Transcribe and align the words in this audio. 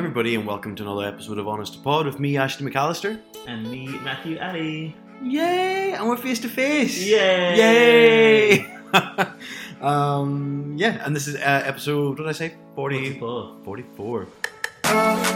everybody, 0.00 0.34
and 0.34 0.46
welcome 0.46 0.74
to 0.74 0.82
another 0.82 1.06
episode 1.06 1.36
of 1.36 1.46
Honest 1.46 1.74
to 1.74 1.78
Pod 1.80 2.06
with 2.06 2.18
me, 2.18 2.38
Ashton 2.38 2.66
McAllister. 2.66 3.20
And 3.46 3.70
me, 3.70 3.86
Matthew 4.02 4.38
Ali. 4.40 4.96
Yay! 5.22 5.92
And 5.92 6.08
we're 6.08 6.16
face 6.16 6.38
to 6.40 6.48
face. 6.48 7.04
Yay! 7.04 8.62
Yay! 8.64 8.80
um, 9.82 10.74
yeah, 10.78 11.04
and 11.04 11.14
this 11.14 11.28
is 11.28 11.36
uh, 11.36 11.64
episode. 11.66 12.18
What 12.18 12.24
did 12.24 12.28
I 12.28 12.32
say? 12.32 12.54
40, 12.76 13.18
44. 13.18 13.56
44. 13.62 15.29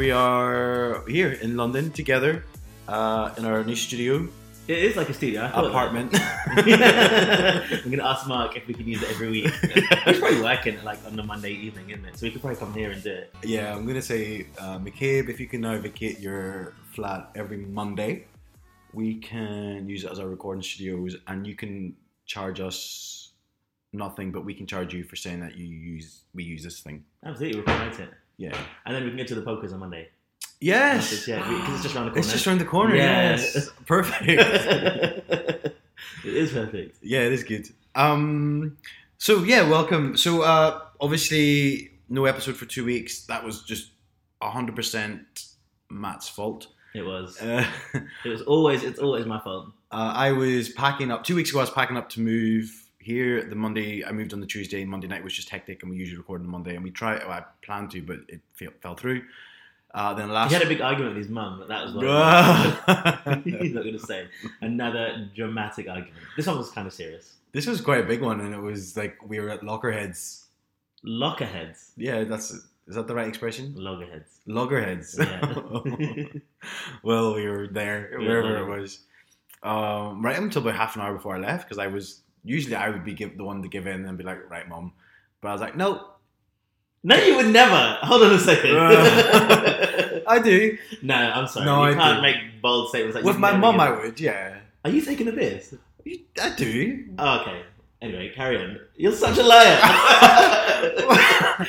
We 0.00 0.10
are 0.10 1.04
here 1.06 1.32
in 1.42 1.58
London 1.58 1.90
together 1.90 2.42
uh, 2.88 3.34
in 3.36 3.44
our 3.44 3.62
new 3.62 3.76
studio 3.76 4.26
It 4.66 4.78
is 4.78 4.96
like 4.96 5.10
a 5.10 5.12
studio. 5.12 5.42
I 5.42 5.48
apartment. 5.48 6.08
I'm 7.84 7.90
gonna 7.90 8.08
ask 8.12 8.26
Mark 8.26 8.56
if 8.56 8.66
we 8.66 8.72
can 8.72 8.88
use 8.88 9.02
it 9.02 9.10
every 9.10 9.28
week. 9.28 9.52
He's 10.06 10.18
probably 10.18 10.40
working 10.40 10.82
like 10.84 11.00
on 11.04 11.16
the 11.16 11.22
Monday 11.22 11.52
evening, 11.52 11.90
isn't 11.90 12.06
it? 12.06 12.16
So 12.16 12.24
we 12.24 12.30
could 12.30 12.40
probably 12.40 12.56
come 12.56 12.72
here 12.72 12.92
and 12.92 13.02
do 13.02 13.12
it. 13.12 13.34
Yeah, 13.42 13.76
I'm 13.76 13.84
gonna 13.86 14.00
say, 14.00 14.46
uh, 14.58 14.78
McCabe, 14.78 15.28
if 15.28 15.38
you 15.38 15.48
can 15.52 15.60
now 15.60 15.76
vacate 15.76 16.18
your 16.18 16.72
flat 16.94 17.28
every 17.34 17.58
Monday, 17.58 18.24
we 18.94 19.20
can 19.20 19.86
use 19.86 20.04
it 20.04 20.10
as 20.12 20.18
our 20.18 20.28
recording 20.28 20.62
studios, 20.62 21.14
and 21.26 21.46
you 21.46 21.56
can 21.62 21.94
charge 22.24 22.58
us 22.60 22.78
nothing, 23.92 24.32
but 24.32 24.46
we 24.46 24.54
can 24.54 24.66
charge 24.66 24.94
you 24.94 25.04
for 25.04 25.16
saying 25.16 25.40
that 25.40 25.58
you 25.58 25.66
use 25.66 26.22
we 26.32 26.42
use 26.42 26.62
this 26.62 26.80
thing. 26.80 27.04
Absolutely, 27.22 27.58
we'll 27.58 27.68
promote 27.68 28.00
it, 28.00 28.10
Yeah. 28.40 28.56
and 28.86 28.96
then 28.96 29.04
we 29.04 29.10
can 29.10 29.18
get 29.18 29.28
to 29.28 29.34
the 29.34 29.42
pokers 29.42 29.74
on 29.74 29.80
Monday. 29.80 30.08
Yes. 30.60 31.28
yeah, 31.28 31.42
it's 31.74 31.82
just 31.82 31.94
around 31.94 32.06
the 32.06 32.10
corner. 32.10 32.18
It's 32.18 32.32
just 32.32 32.46
around 32.46 32.58
the 32.58 32.64
corner. 32.64 32.96
Yeah. 32.96 33.30
Yes. 33.32 33.68
Perfect. 33.86 34.28
it 34.30 35.74
is 36.24 36.50
perfect. 36.52 36.96
yeah, 37.02 37.20
it 37.20 37.32
is 37.32 37.44
good. 37.44 37.68
Um. 37.94 38.78
So 39.18 39.42
yeah, 39.44 39.68
welcome. 39.68 40.16
So 40.16 40.40
uh, 40.42 40.80
obviously 41.00 41.90
no 42.08 42.24
episode 42.24 42.56
for 42.56 42.64
two 42.64 42.84
weeks. 42.84 43.26
That 43.26 43.44
was 43.44 43.62
just 43.62 43.90
hundred 44.42 44.74
percent 44.74 45.44
Matt's 45.90 46.28
fault. 46.28 46.68
It 46.94 47.02
was. 47.02 47.38
Uh, 47.40 47.66
It 48.24 48.28
was 48.28 48.40
always. 48.42 48.82
It's 48.82 48.98
always 48.98 49.26
my 49.26 49.40
fault. 49.40 49.72
Uh, 49.92 50.12
I 50.16 50.32
was 50.32 50.70
packing 50.70 51.10
up 51.10 51.24
two 51.24 51.36
weeks 51.36 51.50
ago. 51.50 51.58
I 51.58 51.62
was 51.62 51.70
packing 51.70 51.96
up 51.98 52.08
to 52.10 52.20
move 52.20 52.79
here. 53.00 53.42
The 53.44 53.56
Monday 53.56 54.04
I 54.04 54.12
moved 54.12 54.32
on 54.32 54.40
the 54.40 54.46
Tuesday, 54.46 54.82
and 54.82 54.90
Monday 54.90 55.06
night 55.08 55.24
was 55.24 55.34
just 55.34 55.48
hectic. 55.48 55.82
And 55.82 55.90
we 55.90 55.96
usually 55.96 56.18
record 56.18 56.40
on 56.40 56.48
Monday, 56.48 56.74
and 56.74 56.84
we 56.84 56.90
tried. 56.90 57.20
Well, 57.22 57.32
I 57.32 57.44
planned 57.62 57.90
to, 57.92 58.02
but 58.02 58.18
it 58.28 58.40
fell, 58.54 58.70
fell 58.80 58.94
through. 58.94 59.22
Uh, 59.92 60.14
then 60.14 60.30
last. 60.30 60.50
He 60.50 60.54
had 60.54 60.62
a 60.62 60.68
big 60.68 60.80
argument 60.80 61.16
with 61.16 61.24
his 61.24 61.32
mum. 61.32 61.58
but 61.58 61.68
That 61.68 61.84
was 61.84 61.94
what. 61.94 63.44
He's 63.44 63.74
not 63.74 63.82
going 63.82 63.98
to 63.98 64.06
say 64.06 64.28
another 64.60 65.28
dramatic 65.34 65.88
argument. 65.88 66.14
This 66.36 66.46
one 66.46 66.58
was 66.58 66.70
kind 66.70 66.86
of 66.86 66.92
serious. 66.92 67.34
This 67.52 67.66
was 67.66 67.80
quite 67.80 68.04
a 68.04 68.06
big 68.06 68.22
one, 68.22 68.40
and 68.40 68.54
it 68.54 68.60
was 68.60 68.96
like 68.96 69.16
we 69.26 69.40
were 69.40 69.50
at 69.50 69.62
Lockerheads. 69.62 70.44
Lockerheads, 71.04 71.90
Yeah, 71.96 72.24
that's 72.24 72.50
is 72.50 72.96
that 72.96 73.06
the 73.06 73.14
right 73.14 73.28
expression? 73.28 73.72
loggerheads. 73.76 74.40
Loggerheads. 74.46 75.16
Yeah. 75.18 76.24
well, 77.02 77.34
we 77.34 77.46
were 77.48 77.68
there, 77.68 78.10
wherever 78.18 78.58
it 78.58 78.80
was. 78.80 79.00
Um, 79.62 80.22
right 80.24 80.36
up 80.36 80.42
until 80.42 80.62
about 80.62 80.74
half 80.74 80.96
an 80.96 81.02
hour 81.02 81.14
before 81.14 81.36
I 81.36 81.38
left, 81.38 81.66
because 81.66 81.78
I 81.78 81.86
was 81.86 82.22
usually 82.44 82.76
I 82.76 82.90
would 82.90 83.04
be 83.04 83.14
give, 83.14 83.36
the 83.36 83.44
one 83.44 83.62
to 83.62 83.68
give 83.68 83.86
in 83.86 84.04
and 84.06 84.16
be 84.18 84.24
like, 84.24 84.48
"Right, 84.50 84.68
mom," 84.68 84.92
but 85.40 85.48
I 85.48 85.52
was 85.52 85.60
like, 85.60 85.76
"No, 85.76 86.10
no, 87.02 87.16
you 87.16 87.36
would 87.36 87.48
never. 87.48 87.98
Hold 88.02 88.22
on 88.22 88.32
a 88.34 88.38
second. 88.38 88.76
Uh. 88.76 90.20
I 90.26 90.38
do." 90.42 90.76
no, 91.02 91.14
I'm 91.14 91.46
sorry. 91.48 91.66
No, 91.66 91.84
you 91.86 91.92
I 91.92 91.94
can't 91.94 92.18
do. 92.18 92.22
make 92.22 92.62
bold 92.62 92.88
statements 92.90 93.14
like 93.16 93.24
With 93.24 93.38
my 93.38 93.52
mom, 93.52 93.76
mum, 93.76 93.80
I 93.80 93.90
would, 93.90 94.20
yeah. 94.20 94.58
Are 94.84 94.90
you 94.90 95.00
taking 95.00 95.28
a 95.28 95.32
piss? 95.32 95.74
I 96.42 96.54
do. 96.56 97.06
Oh, 97.18 97.40
okay. 97.40 97.62
Anyway, 98.02 98.32
carry 98.34 98.56
on. 98.56 98.78
You're 98.96 99.12
such 99.12 99.36
a 99.38 99.42
liar. 99.42 99.78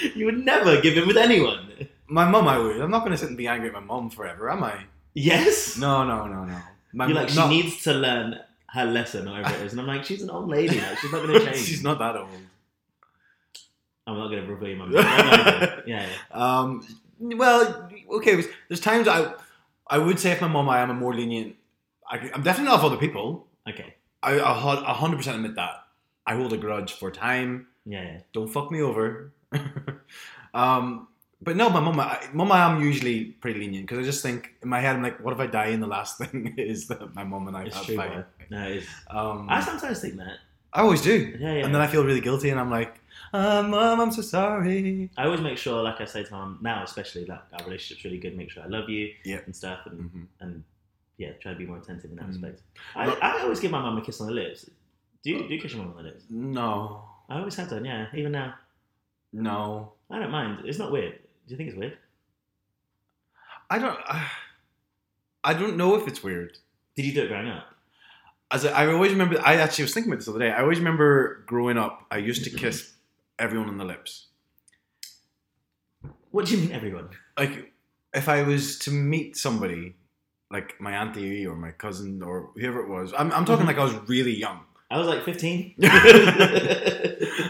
you 0.15 0.25
would 0.25 0.45
never 0.45 0.79
give 0.81 0.95
in 0.97 1.05
with 1.05 1.17
anyone. 1.17 1.67
My 2.07 2.29
mum, 2.29 2.47
I 2.47 2.57
would. 2.57 2.79
I'm 2.79 2.89
not 2.91 2.99
going 2.99 3.11
to 3.11 3.17
sit 3.17 3.27
and 3.27 3.37
be 3.37 3.47
angry 3.47 3.67
at 3.67 3.73
my 3.73 3.81
mom 3.81 4.09
forever, 4.09 4.49
am 4.49 4.63
I? 4.63 4.85
Yes. 5.13 5.77
No, 5.77 6.05
no, 6.05 6.27
no, 6.27 6.45
no. 6.45 6.57
My 6.93 7.05
You're 7.07 7.15
mum- 7.15 7.23
like 7.23 7.29
she 7.33 7.39
no, 7.39 7.49
needs 7.49 7.83
to 7.83 7.93
learn 7.93 8.39
her 8.73 8.85
lesson, 8.85 9.27
or 9.27 9.31
whatever 9.33 9.55
it 9.55 9.65
is, 9.65 9.71
and 9.73 9.81
I'm 9.81 9.87
like, 9.87 10.05
she's 10.05 10.21
an 10.21 10.29
old 10.29 10.49
lady. 10.49 10.79
Like, 10.79 10.97
she's 10.99 11.11
not 11.11 11.25
going 11.25 11.39
to 11.39 11.45
change. 11.45 11.65
She's 11.65 11.83
not 11.83 11.99
that 11.99 12.15
old. 12.15 12.29
I'm 14.07 14.17
not 14.17 14.29
going 14.29 14.45
to 14.45 14.53
reveal 14.53 14.77
mum. 14.77 14.91
yeah, 14.93 15.81
yeah. 15.85 16.07
Um, 16.31 16.85
well, 17.19 17.89
okay. 18.13 18.43
There's 18.67 18.79
times 18.79 19.07
I, 19.07 19.33
I 19.87 19.97
would 19.97 20.19
say 20.19 20.31
if 20.31 20.41
my 20.41 20.47
mum, 20.47 20.69
I 20.69 20.79
am 20.79 20.89
a 20.89 20.93
more 20.93 21.13
lenient. 21.13 21.55
I, 22.09 22.17
I'm 22.33 22.43
definitely 22.43 22.71
not 22.71 22.79
of 22.79 22.85
other 22.85 22.97
people. 22.97 23.47
Okay. 23.69 23.95
I, 24.23 24.33
a 24.33 24.43
hun- 24.45 24.83
a 24.83 24.93
hundred 24.93 25.17
percent 25.17 25.35
admit 25.35 25.55
that. 25.55 25.83
I 26.25 26.35
hold 26.35 26.53
a 26.53 26.57
grudge 26.57 26.93
for 26.93 27.11
time. 27.11 27.67
Yeah, 27.85 28.03
yeah. 28.03 28.19
Don't 28.33 28.47
fuck 28.47 28.71
me 28.71 28.81
over. 28.81 29.31
um, 30.53 31.07
but 31.41 31.55
no, 31.55 31.69
my 31.69 31.79
mum, 31.79 31.99
I, 31.99 32.27
mum, 32.33 32.51
I 32.51 32.59
am 32.71 32.81
usually 32.81 33.25
pretty 33.25 33.59
lenient 33.59 33.87
because 33.87 33.99
I 33.99 34.03
just 34.03 34.21
think 34.21 34.53
in 34.61 34.69
my 34.69 34.79
head, 34.79 34.95
I'm 34.95 35.03
like, 35.03 35.19
what 35.23 35.33
if 35.33 35.39
I 35.39 35.47
die 35.47 35.67
and 35.67 35.81
the 35.81 35.87
last 35.87 36.17
thing 36.21 36.53
is 36.57 36.87
that 36.87 37.13
my 37.15 37.23
mum 37.23 37.47
and 37.47 37.57
I 37.57 37.63
It's 37.65 37.75
have 37.75 37.85
true, 37.85 37.95
fight? 37.95 38.25
No, 38.49 38.63
it 38.67 38.77
is. 38.77 38.87
Um, 39.09 39.47
I 39.49 39.59
sometimes 39.61 39.99
think 40.01 40.17
that. 40.17 40.37
I 40.73 40.81
always 40.81 41.01
do. 41.01 41.35
Yeah, 41.39 41.53
yeah. 41.55 41.65
And 41.65 41.73
then 41.75 41.81
I 41.81 41.87
feel 41.87 42.05
really 42.05 42.21
guilty 42.21 42.49
and 42.49 42.59
I'm 42.59 42.69
like, 42.71 42.99
uh, 43.33 43.63
mum, 43.63 43.99
I'm 43.99 44.11
so 44.11 44.21
sorry. 44.21 45.09
I 45.17 45.25
always 45.25 45.41
make 45.41 45.57
sure, 45.57 45.81
like 45.83 45.99
I 46.01 46.05
say 46.05 46.23
to 46.23 46.31
my 46.31 46.39
mum 46.39 46.59
now, 46.61 46.83
especially 46.83 47.25
like 47.25 47.41
our 47.53 47.65
relationship's 47.65 48.03
really 48.05 48.17
good. 48.19 48.37
Make 48.37 48.51
sure 48.51 48.63
I 48.63 48.67
love 48.67 48.89
you 48.89 49.13
Yeah. 49.25 49.39
and 49.45 49.55
stuff, 49.55 49.79
and 49.85 49.99
Mhm. 50.11 50.25
and 50.41 50.63
yeah, 51.17 51.31
try 51.41 51.51
to 51.53 51.57
be 51.57 51.65
more 51.65 51.77
attentive 51.77 52.09
in 52.11 52.17
that 52.17 52.25
Mm. 52.25 52.29
respect. 52.33 52.61
I, 52.95 53.05
I 53.21 53.41
always 53.41 53.59
give 53.59 53.71
my 53.71 53.81
mum 53.81 53.97
a 53.97 54.01
kiss 54.01 54.19
on 54.21 54.27
the 54.27 54.33
lips. 54.33 54.69
Do 55.23 55.29
you 55.31 55.47
do 55.47 55.53
you 55.55 55.61
kiss 55.61 55.73
your 55.73 55.83
mum 55.83 55.91
on 55.97 56.03
the 56.03 56.09
lips? 56.09 56.23
No, 56.29 57.03
I 57.29 57.37
always 57.39 57.55
have 57.55 57.69
done. 57.69 57.85
Yeah, 57.85 58.07
even 58.15 58.31
now, 58.33 58.55
no. 59.33 59.93
I 60.09 60.19
don't 60.19 60.31
mind. 60.31 60.65
It's 60.65 60.79
not 60.79 60.91
weird. 60.91 61.19
Do 61.47 61.51
you 61.53 61.57
think 61.57 61.69
it's 61.69 61.77
weird? 61.77 61.97
I 63.69 63.79
don't. 63.79 63.99
I 65.43 65.53
don't 65.53 65.77
know 65.77 65.95
if 65.95 66.07
it's 66.07 66.21
weird. 66.23 66.57
Did 66.95 67.05
you 67.05 67.13
do 67.13 67.23
it 67.23 67.27
growing 67.29 67.47
up? 67.49 67.65
As 68.51 68.65
I, 68.65 68.83
I 68.83 68.93
always 68.93 69.11
remember, 69.11 69.39
I 69.43 69.55
actually 69.55 69.85
was 69.85 69.93
thinking 69.93 70.11
about 70.11 70.17
this 70.19 70.25
the 70.25 70.31
other 70.31 70.39
day. 70.41 70.51
I 70.51 70.61
always 70.61 70.77
remember 70.79 71.43
growing 71.47 71.77
up, 71.77 72.05
I 72.11 72.17
used 72.17 72.43
to 72.43 72.49
kiss 72.63 72.93
everyone 73.39 73.69
on 73.69 73.77
the 73.77 73.85
lips. 73.85 74.27
What 76.31 76.45
do 76.45 76.55
you 76.55 76.61
mean, 76.61 76.71
everyone? 76.73 77.09
Like, 77.37 77.73
if 78.13 78.29
I 78.29 78.43
was 78.43 78.77
to 78.79 78.91
meet 78.91 79.37
somebody, 79.37 79.95
like 80.49 80.79
my 80.79 80.91
auntie 80.93 81.45
or 81.47 81.55
my 81.55 81.71
cousin 81.71 82.21
or 82.21 82.51
whoever 82.55 82.81
it 82.81 82.89
was, 82.89 83.13
I'm, 83.17 83.31
I'm 83.31 83.45
talking 83.45 83.63
Mhm. 83.65 83.67
like 83.69 83.77
I 83.77 83.83
was 83.83 83.95
really 84.09 84.35
young. 84.35 84.59
I 84.91 84.97
was 84.97 85.07
like 85.07 85.23
15. 85.23 85.75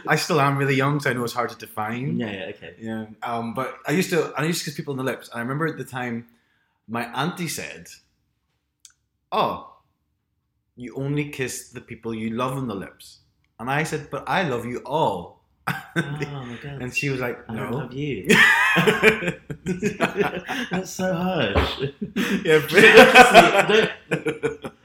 I 0.07 0.15
still 0.15 0.39
am 0.39 0.57
really 0.57 0.75
young, 0.75 0.99
so 0.99 1.09
I 1.09 1.13
know 1.13 1.23
it's 1.23 1.33
hard 1.33 1.49
to 1.49 1.57
define. 1.57 2.17
yeah, 2.17 2.31
yeah, 2.31 2.45
okay. 2.55 2.75
Yeah. 2.79 3.05
Um, 3.23 3.53
but 3.55 3.77
I 3.87 3.91
used 3.93 4.11
to 4.11 4.31
I 4.37 4.43
used 4.43 4.59
to 4.59 4.65
kiss 4.65 4.75
people 4.75 4.91
on 4.93 4.97
the 4.97 5.03
lips. 5.03 5.27
And 5.29 5.37
I 5.39 5.41
remember 5.41 5.65
at 5.65 5.77
the 5.77 5.83
time 5.83 6.27
my 6.87 7.05
auntie 7.19 7.47
said, 7.47 7.87
Oh, 9.31 9.73
you 10.75 10.93
only 10.95 11.29
kiss 11.29 11.69
the 11.69 11.81
people 11.81 12.13
you 12.13 12.29
love 12.31 12.55
on 12.57 12.67
the 12.67 12.75
lips. 12.75 13.19
And 13.59 13.69
I 13.71 13.83
said, 13.83 14.09
But 14.11 14.23
I 14.27 14.43
love 14.43 14.65
you 14.65 14.81
all. 14.85 15.39
Oh 15.95 16.45
my 16.45 16.57
god. 16.63 16.81
and 16.81 16.95
she 16.95 17.09
was 17.09 17.19
like, 17.19 17.47
"No, 17.49 17.65
I 17.65 17.69
love 17.69 17.93
you. 17.93 18.25
That's 20.71 20.89
so 20.91 21.13
harsh. 21.13 21.81
yeah, 22.45 22.61
Don't- 23.67 23.91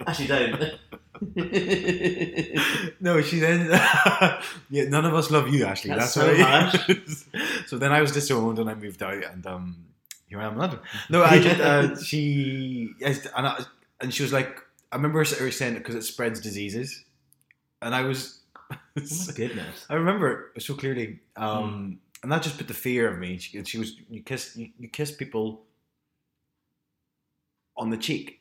Actually, 0.07 0.27
don't. 0.27 0.75
no, 3.01 3.21
she 3.21 3.39
then 3.39 3.69
Yeah, 4.71 4.89
none 4.89 5.05
of 5.05 5.15
us 5.15 5.31
love 5.31 5.49
you, 5.49 5.65
Ashley. 5.65 5.91
That's 5.91 6.15
That's, 6.15 6.15
so 6.15 6.27
right. 6.27 6.39
harsh. 6.41 7.67
so 7.67 7.79
then 7.79 7.93
I 7.93 8.01
was 8.01 8.13
disowned 8.13 8.59
and 8.59 8.69
I 8.69 8.75
moved 8.75 9.03
out 9.03 9.25
and 9.25 9.47
um 9.47 9.87
here 10.27 10.41
I 10.41 10.47
am 10.47 10.53
in 10.55 10.59
London. 10.59 10.81
No, 11.09 11.23
I 11.23 11.39
just 11.39 11.61
uh, 11.61 11.97
she 12.03 12.91
yes, 12.99 13.27
and 13.37 13.47
I, 13.47 13.65
and 14.01 14.13
she 14.13 14.23
was 14.23 14.33
like, 14.33 14.61
I 14.91 14.97
remember 14.97 15.19
her 15.19 15.51
saying 15.51 15.77
it 15.77 15.79
because 15.79 15.95
it 15.95 16.03
spreads 16.03 16.41
diseases, 16.41 17.05
and 17.81 17.95
I 17.95 18.03
was, 18.03 18.41
Oh 18.71 18.77
my 18.97 19.33
goodness. 19.35 19.87
I 19.89 19.95
remember 19.95 20.51
it 20.57 20.63
so 20.63 20.75
clearly, 20.75 21.21
um, 21.37 22.01
and 22.23 22.33
that 22.33 22.43
just 22.43 22.59
put 22.59 22.67
the 22.67 22.75
fear 22.75 23.09
of 23.09 23.19
me. 23.19 23.39
She, 23.39 23.63
she 23.63 23.79
was 23.79 23.97
you 24.11 24.23
kiss 24.23 24.57
you, 24.57 24.71
you 24.81 24.89
kiss 24.89 25.13
people 25.13 25.63
on 27.77 27.91
the 27.91 27.97
cheek, 27.97 28.41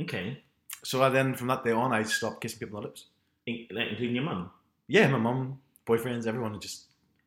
Okay. 0.00 0.42
So 0.84 1.02
I 1.02 1.08
then 1.08 1.34
from 1.34 1.48
that 1.48 1.64
day 1.64 1.72
on 1.72 1.92
I 1.92 2.02
stopped 2.02 2.40
kissing 2.40 2.58
people 2.58 2.78
on 2.78 2.82
the 2.82 2.88
lips. 2.88 3.06
In- 3.46 3.66
like, 3.70 3.88
including 3.90 4.16
your 4.16 4.24
mum. 4.24 4.50
Yeah, 4.88 5.08
my 5.08 5.18
mum, 5.18 5.60
boyfriends, 5.86 6.26
everyone 6.26 6.60
just 6.60 6.84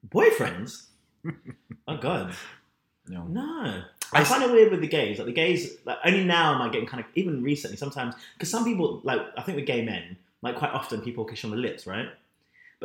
Boyfriends? 0.09 0.87
oh 1.87 1.97
god. 1.97 2.35
know. 3.07 3.25
No. 3.27 3.83
I 4.13 4.21
I 4.21 4.23
find 4.23 4.43
it 4.43 4.51
weird 4.51 4.71
with 4.71 4.81
the 4.81 4.87
gays. 4.87 5.17
Like 5.17 5.27
the 5.27 5.33
gays, 5.33 5.77
like 5.85 5.97
only 6.05 6.23
now 6.23 6.53
am 6.53 6.61
I 6.61 6.69
getting 6.69 6.87
kind 6.87 7.03
of 7.03 7.09
even 7.15 7.41
recently 7.43 7.77
sometimes 7.77 8.15
because 8.33 8.49
some 8.49 8.63
people 8.63 9.01
like 9.03 9.21
I 9.37 9.41
think 9.41 9.57
with 9.57 9.65
gay 9.65 9.83
men, 9.83 10.17
like 10.41 10.55
quite 10.55 10.71
often 10.71 11.01
people 11.01 11.25
kiss 11.25 11.43
you 11.43 11.49
on 11.49 11.55
the 11.55 11.61
lips, 11.61 11.87
right? 11.87 12.07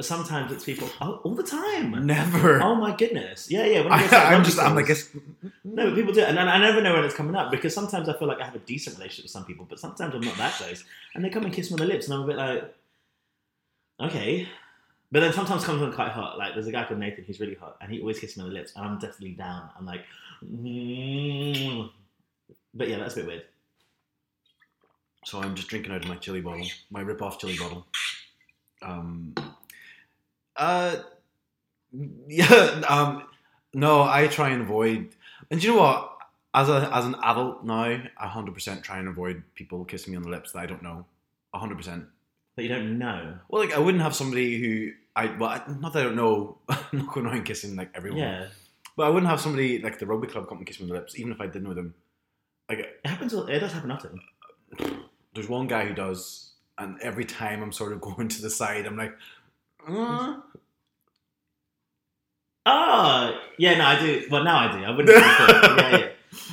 But 0.00 0.06
sometimes 0.06 0.50
it's 0.50 0.64
people 0.64 0.88
oh, 1.02 1.20
all 1.24 1.34
the 1.34 1.42
time. 1.42 2.06
Never. 2.06 2.62
Oh 2.62 2.74
my 2.74 2.96
goodness! 2.96 3.50
Yeah, 3.50 3.66
yeah. 3.66 3.82
When 3.82 3.92
I 3.92 3.98
I, 3.98 4.32
am 4.32 4.42
just. 4.42 4.58
I'm 4.58 4.74
like. 4.74 4.88
It's, 4.88 5.10
no, 5.62 5.88
but 5.88 5.94
people 5.94 6.14
do 6.14 6.20
it, 6.20 6.28
and 6.30 6.40
I 6.40 6.54
I 6.54 6.58
never 6.58 6.80
know 6.80 6.94
when 6.94 7.04
it's 7.04 7.14
coming 7.14 7.36
up 7.36 7.50
because 7.50 7.74
sometimes 7.74 8.08
I 8.08 8.14
feel 8.14 8.26
like 8.26 8.40
I 8.40 8.46
have 8.46 8.54
a 8.54 8.60
decent 8.60 8.96
relationship 8.96 9.24
with 9.24 9.32
some 9.32 9.44
people, 9.44 9.66
but 9.68 9.78
sometimes 9.78 10.14
I'm 10.14 10.22
not 10.22 10.38
that 10.38 10.54
close, 10.54 10.84
and 11.14 11.22
they 11.22 11.28
come 11.28 11.44
and 11.44 11.52
kiss 11.52 11.70
me 11.70 11.74
on 11.74 11.80
the 11.80 11.92
lips, 11.92 12.06
and 12.08 12.14
I'm 12.14 12.22
a 12.22 12.26
bit 12.26 12.36
like, 12.36 12.74
okay. 14.00 14.48
But 15.12 15.20
then 15.20 15.34
sometimes 15.34 15.66
comes 15.66 15.82
on 15.82 15.92
quite 15.92 16.12
hot. 16.12 16.38
Like 16.38 16.54
there's 16.54 16.66
a 16.66 16.72
guy 16.72 16.86
called 16.86 16.98
Nathan 16.98 17.24
who's 17.24 17.38
really 17.38 17.56
hot, 17.56 17.76
and 17.82 17.92
he 17.92 18.00
always 18.00 18.18
kisses 18.18 18.38
me 18.38 18.44
on 18.44 18.48
the 18.48 18.54
lips, 18.54 18.72
and 18.74 18.86
I'm 18.86 18.94
definitely 18.94 19.32
down. 19.32 19.68
I'm 19.78 19.84
like, 19.84 20.06
mm. 20.42 21.90
but 22.72 22.88
yeah, 22.88 22.96
that's 22.96 23.12
a 23.12 23.16
bit 23.18 23.26
weird. 23.26 23.42
So 25.26 25.42
I'm 25.42 25.54
just 25.54 25.68
drinking 25.68 25.92
out 25.92 26.02
of 26.02 26.08
my 26.08 26.16
chili 26.16 26.40
bottle, 26.40 26.66
my 26.90 27.02
rip-off 27.02 27.38
chili 27.38 27.58
bottle. 27.58 27.86
Um, 28.80 29.34
uh, 30.60 30.96
yeah. 32.28 32.82
Um, 32.88 33.24
no, 33.74 34.02
I 34.02 34.28
try 34.28 34.50
and 34.50 34.62
avoid. 34.62 35.08
And 35.50 35.62
you 35.62 35.72
know 35.72 35.80
what? 35.80 36.06
As 36.52 36.68
a 36.68 36.90
as 36.92 37.04
an 37.04 37.14
adult 37.22 37.64
now, 37.64 38.02
I 38.18 38.26
hundred 38.26 38.54
percent 38.54 38.82
try 38.82 38.98
and 38.98 39.08
avoid 39.08 39.42
people 39.54 39.84
kissing 39.84 40.12
me 40.12 40.16
on 40.16 40.24
the 40.24 40.28
lips 40.28 40.52
that 40.52 40.60
I 40.60 40.66
don't 40.66 40.82
know. 40.82 41.06
hundred 41.54 41.76
percent. 41.76 42.06
That 42.56 42.62
you 42.62 42.68
don't 42.68 42.98
know. 42.98 43.38
Well, 43.48 43.62
like 43.62 43.74
I 43.74 43.78
wouldn't 43.78 44.02
have 44.02 44.14
somebody 44.14 44.60
who 44.60 44.90
I 45.14 45.26
well, 45.36 45.62
not 45.80 45.92
that 45.92 46.00
I 46.00 46.04
don't 46.04 46.16
know. 46.16 46.58
I'm 46.68 46.84
not 46.92 47.14
going 47.14 47.26
around 47.26 47.44
kissing 47.44 47.76
like 47.76 47.90
everyone. 47.94 48.18
Yeah, 48.18 48.46
But 48.96 49.06
I 49.06 49.10
wouldn't 49.10 49.30
have 49.30 49.40
somebody 49.40 49.80
like 49.80 49.98
the 49.98 50.06
rugby 50.06 50.26
club 50.26 50.48
come 50.48 50.58
and 50.58 50.66
kiss 50.66 50.80
me 50.80 50.84
on 50.84 50.88
the 50.88 50.94
lips, 50.94 51.18
even 51.18 51.32
if 51.32 51.40
I 51.40 51.46
did 51.46 51.62
know 51.62 51.74
them. 51.74 51.94
Like 52.68 52.80
it 52.80 53.00
happens. 53.04 53.32
It 53.32 53.60
does 53.60 53.72
happen 53.72 53.92
often. 53.92 54.20
there's 55.34 55.48
one 55.48 55.68
guy 55.68 55.86
who 55.86 55.94
does, 55.94 56.52
and 56.78 57.00
every 57.00 57.24
time 57.24 57.62
I'm 57.62 57.72
sort 57.72 57.92
of 57.92 58.00
going 58.08 58.28
to 58.28 58.42
the 58.42 58.50
side, 58.50 58.86
I'm 58.86 58.96
like, 58.96 59.14
uh, 59.88 60.36
Oh, 62.66 63.40
yeah, 63.58 63.78
no, 63.78 63.84
I 63.84 64.00
do. 64.00 64.26
Well, 64.30 64.44
now 64.44 64.68
I 64.68 64.78
do. 64.78 64.84
I 64.84 64.90
wouldn't. 64.90 65.18
yeah, 65.18 65.96
yeah, 65.96 66.08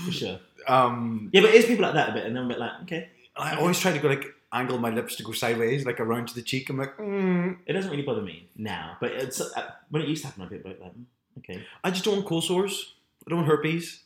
for 0.05 0.11
sure. 0.11 0.39
um, 0.67 1.29
Yeah, 1.33 1.41
but 1.41 1.53
it's 1.53 1.67
people 1.67 1.83
like 1.83 1.95
that 1.95 2.09
a 2.09 2.13
bit, 2.13 2.25
and 2.25 2.35
then 2.35 2.47
bit 2.47 2.59
like, 2.59 2.71
okay, 2.83 3.09
I 3.35 3.57
always 3.57 3.79
try 3.79 3.91
to 3.91 3.99
go 3.99 4.07
like 4.07 4.25
angle 4.53 4.77
my 4.77 4.89
lips 4.89 5.15
to 5.17 5.23
go 5.23 5.33
sideways, 5.33 5.85
like 5.85 5.99
around 5.99 6.29
to 6.29 6.35
the 6.35 6.41
cheek. 6.41 6.69
I'm 6.69 6.77
like, 6.77 6.97
mm. 6.97 7.57
it 7.65 7.73
doesn't 7.73 7.91
really 7.91 8.03
bother 8.03 8.21
me 8.21 8.49
now, 8.55 8.97
but 9.01 9.11
it's 9.11 9.41
uh, 9.41 9.71
when 9.89 10.01
it 10.01 10.07
used 10.07 10.21
to 10.21 10.27
happen, 10.27 10.43
I'd 10.43 10.49
be 10.49 10.55
a 10.55 10.59
bit 10.59 10.81
like, 10.81 10.93
okay. 11.39 11.63
I 11.83 11.91
just 11.91 12.05
don't 12.05 12.15
want 12.15 12.27
cold 12.27 12.45
sores. 12.45 12.93
I 13.25 13.29
don't 13.29 13.39
want 13.39 13.49
herpes. 13.49 14.03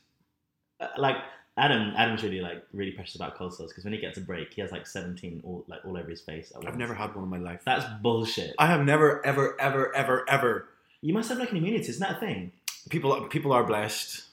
Uh, 0.79 0.87
like 0.97 1.17
Adam, 1.57 1.93
Adam's 1.97 2.23
really 2.23 2.39
like 2.39 2.63
really 2.73 2.91
precious 2.91 3.15
about 3.15 3.35
cold 3.35 3.53
sores 3.53 3.71
because 3.71 3.83
when 3.83 3.93
he 3.93 3.99
gets 3.99 4.17
a 4.17 4.21
break, 4.21 4.53
he 4.53 4.61
has 4.61 4.71
like 4.71 4.87
17 4.87 5.41
all 5.43 5.65
like 5.67 5.83
all 5.85 5.97
over 5.97 6.09
his 6.09 6.21
face. 6.21 6.51
I've 6.65 6.77
never 6.77 6.93
had 6.93 7.13
one 7.13 7.25
in 7.25 7.29
my 7.29 7.37
life. 7.37 7.61
That's 7.65 7.85
bullshit. 8.01 8.55
I 8.57 8.67
have 8.67 8.85
never, 8.85 9.25
ever, 9.25 9.59
ever, 9.59 9.95
ever, 9.95 10.29
ever. 10.29 10.67
You 11.01 11.13
must 11.13 11.29
have 11.29 11.39
like 11.39 11.51
an 11.51 11.57
immunity. 11.57 11.89
Isn't 11.89 11.99
that 11.99 12.17
a 12.17 12.19
thing? 12.19 12.53
People, 12.89 13.27
people 13.27 13.51
are 13.51 13.63
blessed. 13.63 14.23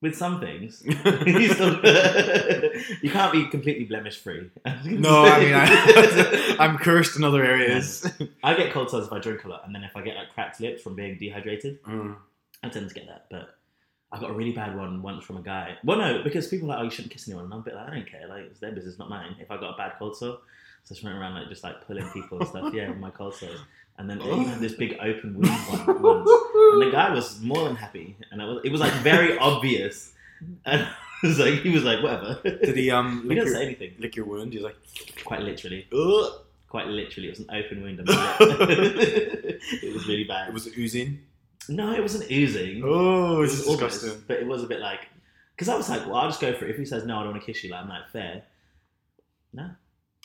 With 0.00 0.16
some 0.16 0.40
things, 0.40 0.82
you, 0.84 0.94
can't 3.10 3.32
be 3.32 3.46
completely 3.46 3.84
blemish 3.84 4.18
free. 4.18 4.50
no, 4.84 5.24
I 5.24 5.38
mean, 5.38 5.54
I, 5.54 6.56
I'm 6.58 6.76
cursed 6.76 7.16
in 7.16 7.22
other 7.22 7.44
areas. 7.44 8.04
I 8.42 8.54
get 8.54 8.72
cold 8.72 8.90
sores 8.90 9.06
if 9.06 9.12
I 9.12 9.20
drink 9.20 9.44
a 9.44 9.48
lot, 9.48 9.62
and 9.64 9.72
then 9.72 9.84
if 9.84 9.96
I 9.96 10.02
get 10.02 10.16
like 10.16 10.32
cracked 10.34 10.60
lips 10.60 10.82
from 10.82 10.96
being 10.96 11.18
dehydrated, 11.18 11.80
Mm. 11.84 12.16
I 12.64 12.68
tend 12.68 12.88
to 12.88 12.94
get 12.94 13.06
that. 13.06 13.26
But 13.30 13.54
I 14.12 14.20
got 14.20 14.30
a 14.30 14.34
really 14.34 14.52
bad 14.52 14.76
one 14.76 15.00
once 15.02 15.24
from 15.24 15.38
a 15.38 15.42
guy. 15.42 15.76
Well, 15.84 15.96
no, 15.98 16.22
because 16.22 16.46
people 16.48 16.66
are 16.70 16.74
like, 16.74 16.80
oh, 16.80 16.84
you 16.84 16.90
shouldn't 16.90 17.12
kiss 17.12 17.26
anyone. 17.28 17.46
And 17.46 17.54
I'm 17.54 17.60
a 17.60 17.62
bit 17.62 17.74
like, 17.74 17.88
I 17.88 17.94
don't 17.94 18.06
care. 18.06 18.26
Like, 18.28 18.42
it's 18.42 18.60
their 18.60 18.72
business, 18.72 18.98
not 18.98 19.08
mine. 19.08 19.36
If 19.40 19.50
I 19.50 19.56
got 19.56 19.74
a 19.74 19.76
bad 19.76 19.94
cold 19.98 20.16
sore, 20.16 20.38
so 20.84 20.92
I 20.92 20.94
just 20.94 21.02
went 21.04 21.16
around 21.16 21.34
like 21.34 21.48
just 21.48 21.64
like 21.64 21.86
pulling 21.86 22.06
people 22.10 22.38
and 22.40 22.48
stuff. 22.48 22.74
Yeah, 22.74 22.90
with 22.90 22.98
my 22.98 23.10
cold 23.10 23.34
sores. 23.34 23.60
And 23.98 24.08
then 24.10 24.18
they 24.18 24.24
even 24.26 24.44
had 24.44 24.60
this 24.60 24.74
big 24.74 24.96
open 25.00 25.34
wound 25.40 25.86
one 25.86 26.02
once. 26.02 26.30
And 26.72 26.82
the 26.82 26.90
guy 26.90 27.10
was 27.12 27.40
more 27.40 27.64
than 27.64 27.76
happy, 27.76 28.16
and 28.30 28.40
it 28.42 28.44
was, 28.44 28.60
it 28.64 28.72
was 28.72 28.80
like 28.80 28.92
very 28.94 29.38
obvious. 29.50 30.12
And 30.66 30.82
I 30.82 31.26
was 31.26 31.38
like, 31.38 31.60
he 31.60 31.70
was 31.70 31.84
like, 31.84 32.02
whatever. 32.02 32.40
Did 32.42 32.76
he 32.76 32.90
um 32.90 33.22
He 33.22 33.28
didn't 33.30 33.46
your, 33.46 33.54
say 33.54 33.64
anything. 33.64 33.94
lick 33.98 34.16
your 34.16 34.26
wound? 34.26 34.52
He's 34.52 34.62
like, 34.62 34.76
Quite 35.24 35.40
literally, 35.42 35.86
Ugh. 35.92 36.32
quite 36.68 36.86
literally, 36.88 37.28
it 37.28 37.30
was 37.30 37.40
an 37.40 37.50
open 37.50 37.82
wound. 37.82 38.00
On 38.00 38.04
the 38.06 38.66
lip. 38.66 39.60
it 39.82 39.94
was 39.94 40.06
really 40.08 40.24
bad. 40.24 40.48
it 40.48 40.54
was 40.54 40.66
oozing. 40.76 41.20
No, 41.68 41.92
it 41.92 42.00
wasn't 42.00 42.30
oozing. 42.30 42.82
Oh, 42.84 43.42
it 43.42 43.44
it's 43.44 43.66
almost, 43.66 44.00
disgusting. 44.00 44.24
but 44.26 44.38
it 44.38 44.46
was 44.46 44.62
a 44.62 44.66
bit 44.66 44.80
like 44.80 45.08
because 45.54 45.68
I 45.68 45.76
was 45.76 45.88
like, 45.88 46.06
well, 46.06 46.16
I'll 46.16 46.28
just 46.28 46.40
go 46.40 46.52
for 46.54 46.64
it. 46.66 46.70
If 46.70 46.76
he 46.76 46.84
says 46.84 47.04
no, 47.04 47.18
I 47.18 47.22
don't 47.22 47.32
want 47.32 47.42
to 47.42 47.52
kiss 47.52 47.62
you. 47.62 47.70
Like 47.70 47.82
I'm 47.82 47.88
like, 47.88 48.08
fair. 48.12 48.42
No, 49.52 49.70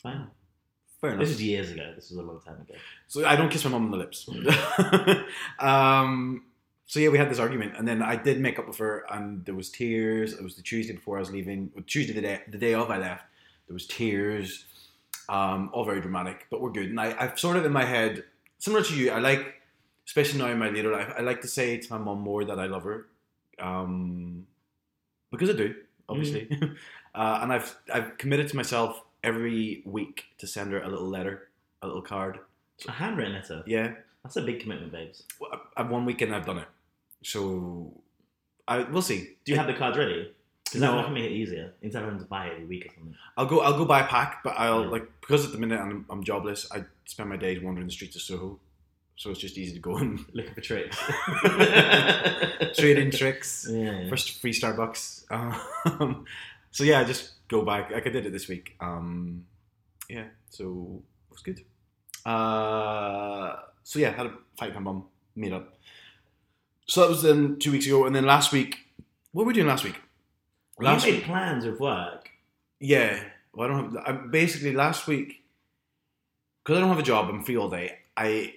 fine. 0.02 0.26
Fair 1.00 1.10
enough. 1.10 1.20
This 1.20 1.28
was 1.30 1.42
years 1.42 1.70
ago. 1.70 1.92
This 1.94 2.10
was 2.10 2.18
a 2.18 2.22
long 2.22 2.40
time 2.40 2.60
ago. 2.60 2.74
So 3.06 3.24
I 3.24 3.36
don't 3.36 3.50
kiss 3.50 3.64
my 3.64 3.70
mom 3.70 3.84
on 3.84 3.90
the 3.92 3.96
lips. 3.98 4.28
um, 5.60 6.44
so 6.86 6.98
yeah, 7.00 7.10
we 7.10 7.18
had 7.18 7.30
this 7.30 7.38
argument, 7.38 7.74
and 7.76 7.86
then 7.86 8.02
I 8.02 8.16
did 8.16 8.40
make 8.40 8.58
up 8.58 8.66
with 8.66 8.78
her, 8.78 9.04
and 9.10 9.44
there 9.44 9.54
was 9.54 9.70
tears. 9.70 10.32
It 10.32 10.42
was 10.42 10.56
the 10.56 10.62
Tuesday 10.62 10.94
before 10.94 11.18
I 11.18 11.20
was 11.20 11.30
leaving. 11.30 11.70
Tuesday 11.86 12.14
the 12.14 12.22
day, 12.22 12.40
the 12.48 12.58
day 12.58 12.74
of 12.74 12.90
I 12.90 12.98
left. 12.98 13.24
There 13.68 13.74
was 13.74 13.86
tears, 13.86 14.64
um, 15.28 15.70
all 15.72 15.84
very 15.84 16.00
dramatic, 16.00 16.46
but 16.50 16.60
we're 16.60 16.70
good. 16.70 16.88
And 16.88 16.98
I, 16.98 17.14
I've 17.20 17.38
sort 17.38 17.58
of 17.58 17.66
in 17.66 17.72
my 17.72 17.84
head, 17.84 18.24
similar 18.58 18.82
to 18.82 18.96
you, 18.96 19.10
I 19.10 19.18
like, 19.18 19.57
especially 20.08 20.38
now 20.40 20.48
in 20.48 20.58
my 20.58 20.70
later 20.70 20.90
life, 20.90 21.12
I 21.16 21.20
like 21.22 21.40
to 21.42 21.48
say 21.48 21.76
to 21.76 21.92
my 21.92 21.98
mom 21.98 22.20
more 22.20 22.42
that 22.44 22.58
I 22.58 22.66
love 22.66 22.82
her, 22.84 23.06
um, 23.60 24.46
because 25.30 25.50
I 25.50 25.52
do, 25.52 25.74
obviously. 26.08 26.48
uh, 27.14 27.38
and 27.42 27.52
I've 27.52 27.76
I've 27.92 28.16
committed 28.18 28.48
to 28.48 28.56
myself 28.56 29.02
every 29.22 29.82
week 29.84 30.24
to 30.38 30.46
send 30.46 30.72
her 30.72 30.80
a 30.82 30.88
little 30.88 31.08
letter, 31.08 31.48
a 31.82 31.86
little 31.86 32.02
card. 32.02 32.38
A 32.88 32.92
handwritten 32.92 33.34
letter. 33.34 33.62
Yeah, 33.66 33.92
That's 34.22 34.36
a 34.36 34.42
big 34.42 34.60
commitment, 34.60 34.92
babes. 34.92 35.24
well, 35.40 35.50
I- 35.52 35.80
I've 35.82 35.90
one 35.90 36.04
weekend 36.06 36.34
I've 36.34 36.46
done 36.46 36.58
it, 36.58 36.68
so 37.22 37.92
I 38.66 38.84
we'll 38.84 39.02
see. 39.02 39.36
Do 39.44 39.52
you 39.52 39.58
have 39.58 39.66
the 39.66 39.74
cards 39.74 39.98
ready? 39.98 40.32
Because 40.64 40.80
that 40.82 40.86
No. 40.90 40.96
might 40.96 41.04
can 41.06 41.14
make 41.14 41.24
it 41.24 41.32
easier 41.32 41.72
instead 41.82 42.02
of 42.02 42.08
having 42.10 42.20
to 42.20 42.26
buy 42.26 42.46
it 42.48 42.52
every 42.52 42.66
week 42.66 42.84
or 42.86 42.94
something. 42.94 43.14
I'll 43.38 43.46
go. 43.46 43.60
I'll 43.60 43.76
go 43.78 43.84
buy 43.86 44.00
a 44.00 44.06
pack, 44.06 44.42
but 44.44 44.54
I'll 44.58 44.82
Yeah. 44.84 44.90
like 44.90 45.06
because 45.20 45.44
at 45.46 45.52
the 45.52 45.58
minute 45.58 45.80
I'm, 45.80 46.04
I'm 46.10 46.22
jobless. 46.22 46.70
I 46.70 46.84
spend 47.06 47.28
my 47.30 47.36
days 47.36 47.60
wandering 47.62 47.86
the 47.86 47.92
streets 47.92 48.16
of 48.16 48.22
Soho, 48.22 48.60
so 49.18 49.30
it's 49.30 49.40
just 49.40 49.58
easy 49.58 49.74
to 49.74 49.80
go 49.80 49.96
and 50.02 50.24
Looking 50.32 50.54
for 50.54 50.60
tricks. 50.60 50.96
trade 52.78 52.98
in 53.02 53.10
tricks. 53.10 53.66
Yeah, 53.70 54.00
yeah. 54.02 54.08
First 54.08 54.40
free 54.40 54.52
Starbucks. 54.52 55.24
Um, 55.30 56.24
so 56.70 56.84
yeah, 56.84 57.00
I 57.00 57.04
just 57.04 57.32
go 57.48 57.62
back. 57.64 57.90
Like 57.90 58.06
I 58.06 58.10
did 58.10 58.26
it 58.26 58.32
this 58.32 58.48
week. 58.48 58.76
Um, 58.80 59.44
yeah, 60.08 60.24
so 60.50 61.02
it 61.30 61.32
was 61.32 61.42
good. 61.42 61.60
Uh, 62.24 63.56
so 63.82 63.98
yeah, 63.98 64.10
had 64.10 64.26
a 64.26 64.32
fight 64.56 64.68
with 64.68 64.74
my 64.76 64.80
mum, 64.80 65.04
made 65.34 65.52
up. 65.52 65.74
So 66.86 67.00
that 67.02 67.10
was 67.10 67.22
then 67.22 67.58
two 67.58 67.72
weeks 67.72 67.86
ago, 67.86 68.06
and 68.06 68.14
then 68.14 68.24
last 68.24 68.52
week, 68.52 68.78
what 69.32 69.42
were 69.44 69.48
we 69.48 69.54
doing 69.54 69.66
last 69.66 69.84
week? 69.84 70.00
Last 70.80 71.04
you 71.04 71.12
made 71.12 71.18
week, 71.18 71.26
plans 71.26 71.64
of 71.64 71.80
work. 71.80 72.30
yeah. 72.80 73.20
Well, 73.52 73.68
I 73.68 73.72
don't 73.72 73.94
have. 73.96 74.04
I, 74.06 74.12
basically, 74.26 74.72
last 74.72 75.06
week, 75.08 75.42
because 76.62 76.76
I 76.78 76.80
don't 76.80 76.90
have 76.90 76.98
a 76.98 77.02
job, 77.02 77.28
I'm 77.28 77.42
free 77.42 77.56
all 77.56 77.68
day. 77.68 77.98
I 78.16 78.54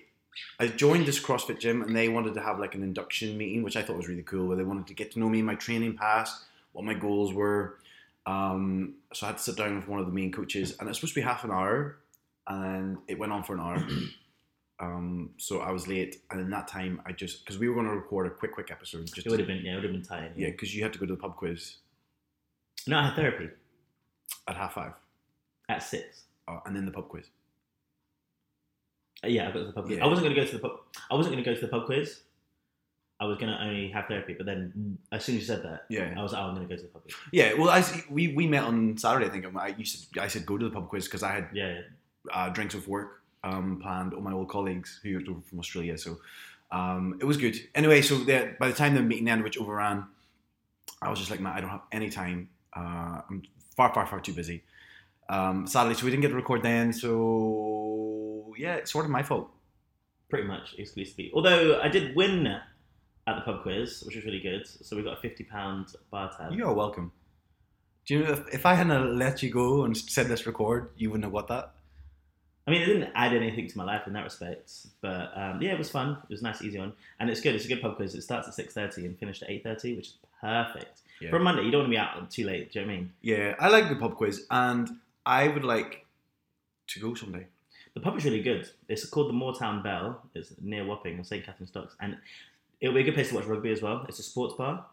I 0.60 0.68
joined 0.68 1.06
this 1.06 1.20
CrossFit 1.24 1.60
gym, 1.60 1.82
and 1.82 1.96
they 1.96 2.08
wanted 2.10 2.34
to 2.36 2.42
have 2.42 2.60
like 2.60 2.76
an 2.76 2.84
induction 2.84 3.38
meeting, 3.38 3.64
which 3.64 3.76
I 3.76 3.82
thought 3.82 3.98
was 3.98 4.08
really 4.08 4.24
cool. 4.24 4.48
Where 4.48 4.58
they 4.58 4.64
wanted 4.64 4.88
to 4.88 4.94
get 4.94 5.12
to 5.12 5.20
know 5.20 5.30
me, 5.30 5.42
my 5.42 5.56
training 5.56 5.98
past, 5.98 6.44
what 6.74 6.86
my 6.86 6.94
goals 6.94 7.34
were. 7.34 7.78
Um, 8.26 8.96
so 9.14 9.26
I 9.26 9.30
had 9.30 9.38
to 9.38 9.44
sit 9.44 9.58
down 9.58 9.76
with 9.76 9.88
one 9.88 10.00
of 10.00 10.06
the 10.06 10.12
main 10.12 10.32
coaches, 10.32 10.76
and 10.80 10.88
it's 10.88 11.00
supposed 11.00 11.14
to 11.16 11.20
be 11.20 11.24
half 11.26 11.44
an 11.44 11.52
hour, 11.52 11.98
and 12.48 12.98
it 13.08 13.18
went 13.20 13.32
on 13.34 13.44
for 13.44 13.54
an 13.56 13.60
hour. 13.60 13.86
um, 14.80 15.32
so 15.38 15.60
I 15.60 15.72
was 15.72 15.88
late, 15.88 16.22
and 16.32 16.40
in 16.40 16.50
that 16.52 16.68
time, 16.68 17.02
I 17.06 17.12
just 17.12 17.44
because 17.44 17.58
we 17.60 17.68
were 17.68 17.76
going 17.76 17.88
to 17.88 17.96
record 17.96 18.28
a 18.28 18.30
quick, 18.30 18.54
quick 18.54 18.72
episode. 18.72 19.08
Just 19.08 19.26
It 19.26 19.30
would 19.30 19.40
have 19.40 19.48
been 19.48 19.64
yeah, 19.66 19.74
it 19.74 19.76
would 19.76 19.84
have 19.86 19.94
been 19.94 20.04
tight. 20.04 20.32
yeah, 20.36 20.50
because 20.52 20.74
you 20.76 20.84
had 20.84 20.94
to 20.94 21.00
go 21.00 21.06
to 21.06 21.14
the 21.14 21.20
pub 21.20 21.36
quiz 21.36 21.78
No, 22.88 22.98
I 22.98 23.08
had 23.08 23.16
therapy 23.16 23.50
at 24.48 24.56
half 24.56 24.74
five, 24.76 24.94
at 25.70 25.84
six. 25.84 26.24
uh, 26.48 26.60
and 26.66 26.76
then 26.76 26.86
the 26.86 26.92
pub 26.92 27.10
quiz. 27.10 27.26
Yeah, 29.26 29.50
I 29.50 29.52
got 29.52 29.60
to 29.60 29.66
the 29.66 29.74
pub 29.74 29.86
quiz. 29.86 29.98
Yeah. 29.98 30.04
I 30.06 30.08
wasn't 30.08 30.26
going 30.26 30.36
to 30.36 30.42
go 30.42 30.48
to 30.48 30.54
the 30.54 30.60
pub. 30.60 30.72
I 31.12 31.16
wasn't 31.16 31.34
going 31.36 31.44
to 31.44 31.50
go 31.50 31.56
to 31.56 31.62
the 31.62 31.68
pub 31.68 31.86
quiz. 31.86 32.22
I 33.20 33.26
was 33.26 33.38
going 33.38 33.52
to 33.52 33.62
only 33.64 33.90
have 33.90 34.08
therapy, 34.08 34.34
but 34.34 34.48
then 34.48 34.98
as 35.12 35.24
soon 35.24 35.36
as 35.36 35.42
you 35.42 35.46
said 35.48 35.62
that, 35.64 35.86
Yeah, 35.90 36.12
I 36.18 36.24
was 36.24 36.32
like, 36.34 36.42
oh, 36.42 36.46
I'm 36.48 36.56
going 36.56 36.68
to 36.68 36.74
go 36.74 36.76
to 36.78 36.82
the 36.82 36.90
pub 36.90 37.04
quiz. 37.04 37.16
yeah. 37.32 37.54
Well, 37.54 37.70
I, 37.70 37.84
we 38.10 38.30
we 38.34 38.48
met 38.48 38.64
on 38.64 38.98
Saturday. 38.98 39.28
I 39.28 39.30
think 39.30 39.46
I 39.56 39.68
used 39.78 40.14
to, 40.14 40.22
I 40.22 40.28
said 40.28 40.46
go 40.46 40.58
to 40.58 40.66
the 40.66 40.72
pub 40.72 40.90
quiz 40.90 41.06
because 41.06 41.22
I 41.22 41.32
had 41.34 41.50
Yeah, 41.54 41.70
yeah. 41.74 41.82
uh, 42.34 42.50
drinks 42.50 42.74
with 42.74 42.88
work 42.88 43.22
um, 43.44 43.80
planned. 43.82 44.14
All 44.16 44.22
my 44.22 44.34
old 44.34 44.50
colleagues 44.50 45.00
who 45.04 45.14
were 45.20 45.42
from 45.48 45.60
Australia, 45.60 45.98
so 46.00 46.18
um, 46.72 47.18
it 47.22 47.26
was 47.26 47.38
good. 47.38 47.56
Anyway, 47.76 48.02
so 48.02 48.18
the, 48.18 48.56
by 48.60 48.68
the 48.70 48.74
time 48.74 48.96
the 48.96 49.02
meeting 49.04 49.28
ended, 49.28 49.44
which 49.44 49.58
overran, 49.60 50.06
I 51.02 51.10
was 51.12 51.20
just 51.20 51.30
like, 51.30 51.42
man, 51.42 51.54
I 51.54 51.62
don't 51.62 51.70
have 51.70 51.82
any 51.92 52.10
time. 52.10 52.50
Uh, 52.76 53.22
I'm 53.30 53.44
far, 53.76 53.94
far, 53.94 54.08
far 54.08 54.20
too 54.20 54.34
busy. 54.34 54.64
Um, 55.30 55.68
sadly, 55.68 55.94
so 55.94 56.06
we 56.06 56.12
didn't 56.12 56.22
get 56.24 56.30
to 56.30 56.36
record 56.36 56.64
then. 56.64 56.92
So 56.92 58.31
yeah, 58.58 58.76
it's 58.76 58.92
sort 58.92 59.06
of 59.06 59.12
my 59.12 59.24
fault. 59.24 59.50
pretty 60.30 60.48
much 60.48 60.76
exclusively. 60.78 61.32
Although 61.34 61.80
I 61.82 61.88
did 61.90 62.16
win 62.16 62.48
at 62.48 63.36
the 63.36 63.42
pub 63.42 63.64
quiz, 63.64 64.02
which 64.06 64.16
was 64.16 64.26
really 64.26 64.40
good. 64.40 64.66
So 64.68 64.96
we 64.96 65.04
got 65.04 65.18
a 65.18 65.22
fifty 65.22 65.44
pound 65.44 65.88
bar 66.10 66.32
tab. 66.38 66.54
You 66.54 66.66
are 66.66 66.74
welcome. 66.74 67.12
Do 68.08 68.16
you 68.16 68.24
know 68.24 68.32
if, 68.32 68.54
if 68.54 68.66
I 68.66 68.74
hadn't 68.74 69.18
let 69.18 69.44
you 69.44 69.52
go 69.52 69.84
and 69.86 69.96
said 69.96 70.30
let's 70.30 70.46
record, 70.48 70.90
you 70.98 71.10
wouldn't 71.10 71.26
have 71.26 71.34
got 71.34 71.48
that. 71.50 71.74
I 72.68 72.72
mean, 72.72 72.82
it 72.84 72.86
didn't 72.86 73.12
add 73.16 73.34
anything 73.34 73.68
to 73.68 73.78
my 73.78 73.84
life 73.84 74.06
in 74.08 74.14
that 74.14 74.24
respect, 74.24 74.72
but 75.02 75.32
um, 75.36 75.62
yeah, 75.62 75.72
it 75.74 75.78
was 75.78 75.90
fun. 75.90 76.18
It 76.24 76.30
was 76.30 76.42
a 76.42 76.44
nice, 76.44 76.62
easy 76.62 76.78
one, 76.80 76.94
and 77.20 77.30
it's 77.30 77.42
good. 77.42 77.56
It's 77.56 77.66
a 77.66 77.68
good 77.68 77.82
pub 77.82 77.96
quiz. 77.96 78.14
It 78.16 78.22
starts 78.22 78.48
at 78.48 78.54
six 78.54 78.74
thirty 78.74 79.06
and 79.06 79.18
finished 79.18 79.44
at 79.44 79.50
eight 79.50 79.64
thirty, 79.64 79.96
which 79.96 80.08
is 80.08 80.14
perfect 80.40 81.02
Yeah. 81.20 81.30
for 81.32 81.38
a 81.38 81.40
Monday. 81.40 81.64
You 81.64 81.72
don't 81.72 81.82
want 81.82 81.90
to 81.92 81.96
be 81.96 81.98
out 81.98 82.32
too 82.32 82.46
late. 82.46 82.72
Do 82.72 82.80
you 82.80 82.86
know 82.86 82.92
what 82.92 82.98
I 82.98 83.02
mean? 83.02 83.14
Yeah, 83.22 83.56
I 83.60 83.68
like 83.70 83.90
the 83.90 83.96
pub 83.96 84.16
quiz, 84.16 84.46
and 84.50 84.90
I 85.26 85.48
would 85.48 85.64
like 85.66 86.06
to 86.88 87.00
go 87.00 87.14
someday. 87.16 87.48
The 87.94 88.00
pub 88.00 88.18
is 88.18 88.24
really 88.26 88.42
good. 88.42 88.70
It's 88.88 89.06
called 89.06 89.30
the 89.30 89.34
Moortown 89.34 89.84
Bell. 89.84 90.22
It's 90.34 90.54
near 90.62 90.86
Wapping 90.86 91.18
on 91.18 91.24
St 91.24 91.46
Katharine's 91.46 91.72
Docks, 91.72 91.96
and 92.00 92.18
it'll 92.80 92.96
be 92.96 93.02
a 93.02 93.04
good 93.04 93.14
place 93.16 93.30
to 93.30 93.36
watch 93.36 93.46
rugby 93.46 93.72
as 93.72 93.82
well. 93.82 94.06
It's 94.08 94.20
a 94.20 94.24
sports 94.24 94.54
bar, 94.56 94.86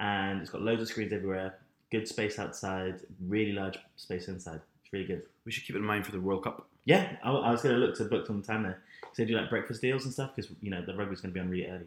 and 0.00 0.40
it's 0.40 0.50
got 0.50 0.62
loads 0.62 0.80
of 0.82 0.88
screens 0.88 1.12
everywhere. 1.12 1.58
Good 1.90 2.08
space 2.08 2.38
outside, 2.38 3.00
really 3.26 3.52
large 3.52 3.78
space 3.96 4.28
inside. 4.28 4.60
It's 4.82 4.92
really 4.92 5.06
good. 5.06 5.22
We 5.44 5.52
should 5.52 5.64
keep 5.64 5.76
it 5.76 5.80
in 5.80 5.84
mind 5.84 6.06
for 6.06 6.12
the 6.12 6.20
World 6.20 6.44
Cup. 6.44 6.66
Yeah, 6.84 7.16
I, 7.22 7.30
I 7.30 7.50
was 7.50 7.62
going 7.62 7.74
to 7.74 7.80
look 7.80 7.96
to 7.96 8.04
book 8.04 8.26
some 8.26 8.42
time 8.42 8.62
there. 8.62 8.80
So 9.12 9.22
they 9.22 9.26
do 9.26 9.36
like 9.36 9.50
breakfast 9.50 9.82
deals 9.82 10.04
and 10.04 10.12
stuff 10.12 10.34
because 10.34 10.50
you 10.62 10.70
know 10.70 10.82
the 10.84 10.94
rugby's 10.94 11.20
going 11.20 11.32
to 11.32 11.34
be 11.34 11.40
on 11.40 11.50
really 11.50 11.66
early. 11.66 11.86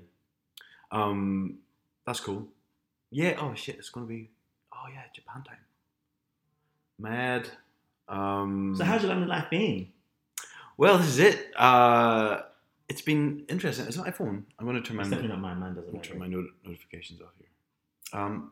Um, 0.92 1.58
that's 2.06 2.20
cool. 2.20 2.48
Yeah. 3.10 3.36
Oh 3.40 3.54
shit! 3.56 3.78
It's 3.78 3.90
gonna 3.90 4.06
be. 4.06 4.30
Oh 4.74 4.86
yeah, 4.92 5.04
Japan 5.14 5.44
time. 5.44 5.58
Mad. 7.00 7.50
Um, 8.08 8.76
So 8.78 8.84
how's 8.84 9.02
your 9.02 9.10
London 9.10 9.30
life 9.30 9.50
been? 9.50 9.88
Well, 10.82 10.98
this 10.98 11.10
is 11.10 11.20
it. 11.20 11.52
Uh, 11.56 12.42
it's 12.90 13.04
been 13.04 13.46
interesting. 13.48 13.86
It's 13.86 13.98
not 13.98 14.08
my 14.08 14.12
phone. 14.12 14.46
I'm 14.58 14.66
gonna 14.66 14.82
turn 14.82 14.98
my 14.98 15.04
It's 15.04 15.12
definitely 15.12 15.30
not 15.36 15.42
mine. 15.42 15.60
Mine 15.60 15.76
doesn't. 15.76 16.04
Turn 16.04 16.18
my 16.18 16.26
not- 16.28 16.50
notifications 16.66 17.22
off 17.22 17.30
here. 17.38 18.20
Um, 18.20 18.52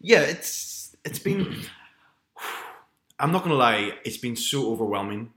yeah, 0.00 0.22
it's 0.22 0.96
it's 1.04 1.20
been. 1.20 1.56
I'm 3.20 3.30
not 3.30 3.44
gonna 3.44 3.54
lie. 3.54 3.92
It's 4.04 4.16
been 4.16 4.34
so 4.34 4.72
overwhelming. 4.72 5.30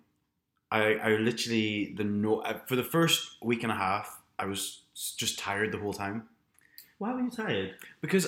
I 0.72 0.96
I 0.96 1.10
literally 1.18 1.94
the 1.96 2.04
no 2.04 2.42
for 2.66 2.75
the 2.75 2.84
first 2.84 3.38
week 3.44 3.62
and 3.62 3.72
a 3.72 3.75
half 3.75 4.24
I 4.40 4.48
was 4.48 4.82
just 5.18 5.38
tired 5.38 5.72
the 5.72 5.78
whole 5.78 5.94
time 5.94 6.24
Why 6.98 7.13
were 7.13 7.22
you 7.22 7.30
tired? 7.30 7.75
because 8.02 8.25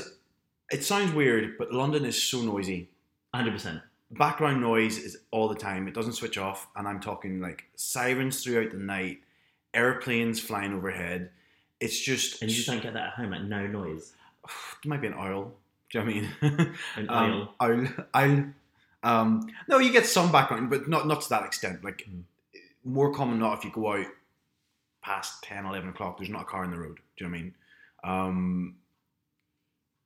it 0.72 0.84
sounds 0.84 1.12
weird, 1.12 1.58
but 1.58 1.74
London 1.74 2.06
is 2.06 2.22
so 2.22 2.42
noisy. 2.42 2.90
100. 3.32 3.52
percent 3.52 3.82
Background 4.12 4.62
noise 4.62 4.98
is 4.98 5.18
all 5.32 5.48
the 5.48 5.56
time. 5.56 5.88
It 5.88 5.94
doesn't 5.94 6.14
switch 6.14 6.38
off, 6.38 6.68
and 6.76 6.88
I'm 6.88 7.00
talking 7.00 7.40
like 7.42 7.66
sirens 7.76 8.44
throughout 8.44 8.72
the 8.72 8.78
night, 8.78 9.20
airplanes 9.74 10.40
flying 10.40 10.74
overhead. 10.74 11.32
It's 11.80 12.00
just 12.00 12.42
And 12.42 12.50
you 12.50 12.56
just 12.56 12.68
don't 12.68 12.82
get 12.82 12.94
that 12.94 13.08
at 13.08 13.14
home, 13.14 13.32
like 13.32 13.44
no 13.44 13.66
noise. 13.68 14.14
There 14.84 14.90
might 14.90 15.02
be 15.02 15.08
an 15.08 15.16
owl. 15.16 15.52
Do 15.92 16.00
you 16.00 16.06
know 16.06 16.12
what 16.12 16.16
I 16.16 16.56
mean? 16.56 16.76
An 16.98 17.10
um, 17.10 17.32
oil. 17.32 17.54
owl. 17.60 17.88
Owl. 18.14 18.44
Um, 19.04 19.48
no, 19.68 19.80
you 19.80 19.92
get 19.92 20.06
some 20.06 20.32
background, 20.32 20.70
but 20.70 20.88
not 20.88 21.08
not 21.08 21.22
to 21.22 21.30
that 21.30 21.44
extent. 21.44 21.84
Like 21.84 22.08
Mm. 22.10 22.24
more 22.84 23.12
common 23.14 23.40
not 23.40 23.58
if 23.58 23.66
you 23.66 23.72
go 23.72 23.94
out 23.94 24.06
past 25.02 25.44
10, 25.44 25.66
11 25.66 25.90
o'clock. 25.90 26.18
There's 26.18 26.30
not 26.30 26.44
a 26.44 26.46
car 26.46 26.64
in 26.64 26.72
the 26.72 26.78
road. 26.78 27.00
Do 27.18 27.26
you 27.26 27.30
know 27.30 27.32
what 27.32 27.40
I 27.40 27.42
mean? 27.44 27.54
Um, 28.04 28.76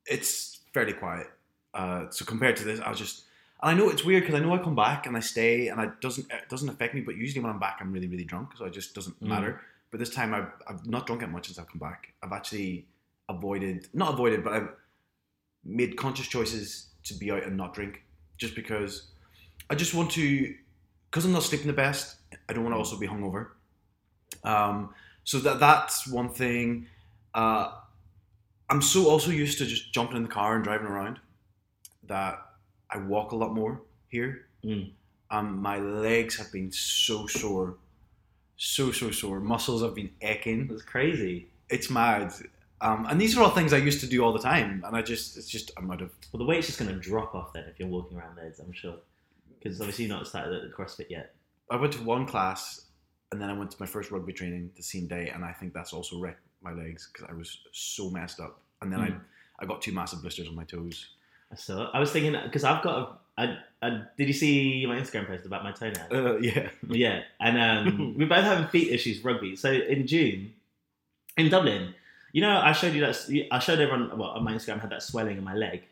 it's 0.06 0.60
fairly 0.72 0.92
quiet. 0.94 1.28
Uh, 1.74 2.06
so 2.10 2.24
compared 2.24 2.56
to 2.56 2.64
this, 2.64 2.80
I 2.80 2.88
was 2.90 2.98
just. 2.98 3.24
And 3.62 3.70
I 3.70 3.74
know 3.74 3.90
it's 3.90 4.04
weird 4.04 4.22
because 4.22 4.34
I 4.40 4.42
know 4.42 4.54
I 4.54 4.58
come 4.58 4.74
back 4.74 5.06
and 5.06 5.16
I 5.16 5.20
stay 5.20 5.68
and 5.68 5.80
it 5.80 6.00
doesn't 6.00 6.30
it 6.30 6.48
doesn't 6.48 6.68
affect 6.68 6.94
me. 6.94 7.00
But 7.02 7.16
usually 7.16 7.42
when 7.42 7.52
I'm 7.52 7.58
back, 7.58 7.78
I'm 7.80 7.92
really 7.92 8.08
really 8.08 8.24
drunk, 8.24 8.50
so 8.56 8.64
it 8.64 8.72
just 8.72 8.94
doesn't 8.94 9.20
Mm. 9.22 9.28
matter. 9.28 9.60
But 9.90 9.98
this 10.00 10.10
time 10.10 10.32
I've, 10.34 10.52
I've 10.68 10.86
not 10.86 11.06
drunk 11.06 11.20
that 11.22 11.30
much 11.30 11.46
since 11.46 11.58
I've 11.58 11.68
come 11.68 11.80
back. 11.80 12.12
I've 12.22 12.32
actually 12.32 12.86
avoided, 13.28 13.88
not 13.92 14.14
avoided, 14.14 14.44
but 14.44 14.52
I've 14.52 14.68
made 15.64 15.96
conscious 15.96 16.28
choices 16.28 16.86
to 17.04 17.14
be 17.14 17.30
out 17.32 17.42
and 17.42 17.56
not 17.56 17.74
drink, 17.74 18.02
just 18.38 18.54
because 18.54 19.08
I 19.68 19.74
just 19.74 19.92
want 19.94 20.10
to, 20.12 20.54
because 21.10 21.24
I'm 21.24 21.32
not 21.32 21.42
sleeping 21.42 21.66
the 21.66 21.72
best. 21.72 22.16
I 22.48 22.52
don't 22.52 22.62
want 22.62 22.74
to 22.74 22.78
also 22.78 22.96
be 22.98 23.08
hungover. 23.08 23.48
Um, 24.44 24.94
so 25.24 25.38
that 25.40 25.58
that's 25.60 26.06
one 26.06 26.28
thing. 26.30 26.86
Uh, 27.34 27.72
I'm 28.70 28.80
so 28.82 29.08
also 29.10 29.30
used 29.32 29.58
to 29.58 29.66
just 29.66 29.92
jumping 29.92 30.16
in 30.16 30.22
the 30.22 30.28
car 30.28 30.54
and 30.54 30.62
driving 30.64 30.86
around 30.86 31.18
that 32.04 32.38
I 32.92 32.98
walk 32.98 33.32
a 33.32 33.36
lot 33.36 33.54
more 33.54 33.80
here. 34.08 34.46
Mm. 34.64 34.90
Um, 35.30 35.62
my 35.62 35.78
legs 35.78 36.36
have 36.38 36.50
been 36.52 36.72
so 36.72 37.26
sore, 37.26 37.76
so 38.56 38.90
so 38.92 39.10
sore. 39.10 39.40
Muscles 39.40 39.82
have 39.82 39.94
been 39.94 40.10
aching. 40.22 40.68
It's 40.72 40.82
crazy. 40.82 41.48
It's 41.68 41.88
mad. 41.90 42.32
Um, 42.80 43.06
and 43.08 43.20
these 43.20 43.36
are 43.36 43.42
all 43.42 43.50
things 43.50 43.72
I 43.72 43.76
used 43.76 44.00
to 44.00 44.06
do 44.06 44.24
all 44.24 44.32
the 44.32 44.40
time, 44.40 44.82
and 44.86 44.96
I 44.96 45.02
just 45.02 45.36
it's 45.36 45.48
just 45.48 45.70
I'm 45.76 45.90
out 45.90 46.00
of 46.02 46.10
Well, 46.32 46.38
the 46.38 46.44
weight's 46.46 46.66
just 46.66 46.78
going 46.78 46.90
to 46.92 46.98
drop 46.98 47.34
off 47.34 47.52
then 47.52 47.64
if 47.68 47.78
you're 47.78 47.88
walking 47.88 48.16
around 48.18 48.36
loads, 48.36 48.58
I'm 48.58 48.72
sure. 48.72 48.96
Because 49.58 49.80
obviously 49.80 50.04
you've 50.06 50.12
not 50.14 50.26
started 50.26 50.54
at 50.54 50.62
the 50.62 50.74
CrossFit 50.74 51.10
yet. 51.10 51.34
I 51.70 51.76
went 51.76 51.92
to 51.92 52.02
one 52.02 52.26
class 52.26 52.86
and 53.30 53.40
then 53.40 53.50
I 53.50 53.52
went 53.52 53.70
to 53.72 53.76
my 53.78 53.86
first 53.86 54.10
rugby 54.10 54.32
training 54.32 54.70
the 54.76 54.82
same 54.82 55.06
day, 55.06 55.28
and 55.28 55.44
I 55.44 55.52
think 55.52 55.72
that's 55.74 55.92
also 55.92 56.18
wrecked 56.18 56.40
my 56.62 56.72
legs 56.72 57.08
because 57.12 57.28
I 57.30 57.34
was 57.34 57.58
so 57.72 58.10
messed 58.10 58.40
up. 58.40 58.60
And 58.82 58.90
then 58.92 59.00
Mm. 59.00 59.20
I, 59.60 59.62
I 59.62 59.66
got 59.66 59.80
two 59.82 59.92
massive 59.92 60.22
blisters 60.22 60.48
on 60.48 60.56
my 60.56 60.64
toes. 60.64 61.10
I 61.52 61.56
saw. 61.56 61.90
I 61.92 61.98
was 62.00 62.10
thinking, 62.12 62.36
because 62.44 62.64
I've 62.64 62.82
got 62.82 62.98
a. 62.98 63.42
I, 63.42 63.58
I, 63.82 64.02
did 64.18 64.28
you 64.28 64.34
see 64.34 64.84
my 64.86 64.96
Instagram 64.96 65.26
post 65.26 65.46
about 65.46 65.64
my 65.64 65.72
toenail? 65.72 66.06
Uh, 66.12 66.36
yeah. 66.38 66.68
Yeah, 66.88 67.22
and 67.40 67.58
um, 67.88 68.14
we're 68.18 68.28
both 68.28 68.44
having 68.44 68.66
feet 68.68 68.92
issues 68.92 69.24
rugby. 69.24 69.56
So 69.56 69.70
in 69.72 70.06
June, 70.06 70.52
in 71.36 71.48
Dublin, 71.48 71.94
you 72.32 72.42
know, 72.42 72.60
I 72.62 72.72
showed 72.72 72.92
you 72.94 73.00
that. 73.00 73.46
I 73.50 73.58
showed 73.58 73.80
everyone. 73.80 74.16
Well, 74.18 74.30
on 74.30 74.44
my 74.44 74.52
Instagram, 74.52 74.76
I 74.78 74.80
had 74.80 74.90
that 74.90 75.02
swelling 75.02 75.38
in 75.38 75.44
my 75.44 75.54
leg, 75.54 75.82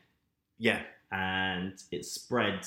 Yeah. 0.59 0.81
and 1.11 1.73
it 1.91 2.05
spread. 2.05 2.67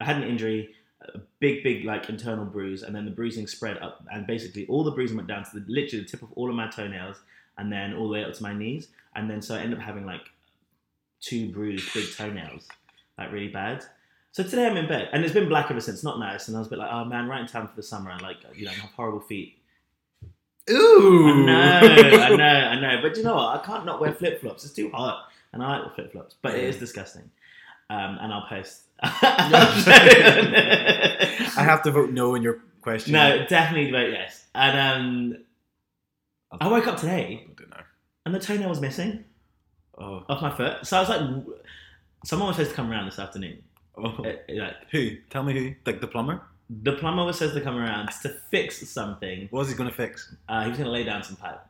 I 0.00 0.04
had 0.04 0.16
an 0.16 0.24
injury, 0.24 0.74
a 1.02 1.20
big, 1.38 1.62
big 1.62 1.84
like 1.84 2.08
internal 2.10 2.44
bruise, 2.44 2.82
and 2.82 2.94
then 2.94 3.04
the 3.04 3.10
bruising 3.12 3.46
spread 3.46 3.78
up, 3.78 4.04
and 4.12 4.26
basically 4.26 4.66
all 4.66 4.82
the 4.84 4.90
bruising 4.90 5.16
went 5.16 5.28
down 5.28 5.44
to 5.44 5.60
the 5.60 5.64
literally 5.72 6.04
the 6.04 6.10
tip 6.10 6.22
of 6.22 6.32
all 6.32 6.50
of 6.50 6.56
my 6.56 6.66
toenails, 6.68 7.16
and 7.58 7.72
then 7.72 7.94
all 7.94 8.08
the 8.08 8.12
way 8.12 8.24
up 8.24 8.34
to 8.34 8.42
my 8.42 8.52
knees, 8.52 8.88
and 9.14 9.30
then 9.30 9.40
so 9.40 9.54
I 9.54 9.60
ended 9.60 9.78
up 9.78 9.84
having 9.84 10.04
like 10.04 10.22
two 11.20 11.50
bruised 11.52 11.92
big 11.94 12.06
toenails, 12.14 12.68
like 13.18 13.32
really 13.32 13.48
bad. 13.48 13.84
So 14.32 14.42
today 14.42 14.66
I'm 14.66 14.76
in 14.76 14.86
bed, 14.86 15.08
and 15.12 15.24
it's 15.24 15.32
been 15.32 15.48
black 15.48 15.70
ever 15.70 15.80
since. 15.80 16.04
Not 16.04 16.18
nice, 16.18 16.48
and 16.48 16.56
I 16.56 16.60
was 16.60 16.66
a 16.68 16.70
bit 16.70 16.78
like, 16.78 16.90
oh 16.92 17.04
man, 17.04 17.28
right 17.28 17.40
in 17.40 17.46
time 17.46 17.68
for 17.68 17.76
the 17.76 17.82
summer, 17.82 18.10
and 18.10 18.20
like 18.20 18.36
you 18.54 18.66
know, 18.66 18.70
I 18.70 18.74
have 18.74 18.90
horrible 18.90 19.20
feet. 19.20 19.58
Ooh. 20.68 21.28
I 21.28 21.44
know, 21.44 21.80
I 22.20 22.36
know, 22.36 22.44
I 22.44 22.80
know. 22.80 22.98
But 23.00 23.16
you 23.16 23.22
know 23.22 23.36
what? 23.36 23.60
I 23.60 23.64
can't 23.64 23.86
not 23.86 24.00
wear 24.00 24.12
flip 24.12 24.40
flops. 24.40 24.64
It's 24.64 24.74
too 24.74 24.90
hot, 24.90 25.28
and 25.52 25.62
I 25.62 25.78
like 25.78 25.88
the 25.88 25.94
flip 25.94 26.12
flops. 26.12 26.34
But 26.42 26.54
it 26.54 26.64
is 26.64 26.76
disgusting. 26.76 27.30
Um, 27.88 28.18
and 28.20 28.32
I'll 28.32 28.46
post. 28.48 28.82
I 29.02 29.08
have 31.56 31.82
to 31.84 31.90
vote 31.92 32.10
no 32.10 32.34
in 32.34 32.42
your 32.42 32.60
question. 32.82 33.12
no, 33.12 33.46
definitely 33.46 33.90
vote 33.90 34.10
yes. 34.10 34.44
And 34.54 34.78
um, 34.78 35.36
I 36.60 36.68
woke 36.68 36.86
up 36.86 36.98
today, 36.98 37.46
I 37.48 37.52
don't 37.60 37.70
know. 37.70 37.76
and 38.24 38.34
the 38.34 38.40
toenail 38.40 38.68
was 38.68 38.80
missing 38.80 39.24
Oh. 39.98 40.24
off 40.28 40.42
my 40.42 40.50
foot. 40.50 40.86
So 40.86 40.96
I 40.96 41.00
was 41.00 41.08
like, 41.08 41.20
someone 42.24 42.48
was 42.48 42.56
supposed 42.56 42.70
to 42.70 42.76
come 42.76 42.90
around 42.90 43.06
this 43.06 43.18
afternoon. 43.18 43.62
oh. 43.96 44.24
Uh, 44.24 44.32
like 44.54 44.74
Who? 44.90 45.16
Tell 45.30 45.42
me 45.42 45.52
who? 45.52 45.74
Like 45.84 46.00
the 46.00 46.06
plumber? 46.08 46.40
the 46.82 46.92
plumber 46.94 47.24
was 47.24 47.38
supposed 47.38 47.54
to 47.54 47.60
come 47.60 47.76
around 47.76 48.08
to 48.22 48.28
fix 48.50 48.86
something. 48.88 49.46
What 49.50 49.60
was 49.60 49.68
he 49.70 49.76
going 49.76 49.88
to 49.88 49.94
fix? 49.94 50.34
Uh, 50.48 50.64
he 50.64 50.70
was 50.70 50.78
going 50.78 50.86
to 50.86 50.90
lay 50.92 51.04
down 51.04 51.22
some 51.22 51.36
pipe. 51.36 51.60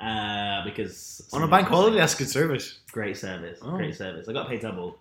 Uh, 0.00 0.64
because 0.64 1.28
On 1.34 1.42
a 1.42 1.46
bank 1.46 1.68
holiday, 1.68 1.98
that's 1.98 2.14
good 2.14 2.28
service. 2.30 2.78
Great 2.90 3.18
service. 3.18 3.58
Oh. 3.60 3.76
Great 3.76 3.94
service. 3.94 4.26
I 4.28 4.32
got 4.32 4.48
paid 4.48 4.62
double, 4.62 4.96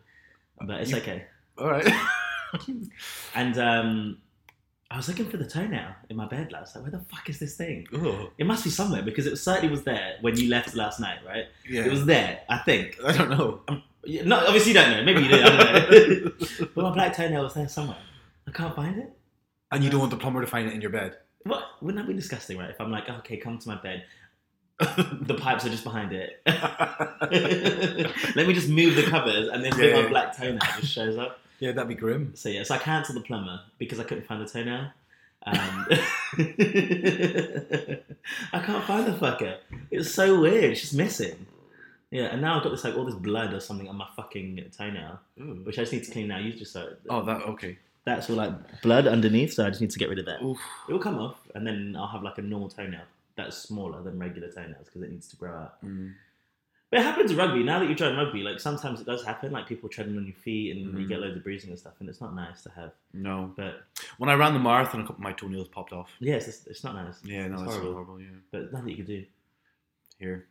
but 0.61 0.81
it's 0.81 0.91
You- 0.91 0.97
okay. 0.97 1.23
All 1.57 1.69
right. 1.69 1.89
And 3.35 3.57
um, 3.59 4.17
I 4.91 4.97
was 4.97 5.07
looking 5.07 5.29
for 5.29 5.37
the 5.37 5.45
toenail 5.45 5.91
in 6.09 6.15
my 6.17 6.27
bed 6.27 6.51
last 6.51 6.75
night. 6.75 6.81
Where 6.81 6.91
the 6.91 6.99
fuck 7.11 7.29
is 7.29 7.37
this 7.37 7.55
thing? 7.55 7.85
oh. 7.93 8.31
It 8.39 8.47
must 8.47 8.63
be 8.63 8.71
somewhere 8.71 9.03
because 9.03 9.27
it 9.27 9.35
certainly 9.37 9.69
was 9.69 9.83
there 9.83 10.15
when 10.21 10.35
you 10.35 10.49
left 10.49 10.73
last 10.75 10.99
night, 10.99 11.19
right? 11.25 11.45
Yeah. 11.69 11.85
It 11.85 11.91
was 11.91 12.05
there, 12.07 12.41
I 12.49 12.57
think. 12.59 12.97
I 13.05 13.15
don't 13.15 13.29
know. 13.29 13.61
Um, 13.67 13.83
yeah, 14.03 14.23
No, 14.23 14.37
obviously 14.45 14.71
you 14.71 14.77
don't 14.79 14.89
know. 14.91 15.03
Maybe 15.03 15.21
you 15.21 15.27
did. 15.27 15.43
I 15.45 15.79
don't 15.79 16.25
know. 16.25 16.67
but 16.75 16.81
my 16.83 16.91
black 16.91 17.15
toenail 17.15 17.43
was 17.43 17.53
there 17.53 17.67
somewhere. 17.69 17.97
I 18.47 18.51
can't 18.51 18.75
find 18.75 18.97
it. 18.97 19.11
And 19.71 19.83
you 19.83 19.91
don't 19.91 19.99
want 19.99 20.09
the 20.09 20.17
plumber 20.17 20.41
to 20.41 20.47
find 20.47 20.67
it 20.67 20.73
in 20.73 20.81
your 20.81 20.89
bed. 20.89 21.17
What? 21.43 21.63
Wouldn't 21.81 22.03
that 22.03 22.07
be 22.11 22.15
disgusting, 22.15 22.57
right? 22.57 22.71
If 22.71 22.81
I'm 22.81 22.89
like, 22.91 23.07
okay, 23.09 23.37
come 23.37 23.59
to 23.59 23.67
my 23.67 23.75
bed. 23.75 24.05
the 24.79 25.35
pipes 25.39 25.65
are 25.65 25.69
just 25.69 25.83
behind 25.83 26.13
it. 26.13 26.41
Let 28.35 28.47
me 28.47 28.53
just 28.53 28.69
move 28.69 28.95
the 28.95 29.03
covers, 29.03 29.49
and 29.49 29.63
this 29.63 29.77
Yeah. 29.77 29.97
old 29.97 30.09
black 30.09 30.35
toenail 30.35 30.59
just 30.79 30.91
shows 30.91 31.17
up. 31.17 31.39
Yeah, 31.59 31.71
that'd 31.71 31.87
be 31.87 31.95
grim. 31.95 32.33
So 32.35 32.49
yeah, 32.49 32.63
so 32.63 32.75
I 32.75 32.77
cancelled 32.77 33.17
the 33.17 33.21
plumber 33.21 33.61
because 33.77 33.99
I 33.99 34.03
couldn't 34.03 34.25
find 34.25 34.41
the 34.41 34.49
toenail. 34.49 34.91
Um, 35.45 35.87
I 38.53 38.59
can't 38.59 38.83
find 38.85 39.07
the 39.07 39.17
fucker. 39.19 39.57
It's 39.89 40.11
so 40.11 40.41
weird. 40.41 40.71
It's 40.71 40.81
just 40.81 40.93
missing. 40.93 41.45
Yeah, 42.11 42.25
and 42.25 42.41
now 42.41 42.57
I've 42.57 42.63
got 42.63 42.71
this 42.71 42.83
like 42.83 42.95
all 42.95 43.05
this 43.05 43.15
blood 43.15 43.53
or 43.53 43.59
something 43.59 43.87
on 43.87 43.95
my 43.95 44.07
fucking 44.15 44.71
toenail, 44.75 45.19
Ooh. 45.39 45.61
which 45.63 45.77
I 45.77 45.83
just 45.83 45.93
need 45.93 46.03
to 46.05 46.11
clean 46.11 46.27
now. 46.27 46.39
You 46.39 46.53
just 46.53 46.73
saw 46.73 46.81
it. 46.81 46.99
Oh, 47.09 47.23
that 47.23 47.43
okay. 47.43 47.77
That's 48.05 48.29
all 48.29 48.37
like 48.37 48.81
blood 48.81 49.05
underneath, 49.05 49.53
so 49.53 49.65
I 49.65 49.69
just 49.69 49.81
need 49.81 49.91
to 49.91 49.99
get 49.99 50.09
rid 50.09 50.19
of 50.19 50.25
that. 50.25 50.41
Oof. 50.41 50.59
It 50.87 50.93
will 50.93 50.99
come 50.99 51.19
off, 51.19 51.37
and 51.53 51.65
then 51.67 51.95
I'll 51.97 52.07
have 52.07 52.23
like 52.23 52.37
a 52.39 52.41
normal 52.41 52.69
toenail 52.69 53.01
that's 53.35 53.57
smaller 53.57 54.01
than 54.01 54.17
regular 54.19 54.49
toenails 54.51 54.85
because 54.85 55.03
it 55.03 55.11
needs 55.11 55.27
to 55.29 55.35
grow 55.35 55.53
out. 55.53 55.85
Mm. 55.85 56.13
But 56.91 57.01
it 57.01 57.03
happens 57.03 57.29
in 57.29 57.37
rugby. 57.37 57.61
Now 57.63 57.79
that 57.79 57.85
you're 57.85 57.95
trying 57.95 58.15
rugby, 58.17 58.41
like 58.41 58.59
sometimes 58.59 58.99
it 58.99 59.05
does 59.05 59.23
happen. 59.23 59.51
Like 59.51 59.67
people 59.67 59.89
treading 59.89 60.17
on 60.17 60.25
your 60.25 60.35
feet 60.35 60.71
and 60.75 60.81
you 60.81 61.05
Mhm. 61.05 61.07
get 61.07 61.19
loads 61.21 61.37
of 61.37 61.43
bruising 61.43 61.69
and 61.69 61.77
stuff, 61.77 61.93
and 61.99 62.09
it's 62.09 62.19
not 62.19 62.33
nice 62.35 62.63
to 62.63 62.69
have. 62.71 62.93
No. 63.13 63.53
But 63.55 63.83
When 64.17 64.29
I 64.29 64.33
ran 64.33 64.53
the 64.53 64.59
marathon, 64.59 65.01
a 65.01 65.03
couple 65.03 65.17
of 65.17 65.21
my 65.21 65.33
toenails 65.33 65.67
popped 65.67 65.93
off. 65.93 66.09
yes, 66.19 66.47
it's, 66.47 66.65
it's 66.67 66.83
not 66.83 66.95
nice. 66.95 67.23
Yeah, 67.23 67.47
no, 67.47 67.53
It's 67.53 67.61
that's 67.63 67.73
horrible. 67.75 67.93
horrible. 67.93 68.21
Yeah. 68.21 68.27
But 68.51 68.73
nothing 68.73 68.89
you 68.89 68.95
can 68.97 69.05
do. 69.05 69.25
Here, 70.17 70.47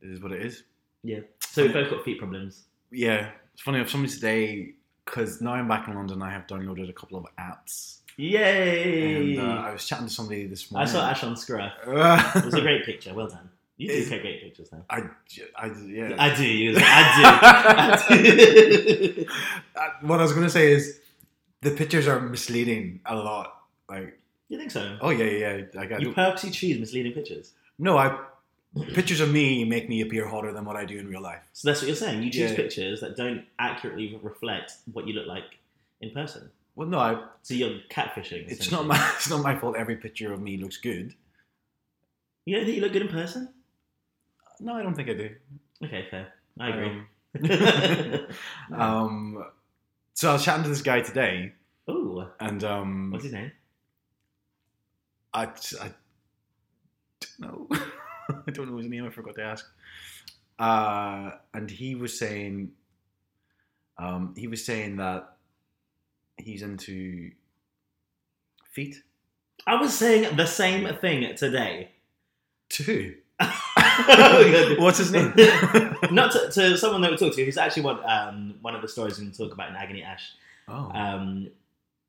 it 0.00 0.08
is 0.10 0.20
what 0.20 0.32
it 0.32 0.40
is. 0.42 0.62
Yeah. 1.04 1.20
So 1.40 1.62
we've 1.64 1.72
both 1.74 1.90
got 1.90 2.04
feet 2.04 2.18
problems. 2.18 2.64
Yeah, 2.90 3.30
it's 3.52 3.62
funny. 3.62 3.80
If 3.80 3.90
somebody 3.90 4.12
today, 4.14 4.74
because 5.04 5.40
now 5.42 5.52
I'm 5.52 5.68
back 5.68 5.88
in 5.88 5.94
London, 5.94 6.22
I 6.22 6.30
have 6.30 6.46
downloaded 6.46 6.88
a 6.88 6.92
couple 6.92 7.18
of 7.18 7.26
apps, 7.38 7.98
Yay! 8.16 9.36
and 9.36 9.40
uh, 9.40 9.52
I 9.68 9.72
was 9.72 9.86
chatting 9.86 10.06
to 10.06 10.12
somebody 10.12 10.46
this 10.46 10.70
morning. 10.70 10.88
I 10.88 10.92
saw 10.92 11.06
Ash 11.08 11.22
on 11.24 11.36
Scruff. 11.36 11.72
It 11.86 12.44
was 12.44 12.54
a 12.54 12.60
great 12.60 12.84
picture. 12.84 13.12
Well 13.14 13.28
done. 13.28 13.48
You 13.82 13.88
do 13.88 14.08
take 14.08 14.22
great 14.22 14.42
pictures 14.42 14.70
now. 14.72 14.84
I, 14.90 14.98
I, 15.56 15.66
yeah. 15.86 16.14
I 16.18 16.34
do. 16.34 16.74
I 16.78 17.16
do. 17.16 17.22
I 18.08 18.08
do. 18.22 19.26
Uh, 19.76 19.88
what 20.02 20.20
I 20.20 20.22
was 20.22 20.32
going 20.32 20.44
to 20.46 20.50
say 20.50 20.72
is 20.72 21.00
the 21.60 21.70
pictures 21.72 22.06
are 22.08 22.20
misleading 22.20 23.00
a 23.06 23.14
lot. 23.16 23.54
Like, 23.88 24.18
you 24.48 24.58
think 24.58 24.70
so? 24.70 24.98
oh 25.00 25.10
yeah, 25.10 25.24
yeah, 25.24 25.80
I 25.80 25.98
You 25.98 26.12
purposely 26.12 26.50
choose 26.50 26.78
misleading 26.78 27.12
pictures. 27.12 27.52
no, 27.78 27.96
I 27.96 28.18
pictures 28.94 29.20
of 29.20 29.30
me 29.30 29.64
make 29.64 29.88
me 29.88 30.00
appear 30.00 30.26
hotter 30.26 30.52
than 30.52 30.64
what 30.64 30.76
I 30.76 30.84
do 30.84 30.98
in 30.98 31.06
real 31.08 31.20
life. 31.22 31.42
So 31.52 31.68
that's 31.68 31.80
what 31.82 31.88
you're 31.88 31.96
saying. 31.96 32.22
You 32.22 32.30
choose 32.30 32.50
Yeah. 32.50 32.56
pictures 32.56 33.00
that 33.00 33.16
don't 33.16 33.44
accurately 33.58 34.18
reflect 34.22 34.72
what 34.92 35.06
you 35.06 35.14
look 35.14 35.26
like 35.26 35.58
in 36.00 36.10
person. 36.10 36.50
Well, 36.74 36.88
no, 36.88 36.98
I, 36.98 37.22
So 37.42 37.52
you're 37.54 37.80
catfishing. 37.90 38.50
it's 38.50 38.70
not 38.70 38.86
my 38.86 38.96
it's 39.16 39.28
not 39.28 39.42
my 39.42 39.56
fault. 39.58 39.76
Every 39.76 39.96
picture 39.96 40.32
of 40.32 40.40
me 40.40 40.56
looks 40.56 40.78
good. 40.78 41.14
You 42.46 42.56
don't 42.56 42.64
think 42.64 42.76
you 42.76 42.82
look 42.82 42.92
good 42.92 43.02
in 43.02 43.08
person? 43.08 43.50
No, 44.62 44.74
I 44.74 44.82
don't 44.82 44.94
think 44.94 45.08
I 45.08 45.14
do. 45.14 45.30
Okay, 45.84 46.06
fair. 46.10 46.32
I 46.58 46.68
agree. 46.68 47.02
Um, 47.40 48.26
um, 48.80 49.44
so 50.14 50.30
I 50.30 50.32
was 50.34 50.44
chatting 50.44 50.62
to 50.64 50.68
this 50.68 50.82
guy 50.82 51.00
today, 51.00 51.52
Ooh, 51.90 52.24
and 52.38 52.62
um, 52.62 53.10
what's 53.10 53.24
his 53.24 53.32
name? 53.32 53.52
I, 55.34 55.44
I 55.44 55.90
don't 57.20 57.40
know. 57.40 57.68
I 58.46 58.50
don't 58.50 58.70
know 58.70 58.76
his 58.78 58.86
name. 58.86 59.06
I 59.06 59.10
forgot 59.10 59.34
to 59.36 59.42
ask. 59.42 59.66
Uh, 60.58 61.32
and 61.54 61.70
he 61.70 61.94
was 61.94 62.16
saying, 62.18 62.70
um, 63.98 64.34
he 64.36 64.46
was 64.46 64.64
saying 64.64 64.96
that 64.98 65.36
he's 66.36 66.62
into 66.62 67.32
feet 68.70 69.02
I 69.66 69.76
was 69.76 69.96
saying 69.96 70.36
the 70.36 70.46
same 70.46 70.92
thing 70.96 71.34
today. 71.36 71.92
too. 72.68 73.16
Oh, 74.08 74.74
What's 74.78 74.98
his 74.98 75.12
name? 75.12 75.32
Not 76.10 76.32
to, 76.32 76.50
to 76.52 76.76
someone 76.78 77.00
that 77.02 77.10
we 77.10 77.16
talked 77.16 77.36
to. 77.36 77.44
Who's 77.44 77.56
actually 77.58 77.82
one 77.84 77.98
um, 78.04 78.54
one 78.62 78.74
of 78.74 78.82
the 78.82 78.88
stories 78.88 79.18
we 79.18 79.26
can 79.26 79.34
talk 79.34 79.52
about 79.52 79.68
in 79.70 79.76
Agony 79.76 80.02
Ash. 80.02 80.32
oh, 80.68 80.90
Um, 80.94 81.48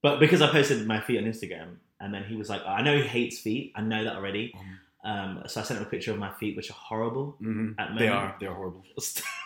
but 0.02 0.20
because 0.20 0.42
I 0.42 0.52
posted 0.52 0.86
my 0.88 1.00
feet 1.02 1.18
on 1.20 1.24
Instagram, 1.26 1.76
and 2.00 2.14
then 2.14 2.24
he 2.24 2.36
was 2.36 2.50
like, 2.50 2.62
"I 2.66 2.82
know 2.82 2.96
he 2.98 3.04
hates 3.04 3.40
feet. 3.40 3.72
I 3.76 3.82
know 3.82 4.04
that 4.04 4.16
already." 4.16 4.54
Um, 5.06 5.44
so 5.48 5.60
I 5.62 5.64
sent 5.66 5.80
him 5.82 5.86
a 5.86 5.90
picture 5.90 6.12
of 6.12 6.18
my 6.18 6.32
feet, 6.32 6.56
which 6.56 6.70
are 6.70 6.74
horrible. 6.74 7.36
Mhm. 7.42 7.76
at 7.78 7.94
the 7.94 8.00
they 8.00 8.08
are. 8.08 8.36
They're 8.40 8.54
horrible. 8.54 8.84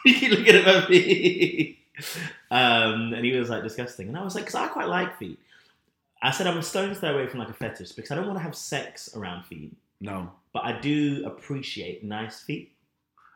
you 0.05 0.13
keep 0.13 0.31
looking 0.31 0.55
at 0.55 0.65
my 0.65 0.86
feet. 0.86 1.79
Um, 2.51 3.13
and 3.13 3.25
he 3.25 3.31
was 3.36 3.50
like 3.50 3.63
disgusting, 3.63 4.07
and 4.07 4.17
I 4.17 4.24
was 4.24 4.36
like, 4.36 4.46
because 4.46 4.55
I 4.55 4.67
quite 4.67 4.88
like 4.88 5.17
feet. 5.17 5.39
I 6.22 6.31
said 6.31 6.48
I'm 6.48 6.57
a 6.57 6.63
stone's 6.63 6.98
throw 7.00 7.13
away 7.13 7.27
from 7.27 7.39
like 7.39 7.50
a 7.50 7.53
fetish 7.53 7.91
because 7.91 8.12
I 8.12 8.15
don't 8.15 8.25
want 8.27 8.38
to 8.39 8.43
have 8.43 8.55
sex 8.55 9.15
around 9.15 9.46
feet, 9.46 9.75
No, 10.00 10.32
but 10.54 10.63
I 10.66 10.80
do 10.80 11.24
appreciate 11.25 12.04
nice 12.04 12.42
feet. 12.42 12.75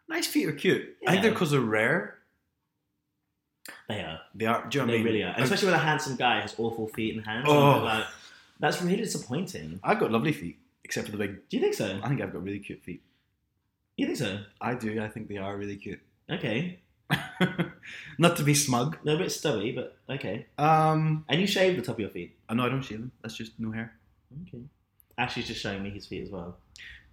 nice 0.08 0.28
feet 0.28 0.48
are 0.48 0.54
cute. 0.54 0.96
I 1.08 1.12
think 1.12 1.24
they're 1.24 1.32
because 1.32 1.52
they're 1.52 1.62
rare. 1.62 2.18
They 3.88 4.00
are. 4.02 4.20
They 4.36 4.46
are. 4.46 4.66
Do 4.68 4.78
you 4.80 4.82
know 4.82 4.86
what 4.86 4.92
They 4.92 4.94
I 4.94 4.98
mean? 4.98 5.06
really 5.06 5.24
are. 5.24 5.34
And 5.34 5.44
especially 5.44 5.68
when 5.68 5.76
a 5.76 5.84
handsome 5.84 6.16
guy 6.16 6.42
has 6.42 6.56
awful 6.58 6.88
feet 6.88 7.16
and 7.16 7.26
hands. 7.26 7.46
Oh. 7.48 7.76
and 7.76 7.86
like, 7.86 8.06
that's 8.60 8.82
really 8.82 8.98
disappointing. 8.98 9.80
I've 9.84 10.00
got 10.00 10.12
lovely 10.12 10.34
feet, 10.34 10.60
except 10.84 11.08
for 11.08 11.12
the 11.12 11.18
big. 11.18 11.48
Do 11.50 11.58
you 11.58 11.64
think 11.64 11.74
so? 11.76 12.00
I 12.04 12.08
think 12.10 12.22
I've 12.22 12.34
got 12.34 12.44
really 12.44 12.60
cute 12.60 12.82
feet. 12.84 13.02
You 13.98 14.06
think 14.08 14.18
so? 14.18 14.40
I 14.60 14.74
do. 14.76 15.02
I 15.02 15.08
think 15.10 15.28
they 15.28 15.38
are 15.38 15.56
really 15.58 15.76
cute. 15.76 16.00
Okay. 16.30 16.80
Not 18.18 18.38
to 18.38 18.44
be 18.44 18.54
smug. 18.54 18.98
They're 19.04 19.16
a 19.16 19.20
bit 19.20 19.32
stubby, 19.32 19.72
but 19.72 19.98
okay. 20.10 20.46
Um, 20.58 21.26
And 21.28 21.42
you 21.42 21.48
shave 21.48 21.76
the 21.76 21.82
top 21.82 21.96
of 21.96 22.00
your 22.00 22.10
feet. 22.10 22.36
I 22.48 22.54
know 22.54 22.66
I 22.66 22.70
don't 22.70 22.82
shave 22.82 23.00
them. 23.00 23.12
That's 23.22 23.36
just 23.36 23.60
no 23.60 23.72
hair. 23.72 23.94
Okay. 24.48 24.64
Ashley's 25.18 25.48
just 25.48 25.62
showing 25.62 25.84
me 25.84 25.90
his 25.90 26.06
feet 26.06 26.24
as 26.24 26.30
well. 26.30 26.58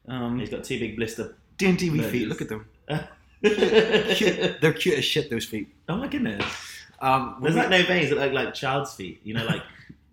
Um, 0.09 0.39
He's 0.39 0.51
got 0.51 0.65
two 0.65 0.79
big 0.79 0.97
blister. 0.97 1.37
dainty 1.59 1.91
wee 1.91 2.03
feet. 2.03 2.29
Look 2.29 2.41
at 2.41 2.49
them. 2.49 2.67
Cute. 3.43 4.61
They're 4.61 4.73
cute 4.73 4.99
as 4.99 5.05
shit. 5.05 5.31
Those 5.31 5.45
feet. 5.45 5.69
Oh 5.89 5.97
my 5.97 6.09
goodness. 6.09 6.45
Um, 7.01 7.37
There's 7.43 7.55
we- 7.55 7.61
like 7.61 7.71
no 7.71 7.83
veins 7.85 8.11
that 8.11 8.19
look 8.19 8.33
like 8.33 8.55
child's 8.55 8.95
feet. 8.95 9.21
You 9.25 9.35
know, 9.35 9.45
like 9.45 9.63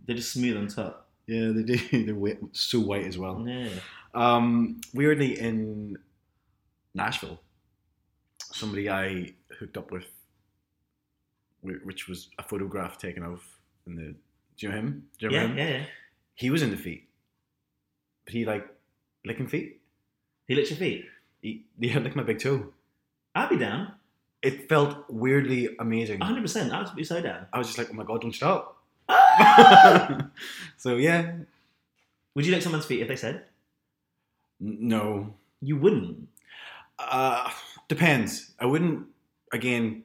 they're 0.06 0.16
just 0.16 0.32
smooth 0.34 0.58
on 0.58 0.68
top. 0.68 1.08
yeah, 1.28 1.52
they 1.52 1.64
do. 1.64 1.78
They're 2.06 2.14
white, 2.16 2.40
so 2.52 2.80
white 2.80 3.06
as 3.06 3.18
well. 3.18 3.44
Yeah. 3.48 3.70
Um, 4.14 4.80
weirdly 4.94 5.40
in 5.40 5.98
Nashville, 6.94 7.40
somebody 8.54 8.90
I 8.90 9.32
hooked 9.60 9.78
up 9.78 9.92
with, 9.92 10.06
whi- 11.62 11.80
which 11.84 12.08
was 12.08 12.30
a 12.38 12.44
photograph 12.44 12.98
taken 12.98 13.24
of 13.24 13.42
in 13.88 13.96
the. 13.96 14.02
Do 14.58 14.68
you 14.68 14.70
know 14.70 14.76
him? 14.78 15.08
Do 15.20 15.26
you 15.26 15.32
Yeah, 15.32 15.40
remember 15.42 15.62
yeah, 15.62 15.68
him? 15.68 15.82
yeah. 15.82 15.86
He 16.36 16.50
was 16.50 16.62
into 16.62 16.78
feet, 16.78 17.05
but 18.26 18.34
he 18.34 18.46
like 18.46 18.68
licking 19.26 19.48
feet. 19.48 19.80
He 20.48 20.56
licked 20.56 20.70
your 20.70 20.78
feet. 20.78 21.06
He, 21.42 21.64
had 21.90 22.04
like 22.04 22.16
my 22.16 22.24
big 22.24 22.40
toe. 22.40 22.74
I'd 23.34 23.50
be 23.50 23.58
down. 23.58 23.94
It 24.42 24.68
felt 24.70 25.10
weirdly 25.10 25.76
amazing. 25.80 26.20
100%. 26.20 26.72
I 26.72 26.82
would 26.84 26.96
be 26.96 27.04
so 27.04 27.22
down. 27.22 27.48
I 27.52 27.58
was 27.58 27.68
just 27.68 27.78
like, 27.78 27.90
oh 27.90 27.94
my 27.94 28.04
god, 28.04 28.22
don't 28.22 28.34
stop. 28.34 28.78
So 30.78 30.96
yeah, 30.98 31.34
would 32.36 32.46
you 32.46 32.52
lick 32.52 32.62
someone's 32.62 32.86
feet 32.86 33.02
if 33.02 33.08
they 33.08 33.16
said? 33.16 33.46
No. 34.60 35.34
You 35.62 35.78
wouldn't. 35.78 36.28
Uh, 37.00 37.50
depends. 37.88 38.52
I 38.60 38.66
wouldn't 38.66 39.08
again 39.52 40.04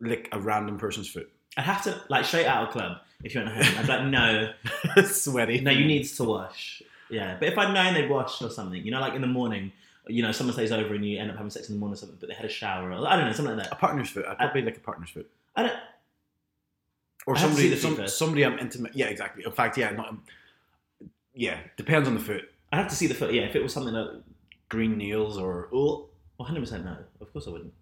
lick 0.00 0.28
a 0.32 0.38
random 0.40 0.78
person's 0.78 1.08
foot. 1.08 1.30
I'd 1.56 1.64
have 1.64 1.82
to, 1.84 2.00
like, 2.08 2.24
straight 2.24 2.46
out 2.46 2.68
of 2.68 2.70
club 2.70 2.98
if 3.24 3.34
you 3.34 3.42
went 3.42 3.52
home. 3.52 3.74
I'd 3.78 3.86
be 3.86 3.88
like, 3.92 4.04
no, 4.06 4.52
Sweaty. 5.04 5.60
no, 5.60 5.70
you 5.70 5.84
need 5.86 6.04
to 6.04 6.24
wash. 6.24 6.82
Yeah. 7.10 7.36
But 7.38 7.48
if 7.48 7.58
I'd 7.58 7.72
known 7.74 7.94
they'd 7.94 8.08
wash 8.08 8.40
or 8.42 8.50
something, 8.50 8.82
you 8.84 8.90
know, 8.90 9.00
like 9.00 9.14
in 9.14 9.20
the 9.20 9.26
morning, 9.26 9.72
you 10.06 10.22
know, 10.22 10.32
someone 10.32 10.54
stays 10.54 10.72
over 10.72 10.94
and 10.94 11.04
you 11.04 11.18
end 11.18 11.30
up 11.30 11.36
having 11.36 11.50
sex 11.50 11.68
in 11.68 11.74
the 11.74 11.78
morning 11.80 11.94
or 11.94 11.96
something, 11.96 12.16
but 12.20 12.28
they 12.28 12.34
had 12.34 12.46
a 12.46 12.48
shower 12.48 12.90
or 12.90 13.06
I 13.06 13.16
don't 13.16 13.26
know, 13.26 13.32
something 13.32 13.56
like 13.56 13.64
that. 13.64 13.72
a 13.72 13.76
partner's 13.76 14.10
foot. 14.10 14.24
I'd 14.26 14.36
probably 14.38 14.62
like 14.62 14.76
a 14.76 14.80
partner's 14.80 15.10
foot. 15.10 15.30
I 15.56 15.62
don't, 15.64 15.76
Or 17.26 17.36
I 17.36 17.40
somebody, 17.40 17.62
see 17.62 17.68
the 17.70 17.76
feet 17.76 17.96
some, 17.96 18.08
somebody 18.08 18.44
I'm 18.44 18.58
intimate. 18.58 18.94
Yeah, 18.94 19.06
exactly. 19.06 19.44
In 19.44 19.52
fact, 19.52 19.76
yeah, 19.76 19.90
not. 19.90 20.14
Yeah, 21.34 21.58
depends 21.76 22.08
on 22.08 22.14
the 22.14 22.20
foot. 22.20 22.50
I'd 22.72 22.76
have 22.78 22.88
to 22.88 22.94
see 22.96 23.06
the 23.06 23.14
foot. 23.14 23.32
Yeah. 23.34 23.42
If 23.42 23.56
it 23.56 23.62
was 23.62 23.72
something 23.72 23.92
like 23.94 24.08
Green 24.68 24.96
nails 24.96 25.36
or 25.36 25.68
oh, 25.72 26.08
100% 26.40 26.84
no. 26.84 26.96
Of 27.20 27.32
course 27.32 27.46
I 27.46 27.50
wouldn't. 27.50 27.72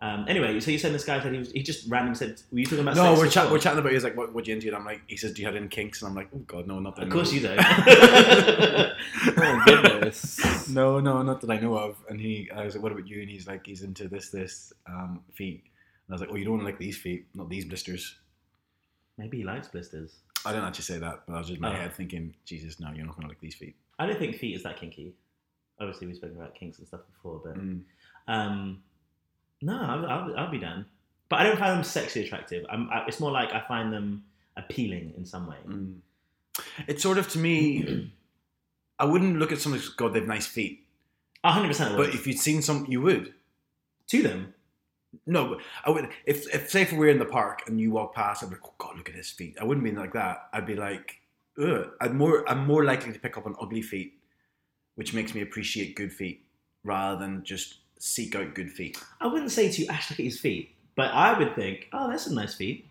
Um, 0.00 0.26
anyway, 0.28 0.60
so 0.60 0.70
you 0.70 0.78
said 0.78 0.92
this 0.94 1.04
guy 1.04 1.20
said 1.20 1.32
he 1.32 1.38
was, 1.40 1.50
he 1.50 1.62
just 1.64 1.90
randomly 1.90 2.14
said, 2.14 2.40
were 2.52 2.60
you 2.60 2.66
talking 2.66 2.80
about 2.80 2.94
no, 2.94 3.02
sex 3.02 3.18
we're, 3.18 3.24
before? 3.24 3.42
chat, 3.42 3.50
we're 3.50 3.58
chatting 3.58 3.78
about. 3.80 3.92
He's 3.92 4.04
like, 4.04 4.16
what, 4.16 4.32
what 4.32 4.46
you 4.46 4.54
into? 4.54 4.68
And 4.68 4.76
I'm 4.76 4.84
like, 4.84 5.00
he 5.08 5.16
says, 5.16 5.32
do 5.32 5.42
you 5.42 5.46
have 5.48 5.56
any 5.56 5.66
kinks? 5.66 6.02
And 6.02 6.08
I'm 6.08 6.14
like, 6.14 6.28
oh 6.32 6.38
god, 6.38 6.68
no, 6.68 6.78
not 6.78 6.94
that. 6.96 7.02
I 7.02 7.04
Of 7.06 7.08
know 7.10 7.14
course 7.16 7.32
you 7.32 7.40
don't. 7.40 7.58
Oh 9.40 9.62
goodness. 9.64 10.68
No, 10.68 11.00
no, 11.00 11.22
not 11.22 11.40
that 11.40 11.50
I 11.50 11.58
know 11.58 11.74
of. 11.76 11.96
And 12.08 12.20
he, 12.20 12.48
I 12.54 12.64
was 12.64 12.74
like, 12.74 12.82
what 12.82 12.92
about 12.92 13.08
you? 13.08 13.20
And 13.22 13.28
he's 13.30 13.46
like, 13.46 13.66
he's 13.66 13.82
into 13.82 14.08
this, 14.08 14.30
this 14.30 14.72
um, 14.88 15.20
feet. 15.32 15.64
And 16.06 16.10
I 16.10 16.14
was 16.14 16.20
like, 16.20 16.30
oh, 16.32 16.36
you 16.36 16.44
don't 16.44 16.64
like 16.64 16.78
these 16.78 16.96
feet, 16.96 17.26
not 17.34 17.48
these 17.48 17.64
blisters. 17.64 18.16
Maybe 19.16 19.38
he 19.38 19.44
likes 19.44 19.68
blisters. 19.68 20.16
I 20.46 20.52
didn't 20.52 20.66
actually 20.66 20.84
say 20.84 20.98
that, 20.98 21.22
but 21.26 21.34
I 21.34 21.38
was 21.38 21.48
just 21.48 21.56
in 21.56 21.62
my 21.62 21.76
Oh. 21.76 21.80
head 21.80 21.94
thinking, 21.94 22.34
Jesus, 22.44 22.78
no, 22.78 22.90
you're 22.94 23.04
not 23.04 23.16
going 23.16 23.22
to 23.22 23.28
like 23.28 23.40
these 23.40 23.56
feet. 23.56 23.74
I 23.98 24.06
don't 24.06 24.18
think 24.18 24.36
feet 24.36 24.54
is 24.54 24.62
that 24.62 24.78
kinky. 24.78 25.14
Obviously, 25.80 26.06
we've 26.06 26.16
spoken 26.16 26.36
about 26.36 26.54
kinks 26.54 26.78
and 26.78 26.86
stuff 26.86 27.00
before, 27.12 27.40
but 27.44 27.56
Mm. 27.56 27.80
um, 28.28 28.82
no, 29.62 29.80
I'll, 29.80 30.06
I'll, 30.06 30.38
I'll 30.38 30.50
be 30.50 30.58
down. 30.58 30.86
But 31.28 31.40
I 31.40 31.44
don't 31.44 31.58
find 31.58 31.76
them 31.76 31.84
sexually 31.84 32.26
attractive. 32.26 32.64
I'm, 32.70 32.88
I, 32.90 33.04
it's 33.06 33.20
more 33.20 33.30
like 33.30 33.52
I 33.52 33.62
find 33.68 33.92
them 33.92 34.24
appealing 34.56 35.12
in 35.16 35.24
some 35.24 35.46
way. 35.46 35.56
Mm. 35.66 35.96
It's 36.86 37.02
sort 37.02 37.18
of 37.18 37.28
to 37.30 37.38
me, 37.38 38.12
I 38.98 39.04
wouldn't 39.04 39.38
look 39.38 39.52
at 39.52 39.58
someone 39.58 39.80
who's 39.80 39.90
God, 39.90 40.14
they 40.14 40.20
have 40.20 40.28
nice 40.28 40.46
feet. 40.46 40.84
A 41.44 41.52
hundred 41.52 41.68
percent. 41.68 41.96
But 41.96 42.10
if 42.14 42.26
you'd 42.26 42.38
seen 42.38 42.62
some, 42.62 42.86
you 42.88 43.00
would. 43.02 43.32
to 44.08 44.22
them, 44.22 44.54
No, 45.24 45.48
but 45.50 45.58
I 45.84 45.90
would. 45.90 46.08
If, 46.26 46.52
if 46.52 46.70
say 46.70 46.82
if 46.82 46.92
we 46.92 46.98
were 46.98 47.08
in 47.08 47.18
the 47.20 47.24
park 47.24 47.62
and 47.66 47.80
you 47.80 47.92
walk 47.92 48.14
past, 48.14 48.42
I'd 48.42 48.50
be 48.50 48.56
like, 48.56 48.64
oh 48.64 48.74
God, 48.78 48.96
look 48.96 49.08
at 49.08 49.14
his 49.14 49.30
feet. 49.30 49.56
I 49.60 49.64
wouldn't 49.64 49.84
be 49.84 49.92
like 49.92 50.14
that. 50.14 50.48
I'd 50.52 50.66
be 50.66 50.74
like, 50.74 51.20
ugh. 51.62 51.90
I'd 52.00 52.14
more. 52.14 52.48
I'm 52.50 52.66
more 52.66 52.84
likely 52.84 53.12
to 53.12 53.18
pick 53.20 53.36
up 53.38 53.46
on 53.46 53.54
ugly 53.60 53.82
feet, 53.82 54.14
which 54.96 55.14
makes 55.14 55.32
me 55.32 55.42
appreciate 55.42 55.94
good 55.94 56.12
feet 56.12 56.44
rather 56.82 57.20
than 57.20 57.44
just 57.44 57.76
seek 57.98 58.34
out 58.34 58.54
good 58.54 58.72
feet. 58.72 59.02
I 59.20 59.26
wouldn't 59.26 59.50
say 59.52 59.70
to 59.70 59.82
you, 59.82 59.88
Ash, 59.88 60.10
look 60.10 60.18
at 60.20 60.24
his 60.24 60.38
feet. 60.38 60.74
But 60.96 61.12
I 61.12 61.38
would 61.38 61.54
think, 61.54 61.88
oh, 61.92 62.08
that's 62.10 62.24
some 62.24 62.34
nice 62.34 62.54
feet. 62.54 62.86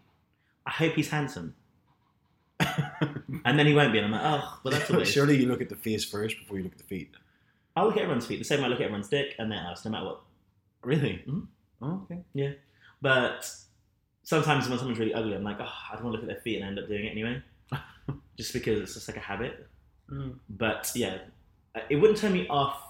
I 0.65 0.72
hope 0.72 0.93
he's 0.93 1.10
handsome. 1.10 1.56
and 2.60 3.60
then 3.60 3.65
he 3.67 3.74
won't 3.74 3.91
be, 3.91 4.00
and 4.00 4.08
I'm 4.08 4.12
like, 4.12 4.41
oh, 4.41 4.60
but 4.63 4.74
that's 4.74 4.89
a 4.89 4.98
waste. 4.98 5.12
Surely 5.13 5.38
you 5.38 5.48
look 5.48 5.62
at 5.62 5.70
the 5.70 5.76
face 5.76 6.06
first 6.06 6.38
before 6.38 6.58
you 6.58 6.63
look 6.63 6.74
at 6.74 6.78
the 6.78 6.84
feet. 6.86 7.12
I'll 7.76 7.86
look 7.86 7.98
at 7.98 8.04
everyone's 8.04 8.26
feet 8.26 8.39
the 8.39 8.46
same 8.46 8.60
way 8.62 8.65
I 8.65 8.70
look 8.70 8.80
at 8.80 8.86
everyone's 8.86 9.10
dick 9.10 9.36
and 9.39 9.52
their 9.52 9.60
ass, 9.60 9.86
no 9.86 9.91
matter 9.91 10.06
what. 10.06 10.22
Really? 10.84 11.24
Mhm. 11.28 11.48
Oh, 11.82 12.02
okay. 12.06 12.22
Yeah. 12.34 12.52
But 13.02 13.50
sometimes 14.24 14.67
when 14.67 14.78
someone's 14.80 15.00
really 15.00 15.13
ugly, 15.13 15.36
I'm 15.36 15.43
like, 15.43 15.58
oh, 15.60 15.65
I 15.91 15.96
don't 15.96 16.06
want 16.06 16.15
to 16.15 16.22
look 16.22 16.30
at 16.30 16.34
their 16.34 16.41
feet 16.41 16.56
and 16.62 16.65
end 16.65 16.80
up 16.80 16.88
doing 16.88 17.06
it 17.06 17.12
anyway. 17.12 17.41
just 18.38 18.54
because 18.54 18.80
it's 18.82 18.93
just 18.96 19.08
like 19.08 19.17
a 19.17 19.22
habit. 19.22 19.67
But 20.50 20.91
yeah, 20.96 21.17
it 21.89 21.98
wouldn't 21.98 22.17
turn 22.17 22.34
me 22.34 22.48
off. 22.48 22.87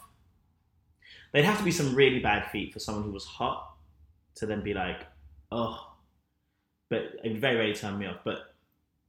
They'd 1.37 1.45
have 1.45 1.59
to 1.59 1.63
be 1.63 1.69
some 1.69 1.93
really 1.93 2.17
bad 2.17 2.49
feet 2.49 2.73
for 2.73 2.79
someone 2.79 3.03
who 3.03 3.11
was 3.11 3.23
hot 3.23 3.75
to 4.37 4.47
then 4.47 4.63
be 4.63 4.73
like, 4.73 5.05
oh. 5.51 5.93
But 6.89 7.19
it 7.23 7.31
would 7.31 7.39
very 7.39 7.57
rarely 7.57 7.75
turn 7.75 7.99
me 7.99 8.07
off. 8.07 8.21
But 8.23 8.55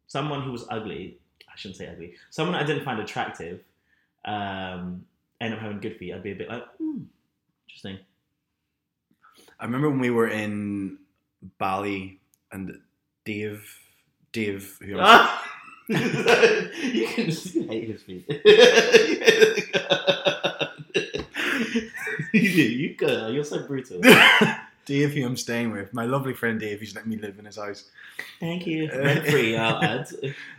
someone 0.09 0.43
who 0.43 0.53
was 0.53 0.67
ugly, 0.69 1.17
I 1.51 1.57
shouldn't 1.57 1.79
say 1.79 1.88
ugly, 1.88 2.17
someone 2.29 2.55
I 2.55 2.64
didn't 2.64 2.85
find 2.85 3.01
attractive, 3.01 3.64
um, 4.27 5.07
end 5.41 5.55
up 5.55 5.61
having 5.61 5.81
good 5.81 5.97
feet, 5.97 6.12
I'd 6.12 6.23
be 6.23 6.33
a 6.33 6.35
bit 6.35 6.51
like, 6.51 6.67
hmm, 6.77 7.05
interesting. 7.67 7.99
I 9.59 9.64
remember 9.64 9.88
when 9.88 10.01
we 10.01 10.11
were 10.11 10.29
in 10.29 10.99
Bali 11.57 12.21
and 12.53 12.79
Dave, 13.25 13.75
Dave, 14.33 14.77
who 14.83 14.87
you 15.88 17.09
can 17.09 17.33
see 17.33 17.67
hate 17.67 17.88
his 17.88 18.03
feet. 18.03 18.27
you 22.33 22.95
go. 22.95 23.29
You're 23.29 23.45
so 23.45 23.67
brutal. 23.67 24.01
Dave, 24.85 25.12
who 25.12 25.25
I'm 25.27 25.37
staying 25.37 25.71
with, 25.73 25.93
my 25.93 26.05
lovely 26.07 26.33
friend 26.33 26.59
Dave, 26.59 26.81
who's 26.81 26.95
let 26.95 27.07
me 27.07 27.17
live 27.19 27.38
in 27.38 27.45
his 27.45 27.57
house. 27.57 27.85
Thank 28.41 28.67
you. 28.67 28.88
Rent 28.91 29.27
free. 29.27 29.57
I'll 29.59 29.83
add. 29.83 30.09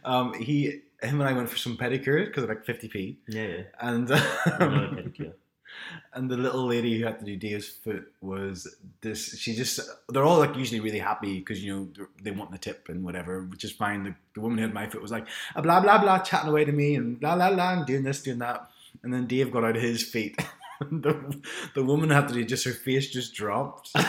Um, 0.06 0.34
he, 0.36 0.82
him, 1.02 1.20
and 1.20 1.24
I 1.24 1.34
went 1.34 1.50
for 1.50 1.58
some 1.58 1.78
pedicures 1.78 2.28
because 2.28 2.44
of 2.44 2.50
like 2.50 2.64
50p, 2.66 3.16
Yeah, 3.28 3.44
yeah. 3.48 3.62
and 3.82 4.12
um, 4.12 4.20
pedicure. 4.60 5.34
and 6.14 6.30
the 6.30 6.38
little 6.38 6.68
lady 6.68 7.00
who 7.00 7.06
had 7.06 7.20
to 7.20 7.26
do 7.26 7.36
Dave's 7.38 7.70
foot 7.70 8.12
was 8.22 8.76
this. 9.02 9.38
She 9.40 9.56
just, 9.56 9.80
they're 10.10 10.24
all 10.24 10.38
like 10.40 10.56
usually 10.56 10.80
really 10.80 11.00
happy 11.00 11.40
because 11.40 11.64
you 11.64 11.74
know 11.76 12.06
they're- 12.22 12.34
want 12.34 12.52
the 12.52 12.58
tip 12.60 12.88
and 12.90 13.04
whatever, 13.04 13.44
which 13.46 13.64
is 13.64 13.72
fine. 13.72 14.04
The, 14.04 14.16
the 14.36 14.42
woman 14.42 14.60
who 14.60 14.64
had 14.66 14.74
my 14.74 14.88
foot 14.88 15.02
was 15.02 15.12
like 15.12 15.26
"Ah, 15.56 15.62
blah 15.62 15.80
blah 15.80 15.98
blah, 15.98 16.20
chatting 16.20 16.50
away 16.50 16.66
to 16.66 16.72
me 16.72 16.94
and 16.96 17.20
blah 17.20 17.36
blah 17.36 17.52
blah, 17.52 17.74
and 17.74 17.86
doing 17.88 18.04
this, 18.04 18.22
doing 18.22 18.40
that, 18.40 18.70
and 19.04 19.12
then 19.14 19.26
Dave 19.26 19.52
got 19.52 19.64
out 19.64 19.76
of 19.76 19.82
his 19.82 20.04
feet. 20.04 20.40
the, 20.92 21.42
the 21.76 21.84
woman 21.84 22.10
had 22.10 22.28
to 22.30 22.34
do 22.34 22.44
just 22.44 22.66
her 22.66 22.72
face 22.72 23.10
just 23.10 23.34
dropped. 23.34 23.92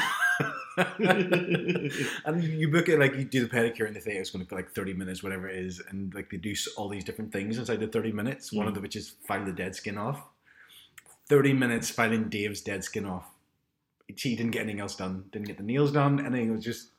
and 0.98 2.42
you 2.42 2.70
book 2.70 2.88
it 2.88 2.98
like 2.98 3.14
you 3.14 3.24
do 3.24 3.46
the 3.46 3.48
pedicure 3.54 3.86
and 3.86 3.94
they 3.94 4.00
say 4.00 4.12
it's 4.12 4.30
going 4.30 4.42
to 4.44 4.48
be 4.48 4.54
like 4.56 4.70
30 4.70 4.94
minutes 4.94 5.22
whatever 5.22 5.46
it 5.48 5.56
is 5.56 5.82
and 5.90 6.14
like 6.14 6.30
they 6.30 6.38
do 6.38 6.54
all 6.76 6.88
these 6.88 7.04
different 7.04 7.32
things 7.32 7.58
inside 7.58 7.80
the 7.80 7.86
30 7.86 8.12
minutes 8.12 8.52
one 8.52 8.66
of 8.66 8.72
Mm. 8.72 8.74
them 8.76 8.82
which 8.84 8.96
is 8.96 9.10
file 9.28 9.44
the 9.44 9.52
dead 9.52 9.74
skin 9.76 9.98
off 9.98 10.28
30 11.28 11.52
minutes 11.52 11.90
filing 11.90 12.28
dave's 12.30 12.62
dead 12.62 12.82
skin 12.82 13.04
off 13.04 13.28
she 14.16 14.34
didn't 14.36 14.52
get 14.52 14.62
anything 14.62 14.80
else 14.80 14.94
done 14.94 15.24
didn't 15.32 15.48
get 15.48 15.58
the 15.58 15.62
nails 15.64 15.92
done 15.92 16.24
anything 16.24 16.48
it 16.48 16.54
was 16.54 16.64
just 16.64 16.90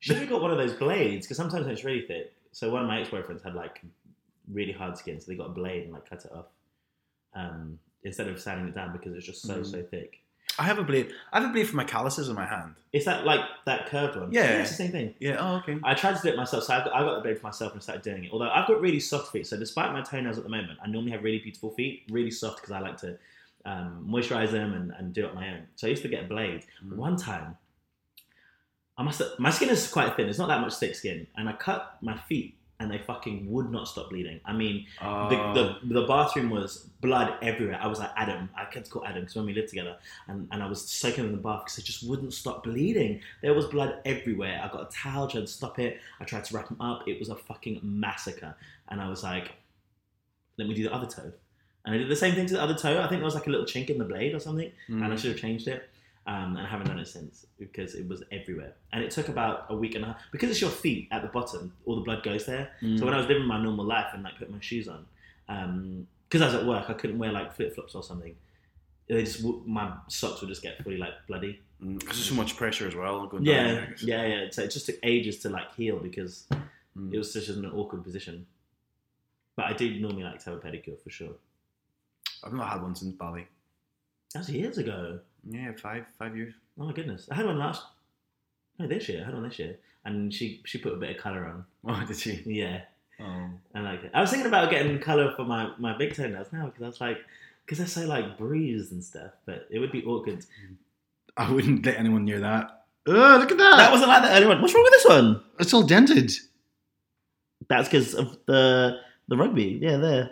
Should 0.00 0.16
have 0.16 0.28
got 0.28 0.42
one 0.42 0.50
of 0.50 0.58
those 0.58 0.72
blades 0.72 1.26
because 1.26 1.36
sometimes 1.36 1.66
it's 1.66 1.84
really 1.84 2.06
thick. 2.06 2.32
So 2.52 2.70
one 2.70 2.82
of 2.82 2.88
my 2.88 3.00
ex 3.00 3.10
boyfriends 3.10 3.44
had 3.44 3.54
like 3.54 3.80
really 4.52 4.72
hard 4.72 4.96
skin, 4.98 5.20
so 5.20 5.30
they 5.30 5.36
got 5.36 5.46
a 5.46 5.52
blade 5.52 5.84
and 5.84 5.92
like 5.92 6.08
cut 6.08 6.24
it 6.24 6.32
off 6.32 6.46
um, 7.34 7.78
instead 8.04 8.28
of 8.28 8.40
sanding 8.40 8.68
it 8.68 8.74
down 8.74 8.92
because 8.92 9.14
it's 9.14 9.26
just 9.26 9.42
so 9.42 9.56
Mm. 9.58 9.66
so 9.70 9.82
thick. 9.82 10.18
i 10.58 10.64
have 10.64 10.78
a 10.78 10.82
blade 10.82 11.12
i 11.32 11.40
have 11.40 11.48
a 11.50 11.52
blade 11.52 11.68
for 11.68 11.76
my 11.76 11.84
calluses 11.84 12.28
in 12.28 12.34
my 12.34 12.46
hand 12.46 12.74
It's 12.92 13.04
that 13.04 13.24
like 13.24 13.40
that 13.66 13.86
curved 13.86 14.16
one. 14.16 14.32
Yeah. 14.32 14.60
it's 14.60 14.70
the 14.70 14.76
same 14.76 14.90
thing. 14.92 15.14
yeah 15.20 15.36
oh 15.38 15.56
okay 15.58 15.78
I 15.84 15.94
tried 15.94 16.16
to 16.16 16.22
do 16.22 16.28
it 16.28 16.36
myself, 16.36 16.64
so 16.64 16.74
I 16.74 16.78
got, 16.84 16.92
I 16.94 17.00
got 17.02 17.14
the 17.16 17.20
blade 17.22 17.38
for 17.38 17.46
myself 17.46 17.72
and 17.74 17.82
started 17.82 18.02
doing 18.02 18.24
it. 18.24 18.30
Although 18.32 18.50
I've 18.50 18.66
got 18.66 18.80
really 18.80 19.00
soft 19.00 19.30
feet, 19.32 19.46
so 19.46 19.56
despite 19.56 19.92
my 19.92 20.02
toenails 20.02 20.38
at 20.38 20.44
the 20.44 20.50
moment, 20.58 20.78
I 20.84 20.88
normally 20.88 21.12
have 21.12 21.22
really 21.22 21.38
beautiful 21.38 21.70
feet, 21.70 22.02
really 22.10 22.30
soft 22.42 22.56
because 22.58 22.72
I 22.72 22.80
like 22.80 22.96
to 22.98 23.16
um, 23.64 24.06
moisturize 24.08 24.50
them 24.50 24.72
and, 24.74 24.92
and 24.98 25.12
do 25.12 25.24
it 25.24 25.30
on 25.30 25.34
my 25.36 25.48
own. 25.54 25.62
So 25.76 25.86
I 25.86 25.90
used 25.90 26.02
to 26.02 26.08
get 26.08 26.24
a 26.24 26.26
blade. 26.26 26.64
Mm. 26.84 26.96
One 26.96 27.16
time, 27.16 27.56
I 28.98 29.02
must 29.02 29.18
have, 29.20 29.28
my 29.38 29.50
skin 29.50 29.68
is 29.70 29.86
quite 29.88 30.14
thin. 30.16 30.28
It's 30.28 30.38
not 30.38 30.48
that 30.48 30.60
much 30.60 30.74
thick 30.74 30.94
skin, 30.94 31.26
and 31.36 31.48
I 31.48 31.52
cut 31.52 31.96
my 32.02 32.16
feet, 32.28 32.56
and 32.80 32.90
they 32.90 32.98
fucking 32.98 33.48
would 33.48 33.70
not 33.70 33.86
stop 33.86 34.08
bleeding. 34.10 34.40
I 34.44 34.52
mean, 34.52 34.86
Uh, 35.00 35.28
the, 35.28 35.36
the 35.56 35.94
the 36.00 36.06
bathroom 36.06 36.50
was 36.50 36.88
blood 37.00 37.34
everywhere. 37.42 37.78
I 37.80 37.86
was 37.86 37.98
like 38.00 38.10
Adam. 38.16 38.48
I 38.56 38.64
kept 38.64 38.86
to 38.86 38.90
call 38.90 39.04
Adam 39.04 39.22
because 39.22 39.36
when 39.36 39.46
we 39.46 39.54
lived 39.54 39.68
together, 39.68 39.96
and, 40.26 40.48
and 40.50 40.62
I 40.62 40.66
was 40.66 40.80
soaking 40.90 41.26
in 41.26 41.32
the 41.32 41.38
bath 41.38 41.60
because 41.64 41.78
it 41.78 41.84
just 41.84 42.02
wouldn't 42.02 42.32
stop 42.32 42.64
bleeding. 42.64 43.20
There 43.42 43.54
was 43.54 43.66
blood 43.66 44.00
everywhere. 44.04 44.60
I 44.64 44.68
got 44.72 44.88
a 44.88 44.90
towel, 44.90 45.28
tried 45.28 45.42
to 45.42 45.46
stop 45.46 45.78
it. 45.78 46.00
I 46.20 46.24
tried 46.24 46.44
to 46.46 46.56
wrap 46.56 46.68
him 46.68 46.80
up. 46.80 47.06
It 47.06 47.18
was 47.20 47.28
a 47.28 47.36
fucking 47.36 47.80
massacre. 47.82 48.56
And 48.88 49.00
I 49.00 49.08
was 49.08 49.22
like, 49.22 49.52
let 50.56 50.66
me 50.66 50.74
do 50.74 50.82
the 50.82 50.92
other 50.92 51.06
toe. 51.06 51.32
And 51.84 51.94
I 51.94 51.98
did 51.98 52.08
the 52.08 52.16
same 52.16 52.34
thing 52.34 52.46
to 52.46 52.54
the 52.54 52.62
other 52.62 52.74
toe. 52.74 52.98
I 52.98 53.08
think 53.08 53.20
there 53.20 53.24
was 53.24 53.34
like 53.34 53.46
a 53.46 53.50
little 53.50 53.66
chink 53.66 53.88
in 53.88 53.98
the 53.98 54.04
blade 54.04 54.34
or 54.34 54.40
something, 54.40 54.70
mm. 54.88 55.02
and 55.02 55.12
I 55.12 55.16
should 55.16 55.30
have 55.32 55.40
changed 55.40 55.68
it. 55.68 55.88
Um, 56.26 56.56
and 56.56 56.66
I 56.66 56.70
haven't 56.70 56.86
done 56.86 56.98
it 56.98 57.08
since 57.08 57.46
because 57.58 57.94
it 57.94 58.06
was 58.06 58.22
everywhere. 58.30 58.74
And 58.92 59.02
it 59.02 59.10
took 59.10 59.28
about 59.28 59.66
a 59.70 59.74
week 59.76 59.94
and 59.94 60.04
a 60.04 60.08
half 60.08 60.20
because 60.32 60.50
it's 60.50 60.60
your 60.60 60.70
feet 60.70 61.08
at 61.10 61.22
the 61.22 61.28
bottom. 61.28 61.72
All 61.86 61.96
the 61.96 62.02
blood 62.02 62.22
goes 62.22 62.46
there. 62.46 62.70
Mm. 62.82 62.98
So 62.98 63.04
when 63.06 63.14
I 63.14 63.16
was 63.18 63.26
living 63.26 63.46
my 63.46 63.60
normal 63.60 63.84
life 63.86 64.08
and 64.12 64.22
like 64.22 64.36
put 64.38 64.50
my 64.50 64.60
shoes 64.60 64.86
on, 64.88 65.06
because 66.28 66.42
I 66.42 66.46
was 66.46 66.54
at 66.54 66.66
work, 66.66 66.88
I 66.88 66.92
couldn't 66.92 67.18
wear 67.18 67.32
like 67.32 67.54
flip 67.54 67.74
flops 67.74 67.94
or 67.94 68.02
something. 68.02 68.34
They 69.08 69.24
just 69.24 69.42
my 69.66 69.92
socks 70.08 70.40
would 70.40 70.48
just 70.48 70.62
get 70.62 70.82
fully 70.84 70.98
like 70.98 71.14
bloody. 71.26 71.60
because 71.80 71.94
Mm. 71.96 72.04
there's 72.04 72.28
so 72.28 72.34
much 72.34 72.56
pressure 72.56 72.86
as 72.86 72.94
well 72.94 73.26
going 73.26 73.44
Yeah, 73.44 73.62
there, 73.72 73.94
yeah, 74.02 74.26
yeah. 74.26 74.50
So 74.50 74.62
it 74.62 74.70
just 74.70 74.84
took 74.86 74.96
ages 75.02 75.38
to 75.40 75.48
like 75.48 75.74
heal 75.74 75.98
because 75.98 76.46
Mm. 76.96 77.14
it 77.14 77.18
was 77.18 77.32
such 77.32 77.48
an 77.48 77.64
awkward 77.66 78.04
position. 78.04 78.46
But 79.56 79.66
I 79.66 79.72
do 79.72 79.98
normally 80.00 80.24
like 80.24 80.38
to 80.44 80.50
have 80.50 80.58
a 80.58 80.60
pedicure 80.60 81.00
for 81.02 81.08
sure. 81.10 81.32
I've 82.44 82.52
not 82.52 82.68
had 82.68 82.82
one 82.82 82.94
since 82.94 83.14
Bali 83.14 83.46
That 84.34 84.40
was 84.40 84.50
years 84.50 84.76
ago. 84.78 85.20
Yeah 85.48 85.72
five 85.76 86.06
five 86.18 86.36
years 86.36 86.54
Oh 86.80 86.84
my 86.84 86.92
goodness, 86.92 87.28
I 87.30 87.34
had 87.34 87.44
one 87.44 87.58
last. 87.58 87.82
No, 88.78 88.86
this 88.86 89.06
year. 89.08 89.20
I 89.20 89.26
had 89.26 89.34
one 89.34 89.42
this 89.46 89.58
year, 89.58 89.76
and 90.06 90.32
she 90.32 90.62
she 90.64 90.78
put 90.78 90.94
a 90.94 90.96
bit 90.96 91.16
of 91.16 91.22
color 91.22 91.44
on. 91.44 91.64
oh 91.86 92.06
did 92.06 92.16
she 92.16 92.42
Yeah, 92.46 92.80
oh 93.20 93.50
I 93.74 93.80
like 93.80 94.04
it. 94.04 94.10
I 94.14 94.22
was 94.22 94.30
thinking 94.30 94.46
about 94.46 94.70
getting 94.70 94.98
color 94.98 95.34
for 95.36 95.44
my 95.44 95.72
my 95.78 95.96
big 95.98 96.14
toenails 96.14 96.48
now 96.52 96.66
because 96.66 96.82
I 96.82 96.86
was 96.86 97.00
like, 97.00 97.18
because 97.64 97.78
they're 97.78 97.86
so 97.86 98.06
like 98.06 98.38
bruised 98.38 98.92
and 98.92 99.04
stuff. 99.04 99.32
But 99.44 99.68
it 99.70 99.78
would 99.78 99.92
be 99.92 100.02
awkward. 100.04 100.44
I 101.36 101.52
wouldn't 101.52 101.84
let 101.84 101.98
anyone 101.98 102.24
near 102.24 102.40
that. 102.40 102.84
Oh, 103.06 103.12
look 103.12 103.52
at 103.52 103.58
that! 103.58 103.76
That 103.76 103.92
wasn't 103.92 104.08
like 104.08 104.22
that 104.22 104.36
earlier 104.36 104.48
one. 104.48 104.62
What's 104.62 104.74
wrong 104.74 104.84
with 104.84 104.92
this 104.92 105.06
one? 105.06 105.42
it's 105.58 105.74
all 105.74 105.82
dented. 105.82 106.32
That's 107.68 107.88
because 107.88 108.14
of 108.14 108.38
the 108.46 109.00
the 109.28 109.36
rugby. 109.36 109.78
Yeah, 109.82 109.98
there. 109.98 110.30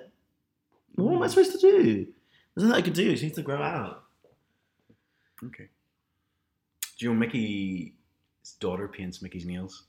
What 0.94 1.12
am 1.12 1.23
I 1.23 1.27
hmm. 1.27 1.31
supposed 1.31 1.53
to 1.53 1.59
do? 1.59 2.07
There's 2.55 2.66
nothing 2.66 2.73
I 2.73 2.83
could 2.83 2.94
do. 2.94 3.14
She 3.16 3.25
needs 3.25 3.37
to 3.37 3.42
grow 3.42 3.62
out. 3.62 4.05
Okay. 5.44 5.68
Do 6.98 7.07
you 7.07 7.12
know 7.12 7.18
Mickey's 7.18 7.92
daughter 8.61 8.88
paints 8.88 9.22
Mickey's 9.22 9.46
nails? 9.46 9.85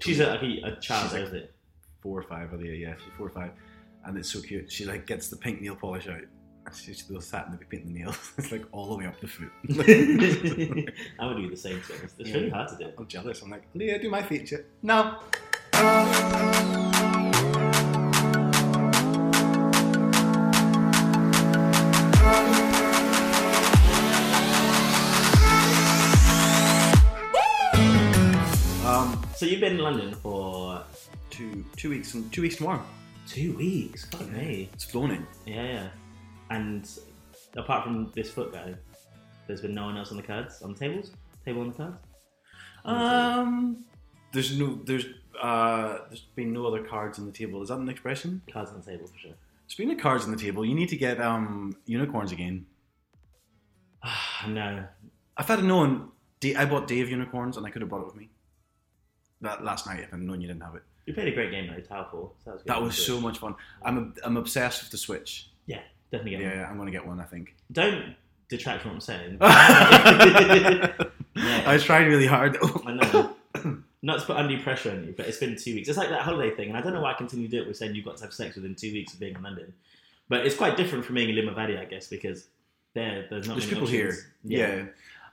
She's 0.00 0.20
a, 0.20 0.26
like 0.26 0.42
a, 0.42 0.60
a 0.64 0.76
child, 0.80 1.04
She's 1.04 1.12
like- 1.14 1.22
is 1.24 1.32
it? 1.32 1.54
Four 2.00 2.20
or 2.20 2.22
five, 2.22 2.52
are 2.52 2.56
they? 2.56 2.66
Yeah, 2.66 2.94
she's 2.94 3.12
four 3.16 3.26
or 3.26 3.30
five, 3.30 3.50
and 4.04 4.16
it's 4.16 4.30
so 4.32 4.40
cute. 4.40 4.70
She 4.70 4.84
like 4.84 5.04
gets 5.06 5.28
the 5.28 5.36
pink 5.36 5.60
nail 5.60 5.74
polish 5.74 6.06
out. 6.06 6.20
And 6.64 6.76
she's 6.76 7.02
still 7.02 7.20
sat 7.20 7.48
and 7.48 7.58
paint 7.68 7.86
the 7.86 7.92
nails. 7.92 8.32
it's 8.38 8.52
like 8.52 8.64
all 8.70 8.88
the 8.90 8.96
way 8.96 9.06
up 9.06 9.18
the 9.20 9.26
foot. 9.26 9.50
I 11.18 11.26
would 11.26 11.38
do 11.38 11.50
the 11.50 11.56
same 11.56 11.80
thing. 11.80 11.96
It's, 12.04 12.14
it's 12.18 12.30
really 12.30 12.50
hard 12.50 12.68
to 12.68 12.76
do. 12.76 12.92
I'm 12.96 13.06
jealous. 13.08 13.42
I'm 13.42 13.50
like, 13.50 13.64
Leah, 13.74 13.98
do 14.00 14.08
my 14.08 14.22
feature. 14.22 14.66
No. 14.82 15.18
So 29.38 29.46
you've 29.46 29.60
been 29.60 29.74
in 29.74 29.78
London 29.78 30.12
for 30.16 30.82
two 31.30 31.64
two 31.76 31.90
weeks 31.90 32.14
and 32.14 32.32
two 32.32 32.42
weeks 32.42 32.56
tomorrow. 32.56 32.82
two 33.28 33.56
weeks. 33.56 34.04
Fuck 34.06 34.28
me. 34.32 34.68
It's 34.72 34.82
flown 34.82 35.12
in. 35.12 35.24
Yeah, 35.46 35.62
yeah. 35.62 35.88
And 36.50 36.90
apart 37.56 37.84
from 37.84 38.10
this 38.16 38.32
foot 38.32 38.52
guy, 38.52 38.74
there's 39.46 39.60
been 39.60 39.76
no 39.76 39.84
one 39.84 39.96
else 39.96 40.10
on 40.10 40.16
the 40.16 40.24
cards 40.24 40.60
on 40.60 40.72
the 40.72 40.78
tables. 40.80 41.12
Table 41.44 41.60
on 41.60 41.68
the 41.68 41.74
cards. 41.74 41.98
Um, 42.84 43.84
there's 44.32 44.58
no 44.58 44.80
there's 44.84 45.06
uh 45.40 45.98
there's 46.08 46.26
been 46.34 46.52
no 46.52 46.66
other 46.66 46.82
cards 46.82 47.20
on 47.20 47.26
the 47.26 47.30
table. 47.30 47.62
Is 47.62 47.68
that 47.68 47.78
an 47.78 47.88
expression? 47.88 48.42
Cards 48.52 48.72
on 48.72 48.80
the 48.80 48.90
table 48.90 49.06
for 49.06 49.18
sure. 49.20 49.34
Speaking 49.68 49.92
of 49.92 50.00
cards 50.00 50.24
on 50.24 50.32
the 50.32 50.36
table, 50.36 50.64
you 50.64 50.74
need 50.74 50.88
to 50.88 50.96
get 50.96 51.20
um 51.20 51.76
unicorns 51.86 52.32
again. 52.32 52.66
no, 54.48 54.84
If 55.38 55.48
I'd 55.48 55.60
have 55.60 55.64
known, 55.64 56.10
I 56.56 56.64
bought 56.64 56.88
Dave 56.88 57.08
unicorns 57.08 57.56
and 57.56 57.64
I 57.64 57.70
could 57.70 57.82
have 57.82 57.88
brought 57.88 58.02
it 58.02 58.06
with 58.06 58.16
me. 58.16 58.30
That 59.40 59.64
last 59.64 59.86
night, 59.86 60.00
if 60.00 60.12
I'd 60.12 60.20
known 60.20 60.40
you 60.40 60.48
didn't 60.48 60.62
have 60.62 60.74
it, 60.74 60.82
you 61.06 61.14
played 61.14 61.28
a 61.28 61.32
great 61.32 61.50
game 61.50 61.68
though, 61.68 61.80
Towerfall. 61.80 62.30
So 62.44 62.46
that 62.46 62.54
was 62.54 62.62
that 62.66 62.82
was 62.82 63.06
so 63.06 63.20
much 63.20 63.38
fun. 63.38 63.54
I'm 63.82 64.14
I'm 64.24 64.36
obsessed 64.36 64.82
with 64.82 64.90
the 64.90 64.98
Switch. 64.98 65.48
Yeah, 65.66 65.80
definitely 66.10 66.42
Yeah, 66.42 66.48
one. 66.48 66.58
yeah 66.58 66.68
I'm 66.70 66.78
gonna 66.78 66.90
get 66.90 67.06
one. 67.06 67.20
I 67.20 67.24
think. 67.24 67.54
Don't 67.72 68.14
detract 68.48 68.82
from 68.82 68.92
what 68.92 68.96
I'm 68.96 69.00
saying. 69.00 69.38
I 71.36 71.72
was 71.72 71.84
trying 71.84 72.08
really 72.08 72.26
hard. 72.26 72.58
I 72.86 72.92
know. 72.94 73.34
Not 74.00 74.20
to 74.20 74.26
put 74.26 74.36
undue 74.36 74.62
pressure 74.62 74.92
on 74.92 75.04
you, 75.04 75.14
but 75.16 75.26
it's 75.26 75.38
been 75.38 75.56
two 75.56 75.74
weeks. 75.74 75.88
It's 75.88 75.98
like 75.98 76.08
that 76.10 76.22
holiday 76.22 76.54
thing, 76.54 76.68
and 76.68 76.76
I 76.76 76.80
don't 76.80 76.92
know 76.94 77.00
why 77.00 77.10
I 77.12 77.14
continue 77.14 77.48
to 77.48 77.56
do 77.56 77.62
it 77.62 77.66
with 77.66 77.76
saying 77.76 77.96
you've 77.96 78.04
got 78.04 78.16
to 78.18 78.24
have 78.24 78.32
sex 78.32 78.54
within 78.54 78.74
two 78.76 78.92
weeks 78.92 79.12
of 79.12 79.18
being 79.20 79.34
in 79.34 79.42
London. 79.42 79.72
But 80.28 80.46
it's 80.46 80.54
quite 80.54 80.76
different 80.76 81.04
from 81.04 81.16
being 81.16 81.30
in 81.30 81.34
Limavady, 81.36 81.78
I 81.78 81.84
guess, 81.84 82.06
because 82.06 82.46
there 82.94 83.26
there's 83.28 83.48
not 83.48 83.54
There's 83.54 83.66
many 83.66 83.74
people 83.74 83.88
here. 83.88 84.08
options. 84.08 84.26
Yeah. 84.44 84.84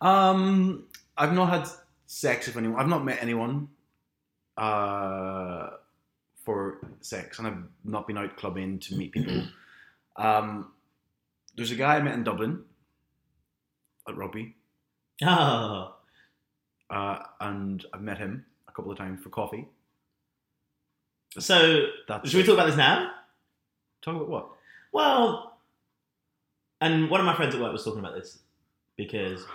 Um, 0.02 0.86
I've 1.18 1.34
not 1.34 1.50
had 1.50 1.68
sex 2.08 2.48
with 2.48 2.58
anyone. 2.58 2.80
I've 2.80 2.88
not 2.88 3.06
met 3.06 3.20
anyone 3.22 3.70
uh, 4.58 5.70
for 6.44 6.80
sex, 7.02 7.40
and 7.40 7.48
I've 7.48 7.64
not 7.84 8.08
been 8.08 8.18
out 8.18 8.38
clubbing 8.38 8.80
to 8.80 8.96
meet 8.96 9.12
people. 9.12 9.44
Um, 10.18 10.72
there's 11.58 11.72
a 11.72 11.76
guy 11.76 11.98
I 11.98 12.02
met 12.02 12.14
in 12.14 12.24
Dublin 12.24 12.64
at 14.08 14.16
rugby, 14.16 14.56
Oh, 15.26 15.94
uh, 16.90 17.20
and 17.42 17.86
I've 17.94 18.02
met 18.02 18.18
him 18.18 18.46
a 18.70 18.72
couple 18.72 18.94
of 18.94 18.98
times 18.98 19.22
for 19.22 19.28
coffee. 19.28 19.68
so 21.38 21.88
That's 22.08 22.30
should 22.30 22.38
we 22.38 22.44
talk 22.46 22.54
about 22.54 22.68
this 22.68 22.78
now? 22.78 23.12
talk 24.02 24.16
about 24.16 24.30
what? 24.30 24.50
Well, 24.94 25.58
and 26.80 27.10
one 27.10 27.20
of 27.20 27.26
my 27.26 27.36
friends 27.36 27.54
at 27.54 27.60
work 27.60 27.74
was 27.74 27.84
talking 27.84 28.00
about 28.00 28.16
this 28.16 28.40
because 28.96 29.46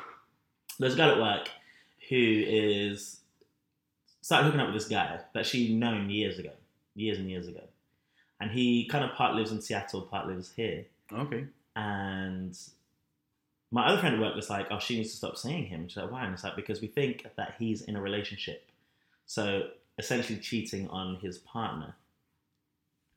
there's 0.79 0.93
a 0.93 0.97
guy 0.99 1.09
at 1.13 1.19
work 1.19 1.49
who 2.11 2.17
is 2.47 3.20
started 4.23 4.47
hooking 4.47 4.61
up 4.61 4.67
with 4.67 4.77
this 4.77 4.89
guy 4.89 5.21
that 5.35 5.47
she'd 5.47 5.77
known 5.79 6.11
years 6.11 6.39
ago, 6.39 6.53
years 6.95 7.19
and 7.19 7.31
years 7.31 7.47
ago, 7.49 7.63
and 8.41 8.51
he 8.51 8.87
kind 8.87 9.05
of 9.05 9.13
part 9.17 9.35
lives 9.35 9.51
in 9.53 9.61
Seattle, 9.61 10.03
part 10.03 10.27
lives 10.29 10.53
here, 10.55 10.87
Okay. 11.13 11.47
and 11.77 12.59
my 13.73 13.87
other 13.87 14.01
friend 14.01 14.17
at 14.17 14.21
work 14.21 14.35
was 14.35 14.51
like, 14.51 14.67
"Oh, 14.71 14.79
she 14.79 14.97
needs 14.97 15.11
to 15.11 15.17
stop 15.17 15.37
seeing 15.37 15.67
him." 15.67 15.89
She's 15.89 15.97
like, 15.97 16.11
"Why?" 16.11 16.25
And 16.25 16.35
it's 16.35 16.43
like 16.45 16.57
because 16.57 16.81
we 16.81 16.89
think 16.89 17.27
that 17.37 17.55
he's 17.59 17.83
in 17.83 17.97
a 17.97 18.01
relationship, 18.03 18.71
so 19.27 19.71
essentially 19.99 20.39
cheating 20.39 20.89
on 20.89 21.17
his 21.17 21.39
partner, 21.39 21.95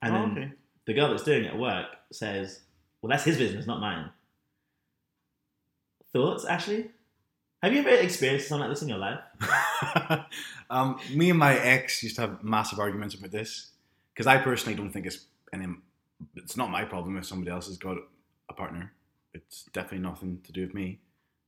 and 0.02 0.16
Oh, 0.16 0.20
then 0.20 0.32
okay. 0.38 0.52
the 0.86 0.94
girl 0.94 1.10
that's 1.10 1.24
doing 1.24 1.46
it 1.46 1.54
at 1.54 1.58
work 1.58 1.88
says, 2.12 2.62
"Well, 3.02 3.10
that's 3.10 3.24
his 3.24 3.38
business, 3.38 3.66
not 3.66 3.80
mine." 3.80 4.12
Thoughts, 6.12 6.46
Ashley? 6.46 6.92
Have 7.64 7.72
you 7.72 7.80
ever 7.80 7.92
experienced 7.92 8.50
something 8.50 8.68
like 8.68 8.76
this 8.76 8.82
in 8.82 8.90
your 8.90 8.98
life? 8.98 9.20
um, 10.70 11.00
me 11.14 11.30
and 11.30 11.40
my 11.40 11.58
ex 11.58 12.04
used 12.04 12.18
to 12.18 12.22
have 12.24 12.44
massive 12.44 12.78
arguments 12.78 13.16
about 13.16 13.32
this 13.32 13.72
because 14.14 14.28
I 14.28 14.38
personally 14.38 14.76
don't 14.76 14.92
think 14.92 15.06
it's 15.06 15.28
any. 15.54 15.68
It's 16.36 16.58
not 16.58 16.70
my 16.70 16.84
problem 16.84 17.18
if 17.18 17.26
somebody 17.26 17.52
else 17.52 17.68
has 17.68 17.78
got 17.78 17.96
a 18.50 18.54
partner. 18.54 18.92
It's 19.34 19.64
definitely 19.72 20.00
nothing 20.00 20.42
to 20.44 20.52
do 20.52 20.60
with 20.60 20.74
me. 20.74 21.00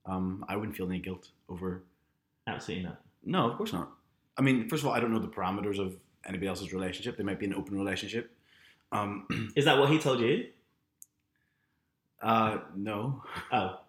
Um, 0.06 0.46
I 0.48 0.56
wouldn't 0.56 0.78
feel 0.78 0.88
any 0.88 1.00
guilt 1.00 1.32
over. 1.50 1.84
Absolutely 2.48 2.86
not. 2.86 3.02
No, 3.26 3.52
of 3.52 3.58
course 3.58 3.74
not. 3.74 3.92
I 4.38 4.42
mean, 4.42 4.70
first 4.70 4.84
of 4.84 4.88
all, 4.88 4.96
I 4.96 5.02
don't 5.02 5.12
know 5.12 5.20
the 5.20 5.28
parameters 5.28 5.80
of 5.80 5.98
anybody 6.26 6.48
else's 6.48 6.72
relationship. 6.72 7.18
They 7.18 7.24
might 7.24 7.40
be 7.40 7.46
an 7.46 7.54
open 7.54 7.78
relationship. 7.78 8.32
Um, 8.94 9.28
Is 9.58 9.66
that 9.66 9.78
what 9.78 9.90
he 9.90 10.00
told 10.00 10.22
you? 10.22 10.46
uh, 12.22 12.60
no. 12.74 13.22
Oh, 13.52 13.80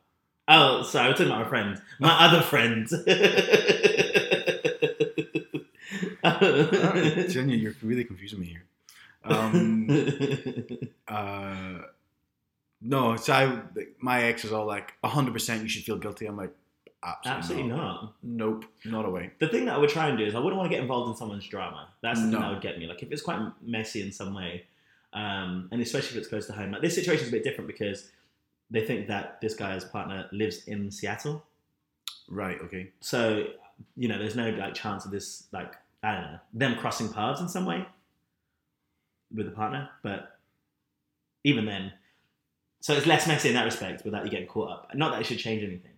oh, 0.49 0.83
sorry, 0.83 1.07
I 1.07 1.09
was 1.09 1.19
talking 1.19 1.33
about 1.33 1.45
my 1.45 1.49
friend, 1.49 1.81
my 1.99 2.27
other 2.27 2.43
friend. 2.43 2.87
Jenny, 7.31 7.57
you're 7.57 7.75
really 7.83 8.05
confusing 8.05 8.41
me 8.41 8.47
here. 8.47 8.65
Um, 9.25 9.89
uh, 11.09 11.79
no, 12.81 13.17
so 13.17 13.33
I, 13.33 13.61
my 13.99 14.25
ex 14.25 14.45
is 14.45 14.53
all 14.53 14.67
like, 14.67 14.93
100% 15.05 15.63
you 15.63 15.69
should 15.69 15.85
feel 15.85 15.97
guilty. 15.97 16.27
I'm 16.27 16.37
like, 16.37 16.53
absolutely, 17.03 17.39
Absolutely 17.39 17.69
not. 17.71 18.03
not. 18.03 18.15
Nope, 18.23 18.65
not 18.85 19.07
a 19.07 19.11
way. 19.11 19.31
The 19.39 19.49
thing 19.49 19.67
that 19.67 19.75
I 19.75 19.79
would 19.79 19.91
try 19.91 20.09
and 20.09 20.19
do 20.19 20.25
is 20.25 20.35
I 20.35 20.39
wouldn't 20.39 20.59
want 20.59 20.71
to 20.71 20.75
get 20.75 20.83
involved 20.83 21.11
in 21.11 21.17
someone's 21.17 21.47
drama. 21.47 21.89
That's 22.03 22.21
the 22.21 22.31
thing 22.31 22.41
that 22.41 22.51
would 22.51 22.63
get 22.63 22.79
me. 22.79 22.87
Like 22.87 23.03
if 23.03 23.11
it's 23.11 23.23
quite 23.23 23.41
messy 23.63 24.03
in 24.03 24.13
some 24.13 24.35
way, 24.35 24.65
um, 25.13 25.69
and 25.73 25.81
especially 25.81 26.11
if 26.11 26.17
it's 26.19 26.29
close 26.29 26.47
to 26.47 26.53
home. 26.53 26.73
Like 26.73 26.83
this 26.83 26.95
situation 26.95 27.25
is 27.25 27.29
a 27.29 27.33
bit 27.33 27.45
different 27.45 27.69
because 27.69 28.11
they 28.71 28.85
think 28.85 29.09
that 29.09 29.41
this 29.41 29.55
guy's 29.55 29.85
partner 29.85 30.29
lives 30.33 30.65
in 30.67 30.91
Seattle, 30.91 31.45
Right, 32.29 32.61
okay. 32.63 32.91
so 33.01 33.45
you 33.95 34.09
know 34.09 34.19
there's 34.19 34.37
no 34.37 34.51
like 34.51 34.75
chance 34.75 35.05
of 35.05 35.11
this 35.11 35.47
like 35.53 35.75
I 36.03 36.13
don't 36.15 36.23
know 36.23 36.39
them 36.55 36.77
crossing 36.77 37.13
paths 37.13 37.41
in 37.41 37.49
some 37.49 37.67
way 37.67 37.87
with 39.35 39.47
the 39.47 39.53
partner. 39.53 39.91
But 40.03 40.39
even 41.45 41.67
then, 41.67 41.93
so 42.81 42.95
it's 42.95 43.07
less 43.07 43.27
messy 43.27 43.49
in 43.49 43.55
that 43.55 43.65
respect 43.65 44.05
without 44.05 44.25
you 44.25 44.31
getting 44.31 44.47
caught 44.49 44.71
up. 44.71 44.91
Not 44.95 45.13
that 45.13 45.21
it 45.21 45.25
should 45.27 45.39
change 45.39 45.63
anything, 45.63 45.93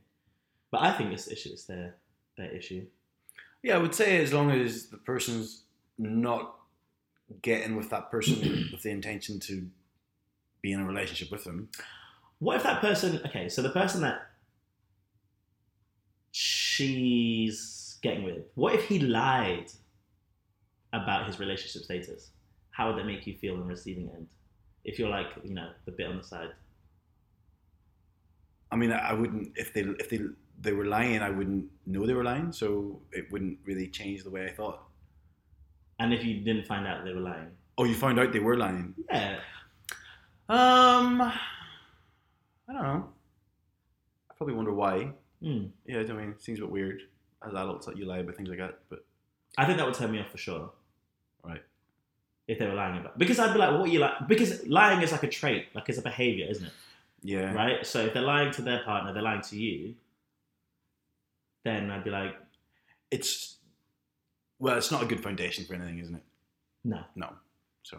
but 0.70 0.82
I 0.82 0.92
think 0.92 1.10
this 1.10 1.28
issue 1.30 1.50
is 1.50 1.64
their 1.64 1.94
their 2.36 2.50
issue. 2.50 2.86
Yeah, 3.62 3.76
I 3.76 3.78
would 3.78 3.94
say 3.94 4.22
as 4.22 4.32
long 4.32 4.50
as 4.50 4.86
the 4.86 4.98
person's 4.98 5.62
not 5.98 6.54
getting 7.42 7.76
with 7.76 7.90
that 7.90 8.10
person 8.10 8.68
with 8.72 8.82
the 8.82 8.90
intention 8.90 9.40
to 9.40 9.66
be 10.62 10.72
in 10.72 10.80
a 10.80 10.84
relationship 10.86 11.30
with 11.30 11.44
them. 11.44 11.68
What 12.38 12.56
if 12.56 12.62
that 12.62 12.80
person? 12.80 13.20
Okay, 13.26 13.48
so 13.48 13.62
the 13.62 13.70
person 13.70 14.00
that 14.02 14.22
she's 16.30 17.98
getting 18.02 18.24
with, 18.24 18.44
what 18.54 18.74
if 18.74 18.84
he 18.84 18.98
lied 19.00 19.70
about 20.92 21.26
his 21.26 21.38
relationship 21.40 21.82
status? 21.82 22.30
How 22.70 22.88
would 22.88 22.98
that 22.98 23.06
make 23.06 23.26
you 23.26 23.36
feel 23.36 23.54
on 23.54 23.60
the 23.60 23.66
receiving 23.66 24.08
end? 24.14 24.28
If 24.84 24.98
you're 24.98 25.08
like, 25.08 25.26
you 25.42 25.54
know, 25.54 25.70
the 25.84 25.92
bit 25.92 26.06
on 26.06 26.16
the 26.18 26.22
side. 26.22 26.50
I 28.70 28.76
mean, 28.76 28.92
I 28.92 29.10
I 29.10 29.12
wouldn't 29.14 29.52
if 29.56 29.72
they 29.74 29.80
if 29.80 30.08
they 30.08 30.20
they 30.60 30.72
were 30.72 30.84
lying, 30.86 31.20
I 31.22 31.30
wouldn't 31.30 31.66
know 31.86 32.06
they 32.06 32.14
were 32.14 32.24
lying, 32.24 32.52
so 32.52 33.00
it 33.12 33.30
wouldn't 33.32 33.58
really 33.64 33.88
change 33.88 34.22
the 34.24 34.30
way 34.30 34.46
I 34.46 34.52
thought. 34.52 34.82
And 35.98 36.12
if 36.14 36.24
you 36.24 36.40
didn't 36.44 36.66
find 36.66 36.86
out 36.86 37.04
they 37.04 37.12
were 37.12 37.20
lying, 37.20 37.48
Oh, 37.76 37.84
you 37.84 37.94
found 37.94 38.18
out 38.20 38.32
they 38.32 38.38
were 38.40 38.56
lying. 38.56 38.94
yeah, 39.10 39.40
Um, 40.48 41.32
I 42.68 42.72
don't 42.72 42.82
know. 42.82 43.08
I 44.30 44.34
probably 44.36 44.54
wonder 44.54 44.72
why. 44.72 45.10
hmm. 45.42 45.66
Yeah, 45.86 46.00
I 46.00 46.12
mean, 46.12 46.30
it 46.30 46.42
seems 46.42 46.58
a 46.58 46.62
bit 46.62 46.70
weird 46.70 47.02
as 47.46 47.52
adults 47.54 47.86
that 47.86 47.96
you 47.96 48.04
lie 48.04 48.18
about 48.18 48.36
things 48.36 48.48
like 48.48 48.58
that. 48.58 48.78
But 48.88 49.04
I 49.56 49.64
think 49.64 49.78
that 49.78 49.86
would 49.86 49.94
turn 49.94 50.12
me 50.12 50.20
off 50.20 50.30
for 50.30 50.38
sure. 50.38 50.70
right, 51.44 51.62
If 52.46 52.58
they 52.58 52.66
were 52.66 52.74
lying 52.74 52.98
about, 53.00 53.18
because 53.18 53.38
I'd 53.38 53.52
be 53.52 53.58
like, 53.58 53.70
what 53.72 53.88
are 53.88 53.92
you 53.92 54.00
like? 54.00 54.28
Because 54.28 54.66
lying 54.66 55.00
is 55.02 55.12
like 55.12 55.22
a 55.22 55.28
trait, 55.28 55.66
like 55.74 55.88
it's 55.88 55.98
a 55.98 56.02
behavior, 56.02 56.46
isn't 56.50 56.66
it? 56.66 56.72
yeah, 57.22 57.52
Right. 57.52 57.86
So 57.86 58.00
if 58.06 58.12
they're 58.14 58.22
lying 58.22 58.52
to 58.52 58.62
their 58.62 58.82
partner, 58.84 59.12
they're 59.12 59.22
lying 59.22 59.42
to 59.42 59.56
you. 59.58 59.94
Then 61.64 61.90
I'd 61.90 62.04
be 62.04 62.10
like, 62.10 62.36
It's 63.10 63.56
well, 64.58 64.76
it's 64.76 64.90
not 64.90 65.02
a 65.02 65.06
good 65.06 65.22
foundation 65.22 65.64
for 65.64 65.74
anything, 65.74 65.98
isn't 66.00 66.14
it? 66.16 66.22
no. 66.84 67.00
No. 67.16 67.32
So, 67.84 67.98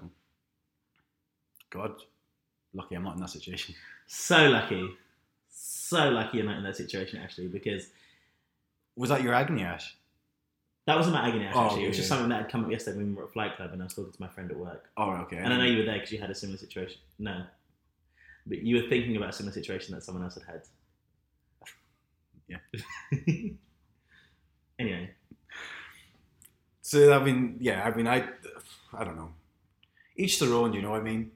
God, 1.69 2.01
lucky 2.73 2.95
I'm 2.95 3.03
not 3.03 3.15
in 3.15 3.21
that 3.21 3.29
situation. 3.29 3.75
So 4.11 4.49
lucky. 4.49 4.89
So 5.49 6.09
lucky 6.09 6.37
you're 6.37 6.45
not 6.47 6.57
in 6.57 6.63
that 6.63 6.75
situation, 6.75 7.19
actually, 7.19 7.47
because 7.47 7.85
Was 8.95 9.09
that 9.09 9.21
your 9.21 9.33
agony, 9.35 9.61
Ash? 9.61 9.95
that 10.87 10.97
wasn't 10.97 11.13
my 11.13 11.27
agony, 11.27 11.45
actually. 11.45 11.83
Oh, 11.83 11.85
it 11.85 11.87
was 11.89 11.97
just 11.97 12.09
something 12.09 12.27
that 12.29 12.41
had 12.41 12.51
come 12.51 12.65
up 12.65 12.71
yesterday 12.71 12.97
when 12.97 13.09
we 13.09 13.13
were 13.13 13.25
at 13.25 13.33
Flight 13.33 13.55
Club 13.55 13.71
and 13.71 13.81
I 13.83 13.85
was 13.85 13.93
talking 13.93 14.11
to 14.11 14.19
my 14.19 14.27
friend 14.27 14.49
at 14.49 14.57
work. 14.57 14.89
Oh, 14.97 15.11
okay. 15.23 15.37
And 15.37 15.53
I 15.53 15.57
know 15.57 15.63
you 15.63 15.77
were 15.77 15.85
there 15.85 15.93
because 15.93 16.11
you 16.11 16.17
had 16.19 16.31
a 16.31 16.35
similar 16.35 16.57
situation. 16.57 16.97
No. 17.19 17.43
But 18.47 18.63
you 18.63 18.77
were 18.81 18.89
thinking 18.89 19.15
about 19.15 19.29
a 19.29 19.33
similar 19.33 19.53
situation 19.53 19.93
that 19.93 20.03
someone 20.03 20.23
else 20.23 20.33
had 20.33 20.43
had. 20.51 20.63
Yeah. 22.47 22.57
anyway, 24.79 25.11
So 26.81 27.13
I 27.13 27.23
mean, 27.23 27.57
yeah, 27.59 27.83
I 27.83 27.95
mean, 27.95 28.07
I, 28.07 28.27
I 28.91 29.03
don't 29.03 29.17
know. 29.17 29.33
Each 30.15 30.39
their 30.39 30.51
own, 30.55 30.73
you 30.73 30.81
know 30.81 30.89
what 30.89 31.01
I 31.01 31.03
mean. 31.03 31.29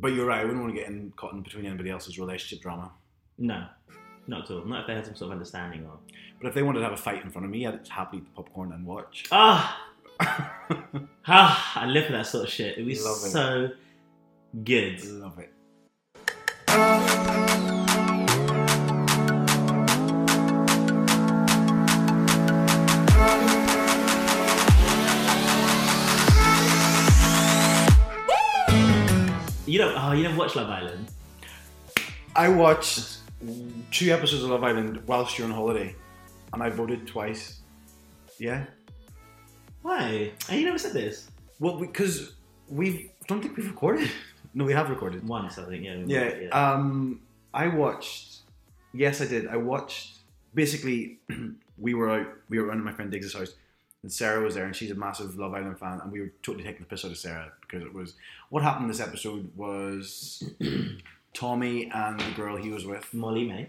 But 0.00 0.08
you're 0.14 0.26
right. 0.26 0.40
I 0.40 0.44
wouldn't 0.44 0.62
want 0.62 0.74
to 0.74 0.80
get 0.80 0.88
in, 0.90 1.12
caught 1.16 1.32
in 1.32 1.42
between 1.42 1.66
anybody 1.66 1.90
else's 1.90 2.18
relationship 2.18 2.62
drama. 2.62 2.92
no. 3.38 3.66
Not 4.28 4.46
at 4.46 4.50
all. 4.56 4.64
Not 4.64 4.80
if 4.80 4.86
they 4.88 4.94
had 4.94 5.06
some 5.06 5.14
sort 5.14 5.28
of 5.28 5.32
understanding 5.34 5.86
or. 5.86 5.98
But 6.42 6.48
if 6.48 6.54
they 6.54 6.62
wanted 6.64 6.80
to 6.80 6.84
have 6.84 6.92
a 6.92 6.96
fight 6.96 7.22
in 7.22 7.30
front 7.30 7.44
of 7.44 7.50
me, 7.52 7.64
I'd 7.64 7.86
happily 7.86 8.22
eat 8.22 8.24
the 8.24 8.32
popcorn 8.42 8.72
and 8.72 8.84
watch. 8.84 9.24
Ah! 9.30 9.80
ah! 11.28 11.80
I 11.80 11.86
live 11.86 12.06
for 12.06 12.12
that 12.12 12.26
sort 12.26 12.42
of 12.44 12.50
shit. 12.50 12.76
It 12.76 12.84
was 12.84 13.04
Love 13.04 13.16
it. 13.18 13.30
so 13.30 13.68
good. 14.64 15.04
Love 15.04 15.38
it. 15.38 15.52
You 29.66 29.78
don't. 29.78 29.96
Oh, 29.98 30.12
you 30.12 30.22
never 30.22 30.36
watched 30.36 30.54
Love 30.54 30.70
Island? 30.70 31.08
I 32.36 32.48
watched 32.48 33.18
two 33.90 34.12
episodes 34.12 34.44
of 34.44 34.50
Love 34.50 34.62
Island 34.62 35.02
whilst 35.06 35.38
you're 35.38 35.46
on 35.48 35.52
holiday, 35.52 35.94
and 36.52 36.62
I 36.62 36.70
voted 36.70 37.06
twice. 37.06 37.60
Yeah. 38.38 38.64
Why? 39.82 40.32
And 40.48 40.60
you 40.60 40.66
never 40.66 40.78
said 40.78 40.92
this. 40.92 41.30
Well, 41.58 41.78
because 41.78 42.34
we 42.68 43.10
don't 43.26 43.40
think 43.42 43.56
we've 43.56 43.68
recorded. 43.68 44.10
No, 44.54 44.64
we 44.64 44.72
have 44.72 44.88
recorded. 44.88 45.28
Once, 45.28 45.58
I 45.58 45.64
think. 45.64 45.84
Yeah. 45.84 46.34
Yeah. 46.34 46.48
Um, 46.48 47.20
I 47.52 47.68
watched. 47.68 48.38
Yes, 48.94 49.20
I 49.20 49.26
did. 49.26 49.48
I 49.48 49.58
watched. 49.58 50.20
Basically, 50.54 51.18
we 51.78 51.92
were 51.92 52.08
out. 52.08 52.26
We 52.48 52.58
were 52.58 52.68
around 52.68 52.78
at 52.78 52.84
my 52.84 52.92
friend 52.92 53.10
Diggs' 53.10 53.34
house, 53.34 53.52
and 54.06 54.12
Sarah 54.12 54.40
was 54.40 54.54
there, 54.54 54.66
and 54.66 54.76
she's 54.76 54.92
a 54.92 54.94
massive 54.94 55.36
Love 55.36 55.52
Island 55.52 55.80
fan, 55.80 55.98
and 56.00 56.12
we 56.12 56.20
were 56.20 56.30
totally 56.44 56.62
taking 56.62 56.82
the 56.82 56.86
piss 56.86 57.04
out 57.04 57.10
of 57.10 57.18
Sarah 57.18 57.50
because 57.60 57.82
it 57.82 57.92
was 57.92 58.14
what 58.50 58.62
happened 58.62 58.84
in 58.84 58.88
this 58.88 59.00
episode 59.00 59.50
was 59.56 60.48
Tommy 61.34 61.90
and 61.92 62.20
the 62.20 62.30
girl 62.36 62.56
he 62.56 62.70
was 62.70 62.86
with. 62.86 63.12
Molly-Mae. 63.12 63.68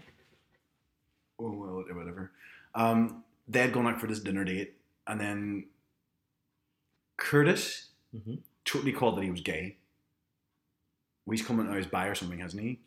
oh 1.40 1.50
well, 1.50 1.84
whatever. 1.92 2.30
Um, 2.72 3.24
they 3.48 3.62
had 3.62 3.72
gone 3.72 3.88
out 3.88 4.00
for 4.00 4.06
this 4.06 4.20
dinner 4.20 4.44
date, 4.44 4.74
and 5.08 5.20
then 5.20 5.64
Curtis 7.16 7.86
hmm 8.12 8.34
totally 8.64 8.92
called 8.92 9.16
that 9.16 9.24
he 9.24 9.30
was 9.32 9.40
gay. 9.40 9.76
Well, 11.26 11.36
he's 11.36 11.44
coming 11.44 11.66
out 11.66 11.78
as 11.78 11.86
bi 11.86 12.06
or 12.06 12.14
something, 12.14 12.38
hasn't 12.38 12.62
he? 12.62 12.78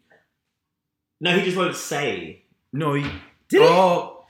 No, 1.20 1.38
he 1.38 1.44
just 1.44 1.58
won't 1.58 1.76
say. 1.76 2.44
No, 2.72 2.94
he. 2.94 3.04
Did 3.50 3.64
oh, 3.64 4.21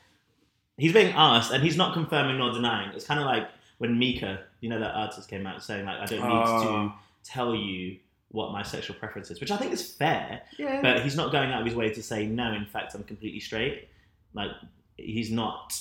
He's 0.81 0.93
being 0.93 1.13
asked, 1.15 1.51
and 1.53 1.63
he's 1.63 1.77
not 1.77 1.93
confirming 1.93 2.37
nor 2.37 2.51
denying. 2.51 2.89
It's 2.95 3.05
kind 3.05 3.19
of 3.19 3.25
like 3.25 3.47
when 3.77 3.97
Mika, 3.99 4.31
you 4.61 4.69
know, 4.69 4.79
that 4.79 4.93
artist 4.95 5.27
came 5.29 5.45
out 5.47 5.61
saying 5.63 5.85
like, 5.85 5.99
"I 5.99 6.05
don't 6.05 6.19
need 6.27 6.45
to 6.65 6.91
tell 7.23 7.53
you 7.55 7.97
what 8.29 8.51
my 8.51 8.63
sexual 8.63 8.95
preference 8.95 9.29
is," 9.31 9.39
which 9.41 9.51
I 9.51 9.57
think 9.57 9.71
is 9.73 9.83
fair. 9.91 10.41
yeah. 10.57 10.81
But 10.81 11.03
he's 11.03 11.15
not 11.15 11.31
going 11.31 11.51
out 11.51 11.61
of 11.61 11.65
his 11.67 11.75
way 11.75 11.89
to 11.93 12.01
say 12.01 12.25
no. 12.25 12.51
In 12.53 12.65
fact, 12.65 12.93
I'm 12.95 13.03
completely 13.03 13.39
straight. 13.39 13.87
Like 14.33 14.51
he's 14.97 15.29
not 15.31 15.79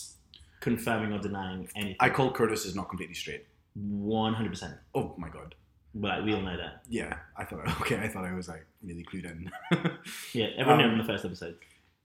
confirming 0.61 1.13
or 1.13 1.19
denying 1.19 1.69
anything. 1.77 1.97
I 2.01 2.11
call 2.11 2.31
Curtis 2.33 2.65
is 2.67 2.75
not 2.77 2.89
completely 2.89 3.15
straight. 3.15 3.47
One 3.75 4.35
hundred 4.35 4.51
percent. 4.51 4.75
Oh 4.95 5.15
my 5.17 5.29
god. 5.29 5.55
Like 5.95 6.25
we 6.25 6.35
all 6.35 6.43
know 6.43 6.57
that. 6.57 6.83
Yeah, 6.89 7.17
I 7.37 7.45
thought. 7.45 7.67
Okay, 7.81 7.97
I 7.99 8.09
thought 8.09 8.25
I 8.25 8.33
was 8.35 8.49
like 8.49 8.65
really 8.83 9.05
clued 9.05 9.25
in. 9.25 9.51
Yeah, 10.35 10.47
everyone 10.59 10.79
knew 10.79 10.85
Um, 10.85 10.93
in 10.93 10.99
the 10.99 11.05
first 11.05 11.25
episode. 11.25 11.57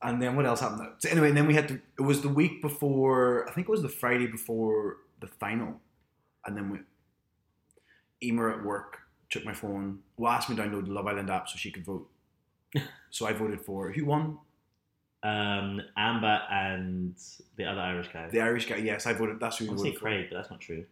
And 0.01 0.21
then 0.21 0.35
what 0.35 0.45
else 0.45 0.59
happened? 0.59 0.87
So 0.99 1.09
anyway, 1.09 1.29
and 1.29 1.37
then 1.37 1.47
we 1.47 1.53
had 1.53 1.67
to. 1.69 1.75
It 1.97 2.01
was 2.01 2.21
the 2.21 2.29
week 2.29 2.61
before. 2.61 3.47
I 3.49 3.53
think 3.53 3.67
it 3.67 3.71
was 3.71 3.81
the 3.81 3.89
Friday 3.89 4.27
before 4.27 4.97
the 5.19 5.27
final, 5.27 5.79
and 6.45 6.55
then 6.55 6.69
we. 6.69 6.79
Emer 8.23 8.49
at 8.49 8.63
work 8.63 8.99
took 9.29 9.45
my 9.45 9.53
phone. 9.53 9.99
Well, 10.17 10.31
asked 10.31 10.49
me 10.49 10.55
to 10.55 10.61
download 10.63 10.85
the 10.85 10.93
Love 10.93 11.07
Island 11.07 11.29
app 11.29 11.49
so 11.49 11.57
she 11.57 11.71
could 11.71 11.85
vote. 11.85 12.07
so 13.09 13.25
I 13.27 13.33
voted 13.33 13.61
for 13.61 13.91
who 13.91 14.05
won? 14.05 14.37
Um, 15.23 15.81
Amber 15.97 16.41
and 16.51 17.15
the 17.57 17.65
other 17.65 17.81
Irish 17.81 18.09
guy. 18.13 18.29
The 18.29 18.41
Irish 18.41 18.67
guy. 18.67 18.77
Yes, 18.77 19.05
I 19.05 19.13
voted. 19.13 19.39
That's 19.39 19.57
who 19.57 19.65
I 19.65 19.69
say 19.69 19.75
voted 19.75 19.93
for. 19.95 19.99
Craig, 20.01 20.27
but 20.29 20.37
that's 20.37 20.49
not 20.51 20.61
true. 20.61 20.85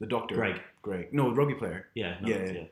The 0.00 0.06
doctor. 0.06 0.34
Greg. 0.34 0.60
Greg. 0.82 1.12
No, 1.12 1.32
rugby 1.32 1.54
player. 1.54 1.88
Yeah. 1.94 2.16
No, 2.20 2.28
Yeah, 2.28 2.44
yeah. 2.44 2.52
yeah. 2.52 2.64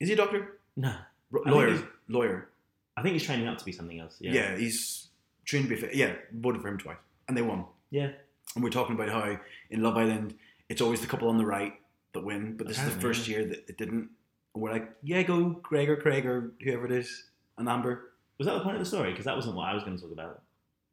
Is 0.00 0.08
he 0.08 0.14
a 0.14 0.16
doctor? 0.16 0.58
No. 0.76 0.94
Ro- 1.30 1.42
lawyer. 1.46 1.82
Lawyer. 2.08 2.48
I 2.96 3.02
think 3.02 3.14
he's 3.14 3.24
training 3.24 3.48
up 3.48 3.58
to 3.58 3.64
be 3.64 3.72
something 3.72 3.98
else. 4.00 4.16
Yeah. 4.20 4.32
Yeah. 4.32 4.56
he's 4.56 5.08
trained 5.44 5.68
to 5.68 5.74
be 5.74 5.80
fit. 5.80 5.94
Yeah, 5.94 6.14
voted 6.32 6.62
for 6.62 6.68
him 6.68 6.78
twice, 6.78 6.96
and 7.28 7.36
they 7.36 7.42
won. 7.42 7.64
Yeah. 7.90 8.10
And 8.54 8.64
we're 8.64 8.70
talking 8.70 8.94
about 8.94 9.08
how 9.08 9.38
in 9.70 9.82
Love 9.82 9.96
Island 9.96 10.34
it's 10.68 10.80
always 10.80 11.00
the 11.00 11.06
couple 11.06 11.28
on 11.28 11.38
the 11.38 11.46
right 11.46 11.74
that 12.12 12.24
win, 12.24 12.56
but 12.56 12.66
this 12.66 12.78
is 12.78 12.84
the 12.84 12.90
Apparently, 12.90 13.08
first 13.18 13.28
year 13.28 13.44
that 13.44 13.64
it 13.68 13.78
didn't. 13.78 14.10
And 14.54 14.62
we're 14.62 14.72
like, 14.72 14.90
yeah, 15.02 15.22
go 15.22 15.50
Greg 15.62 15.88
or 15.88 15.96
Craig 15.96 16.26
or 16.26 16.52
whoever 16.62 16.86
it 16.86 16.92
is, 16.92 17.24
and 17.58 17.68
Amber. 17.68 18.12
Was 18.38 18.46
that 18.46 18.54
the 18.54 18.60
point 18.60 18.76
of 18.76 18.80
the 18.80 18.86
story? 18.88 19.10
Because 19.10 19.26
that 19.26 19.36
wasn't 19.36 19.54
what 19.54 19.68
I 19.68 19.74
was 19.74 19.84
going 19.84 19.96
to 19.96 20.02
talk 20.02 20.12
about. 20.12 20.42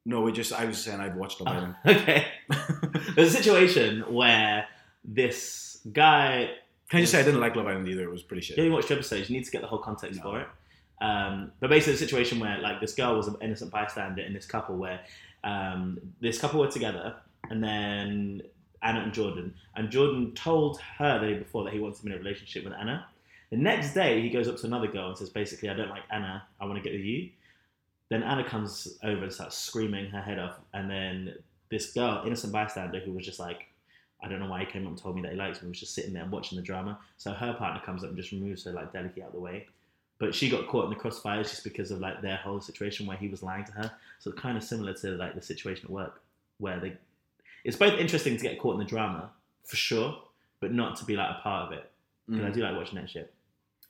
No, 0.04 0.20
we 0.20 0.32
just 0.32 0.52
I 0.52 0.64
was 0.64 0.78
saying 0.82 1.00
I'd 1.00 1.16
watched 1.16 1.40
Love 1.40 1.54
oh, 1.54 1.58
Island. 1.58 1.74
Oh, 1.84 1.90
okay. 1.90 2.26
There's 3.16 3.34
a 3.34 3.36
situation 3.36 4.00
where 4.12 4.66
this 5.04 5.80
guy. 5.92 6.50
Can 6.88 6.98
I 6.98 7.00
just 7.02 7.12
say 7.12 7.20
I 7.20 7.22
didn't 7.22 7.40
like 7.40 7.56
Love 7.56 7.66
Island 7.66 7.88
either? 7.88 8.04
It 8.04 8.10
was 8.10 8.22
pretty 8.22 8.40
You 8.40 8.44
shit. 8.54 8.58
only 8.58 8.70
watched 8.70 8.88
two 8.88 8.94
episodes. 8.94 9.28
You 9.28 9.36
need 9.36 9.44
to 9.44 9.50
get 9.50 9.60
the 9.60 9.66
whole 9.66 9.78
context 9.80 10.20
No. 10.22 10.30
for 10.30 10.40
it. 10.40 10.48
Um, 11.00 11.52
but 11.60 11.70
basically, 11.70 11.92
the 11.94 11.98
situation 11.98 12.40
where 12.40 12.58
like 12.58 12.80
this 12.80 12.94
girl 12.94 13.16
was 13.16 13.28
an 13.28 13.36
innocent 13.40 13.70
bystander 13.70 14.22
in 14.22 14.32
this 14.32 14.46
couple, 14.46 14.76
where 14.76 15.00
um, 15.44 15.98
this 16.20 16.38
couple 16.38 16.60
were 16.60 16.70
together, 16.70 17.14
and 17.50 17.62
then 17.62 18.42
Anna 18.82 19.00
and 19.00 19.12
Jordan, 19.12 19.54
and 19.76 19.90
Jordan 19.90 20.32
told 20.34 20.80
her 20.98 21.18
the 21.20 21.26
day 21.26 21.38
before 21.38 21.64
that 21.64 21.72
he 21.72 21.80
wants 21.80 21.98
to 21.98 22.04
be 22.04 22.10
in 22.12 22.16
a 22.16 22.18
relationship 22.18 22.64
with 22.64 22.72
Anna. 22.72 23.06
The 23.50 23.56
next 23.56 23.94
day, 23.94 24.20
he 24.20 24.28
goes 24.28 24.46
up 24.46 24.58
to 24.58 24.66
another 24.66 24.88
girl 24.88 25.08
and 25.08 25.16
says, 25.16 25.30
basically, 25.30 25.70
I 25.70 25.74
don't 25.74 25.88
like 25.88 26.02
Anna. 26.10 26.46
I 26.60 26.66
want 26.66 26.76
to 26.76 26.82
get 26.82 26.92
with 26.92 27.04
you. 27.04 27.30
Then 28.10 28.22
Anna 28.22 28.46
comes 28.46 28.98
over 29.02 29.22
and 29.24 29.32
starts 29.32 29.56
screaming 29.56 30.10
her 30.10 30.20
head 30.20 30.38
off, 30.38 30.58
and 30.74 30.90
then 30.90 31.34
this 31.70 31.92
girl, 31.92 32.22
innocent 32.26 32.52
bystander, 32.52 33.00
who 33.00 33.12
was 33.12 33.24
just 33.24 33.38
like, 33.38 33.66
I 34.22 34.28
don't 34.28 34.40
know 34.40 34.48
why 34.48 34.60
he 34.60 34.66
came 34.66 34.84
up 34.84 34.90
and 34.90 34.98
told 34.98 35.16
me 35.16 35.22
that 35.22 35.32
he 35.32 35.38
likes 35.38 35.62
me, 35.62 35.68
was 35.68 35.78
just 35.78 35.94
sitting 35.94 36.12
there 36.12 36.26
watching 36.26 36.56
the 36.56 36.62
drama. 36.62 36.98
So 37.18 37.32
her 37.32 37.54
partner 37.54 37.80
comes 37.84 38.02
up 38.02 38.10
and 38.10 38.18
just 38.18 38.32
removes 38.32 38.64
her 38.64 38.72
like 38.72 38.92
delicately 38.92 39.22
out 39.22 39.28
of 39.28 39.34
the 39.34 39.40
way. 39.40 39.66
But 40.18 40.34
she 40.34 40.48
got 40.50 40.66
caught 40.66 40.84
in 40.84 40.90
the 40.90 40.96
crossfires 40.96 41.48
just 41.50 41.62
because 41.64 41.90
of 41.92 42.00
like 42.00 42.20
their 42.22 42.36
whole 42.38 42.60
situation 42.60 43.06
where 43.06 43.16
he 43.16 43.28
was 43.28 43.42
lying 43.42 43.64
to 43.64 43.72
her. 43.72 43.90
So 44.18 44.30
it's 44.30 44.40
kind 44.40 44.56
of 44.56 44.64
similar 44.64 44.92
to 44.94 45.10
like 45.12 45.34
the 45.34 45.42
situation 45.42 45.84
at 45.84 45.90
work 45.90 46.20
where 46.58 46.80
they. 46.80 46.94
It's 47.64 47.76
both 47.76 47.98
interesting 47.98 48.36
to 48.36 48.42
get 48.42 48.58
caught 48.58 48.74
in 48.74 48.78
the 48.80 48.84
drama 48.84 49.30
for 49.64 49.76
sure, 49.76 50.16
but 50.60 50.72
not 50.72 50.96
to 50.96 51.04
be 51.04 51.14
like 51.16 51.30
a 51.38 51.40
part 51.42 51.66
of 51.66 51.78
it. 51.78 51.90
Because 52.28 52.44
I 52.44 52.48
Mm. 52.50 52.54
do 52.54 52.60
like 52.62 52.76
watching 52.76 52.96
that 52.96 53.08
shit. 53.08 53.32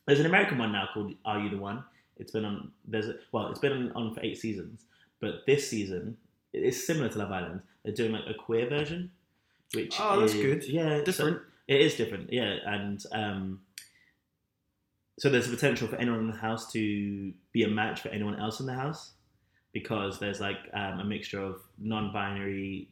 There's 0.07 0.21
an 0.21 0.27
American 0.27 0.59
one 0.59 0.73
now 0.73 0.89
called 0.93 1.15
Are 1.25 1.39
You 1.41 1.49
the 1.51 1.57
One? 1.59 1.83
It's 2.19 2.33
been 2.33 2.45
on. 2.45 2.73
There's 2.87 3.09
a, 3.09 3.15
well, 3.33 3.49
it's 3.51 3.59
been 3.61 3.73
on, 3.73 3.93
on 3.93 4.15
for 4.15 4.21
eight 4.23 4.39
seasons, 4.39 4.85
but 5.21 5.47
this 5.47 5.69
season 5.69 6.17
it 6.53 6.63
is 6.63 6.87
similar 6.87 7.09
to 7.09 7.19
Love 7.19 7.33
Island. 7.33 7.61
They're 7.85 7.95
doing 7.95 8.13
like 8.13 8.27
a 8.29 8.35
queer 8.35 8.69
version, 8.69 9.11
which 9.75 9.97
Oh, 10.01 10.21
that's 10.21 10.35
is- 10.35 10.43
good. 10.43 10.65
Yeah, 10.65 10.99
so- 10.99 11.05
Different. 11.05 11.43
it 11.69 11.81
is 11.81 11.95
different, 11.95 12.33
yeah, 12.33 12.57
and 12.67 13.05
um, 13.13 13.61
so 15.19 15.29
there's 15.29 15.49
a 15.49 15.51
potential 15.51 15.89
for 15.89 15.97
anyone 15.97 16.21
in 16.21 16.27
the 16.29 16.37
house 16.37 16.71
to 16.73 17.33
be 17.53 17.65
a 17.65 17.69
match 17.69 18.01
for 18.01 18.09
anyone 18.09 18.39
else 18.39 18.61
in 18.61 18.67
the 18.67 18.75
house 18.75 19.13
because 19.73 20.19
there's 20.19 20.41
like 20.41 20.59
um, 20.73 21.01
a 21.01 21.05
mixture 21.05 21.41
of 21.43 21.61
non-binary, 21.79 22.89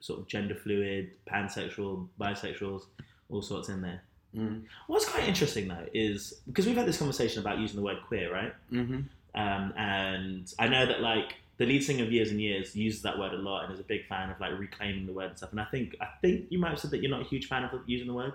sort 0.00 0.20
of 0.20 0.28
gender 0.28 0.54
fluid, 0.54 1.12
pansexual, 1.26 2.08
bisexuals, 2.20 2.82
all 3.30 3.42
sorts 3.42 3.68
in 3.68 3.80
there. 3.80 4.02
Mm. 4.36 4.64
What's 4.86 5.08
quite 5.08 5.26
interesting 5.26 5.66
though 5.66 5.86
is 5.94 6.34
because 6.46 6.66
we've 6.66 6.76
had 6.76 6.86
this 6.86 6.98
conversation 6.98 7.40
about 7.40 7.58
using 7.58 7.76
the 7.76 7.82
word 7.82 7.98
queer, 8.06 8.32
right? 8.32 8.52
Mm-hmm. 8.70 9.00
Um, 9.34 9.74
and 9.76 10.52
I 10.58 10.68
know 10.68 10.84
that 10.86 11.00
like 11.00 11.36
the 11.56 11.64
lead 11.64 11.82
singer 11.82 12.04
of 12.04 12.12
Years 12.12 12.30
and 12.30 12.40
Years 12.40 12.76
uses 12.76 13.00
that 13.02 13.18
word 13.18 13.32
a 13.32 13.38
lot 13.38 13.64
and 13.64 13.72
is 13.72 13.80
a 13.80 13.84
big 13.84 14.06
fan 14.06 14.30
of 14.30 14.38
like 14.40 14.58
reclaiming 14.58 15.06
the 15.06 15.12
word 15.12 15.30
and 15.30 15.38
stuff. 15.38 15.52
And 15.52 15.60
I 15.60 15.64
think 15.64 15.96
I 16.02 16.08
think 16.20 16.46
you 16.50 16.58
might 16.58 16.70
have 16.70 16.80
said 16.80 16.90
that 16.90 17.00
you're 17.00 17.10
not 17.10 17.22
a 17.22 17.28
huge 17.28 17.46
fan 17.48 17.64
of 17.64 17.70
using 17.86 18.06
the 18.06 18.14
word 18.14 18.34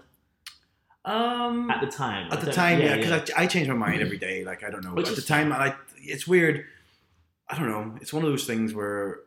Um, 1.03 1.71
at 1.71 1.81
the 1.81 1.87
time. 1.87 2.31
At 2.31 2.41
the 2.41 2.51
time, 2.51 2.79
yeah, 2.79 2.95
because 2.95 3.31
I, 3.31 3.43
I 3.43 3.47
change 3.47 3.67
my 3.67 3.73
mind 3.73 4.01
every 4.01 4.17
day. 4.29 4.43
Like 4.43 4.63
I 4.63 4.69
don't 4.69 4.83
know. 4.83 4.93
Which 4.93 5.09
at 5.09 5.15
the 5.15 5.21
time, 5.21 5.51
I 5.51 5.75
it's 5.97 6.27
weird. 6.27 6.65
I 7.49 7.57
don't 7.57 7.69
know. 7.69 7.97
It's 8.01 8.13
one 8.13 8.23
of 8.23 8.29
those 8.29 8.45
things 8.45 8.73
where 8.73 9.19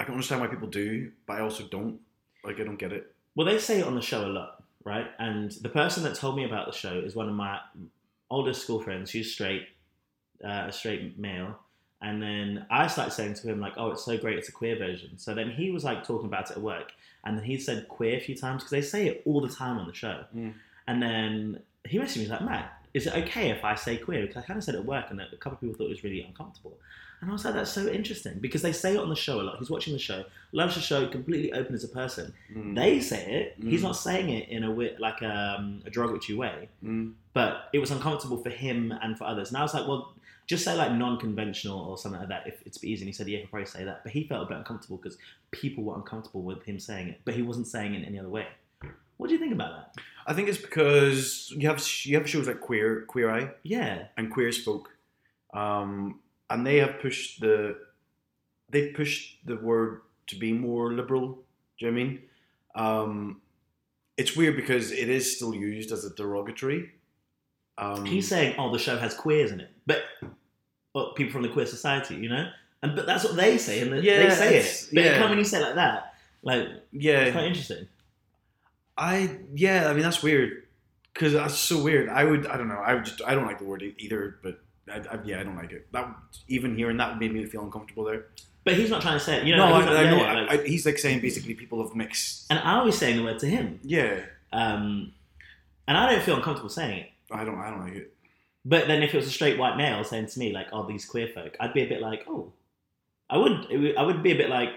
I 0.00 0.04
can 0.04 0.14
understand 0.14 0.40
why 0.40 0.46
people 0.46 0.68
do, 0.68 1.12
but 1.26 1.38
I 1.38 1.40
also 1.40 1.64
don't. 1.64 2.00
Like 2.44 2.60
I 2.60 2.64
don't 2.64 2.78
get 2.78 2.92
it. 2.92 3.14
Well, 3.34 3.46
they 3.46 3.58
say 3.58 3.80
it 3.80 3.86
on 3.86 3.94
the 3.94 4.00
show 4.00 4.26
a 4.26 4.28
lot, 4.28 4.62
right? 4.84 5.06
And 5.18 5.50
the 5.50 5.68
person 5.68 6.02
that 6.04 6.14
told 6.14 6.36
me 6.36 6.44
about 6.44 6.66
the 6.66 6.72
show 6.72 6.98
is 6.98 7.14
one 7.14 7.28
of 7.28 7.34
my 7.34 7.60
oldest 8.30 8.62
school 8.62 8.80
friends. 8.80 9.10
She's 9.10 9.32
straight, 9.32 9.68
uh, 10.42 10.66
a 10.68 10.72
straight 10.72 11.18
male. 11.18 11.58
And 12.00 12.22
then 12.22 12.66
I 12.70 12.86
started 12.86 13.10
saying 13.10 13.34
to 13.34 13.48
him 13.48 13.60
like, 13.60 13.74
"Oh, 13.76 13.90
it's 13.90 14.04
so 14.04 14.16
great! 14.16 14.38
It's 14.38 14.48
a 14.48 14.52
queer 14.52 14.78
version." 14.78 15.18
So 15.18 15.34
then 15.34 15.50
he 15.50 15.70
was 15.70 15.84
like 15.84 16.04
talking 16.06 16.26
about 16.26 16.50
it 16.50 16.56
at 16.56 16.62
work, 16.62 16.92
and 17.24 17.36
then 17.36 17.44
he 17.44 17.58
said 17.58 17.88
queer 17.88 18.16
a 18.16 18.20
few 18.20 18.36
times 18.36 18.62
because 18.62 18.70
they 18.70 18.82
say 18.82 19.08
it 19.08 19.22
all 19.26 19.40
the 19.40 19.48
time 19.48 19.78
on 19.78 19.86
the 19.86 19.94
show. 19.94 20.24
Mm. 20.34 20.54
And 20.88 21.00
then 21.02 21.60
he 21.86 21.98
messaged 21.98 22.16
me 22.16 22.22
he's 22.22 22.30
like, 22.30 22.42
"Matt, 22.42 22.72
is 22.94 23.06
it 23.06 23.14
okay 23.14 23.50
if 23.50 23.62
I 23.64 23.74
say 23.76 23.96
queer?" 23.98 24.22
Because 24.26 24.38
I 24.42 24.46
kind 24.46 24.58
of 24.58 24.64
said 24.64 24.74
it 24.74 24.78
at 24.78 24.84
work, 24.84 25.06
and 25.10 25.20
a 25.20 25.36
couple 25.36 25.52
of 25.56 25.60
people 25.60 25.76
thought 25.76 25.84
it 25.86 25.90
was 25.90 26.02
really 26.04 26.22
uncomfortable. 26.22 26.76
And 27.20 27.28
I 27.30 27.32
was 27.32 27.44
like, 27.44 27.54
"That's 27.54 27.70
so 27.72 27.86
interesting," 27.88 28.38
because 28.40 28.62
they 28.62 28.72
say 28.72 28.94
it 28.94 28.98
on 28.98 29.08
the 29.08 29.16
show 29.16 29.40
a 29.40 29.42
lot. 29.42 29.58
He's 29.58 29.70
watching 29.70 29.92
the 29.92 29.98
show, 29.98 30.24
loves 30.52 30.74
the 30.76 30.80
show, 30.80 31.06
completely 31.08 31.52
open 31.52 31.74
as 31.74 31.84
a 31.84 31.88
person. 31.88 32.32
Mm. 32.54 32.74
They 32.74 33.00
say 33.00 33.22
it. 33.40 33.62
He's 33.62 33.80
Mm. 33.80 33.88
not 33.88 33.96
saying 33.96 34.28
it 34.30 34.48
in 34.48 34.64
a 34.64 34.70
like 34.98 35.22
um, 35.22 35.82
a 35.84 35.90
derogatory 35.90 36.36
way, 36.38 36.68
Mm. 36.84 37.14
but 37.34 37.68
it 37.72 37.80
was 37.80 37.90
uncomfortable 37.90 38.38
for 38.42 38.50
him 38.50 38.92
and 39.02 39.18
for 39.18 39.24
others. 39.24 39.48
And 39.48 39.56
I 39.58 39.62
was 39.62 39.74
like, 39.74 39.86
well, 39.86 40.14
just 40.46 40.64
say 40.64 40.74
like 40.74 40.92
non-conventional 40.92 41.78
or 41.78 41.98
something 41.98 42.20
like 42.20 42.30
that 42.30 42.46
if 42.46 42.62
it's 42.64 42.82
easy. 42.82 43.02
And 43.02 43.08
he 43.08 43.12
said, 43.12 43.28
yeah, 43.28 43.38
he'll 43.38 43.48
probably 43.48 43.66
say 43.66 43.84
that. 43.84 44.02
But 44.04 44.12
he 44.12 44.24
felt 44.24 44.44
a 44.44 44.48
bit 44.48 44.56
uncomfortable 44.56 44.96
because 44.96 45.18
people 45.50 45.84
were 45.84 45.94
uncomfortable 45.96 46.42
with 46.42 46.62
him 46.62 46.78
saying 46.80 47.08
it, 47.08 47.20
but 47.26 47.34
he 47.34 47.42
wasn't 47.42 47.66
saying 47.66 47.94
it 47.94 47.98
in 47.98 48.04
any 48.06 48.18
other 48.18 48.30
way. 48.30 48.46
What 49.18 49.26
do 49.26 49.34
you 49.34 49.40
think 49.40 49.52
about 49.52 49.72
that? 49.94 50.02
I 50.28 50.34
think 50.34 50.48
it's 50.50 50.58
because 50.58 51.50
you 51.56 51.66
have 51.68 51.82
you 52.04 52.16
have 52.18 52.28
shows 52.28 52.46
like 52.46 52.60
Queer 52.60 53.04
Queer 53.08 53.30
Eye 53.30 53.50
Yeah, 53.62 54.04
and 54.18 54.30
Queer 54.30 54.48
as 54.48 54.58
Folk, 54.58 54.90
um, 55.54 56.20
and 56.50 56.66
they 56.66 56.76
have 56.76 57.00
pushed 57.00 57.40
the 57.40 57.78
they've 58.68 58.94
pushed 58.94 59.38
the 59.46 59.56
word 59.56 60.02
to 60.26 60.36
be 60.36 60.52
more 60.52 60.92
liberal. 60.92 61.28
Do 61.78 61.86
you 61.86 61.90
know 61.90 61.96
what 61.96 62.02
I 62.02 62.04
mean? 62.04 62.22
Um, 62.74 63.40
it's 64.18 64.36
weird 64.36 64.54
because 64.56 64.92
it 64.92 65.08
is 65.08 65.34
still 65.36 65.54
used 65.54 65.92
as 65.92 66.04
a 66.04 66.14
derogatory. 66.14 66.90
Um, 67.78 68.04
he's 68.04 68.28
saying, 68.28 68.56
oh, 68.58 68.70
the 68.70 68.78
show 68.78 68.98
has 68.98 69.14
queers 69.14 69.50
in 69.50 69.60
it, 69.60 69.70
but 69.86 70.02
oh, 70.94 71.12
people 71.16 71.32
from 71.32 71.42
the 71.42 71.48
queer 71.48 71.64
society, 71.66 72.16
you 72.16 72.28
know. 72.28 72.50
And 72.82 72.94
but 72.94 73.06
that's 73.06 73.24
what 73.24 73.34
they 73.36 73.56
say, 73.56 73.80
and 73.80 73.92
they- 73.92 74.00
they 74.02 74.30
say 74.30 74.58
it. 74.58 74.88
But 74.92 75.04
yeah. 75.04 75.28
when 75.28 75.38
you 75.38 75.44
say 75.44 75.58
it 75.58 75.62
like 75.62 75.74
that, 75.76 76.14
like 76.42 76.60
it's 76.68 76.82
yeah, 76.92 77.30
quite 77.30 77.44
interesting. 77.44 77.88
I 78.98 79.38
yeah, 79.54 79.88
I 79.88 79.92
mean 79.94 80.02
that's 80.02 80.22
weird 80.22 80.64
because 81.14 81.32
that's 81.32 81.54
so 81.56 81.82
weird. 81.82 82.08
I 82.08 82.24
would 82.24 82.46
I 82.46 82.56
don't 82.56 82.68
know. 82.68 82.82
I 82.84 82.94
would 82.94 83.04
just 83.04 83.22
I 83.24 83.34
don't 83.34 83.46
like 83.46 83.58
the 83.58 83.64
word 83.64 83.82
either, 83.98 84.38
but 84.42 84.60
I, 84.90 84.98
I, 84.98 85.18
yeah, 85.24 85.40
I 85.40 85.44
don't 85.44 85.56
like 85.56 85.72
it. 85.72 85.90
That 85.92 86.14
even 86.48 86.76
hearing 86.76 86.96
that 86.96 87.18
made 87.18 87.32
me 87.32 87.44
feel 87.46 87.62
uncomfortable 87.62 88.04
there. 88.04 88.26
But 88.64 88.74
he's 88.74 88.90
not 88.90 89.00
trying 89.00 89.18
to 89.18 89.24
say 89.24 89.38
it. 89.38 89.44
You 89.44 89.56
know, 89.56 89.68
no, 89.68 89.80
he's 89.80 89.88
I, 89.88 90.02
not 90.02 90.10
know. 90.10 90.24
I, 90.24 90.44
like- 90.44 90.64
he's 90.64 90.84
like 90.84 90.98
saying 90.98 91.20
basically 91.20 91.54
people 91.54 91.82
have 91.82 91.94
mixed. 91.94 92.46
and 92.50 92.58
I 92.58 92.82
was 92.82 92.98
saying 92.98 93.16
the 93.16 93.22
word 93.22 93.38
to 93.38 93.46
him, 93.46 93.80
Yeah, 93.82 94.20
um, 94.52 95.12
and 95.86 95.96
I 95.96 96.10
don't 96.12 96.22
feel 96.22 96.36
uncomfortable 96.36 96.68
saying 96.68 96.98
it. 96.98 97.10
I 97.30 97.44
don't. 97.44 97.58
I 97.58 97.70
don't 97.70 97.80
like 97.80 97.94
it. 97.94 98.14
But 98.64 98.88
then 98.88 99.02
if 99.02 99.14
it 99.14 99.16
was 99.16 99.26
a 99.26 99.30
straight 99.30 99.58
white 99.58 99.76
male 99.76 100.02
saying 100.04 100.26
to 100.26 100.38
me 100.38 100.52
like, 100.52 100.66
"Oh, 100.72 100.86
these 100.86 101.06
queer 101.06 101.28
folk," 101.28 101.56
I'd 101.60 101.72
be 101.72 101.82
a 101.82 101.88
bit 101.88 102.02
like, 102.02 102.24
"Oh, 102.28 102.52
I 103.30 103.36
would 103.36 103.94
I 103.96 104.02
would 104.02 104.22
be 104.22 104.32
a 104.32 104.36
bit 104.36 104.50
like, 104.50 104.70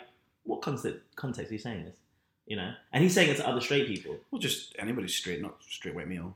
what 0.43 0.61
context 0.61 0.99
context 1.15 1.51
are 1.51 1.53
you 1.53 1.59
saying 1.59 1.85
this? 1.85 1.97
You 2.51 2.57
know, 2.57 2.73
and 2.91 3.01
he's 3.01 3.13
saying 3.13 3.29
it 3.29 3.37
to 3.37 3.47
other 3.47 3.61
straight 3.61 3.87
people. 3.87 4.17
Well, 4.29 4.41
just 4.41 4.75
anybody 4.77 5.07
straight, 5.07 5.41
not 5.41 5.55
straight 5.69 5.95
white 5.95 6.09
male. 6.09 6.35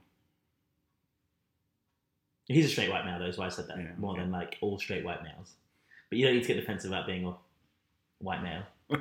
He's 2.45 2.67
a 2.67 2.69
straight 2.69 2.89
white 2.89 3.03
male, 3.03 3.19
though, 3.19 3.25
is 3.25 3.37
why 3.37 3.47
I 3.47 3.49
said 3.49 3.67
that 3.67 3.77
Yeah, 3.77 3.87
more 3.97 4.13
okay. 4.13 4.21
than 4.21 4.31
like 4.31 4.57
all 4.61 4.79
straight 4.79 5.03
white 5.03 5.21
males. 5.23 5.55
But 6.09 6.17
you 6.17 6.25
don't 6.25 6.35
need 6.35 6.43
to 6.43 6.47
get 6.47 6.55
defensive 6.55 6.89
about 6.89 7.05
being 7.05 7.25
a 7.25 7.33
white 8.19 8.41
male. 8.41 8.63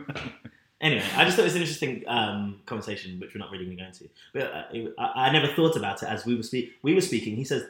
Anyway, 0.81 1.05
I 1.17 1.25
just 1.25 1.37
thought 1.37 1.43
it 1.43 1.53
was 1.53 1.55
an 1.55 1.63
interesting 1.63 2.05
um, 2.09 2.61
conversation, 2.67 3.19
which 3.19 3.33
we're 3.33 3.39
not 3.39 3.51
really 3.51 3.65
going 3.65 3.77
to 3.77 3.83
go 3.85 3.87
into. 3.87 4.09
But 4.35 4.43
uh, 4.53 4.65
I, 5.01 5.29
I 5.29 5.33
never 5.33 5.47
thought 5.55 5.77
about 5.77 6.03
it 6.03 6.09
as 6.11 6.27
we 6.27 6.35
were 6.35 6.43
speak. 6.43 6.73
We 6.83 6.95
were 6.95 7.01
speaking. 7.01 7.37
He 7.37 7.45
says, 7.45 7.63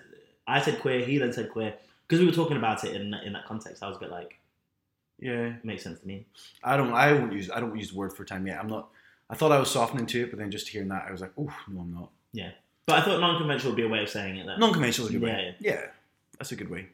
I 0.48 0.60
said 0.60 0.80
queer. 0.80 1.04
He 1.04 1.18
then 1.18 1.32
said 1.32 1.50
queer 1.52 1.74
because 2.08 2.18
we 2.18 2.26
were 2.26 2.32
talking 2.32 2.56
about 2.56 2.82
it 2.82 2.96
in 2.96 3.14
in 3.14 3.34
that 3.34 3.44
context. 3.44 3.84
I 3.84 3.88
was 3.88 3.98
a 3.98 4.00
bit 4.00 4.10
like, 4.10 4.40
yeah, 5.20 5.52
makes 5.62 5.84
sense 5.84 6.00
to 6.00 6.06
me. 6.08 6.24
I 6.64 6.76
don't. 6.76 6.92
I 6.92 7.12
won't 7.12 7.32
use. 7.34 7.50
I 7.54 7.60
don't 7.60 7.76
use 7.78 7.90
the 7.90 7.96
word 7.98 8.12
for 8.14 8.24
time 8.24 8.46
yet. 8.48 8.58
I'm 8.58 8.68
not. 8.68 8.88
I 9.30 9.34
thought 9.34 9.52
I 9.52 9.58
was 9.58 9.70
softening 9.70 10.06
to 10.06 10.22
it, 10.24 10.30
but 10.30 10.38
then 10.38 10.50
just 10.50 10.68
hearing 10.68 10.88
that, 10.88 11.04
I 11.08 11.12
was 11.12 11.20
like, 11.20 11.32
oh 11.38 11.52
no, 11.68 11.80
I'm 11.80 11.94
not. 11.94 12.10
Yeah, 12.32 12.50
but 12.86 12.98
I 12.98 13.02
thought 13.04 13.20
non-conventional 13.20 13.72
would 13.72 13.76
be 13.76 13.84
a 13.84 13.88
way 13.88 14.02
of 14.02 14.08
saying 14.08 14.36
it. 14.36 14.46
That 14.46 14.58
Non-conventional 14.58 15.08
is 15.08 15.14
a 15.14 15.18
good 15.18 15.26
Yeah, 15.28 15.34
way. 15.34 15.56
Yeah, 15.60 15.80
that's 16.38 16.52
a 16.52 16.56
good 16.56 16.70
way. 16.70 16.88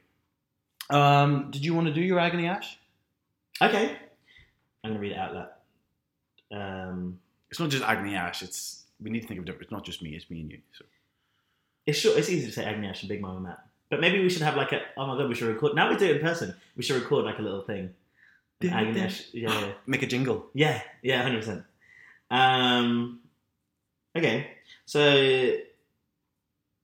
Um, 0.90 1.50
did 1.50 1.64
you 1.64 1.74
want 1.74 1.86
to 1.88 1.92
do 1.94 2.00
your 2.00 2.18
agony 2.18 2.46
ash? 2.46 2.78
Okay, 3.62 3.96
I'm 4.82 4.90
gonna 4.90 5.00
read 5.00 5.12
it 5.12 5.18
out 5.18 5.34
loud. 5.34 5.48
Um, 6.52 7.20
It's 7.50 7.60
not 7.60 7.70
just 7.70 7.84
agony 7.84 8.14
ash. 8.16 8.42
It's 8.42 8.84
we 9.00 9.10
need 9.10 9.20
to 9.22 9.26
think 9.28 9.38
of 9.40 9.46
different. 9.46 9.64
It's 9.64 9.72
not 9.72 9.84
just 9.84 10.02
me. 10.02 10.10
It's 10.10 10.28
me 10.30 10.40
and 10.40 10.50
you. 10.50 10.58
So 10.76 10.84
it's 11.86 11.98
sure 11.98 12.16
It's 12.18 12.28
easy 12.28 12.46
to 12.46 12.52
say 12.52 12.64
Agnesh 12.64 13.00
and 13.00 13.08
Big 13.08 13.20
Mama 13.20 13.40
Matt. 13.40 13.64
But 13.88 14.00
maybe 14.00 14.20
we 14.22 14.30
should 14.30 14.42
have 14.42 14.56
like 14.56 14.72
a. 14.72 14.80
Oh 14.96 15.06
my 15.06 15.16
god, 15.16 15.28
we 15.28 15.34
should 15.34 15.48
record. 15.48 15.74
Now 15.74 15.90
we 15.90 15.96
do 15.96 16.06
it 16.06 16.16
in 16.16 16.22
person. 16.22 16.54
We 16.76 16.82
should 16.82 17.00
record 17.00 17.24
like 17.24 17.38
a 17.38 17.42
little 17.42 17.62
thing. 17.62 17.90
Agnesh, 18.62 19.26
yeah, 19.32 19.48
yeah. 19.48 19.72
make 19.86 20.02
a 20.02 20.06
jingle. 20.06 20.46
Yeah, 20.54 20.80
yeah, 21.02 21.22
hundred 21.22 21.38
percent. 21.40 21.64
Um, 22.30 23.20
okay, 24.16 24.48
so 24.86 25.56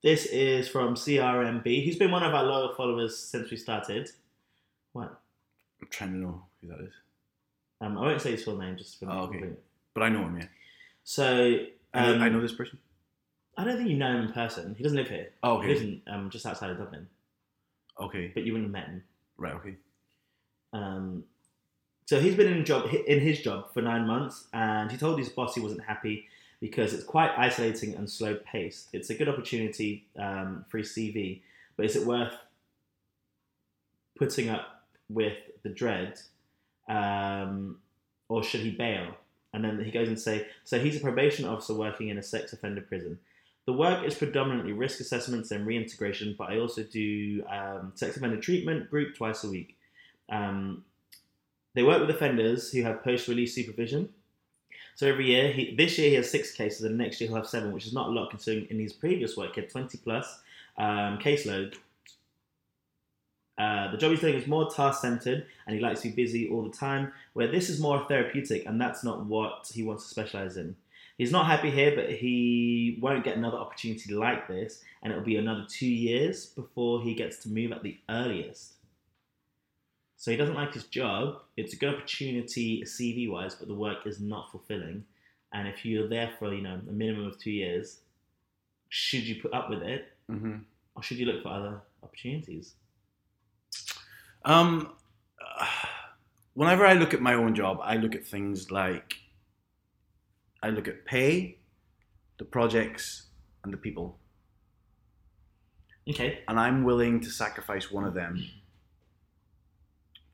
this 0.02 0.26
is 0.26 0.68
from 0.68 0.94
CRMB, 0.94 1.64
He's 1.84 1.96
been 1.96 2.10
one 2.10 2.22
of 2.22 2.34
our 2.34 2.44
loyal 2.44 2.74
followers 2.74 3.16
since 3.16 3.50
we 3.50 3.56
started. 3.56 4.10
What? 4.92 5.20
I'm 5.80 5.88
trying 5.90 6.12
to 6.12 6.16
know 6.18 6.44
who 6.60 6.68
that 6.68 6.80
is, 6.80 6.92
Um, 7.80 7.98
I 7.98 8.00
won't 8.02 8.20
say 8.22 8.32
his 8.32 8.44
full 8.44 8.56
name, 8.56 8.76
just 8.76 8.98
for 8.98 9.10
Oh, 9.10 9.22
okay. 9.24 9.50
but 9.94 10.02
I 10.02 10.08
know 10.08 10.22
him. 10.24 10.38
Yeah, 10.40 10.46
So 11.04 11.58
I 11.94 12.06
know, 12.06 12.14
um, 12.16 12.22
I 12.22 12.28
know 12.28 12.40
this 12.40 12.52
person. 12.54 12.78
I 13.56 13.64
don't 13.64 13.76
think 13.76 13.88
you 13.88 13.96
know 13.96 14.16
him 14.18 14.26
in 14.26 14.32
person. 14.32 14.74
He 14.74 14.82
doesn't 14.82 14.98
live 14.98 15.08
here. 15.08 15.32
Oh, 15.42 15.60
He 15.60 15.68
lives 15.68 15.80
okay. 15.80 16.02
in, 16.06 16.12
um, 16.12 16.30
just 16.30 16.44
outside 16.46 16.70
of 16.70 16.78
Dublin, 16.78 17.06
Okay. 18.00 18.30
but 18.34 18.44
you 18.44 18.52
wouldn't 18.52 18.74
have 18.74 18.84
met 18.84 18.88
him. 18.92 19.04
Right. 19.38 19.54
Okay. 19.54 19.76
Um, 20.72 21.24
so 22.06 22.20
he's 22.20 22.36
been 22.36 22.46
in 22.46 22.64
job 22.64 22.88
in 23.06 23.20
his 23.20 23.40
job 23.40 23.72
for 23.74 23.82
nine 23.82 24.06
months, 24.06 24.46
and 24.52 24.90
he 24.90 24.96
told 24.96 25.18
his 25.18 25.28
boss 25.28 25.54
he 25.54 25.60
wasn't 25.60 25.84
happy 25.84 26.28
because 26.60 26.94
it's 26.94 27.04
quite 27.04 27.32
isolating 27.36 27.94
and 27.96 28.08
slow 28.08 28.36
paced. 28.36 28.88
It's 28.92 29.10
a 29.10 29.14
good 29.14 29.28
opportunity 29.28 30.06
um, 30.18 30.64
for 30.68 30.78
his 30.78 30.88
CV, 30.90 31.40
but 31.76 31.84
is 31.84 31.96
it 31.96 32.06
worth 32.06 32.34
putting 34.16 34.48
up 34.48 34.86
with 35.08 35.36
the 35.64 35.68
dread, 35.68 36.18
um, 36.88 37.78
or 38.28 38.42
should 38.42 38.60
he 38.60 38.70
bail? 38.70 39.14
And 39.52 39.64
then 39.64 39.84
he 39.84 39.90
goes 39.90 40.08
and 40.08 40.18
say, 40.18 40.46
so 40.64 40.78
he's 40.78 40.96
a 40.96 41.00
probation 41.00 41.44
officer 41.44 41.74
working 41.74 42.08
in 42.08 42.18
a 42.18 42.22
sex 42.22 42.52
offender 42.52 42.82
prison. 42.82 43.18
The 43.64 43.72
work 43.72 44.04
is 44.04 44.14
predominantly 44.14 44.72
risk 44.72 45.00
assessments 45.00 45.50
and 45.50 45.66
reintegration, 45.66 46.36
but 46.38 46.50
I 46.50 46.60
also 46.60 46.84
do 46.84 47.42
um, 47.50 47.92
sex 47.96 48.16
offender 48.16 48.36
treatment 48.36 48.90
group 48.90 49.16
twice 49.16 49.42
a 49.42 49.50
week. 49.50 49.76
Um, 50.28 50.84
they 51.76 51.82
work 51.82 52.00
with 52.00 52.08
offenders 52.08 52.72
who 52.72 52.82
have 52.82 53.04
post-release 53.04 53.54
supervision. 53.54 54.08
So 54.94 55.06
every 55.06 55.26
year, 55.26 55.52
he, 55.52 55.74
this 55.76 55.98
year 55.98 56.08
he 56.08 56.14
has 56.16 56.30
six 56.30 56.52
cases, 56.52 56.82
and 56.84 56.96
next 56.96 57.20
year 57.20 57.28
he'll 57.28 57.36
have 57.36 57.46
seven, 57.46 57.70
which 57.70 57.86
is 57.86 57.92
not 57.92 58.08
a 58.08 58.10
lot 58.10 58.30
considering 58.30 58.66
in 58.70 58.80
his 58.80 58.94
previous 58.94 59.36
work 59.36 59.54
he 59.54 59.60
had 59.60 59.68
20 59.68 59.98
plus 59.98 60.40
um, 60.78 61.18
caseload. 61.18 61.74
Uh, 63.58 63.90
the 63.90 63.98
job 63.98 64.10
he's 64.10 64.20
doing 64.20 64.36
is 64.36 64.46
more 64.46 64.70
task-centered, 64.70 65.46
and 65.66 65.76
he 65.76 65.82
likes 65.82 66.00
to 66.00 66.08
be 66.08 66.14
busy 66.14 66.48
all 66.48 66.62
the 66.62 66.74
time. 66.74 67.12
Where 67.34 67.46
this 67.46 67.68
is 67.68 67.78
more 67.78 68.06
therapeutic, 68.08 68.64
and 68.64 68.80
that's 68.80 69.04
not 69.04 69.26
what 69.26 69.70
he 69.74 69.82
wants 69.82 70.04
to 70.04 70.08
specialize 70.08 70.56
in. 70.56 70.76
He's 71.18 71.32
not 71.32 71.44
happy 71.44 71.70
here, 71.70 71.94
but 71.94 72.10
he 72.10 72.98
won't 73.02 73.24
get 73.24 73.36
another 73.36 73.58
opportunity 73.58 74.14
like 74.14 74.48
this, 74.48 74.82
and 75.02 75.12
it'll 75.12 75.24
be 75.24 75.36
another 75.36 75.66
two 75.68 75.92
years 75.92 76.46
before 76.46 77.02
he 77.02 77.12
gets 77.12 77.36
to 77.42 77.50
move 77.50 77.72
at 77.72 77.82
the 77.82 77.98
earliest. 78.08 78.75
So 80.16 80.30
he 80.30 80.36
doesn't 80.36 80.54
like 80.54 80.72
his 80.72 80.84
job. 80.84 81.42
It's 81.56 81.74
a 81.74 81.76
good 81.76 81.94
opportunity 81.94 82.82
CV 82.84 83.30
wise, 83.30 83.54
but 83.54 83.68
the 83.68 83.74
work 83.74 84.06
is 84.06 84.18
not 84.20 84.50
fulfilling. 84.50 85.04
And 85.52 85.68
if 85.68 85.84
you're 85.84 86.08
there 86.08 86.30
for 86.38 86.52
you 86.54 86.62
know 86.62 86.80
a 86.88 86.92
minimum 86.92 87.26
of 87.26 87.38
two 87.38 87.50
years, 87.50 88.00
should 88.88 89.22
you 89.22 89.40
put 89.42 89.52
up 89.52 89.68
with 89.70 89.82
it, 89.82 90.12
Mm-hmm. 90.30 90.56
or 90.96 91.02
should 91.02 91.18
you 91.18 91.26
look 91.26 91.42
for 91.42 91.50
other 91.50 91.80
opportunities? 92.02 92.74
Um, 94.44 94.90
whenever 96.54 96.84
I 96.86 96.94
look 96.94 97.14
at 97.14 97.20
my 97.20 97.34
own 97.34 97.54
job, 97.54 97.78
I 97.82 97.96
look 97.96 98.14
at 98.14 98.26
things 98.26 98.70
like 98.70 99.16
I 100.62 100.70
look 100.70 100.88
at 100.88 101.04
pay, 101.04 101.58
the 102.38 102.44
projects, 102.44 103.26
and 103.62 103.72
the 103.72 103.76
people, 103.76 104.18
Okay, 106.08 106.40
and 106.48 106.58
I'm 106.58 106.84
willing 106.84 107.20
to 107.20 107.30
sacrifice 107.30 107.90
one 107.90 108.04
of 108.04 108.14
them 108.14 108.44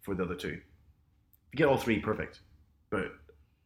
for 0.03 0.14
the 0.14 0.24
other 0.24 0.34
two. 0.34 0.61
If 0.61 1.53
you 1.53 1.57
get 1.57 1.66
all 1.66 1.78
three, 1.78 1.98
perfect, 1.98 2.40
but 2.90 3.12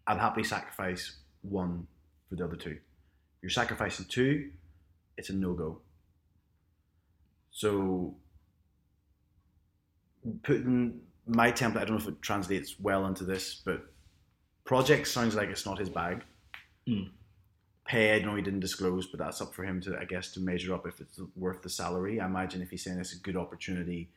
I'd 0.06 0.18
happily 0.18 0.44
sacrifice 0.44 1.16
one 1.42 1.86
for 2.28 2.36
the 2.36 2.44
other 2.44 2.56
two. 2.56 2.70
If 2.70 3.42
you're 3.42 3.50
sacrificing 3.50 4.06
two, 4.08 4.50
it's 5.16 5.30
a 5.30 5.32
no 5.32 5.54
go. 5.54 5.80
So 7.50 8.14
putting 10.42 11.00
my 11.26 11.50
template, 11.50 11.78
I 11.78 11.84
don't 11.84 11.92
know 11.92 12.02
if 12.02 12.08
it 12.08 12.22
translates 12.22 12.78
well 12.78 13.06
into 13.06 13.24
this, 13.24 13.54
but 13.64 13.86
project 14.64 15.08
sounds 15.08 15.34
like 15.34 15.48
it's 15.48 15.66
not 15.66 15.78
his 15.78 15.88
bag. 15.88 16.22
Mm. 16.88 17.10
Pay, 17.86 18.16
I 18.16 18.24
know 18.24 18.34
he 18.34 18.42
didn't 18.42 18.60
disclose, 18.60 19.06
but 19.06 19.18
that's 19.18 19.40
up 19.40 19.54
for 19.54 19.64
him 19.64 19.80
to, 19.82 19.96
I 19.98 20.04
guess, 20.04 20.32
to 20.32 20.40
measure 20.40 20.74
up 20.74 20.86
if 20.86 21.00
it's 21.00 21.20
worth 21.36 21.62
the 21.62 21.70
salary. 21.70 22.20
I 22.20 22.26
imagine 22.26 22.60
if 22.62 22.70
he's 22.70 22.82
saying 22.82 22.98
it's 22.98 23.14
a 23.14 23.18
good 23.20 23.36
opportunity, 23.36 24.10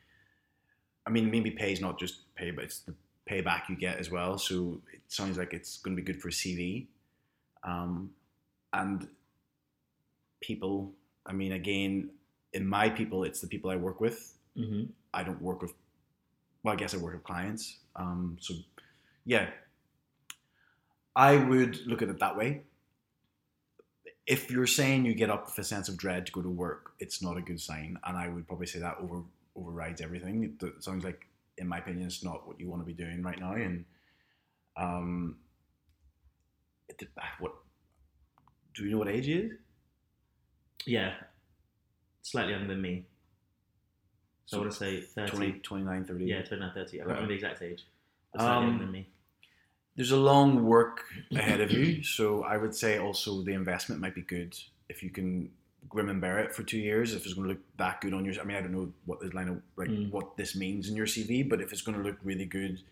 I 1.06 1.10
mean, 1.10 1.30
maybe 1.30 1.50
pay 1.50 1.72
is 1.72 1.80
not 1.80 1.98
just 1.98 2.34
pay, 2.34 2.50
but 2.50 2.64
it's 2.64 2.80
the 2.80 2.94
payback 3.28 3.68
you 3.68 3.76
get 3.76 3.98
as 3.98 4.10
well. 4.10 4.38
So 4.38 4.80
it 4.92 5.00
sounds 5.08 5.38
like 5.38 5.52
it's 5.52 5.78
going 5.78 5.96
to 5.96 6.02
be 6.02 6.06
good 6.12 6.20
for 6.20 6.28
CV. 6.28 6.86
Um, 7.64 8.10
and 8.72 9.08
people, 10.40 10.92
I 11.26 11.32
mean, 11.32 11.52
again, 11.52 12.10
in 12.52 12.66
my 12.66 12.88
people, 12.90 13.24
it's 13.24 13.40
the 13.40 13.46
people 13.46 13.70
I 13.70 13.76
work 13.76 14.00
with. 14.00 14.36
hmm 14.56 14.84
I 15.12 15.24
don't 15.24 15.42
work 15.42 15.60
with, 15.60 15.72
well, 16.62 16.74
I 16.74 16.76
guess 16.76 16.94
I 16.94 16.98
work 16.98 17.14
with 17.14 17.24
clients. 17.24 17.78
Um, 17.96 18.36
so, 18.40 18.54
yeah, 19.24 19.50
I 21.16 21.36
would 21.36 21.84
look 21.86 22.00
at 22.02 22.08
it 22.08 22.20
that 22.20 22.36
way. 22.36 22.62
If 24.26 24.50
you're 24.50 24.68
saying 24.68 25.04
you 25.04 25.14
get 25.14 25.30
up 25.30 25.46
with 25.46 25.58
a 25.58 25.64
sense 25.64 25.88
of 25.88 25.96
dread 25.96 26.26
to 26.26 26.32
go 26.32 26.42
to 26.42 26.48
work, 26.48 26.92
it's 27.00 27.20
not 27.20 27.36
a 27.36 27.40
good 27.40 27.60
sign, 27.60 27.98
and 28.04 28.16
I 28.16 28.28
would 28.28 28.46
probably 28.46 28.66
say 28.68 28.78
that 28.78 28.98
over 29.02 29.22
overrides 29.60 30.00
everything. 30.00 30.44
It, 30.44 30.62
it 30.66 30.82
sounds 30.82 31.04
like, 31.04 31.26
in 31.58 31.68
my 31.68 31.78
opinion, 31.78 32.06
it's 32.06 32.24
not 32.24 32.46
what 32.46 32.58
you 32.58 32.68
want 32.68 32.82
to 32.82 32.86
be 32.86 32.92
doing 32.94 33.22
right 33.22 33.38
now, 33.38 33.52
and 33.52 33.84
um, 34.76 35.36
it, 36.88 37.02
what 37.38 37.52
do 38.74 38.84
you 38.84 38.90
know 38.92 38.98
what 38.98 39.08
age 39.08 39.26
he 39.26 39.34
is? 39.34 39.52
yeah, 40.86 41.12
slightly 42.22 42.52
younger 42.52 42.68
than 42.68 42.80
me. 42.80 43.04
So 44.46 44.58
I 44.58 44.60
want 44.62 44.72
to 44.72 44.78
say 44.78 45.00
30. 45.02 45.30
20, 45.30 45.52
29, 45.60 46.04
30. 46.04 46.24
Yeah, 46.24 46.42
29, 46.42 46.72
30. 46.74 47.00
I 47.00 47.04
Okay. 47.04 47.08
remember 47.12 47.28
the 47.28 47.34
exact 47.34 47.62
age. 47.62 47.84
But 48.32 48.40
slightly 48.40 48.56
Um, 48.56 48.70
younger 48.70 48.84
than 48.84 48.92
me. 48.92 49.06
there's 49.96 50.10
a 50.10 50.16
long 50.16 50.64
work 50.64 51.04
ahead 51.32 51.60
of 51.60 51.70
you. 51.70 52.02
So 52.02 52.42
I 52.44 52.56
would 52.56 52.74
say 52.74 52.98
also 52.98 53.42
the 53.42 53.52
investment 53.52 54.00
might 54.00 54.14
be 54.14 54.22
good 54.22 54.56
if 54.88 55.02
you 55.02 55.10
can 55.10 55.50
grim 55.88 56.08
and 56.08 56.20
Barrett 56.20 56.54
for 56.54 56.62
two 56.62 56.78
years. 56.78 57.14
If 57.14 57.24
it's 57.24 57.34
going 57.34 57.48
to 57.48 57.54
look 57.54 57.62
that 57.78 58.00
good 58.00 58.14
on 58.14 58.24
your, 58.24 58.40
I 58.40 58.44
mean, 58.44 58.56
I 58.56 58.60
don't 58.60 58.72
know 58.72 58.92
what 59.06 59.20
this 59.20 59.34
line 59.34 59.48
of 59.48 59.62
like 59.76 59.88
Mm. 59.88 60.10
what 60.10 60.36
this 60.36 60.54
means 60.54 60.88
in 60.88 60.96
your 60.96 61.06
CV, 61.06 61.48
but 61.48 61.60
if 61.60 61.72
it's 61.72 61.82
going 61.82 61.96
to 61.96 62.04
look 62.04 62.18
really 62.22 62.46
good 62.46 62.82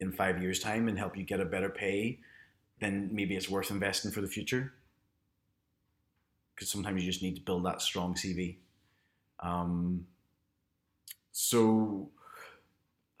in 0.00 0.12
five 0.12 0.40
years' 0.42 0.60
time 0.60 0.88
and 0.88 0.98
help 0.98 1.16
you 1.16 1.24
get 1.24 1.40
a 1.40 1.44
better 1.44 1.70
pay, 1.70 2.20
then 2.80 3.08
maybe 3.12 3.36
it's 3.36 3.48
worth 3.48 3.70
investing 3.70 4.10
for 4.10 4.20
the 4.20 4.28
future. 4.28 4.72
Because 6.54 6.70
sometimes 6.70 7.02
you 7.02 7.10
just 7.10 7.22
need 7.22 7.34
to 7.36 7.42
build 7.42 7.64
that 7.64 7.80
strong 7.82 8.14
CV. 8.14 8.58
Um, 9.40 10.06
so 11.32 12.10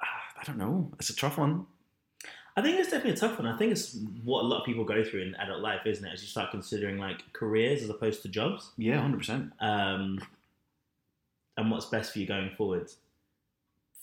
I 0.00 0.44
don't 0.44 0.58
know. 0.58 0.92
It's 0.98 1.10
a 1.10 1.16
tough 1.16 1.38
one. 1.38 1.66
I 2.56 2.62
think 2.62 2.78
it's 2.78 2.90
definitely 2.90 3.12
a 3.12 3.16
tough 3.16 3.38
one. 3.38 3.48
I 3.48 3.56
think 3.56 3.72
it's 3.72 3.96
what 4.22 4.42
a 4.44 4.46
lot 4.46 4.60
of 4.60 4.66
people 4.66 4.84
go 4.84 5.02
through 5.02 5.22
in 5.22 5.34
adult 5.36 5.60
life, 5.60 5.80
isn't 5.86 6.04
it? 6.04 6.12
As 6.12 6.22
you 6.22 6.28
start 6.28 6.50
considering 6.52 6.98
like 6.98 7.20
careers 7.32 7.82
as 7.82 7.90
opposed 7.90 8.22
to 8.22 8.28
jobs, 8.28 8.70
Yeah, 8.76 9.00
hundred 9.00 9.18
percent. 9.18 9.52
um, 9.60 10.20
and 11.56 11.70
what's 11.70 11.86
best 11.86 12.12
for 12.12 12.18
you 12.20 12.26
going 12.26 12.50
forward. 12.56 12.90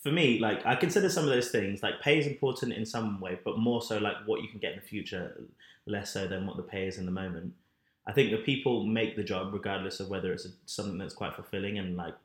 for 0.02 0.10
me, 0.10 0.38
like 0.38 0.66
I 0.66 0.74
consider 0.74 1.08
some 1.08 1.24
of 1.24 1.30
those 1.30 1.50
things 1.50 1.82
like 1.82 2.00
pay 2.02 2.18
is 2.18 2.26
important 2.26 2.72
in 2.72 2.84
some 2.84 3.20
way, 3.20 3.38
but 3.44 3.58
more 3.58 3.80
so 3.80 3.98
like 3.98 4.16
what 4.26 4.42
you 4.42 4.48
can 4.48 4.58
get 4.58 4.72
in 4.72 4.80
the 4.80 4.84
future, 4.86 5.40
less 5.86 6.12
so 6.12 6.26
than 6.26 6.46
what 6.46 6.56
the 6.56 6.62
pay 6.62 6.86
is 6.86 6.98
in 6.98 7.06
the 7.06 7.12
moment. 7.12 7.54
I 8.06 8.12
think 8.12 8.32
that 8.32 8.44
people 8.44 8.84
make 8.84 9.14
the 9.16 9.22
job 9.22 9.52
regardless 9.52 10.00
of 10.00 10.08
whether 10.10 10.32
it's 10.32 10.44
a, 10.44 10.48
something 10.66 10.98
that's 10.98 11.14
quite 11.14 11.34
fulfilling 11.34 11.78
and 11.78 11.96
like 11.96 12.16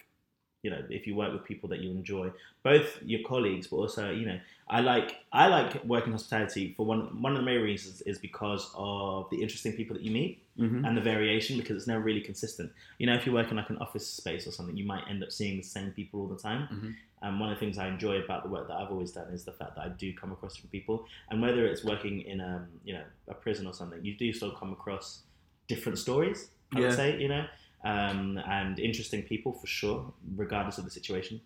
you 0.64 0.70
know 0.72 0.82
if 0.90 1.06
you 1.08 1.16
work 1.16 1.32
with 1.32 1.44
people 1.44 1.70
that 1.70 1.80
you 1.80 1.92
enjoy 1.92 2.30
both 2.64 2.98
your 3.04 3.22
colleagues 3.28 3.68
but 3.68 3.78
also 3.78 4.10
you 4.12 4.26
know 4.26 4.40
i 4.70 4.80
like 4.82 5.18
i 5.32 5.48
like 5.48 5.84
working 5.86 6.12
hospitality 6.12 6.74
for 6.76 6.86
one 6.86 7.22
one 7.22 7.34
of 7.34 7.38
the 7.38 7.46
main 7.46 7.62
reasons 7.62 8.02
is 8.02 8.18
because 8.18 8.72
of 8.76 9.30
the 9.30 9.42
interesting 9.42 9.74
people 9.74 9.96
that 9.96 10.04
you 10.04 10.12
meet 10.12 10.44
Mm-hmm. 10.60 10.86
and 10.86 10.98
the 10.98 11.02
variation 11.02 11.56
because 11.56 11.78
it's 11.78 11.86
never 11.86 12.02
really 12.02 12.20
consistent 12.20 12.72
you 12.98 13.06
know 13.06 13.14
if 13.14 13.28
you 13.28 13.32
work 13.32 13.52
in 13.52 13.58
like 13.58 13.70
an 13.70 13.78
office 13.78 14.08
space 14.08 14.48
or 14.48 14.52
something 14.52 14.76
you 14.76 14.88
might 14.88 15.04
end 15.08 15.22
up 15.24 15.32
seeing 15.32 15.56
the 15.56 15.62
same 15.64 15.92
people 15.92 16.22
all 16.22 16.28
the 16.28 16.36
time 16.50 16.68
Mhm. 16.72 16.96
and 17.22 17.40
one 17.40 17.52
of 17.52 17.56
the 17.56 17.60
things 17.60 17.78
i 17.78 17.88
enjoy 17.88 18.16
about 18.24 18.42
the 18.42 18.50
work 18.50 18.68
that 18.68 18.76
i've 18.76 18.90
always 18.90 19.12
done 19.12 19.28
is 19.32 19.44
the 19.46 19.52
fact 19.52 19.76
that 19.76 19.84
i 19.86 19.90
do 19.90 20.12
come 20.16 20.32
across 20.32 20.56
different 20.56 20.72
people 20.72 21.06
and 21.30 21.40
whether 21.44 21.68
it's 21.68 21.84
working 21.84 22.22
in 22.22 22.40
a 22.42 22.68
you 22.84 22.94
know 22.96 23.04
a 23.28 23.36
prison 23.36 23.68
or 23.68 23.74
something 23.74 24.04
you 24.04 24.16
do 24.16 24.34
still 24.34 24.50
come 24.50 24.72
across 24.74 25.22
different 25.68 26.00
stories 26.00 26.50
i 26.76 26.80
Yeah. 26.80 26.86
would 26.88 26.96
say 26.96 27.22
you 27.22 27.28
know 27.28 27.46
um, 27.84 28.40
and 28.50 28.80
interesting 28.80 29.24
people 29.24 29.54
for 29.54 29.68
sure, 29.68 30.14
regardless 30.36 30.78
of 30.78 30.86
the 30.86 30.92
situation. 30.92 31.42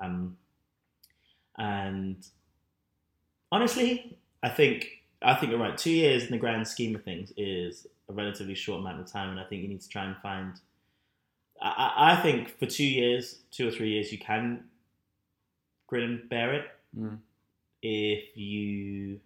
Um, 0.00 0.36
and 1.58 2.26
honestly, 3.50 4.18
I 4.42 4.48
think 4.48 4.88
I 5.22 5.34
think 5.34 5.50
you're 5.50 5.60
right. 5.60 5.76
Two 5.76 5.90
years 5.90 6.24
in 6.24 6.30
the 6.30 6.38
grand 6.38 6.66
scheme 6.68 6.94
of 6.94 7.02
things 7.02 7.32
is 7.36 7.86
a 8.08 8.12
relatively 8.12 8.54
short 8.54 8.80
amount 8.80 9.00
of 9.00 9.10
time, 9.10 9.30
and 9.30 9.40
I 9.40 9.44
think 9.44 9.62
you 9.62 9.68
need 9.68 9.80
to 9.80 9.88
try 9.88 10.04
and 10.04 10.16
find. 10.22 10.54
I, 11.60 12.12
I 12.12 12.16
think 12.16 12.58
for 12.58 12.66
two 12.66 12.84
years, 12.84 13.40
two 13.50 13.66
or 13.68 13.70
three 13.70 13.90
years, 13.90 14.12
you 14.12 14.18
can 14.18 14.64
grin 15.86 16.02
and 16.04 16.28
bear 16.28 16.54
it 16.54 16.64
Mm. 16.96 17.18
if 17.82 18.34
you 18.36 19.20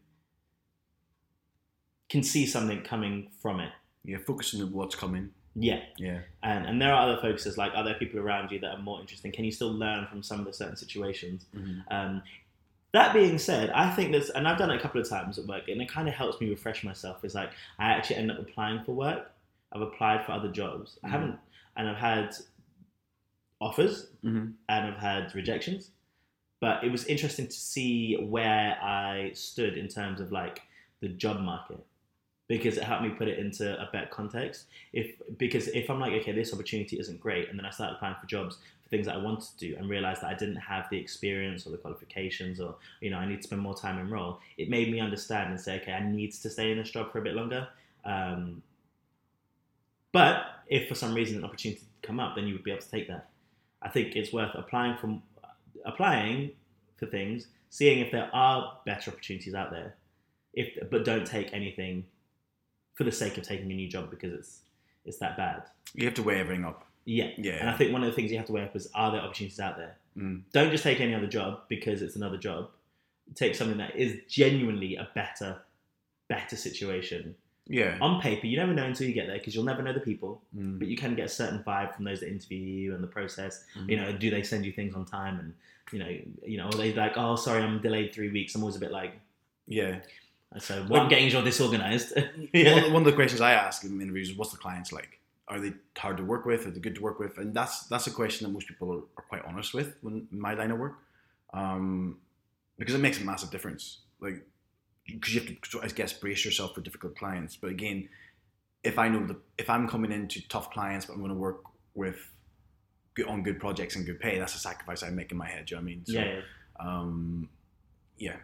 can 2.09 2.22
see 2.22 2.46
something 2.46 2.82
coming 2.82 3.28
from 3.40 3.61
it. 3.61 3.70
Yeah, 4.05 4.18
focusing 4.26 4.61
on 4.62 4.72
what's 4.72 4.96
coming. 4.96 5.30
Yeah, 5.57 5.82
Yeah. 5.98 6.20
and 6.44 6.64
and 6.66 6.80
there 6.80 6.92
are 6.94 7.03
other 7.09 7.20
focuses 7.20 7.59
like 7.59 7.72
are 7.74 7.82
there 7.84 7.94
people 7.94 8.20
around 8.20 8.51
you 8.53 8.61
that 8.61 8.70
are 8.70 8.78
more 8.82 9.01
interesting 9.01 9.32
can 9.32 9.44
you 9.44 9.51
still 9.51 9.72
learn 9.72 10.07
from 10.07 10.22
some 10.22 10.38
of 10.38 10.46
the 10.46 10.53
certain 10.53 10.76
situations 10.76 11.46
Mhm. 11.55 11.82
um, 11.90 12.22
that 12.92 13.12
being 13.12 13.36
said 13.38 13.70
i 13.70 13.90
think 13.90 14.12
there's 14.12 14.30
and 14.30 14.46
i've 14.46 14.59
done 14.59 14.70
it 14.70 14.76
a 14.76 14.80
couple 14.80 15.01
of 15.01 15.09
times 15.09 15.38
at 15.38 15.46
work 15.46 15.68
and 15.68 15.82
it 15.82 15.88
kind 15.88 16.09
of 16.09 16.14
helps 16.14 16.40
me 16.40 16.48
refresh 16.51 16.84
myself 16.84 17.24
is 17.24 17.34
like 17.34 17.51
i 17.80 17.90
actually 17.90 18.16
end 18.16 18.30
up 18.30 18.38
applying 18.38 18.82
for 18.84 18.92
work 18.92 19.32
i've 19.72 19.80
applied 19.82 20.24
for 20.24 20.32
other 20.32 20.51
jobs 20.53 20.98
i 21.03 21.09
Mhm. 21.09 21.11
haven't 21.11 21.38
and 21.76 21.88
i've 21.88 21.96
had 21.96 22.34
offers 23.61 24.07
Mhm. 24.24 24.55
and 24.68 24.86
i've 24.86 24.98
had 25.01 25.34
rejections 25.34 25.90
but 26.61 26.82
it 26.84 26.90
was 26.92 27.05
interesting 27.07 27.46
to 27.46 27.53
see 27.53 28.16
where 28.16 28.78
i 28.82 29.30
stood 29.34 29.76
in 29.76 29.88
terms 29.88 30.20
of 30.20 30.30
like 30.32 30.62
the 31.01 31.09
job 31.09 31.40
market 31.40 31.84
because 32.51 32.76
it 32.76 32.82
helped 32.82 33.05
me 33.05 33.11
put 33.11 33.28
it 33.28 33.38
into 33.38 33.80
a 33.80 33.88
better 33.92 34.09
context 34.11 34.64
if 34.92 35.12
because 35.38 35.68
if 35.68 35.88
I'm 35.88 36.01
like, 36.01 36.12
okay, 36.14 36.32
this 36.32 36.53
opportunity 36.53 36.98
isn't 36.98 37.20
great, 37.20 37.48
and 37.48 37.57
then 37.57 37.64
I 37.64 37.70
start 37.70 37.92
applying 37.92 38.16
for 38.20 38.26
jobs 38.26 38.57
for 38.82 38.88
things 38.88 39.07
that 39.07 39.14
I 39.14 39.18
wanted 39.18 39.48
to 39.57 39.57
do, 39.57 39.76
and 39.76 39.88
realize 39.88 40.20
that 40.20 40.30
I 40.30 40.34
didn't 40.34 40.57
have 40.57 40.90
the 40.90 40.98
experience 40.98 41.64
or 41.64 41.70
the 41.70 41.76
qualifications, 41.76 42.61
or 42.61 42.74
you 43.01 43.11
know, 43.11 43.18
I 43.18 43.26
need 43.26 43.36
to 43.36 43.42
spend 43.44 43.62
more 43.62 43.76
time 43.76 44.01
in 44.01 44.11
role. 44.11 44.40
It 44.59 44.68
made 44.68 44.90
me 44.90 44.98
understand 44.98 45.51
and 45.51 45.61
say, 45.61 45.80
okay, 45.80 45.92
I 45.92 46.03
need 46.03 46.32
to 46.32 46.51
stay 46.51 46.72
in 46.72 46.78
this 46.78 46.90
job 46.90 47.12
for 47.12 47.20
a 47.20 47.22
bit 47.22 47.36
longer. 47.36 47.68
Um, 48.05 48.62
but 50.11 50.42
if 50.66 50.88
for 50.88 50.96
some 50.96 51.14
reason 51.14 51.36
an 51.38 51.44
opportunity 51.44 51.82
come 52.03 52.18
up, 52.18 52.34
then 52.34 52.48
you 52.48 52.55
would 52.55 52.64
be 52.64 52.72
able 52.72 52.82
to 52.82 52.90
take 52.90 53.07
that. 53.07 53.28
I 53.80 53.90
think 53.90 54.16
it's 54.16 54.32
worth 54.32 54.57
applying 54.57 54.96
from 54.96 55.22
applying 55.84 56.51
for 56.96 57.07
things, 57.07 57.46
seeing 57.68 58.01
if 58.01 58.11
there 58.11 58.28
are 58.32 58.76
better 58.84 59.12
opportunities 59.12 59.55
out 59.55 59.70
there. 59.70 59.94
If 60.53 60.90
but 60.90 61.05
don't 61.05 61.24
take 61.24 61.55
anything 61.55 62.07
for 62.95 63.05
the 63.05 63.12
sake 63.12 63.36
of 63.38 63.45
taking 63.45 63.70
a 63.70 63.74
new 63.74 63.88
job 63.88 64.11
because 64.11 64.32
it's 64.32 64.61
it's 65.05 65.18
that 65.18 65.36
bad. 65.36 65.62
You 65.95 66.05
have 66.07 66.14
to 66.14 66.22
weigh 66.22 66.38
everything 66.41 66.64
up. 66.64 66.86
Yeah. 67.07 67.30
Yeah. 67.38 67.53
And 67.61 67.70
I 67.70 67.76
think 67.76 67.93
one 67.93 68.03
of 68.03 68.09
the 68.11 68.14
things 68.14 68.30
you 68.30 68.36
have 68.36 68.47
to 68.47 68.53
weigh 68.53 68.62
up 68.64 68.76
is 68.76 68.88
are 68.95 69.11
there 69.12 69.20
opportunities 69.22 69.59
out 69.59 69.76
there? 69.78 69.97
Mm. 70.16 70.43
Don't 70.53 70.70
just 70.70 70.84
take 70.84 71.01
any 71.01 71.14
other 71.14 71.26
job 71.26 71.61
because 71.68 72.03
it's 72.03 72.16
another 72.16 72.36
job. 72.36 72.68
Take 73.34 73.55
something 73.55 73.78
that 73.78 73.97
is 73.97 74.20
genuinely 74.28 74.97
a 74.97 75.09
better, 75.14 75.62
better 76.28 76.57
situation. 76.57 77.34
Yeah. 77.66 77.97
On 78.01 78.20
paper, 78.20 78.47
you 78.47 78.57
never 78.57 78.74
know 78.74 78.84
until 78.84 79.07
you 79.07 79.14
get 79.14 79.26
there 79.28 79.38
because 79.38 79.55
you'll 79.55 79.64
never 79.64 79.82
know 79.82 79.93
the 79.93 80.01
people, 80.01 80.43
Mm. 80.57 80.78
but 80.78 80.88
you 80.88 80.97
can 80.97 81.14
get 81.14 81.26
a 81.26 81.28
certain 81.28 81.62
vibe 81.64 81.95
from 81.95 82.05
those 82.05 82.20
that 82.20 82.28
interview 82.28 82.59
you 82.59 82.95
and 82.95 83.03
the 83.03 83.07
process. 83.09 83.64
Mhm. 83.76 83.88
You 83.91 83.97
know, 83.97 84.12
do 84.12 84.28
they 84.30 84.43
send 84.43 84.66
you 84.66 84.72
things 84.72 84.95
on 84.95 85.05
time? 85.07 85.38
And 85.38 85.55
you 85.93 85.99
know, 86.01 86.18
you 86.47 86.57
know, 86.59 86.66
are 86.66 86.72
they 86.72 86.93
like, 86.93 87.14
oh, 87.16 87.34
sorry, 87.36 87.62
I'm 87.62 87.80
delayed 87.80 88.12
three 88.12 88.30
weeks. 88.30 88.55
I'm 88.55 88.62
always 88.62 88.76
a 88.76 88.80
bit 88.80 88.93
like, 88.93 89.12
Yeah. 89.66 90.01
So 90.59 90.80
what 90.82 90.90
Well- 90.90 91.03
I'm 91.03 91.09
getting 91.09 91.28
you're 91.30 91.42
disorganized. 91.42 92.14
One, 92.16 92.48
yeah. 92.53 92.76
of 92.76 92.84
the- 92.84 92.90
one 92.90 93.03
of 93.03 93.07
the 93.07 93.12
questions 93.12 93.40
I 93.40 93.53
ask 93.53 93.84
in 93.84 94.01
interviews 94.01 94.30
is, 94.30 94.36
"What's 94.36 94.51
the 94.53 94.59
clients 94.59 94.92
like? 94.92 95.18
Are 95.48 95.59
they 95.61 95.72
hard 95.96 96.16
to 96.18 96.24
work 96.24 96.44
with? 96.46 96.66
Are 96.66 96.70
they 96.70 96.80
good 96.80 96.94
to 96.96 97.03
work 97.03 97.18
with?" 97.18 97.38
And 97.38 97.55
that's 97.55 97.84
that's 97.86 98.07
a 98.07 98.11
question 98.11 98.46
that 98.46 98.53
most 98.53 98.66
people 98.68 98.92
are, 98.92 99.03
are 99.20 99.24
quite 99.28 99.44
honest 99.44 99.74
with 99.74 99.96
when 100.03 100.26
in 100.32 100.40
my 100.40 100.55
line 100.55 100.70
of 100.70 100.78
work, 100.78 100.98
um, 101.55 102.18
because 102.78 102.94
it 102.94 102.98
makes 103.01 103.20
a 103.20 103.24
massive 103.24 103.51
difference. 103.51 103.98
Like, 104.20 104.44
because 105.07 105.34
you 105.34 105.40
have 105.40 105.61
to, 105.70 105.80
I 105.82 105.88
guess, 105.88 106.12
brace 106.12 106.44
yourself 106.44 106.74
for 106.74 106.80
difficult 106.82 107.16
clients. 107.16 107.57
But 107.57 107.70
again, 107.70 108.09
if 108.84 108.98
I 108.98 109.09
know 109.09 109.26
that 109.26 109.36
if 109.59 109.68
I'm 109.70 109.88
coming 109.88 110.12
into 110.12 110.46
tough 110.48 110.70
clients, 110.70 111.07
but 111.07 111.14
I'm 111.14 111.18
going 111.20 111.30
to 111.32 111.36
work 111.38 111.62
with 111.94 112.18
good, 113.14 113.26
on 113.26 113.42
good 113.42 113.59
projects 113.59 113.96
and 113.96 114.07
good 114.07 114.20
pay, 114.20 114.38
that's 114.38 114.55
a 114.55 114.59
sacrifice 114.59 115.03
I 115.03 115.11
make 115.11 115.32
in 115.32 115.38
my 115.38 115.48
head. 115.48 115.66
Do 115.66 115.74
you 115.74 115.80
know 115.80 115.84
what 115.84 115.90
I 115.90 115.94
mean? 115.94 116.05
So, 116.07 116.12
yeah, 116.12 116.24
yeah. 116.34 116.40
um, 116.78 117.48
yeah. 118.18 118.36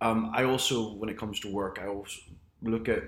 Um, 0.00 0.30
I 0.34 0.44
also, 0.44 0.94
when 0.94 1.08
it 1.08 1.18
comes 1.18 1.40
to 1.40 1.52
work, 1.52 1.78
I 1.82 1.86
also 1.88 2.20
look 2.62 2.88
at 2.88 3.02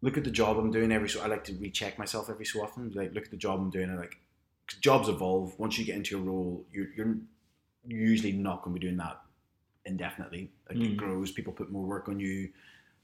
look 0.00 0.16
at 0.18 0.24
the 0.24 0.30
job 0.30 0.58
I'm 0.58 0.70
doing 0.70 0.92
every 0.92 1.08
so. 1.08 1.22
I 1.22 1.26
like 1.26 1.44
to 1.44 1.54
recheck 1.54 1.98
myself 1.98 2.28
every 2.30 2.44
so 2.44 2.62
often. 2.62 2.90
Like 2.92 3.12
look 3.14 3.24
at 3.24 3.30
the 3.30 3.36
job 3.36 3.60
I'm 3.60 3.70
doing, 3.70 3.88
and 3.90 3.98
like 3.98 4.16
'cause 4.66 4.78
jobs 4.80 5.08
evolve. 5.08 5.58
Once 5.58 5.78
you 5.78 5.84
get 5.84 5.96
into 5.96 6.18
a 6.18 6.22
role, 6.22 6.66
you're 6.72 6.92
you're 6.94 7.16
usually 7.86 8.32
not 8.32 8.62
going 8.62 8.74
to 8.74 8.80
be 8.80 8.86
doing 8.86 8.96
that 8.98 9.20
indefinitely. 9.84 10.50
Like 10.68 10.78
it 10.78 10.92
Mm. 10.92 10.96
grows, 10.96 11.30
people 11.32 11.52
put 11.52 11.70
more 11.70 11.84
work 11.86 12.08
on 12.08 12.18
you, 12.18 12.50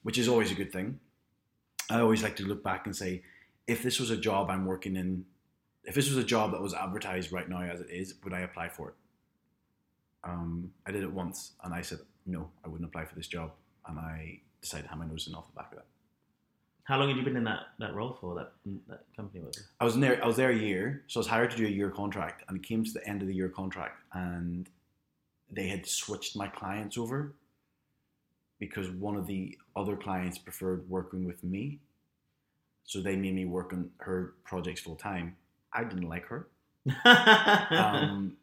which 0.03 0.17
is 0.17 0.29
always 0.29 0.51
a 0.51 0.55
good 0.55 0.73
thing. 0.73 1.01
I 1.91 2.01
always 2.01 2.23
like 2.23 2.37
to 2.37 2.45
look 2.47 2.63
back 2.63 2.87
and 2.87 2.97
say, 2.97 3.23
if 3.67 3.83
this 3.83 4.01
was 4.01 4.11
a 4.11 4.17
job 4.17 4.49
I'm 4.49 4.65
working 4.65 4.97
in, 4.97 5.27
if 5.85 5.95
this 5.95 6.09
was 6.09 6.17
a 6.17 6.25
job 6.25 6.53
that 6.53 6.63
was 6.63 6.73
advertised 6.73 7.33
right 7.33 7.49
now 7.49 7.61
as 7.63 7.81
it 7.81 7.91
is, 7.91 8.15
would 8.25 8.33
I 8.33 8.41
apply 8.41 8.69
for 8.71 8.91
it? 8.91 8.95
Um, 10.25 10.71
I 10.87 10.93
did 10.93 11.03
it 11.03 11.13
once, 11.13 11.53
and 11.65 11.75
I 11.75 11.81
said 11.83 11.99
no, 12.27 12.51
I 12.65 12.69
wouldn't 12.69 12.89
apply 12.89 13.05
for 13.05 13.15
this 13.15 13.27
job, 13.27 13.53
and 13.87 13.99
I 13.99 14.41
decided 14.61 14.85
to 14.85 14.89
have 14.91 14.99
my 14.99 15.07
nose 15.07 15.27
in 15.27 15.35
off 15.35 15.47
the 15.49 15.55
back 15.55 15.73
of 15.73 15.79
that. 15.79 15.87
How 16.85 16.99
long 16.99 17.09
had 17.09 17.17
you 17.17 17.23
been 17.23 17.37
in 17.37 17.45
that, 17.45 17.67
that 17.79 17.95
role 17.95 18.19
for? 18.21 18.35
That 18.35 18.53
that 18.89 19.05
company 19.17 19.45
was. 19.45 19.63
I 19.79 19.85
was 19.85 19.95
in 19.95 20.01
there. 20.01 20.23
I 20.23 20.27
was 20.27 20.37
there 20.37 20.51
a 20.51 20.57
year, 20.57 21.05
so 21.07 21.19
I 21.19 21.21
was 21.21 21.27
hired 21.29 21.51
to 21.53 21.57
do 21.57 21.67
a 21.67 21.71
year 21.71 21.91
contract, 21.91 22.45
and 22.49 22.57
it 22.57 22.63
came 22.63 22.85
to 22.85 22.93
the 22.93 23.07
end 23.07 23.23
of 23.23 23.29
the 23.29 23.35
year 23.35 23.49
contract, 23.49 24.03
and 24.13 24.69
they 25.51 25.69
had 25.69 25.87
switched 25.87 26.37
my 26.37 26.49
clients 26.49 26.99
over 26.99 27.35
because 28.59 28.91
one 28.91 29.17
of 29.17 29.27
the 29.27 29.57
other 29.75 29.97
clients 29.97 30.39
preferred 30.39 30.89
working 30.89 31.25
with 31.25 31.43
me, 31.43 31.79
so 32.85 33.01
they 33.01 33.17
made 33.17 33.35
me 33.35 33.45
work 33.45 33.73
on 33.73 33.91
her 33.99 34.35
projects 34.45 34.81
full 34.81 34.97
time. 34.97 35.37
I 35.73 35.85
didn't 35.85 36.09
like 36.09 36.27
her. 36.27 36.49
Um, 37.71 38.37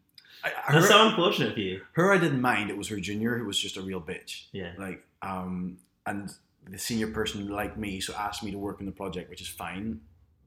I, 0.44 0.50
her, 0.50 0.74
That's 0.80 0.88
so 0.90 1.08
unfortunate 1.10 1.54
for 1.54 1.60
you. 1.60 1.82
her, 1.94 2.14
I 2.14 2.18
didn't 2.18 2.42
mind. 2.42 2.70
It 2.70 2.78
was 2.78 2.88
her 2.90 3.00
junior 3.00 3.38
who 3.38 3.46
was 3.46 3.60
just 3.60 3.78
a 3.78 3.82
real 3.82 4.02
bitch. 4.02 4.44
Yeah. 4.52 4.74
like 4.78 5.04
um 5.22 5.78
and 6.06 6.30
the 6.70 6.78
senior 6.78 7.08
person 7.08 7.48
like 7.50 7.76
me 7.78 8.00
so 8.00 8.14
asked 8.16 8.44
me 8.44 8.52
to 8.52 8.58
work 8.58 8.80
on 8.80 8.86
the 8.86 8.92
project 8.92 9.30
which 9.30 9.42
is 9.42 9.48
fine 9.48 10.00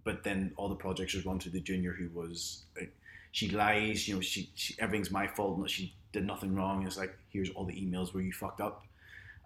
but 0.04 0.22
then 0.22 0.52
all 0.56 0.68
the 0.68 0.74
projects 0.76 1.14
would 1.14 1.26
run 1.26 1.38
to 1.40 1.50
the 1.50 1.60
junior 1.60 1.92
who 1.92 2.08
was 2.18 2.62
like 2.76 2.92
she 3.32 3.48
lies 3.48 4.06
you 4.06 4.14
know 4.14 4.20
she, 4.20 4.48
she 4.54 4.74
everything's 4.78 5.10
my 5.10 5.26
fault 5.26 5.68
she 5.68 5.92
did 6.12 6.24
nothing 6.26 6.54
wrong 6.54 6.86
it's 6.86 6.96
like 6.96 7.16
here's 7.30 7.50
all 7.50 7.64
the 7.64 7.72
emails 7.74 8.14
where 8.14 8.22
you 8.22 8.32
fucked 8.32 8.60
up 8.60 8.84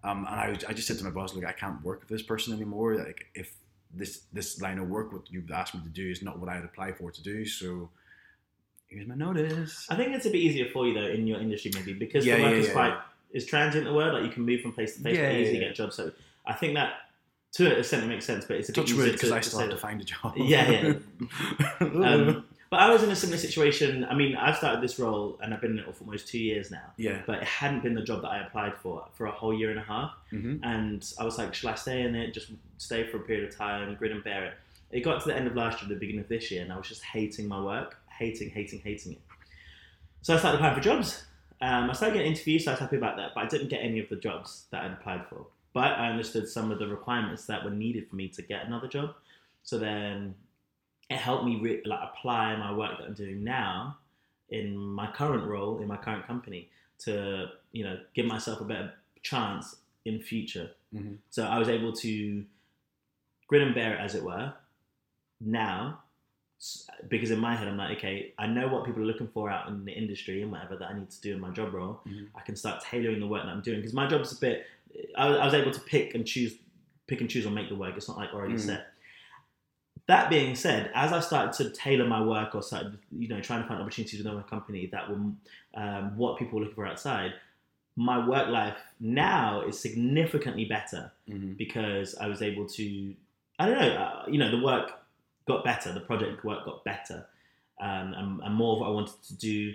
um 0.03 0.27
and 0.31 0.35
I, 0.41 0.49
was- 0.51 0.65
I 0.65 0.73
just 0.75 0.87
said 0.89 0.99
to 0.99 1.05
my 1.05 1.11
boss 1.11 1.35
like 1.35 1.47
I 1.47 1.53
can't 1.53 1.83
work 1.83 2.01
with 2.01 2.09
this 2.11 2.23
person 2.23 2.53
anymore 2.53 2.97
like 2.97 3.27
if 3.35 3.55
this 3.95 4.23
this 4.33 4.61
line 4.61 4.79
of 4.79 4.89
work 4.89 5.13
what 5.13 5.31
you've 5.31 5.51
asked 5.51 5.75
me 5.75 5.81
to 5.83 5.89
do 5.89 6.11
is 6.11 6.23
not 6.23 6.39
what 6.39 6.49
I'd 6.51 6.65
apply 6.65 6.93
for 6.93 7.11
to 7.13 7.23
do 7.23 7.47
so 7.47 7.89
here's 8.95 9.07
my 9.09 9.15
notice 9.15 9.87
I 9.91 9.97
think 9.97 10.15
it's 10.15 10.27
a 10.27 10.31
bit 10.31 10.39
easier 10.39 10.69
for 10.71 10.87
you 10.87 10.95
though 10.95 11.07
in 11.07 11.27
your 11.27 11.41
industry 11.41 11.71
maybe 11.75 11.93
because 11.93 12.25
Yeah, 12.27 12.37
the 12.37 12.43
work 12.43 12.53
yeah, 12.53 12.59
is 12.59 12.67
yeah, 12.67 12.73
quite 12.73 12.95
is 13.33 13.47
transient 13.47 13.85
the 13.87 13.93
word 13.93 14.15
like 14.15 14.25
you 14.25 14.31
can 14.31 14.45
move 14.45 14.61
from 14.61 14.73
place 14.73 14.97
to 14.97 15.03
place 15.03 15.17
Yeah, 15.17 15.33
easily 15.33 15.59
get 15.61 15.75
jobs. 15.75 15.97
So 15.97 16.13
I 16.47 16.53
think 16.55 16.75
that 16.75 16.95
to 17.55 17.67
an 17.73 17.79
extent 17.79 18.05
it 18.05 18.09
makes 18.09 18.25
sense, 18.27 18.45
but 18.45 18.57
it's 18.57 18.69
a 18.69 18.73
bit 18.73 18.81
touch 18.83 18.91
easier 18.93 19.13
because 19.13 19.31
I 19.33 19.41
to 19.41 19.49
still 19.49 19.59
say 19.61 19.65
have 19.67 19.75
to 19.75 19.81
find 19.81 20.01
a 20.01 20.05
job 20.05 20.35
Yeah, 20.37 20.71
yeah. 20.71 20.93
Um, 21.81 22.45
but 22.71 22.81
I 22.81 22.91
was 22.91 23.03
in 23.05 23.11
a 23.11 23.17
similar 23.17 23.39
situation. 23.39 24.05
I 24.05 24.15
mean, 24.15 24.35
I've 24.35 24.57
started 24.57 24.81
this 24.83 24.99
role 24.99 25.39
and 25.41 25.55
I've 25.55 25.61
been 25.61 25.73
in 25.73 25.79
it 25.79 25.95
for 25.95 26.05
almost 26.05 26.27
two 26.27 26.39
years 26.39 26.71
now. 26.73 26.93
yeah 26.97 27.23
But 27.27 27.37
it 27.43 27.45
hadn't 27.45 27.83
been 27.85 27.95
the 27.95 28.03
job 28.03 28.23
that 28.23 28.29
I 28.29 28.39
applied 28.45 28.75
for 28.77 29.07
for 29.13 29.27
a 29.27 29.31
whole 29.31 29.55
year 29.55 29.71
and 29.71 29.79
a 29.79 29.83
half. 29.83 30.13
hmm 30.31 30.57
And 30.63 31.09
I 31.19 31.25
was 31.25 31.39
like, 31.39 31.55
shall 31.55 31.71
I 31.71 31.75
stay 31.77 32.03
in 32.03 32.15
it? 32.17 32.35
Just 32.35 32.51
stay 32.79 33.07
for 33.07 33.19
a 33.19 33.21
period 33.21 33.49
of 33.49 33.57
time, 33.57 33.95
grin 33.95 34.13
and 34.13 34.25
bear 34.25 34.45
it. 34.47 34.55
It 34.91 35.01
got 35.01 35.21
to 35.23 35.29
the 35.29 35.37
end 35.37 35.47
of 35.47 35.55
last 35.57 35.81
year, 35.83 35.89
the 35.89 35.97
beginning 35.97 36.21
of 36.23 36.29
this 36.29 36.51
year, 36.51 36.63
and 36.63 36.73
I 36.73 36.77
was 36.77 36.89
just 36.89 37.03
hating 37.03 37.47
my 37.49 37.61
work, 37.61 37.97
hating, 38.19 38.51
hating, 38.51 38.81
hating 38.81 39.13
it. 39.13 39.21
So 40.23 40.35
I 40.35 40.39
started 40.39 40.57
applying 40.57 40.75
for 40.75 40.81
jobs. 40.81 41.25
Um, 41.61 41.89
I 41.91 41.93
started 41.93 42.15
getting 42.15 42.33
interviews, 42.33 42.65
so 42.65 42.71
I 42.71 42.75
was 42.75 42.81
happy 42.81 42.97
about 42.97 43.17
that, 43.17 43.31
but 43.35 43.45
I 43.45 43.47
didn't 43.47 43.69
get 43.69 43.79
any 43.83 44.01
of 44.01 44.09
the 44.09 44.17
jobs 44.17 44.65
that 44.71 44.83
I'd 44.85 44.93
applied 44.93 45.27
for. 45.29 45.47
But 45.73 45.93
I 45.99 46.09
understood 46.11 46.49
some 46.49 46.71
of 46.71 46.79
the 46.79 46.87
requirements 46.87 47.47
that 47.47 47.65
were 47.65 47.71
needed 47.71 48.09
for 48.09 48.17
me 48.17 48.29
to 48.29 48.43
get 48.43 48.67
another 48.67 48.89
job. 48.89 49.15
So 49.63 49.79
then 49.79 50.35
it 51.11 51.17
helped 51.17 51.45
me 51.45 51.57
re- 51.61 51.83
like 51.85 52.01
apply 52.03 52.57
my 52.57 52.73
work 52.73 52.99
that 52.99 53.05
I'm 53.07 53.15
doing 53.15 53.43
now 53.45 53.99
in 54.51 54.77
my 54.77 55.11
current 55.11 55.47
role 55.47 55.81
in 55.81 55.89
my 55.89 55.97
current 55.97 56.27
company 56.27 56.69
to 56.99 57.47
you 57.73 57.83
know 57.83 57.99
give 58.15 58.27
myself 58.27 58.61
a 58.61 58.65
better 58.65 58.93
chance 59.23 59.77
in 60.05 60.21
future. 60.21 60.71
Mhm. 60.95 61.19
So 61.31 61.45
I 61.45 61.59
was 61.59 61.69
able 61.69 61.93
to 61.95 62.45
grin 63.49 63.63
and 63.63 63.75
bear 63.75 63.95
it, 63.95 64.01
as 64.01 64.15
it 64.15 64.23
were, 64.23 64.53
now 65.41 66.04
because 67.09 67.31
in 67.31 67.39
my 67.39 67.55
head 67.57 67.69
I'm 67.69 67.77
like, 67.77 67.99
okay, 67.99 68.33
I 68.39 68.47
know 68.47 68.69
what 68.69 68.85
people 68.85 69.03
are 69.03 69.07
looking 69.07 69.29
for 69.29 69.51
out 69.51 69.69
in 69.69 69.85
the 69.85 69.93
industry 69.93 70.43
and 70.43 70.51
whatever 70.53 70.77
that 70.77 70.91
I 70.91 70.95
need 70.99 71.11
to 71.11 71.21
do 71.21 71.33
in 71.35 71.41
my 71.41 71.51
job 71.51 71.75
role. 71.75 72.01
Mhm. 72.07 72.29
I 72.35 72.41
can 72.41 72.57
start 72.57 72.83
tailoring 72.83 73.21
the 73.21 73.27
work 73.27 73.43
that 73.45 73.51
I'm 73.51 73.61
doing 73.61 73.79
because 73.81 73.93
my 73.95 74.07
job's 74.07 74.33
a 74.33 74.41
bit. 74.41 74.67
I, 75.17 75.29
was- 75.29 75.39
I 75.39 75.45
was 75.45 75.55
able 75.55 75.73
to 75.73 75.81
pick 75.81 76.15
and 76.15 76.27
choose, 76.27 76.55
pick 77.07 77.21
and 77.21 77.29
choose 77.29 77.45
or 77.47 77.51
make 77.51 77.69
the 77.69 77.75
work. 77.77 77.97
It's 77.97 78.09
not 78.09 78.17
like 78.17 78.33
already 78.33 78.55
Mhm. 78.55 78.61
set. 78.61 78.87
That 80.07 80.29
being 80.29 80.55
said, 80.55 80.91
as 80.95 81.13
I 81.13 81.21
started 81.21 81.53
to 81.65 81.71
tailor 81.71 82.07
my 82.07 82.23
work 82.23 82.55
or 82.55 82.63
started, 82.63 82.99
you 83.11 83.27
know, 83.29 83.41
trying 83.41 83.63
to 83.63 83.69
find 83.69 83.81
opportunities 83.81 84.19
within 84.21 84.35
my 84.37 84.43
company 84.43 84.87
that 84.89 85.09
were 85.09 85.17
um, 85.75 86.17
what 86.17 86.39
people 86.39 86.59
were 86.59 86.65
looking 86.65 86.75
for 86.75 86.87
outside, 86.87 87.33
my 87.97 88.27
work 88.27 88.49
life 88.49 88.77
now 89.01 89.63
is 89.63 89.79
significantly 89.79 90.67
better 90.67 91.11
Mhm. 91.29 91.57
because 91.57 92.15
I 92.17 92.27
was 92.27 92.43
able 92.43 92.67
to, 92.67 93.15
I 93.59 93.67
don't 93.67 93.79
know, 93.79 93.89
uh, 93.95 94.25
you 94.29 94.39
know, 94.39 94.51
the 94.51 94.63
work 94.63 95.04
got 95.47 95.65
better, 95.65 95.93
the 95.93 96.01
project 96.01 96.45
work 96.45 96.65
got 96.65 96.85
better, 96.85 97.27
um, 97.81 98.15
and, 98.15 98.41
and 98.43 98.55
more 98.55 98.75
of 98.75 98.81
what 98.81 98.87
I 98.89 98.91
wanted 98.91 99.23
to 99.29 99.37
do, 99.37 99.75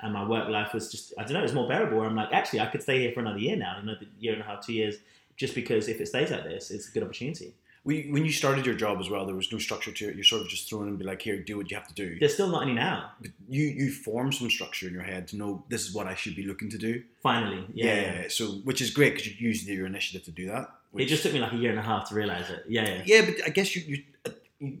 and 0.00 0.12
my 0.12 0.26
work 0.26 0.48
life 0.48 0.74
was 0.74 0.90
just, 0.90 1.14
I 1.18 1.22
don't 1.22 1.34
know, 1.34 1.40
it 1.40 1.42
was 1.42 1.54
more 1.54 1.68
bearable. 1.68 1.98
Where 1.98 2.06
I'm 2.06 2.16
like, 2.16 2.32
actually, 2.32 2.60
I 2.60 2.66
could 2.66 2.82
stay 2.82 3.00
here 3.00 3.12
for 3.12 3.20
another 3.20 3.38
year 3.38 3.56
now, 3.56 3.78
another 3.80 4.06
year 4.18 4.32
and 4.32 4.42
a 4.42 4.44
half, 4.44 4.64
two 4.66 4.72
years, 4.72 4.96
just 5.36 5.54
because 5.54 5.88
if 5.88 6.00
it 6.00 6.06
stays 6.06 6.30
like 6.30 6.44
this, 6.44 6.70
it's 6.70 6.88
a 6.88 6.92
good 6.92 7.02
opportunity. 7.02 7.54
When 7.84 8.24
you 8.24 8.32
started 8.32 8.64
your 8.64 8.74
job 8.76 8.98
as 8.98 9.10
well, 9.10 9.26
there 9.26 9.36
was 9.36 9.52
no 9.52 9.58
structure 9.58 9.92
to 9.92 10.08
it. 10.08 10.14
You're 10.14 10.24
sort 10.24 10.40
of 10.40 10.48
just 10.48 10.70
thrown 10.70 10.88
and 10.88 10.98
be 10.98 11.04
like, 11.04 11.20
here, 11.20 11.38
do 11.38 11.58
what 11.58 11.70
you 11.70 11.76
have 11.76 11.86
to 11.88 11.92
do. 11.92 12.18
There's 12.18 12.32
still 12.32 12.48
not 12.48 12.62
any 12.62 12.72
now. 12.72 13.10
But 13.20 13.32
you 13.46 13.64
you 13.66 13.92
form 13.92 14.32
some 14.32 14.48
structure 14.48 14.88
in 14.88 14.94
your 14.94 15.02
head 15.02 15.28
to 15.28 15.36
know 15.36 15.62
this 15.68 15.86
is 15.86 15.94
what 15.94 16.06
I 16.06 16.14
should 16.14 16.34
be 16.34 16.44
looking 16.46 16.70
to 16.70 16.78
do. 16.78 17.02
Finally, 17.22 17.66
yeah. 17.74 17.94
yeah. 18.22 18.24
So 18.28 18.46
which 18.64 18.80
is 18.80 18.88
great 18.88 19.12
because 19.12 19.26
you 19.26 19.48
used 19.48 19.68
your 19.68 19.84
initiative 19.84 20.24
to 20.24 20.30
do 20.30 20.46
that. 20.46 20.70
It 20.96 21.06
just 21.06 21.24
took 21.24 21.34
me 21.34 21.40
like 21.40 21.52
a 21.52 21.56
year 21.56 21.72
and 21.72 21.78
a 21.78 21.82
half 21.82 22.08
to 22.08 22.14
realize 22.14 22.48
it. 22.48 22.64
Yeah, 22.66 22.88
yeah. 22.88 23.02
yeah, 23.04 23.24
but 23.26 23.34
I 23.46 23.50
guess 23.50 23.76
you 23.76 23.82
you 23.86 24.02
you- 24.60 24.78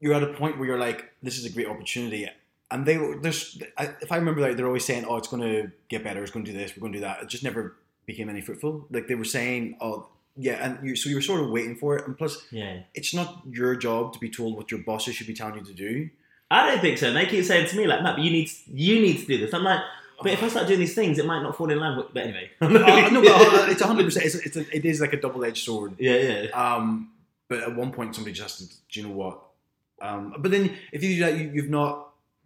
you're 0.00 0.14
at 0.14 0.22
a 0.22 0.32
point 0.34 0.58
where 0.58 0.68
you're 0.68 0.78
like, 0.78 1.12
this 1.22 1.38
is 1.38 1.44
a 1.44 1.50
great 1.50 1.66
opportunity. 1.66 2.28
And 2.70 2.84
they 2.84 2.98
were 2.98 3.18
there's 3.20 3.60
if 3.78 4.10
I 4.10 4.16
remember 4.16 4.40
right, 4.40 4.56
they're 4.56 4.66
always 4.66 4.84
saying, 4.84 5.04
oh, 5.08 5.16
it's 5.16 5.28
going 5.28 5.42
to 5.42 5.70
get 5.88 6.02
better. 6.02 6.22
It's 6.22 6.32
going 6.32 6.44
to 6.44 6.52
do 6.52 6.58
this. 6.58 6.76
We're 6.76 6.80
going 6.80 6.92
to 6.92 6.98
do 6.98 7.04
that. 7.04 7.22
It 7.22 7.28
just 7.28 7.44
never 7.44 7.76
became 8.06 8.28
any 8.28 8.40
fruitful. 8.40 8.86
Like 8.90 9.08
they 9.08 9.14
were 9.14 9.24
saying, 9.24 9.76
oh. 9.80 10.08
Yeah, 10.38 10.62
and 10.62 10.86
you, 10.86 10.96
so 10.96 11.08
you 11.08 11.14
were 11.14 11.22
sort 11.22 11.40
of 11.40 11.48
waiting 11.48 11.76
for 11.76 11.96
it, 11.96 12.06
and 12.06 12.14
plus, 12.14 12.46
yeah. 12.50 12.80
it's 12.92 13.14
not 13.14 13.40
your 13.48 13.74
job 13.74 14.12
to 14.12 14.18
be 14.18 14.28
told 14.28 14.54
what 14.54 14.70
your 14.70 14.80
bosses 14.80 15.14
should 15.14 15.26
be 15.26 15.32
telling 15.32 15.56
you 15.56 15.64
to 15.64 15.72
do. 15.72 16.10
I 16.50 16.68
don't 16.68 16.80
think 16.82 16.98
so. 16.98 17.08
And 17.08 17.16
they 17.16 17.24
keep 17.24 17.42
saying 17.42 17.68
to 17.68 17.76
me 17.76 17.86
like, 17.86 18.02
Matt, 18.02 18.16
but 18.16 18.22
you 18.22 18.30
need 18.30 18.50
you 18.66 19.00
need 19.00 19.18
to 19.20 19.24
do 19.26 19.38
this. 19.38 19.54
I'm 19.54 19.64
like, 19.64 19.80
but 20.22 20.32
if 20.32 20.42
I 20.42 20.48
start 20.48 20.66
doing 20.66 20.80
these 20.80 20.94
things, 20.94 21.18
it 21.18 21.26
might 21.26 21.42
not 21.42 21.56
fall 21.56 21.70
in 21.70 21.78
line 21.78 21.96
with. 21.96 22.12
But 22.12 22.24
anyway, 22.24 22.50
Uh, 22.60 22.68
no, 22.68 23.22
but 23.22 23.30
uh, 23.30 23.66
it's 23.70 23.82
hundred 23.82 24.04
percent. 24.04 24.26
It's, 24.26 24.34
it's 24.34 24.56
a, 24.56 24.76
it 24.76 24.84
is 24.84 25.00
like 25.00 25.12
a 25.12 25.20
double 25.20 25.44
edged 25.44 25.64
sword. 25.64 25.94
yeah, 25.98 26.16
yeah. 26.16 26.48
Um, 26.50 27.12
but 27.48 27.60
at 27.60 27.74
one 27.74 27.92
point, 27.92 28.14
somebody 28.14 28.34
just 28.34 28.88
"Do 28.90 29.00
you 29.00 29.08
know 29.08 29.14
what?" 29.14 29.42
Um, 30.00 30.34
but 30.38 30.50
then 30.50 30.74
if 30.92 31.02
you 31.02 31.14
do 31.16 31.20
that, 31.20 31.36
you, 31.38 31.50
you've 31.54 31.70
not. 31.70 32.04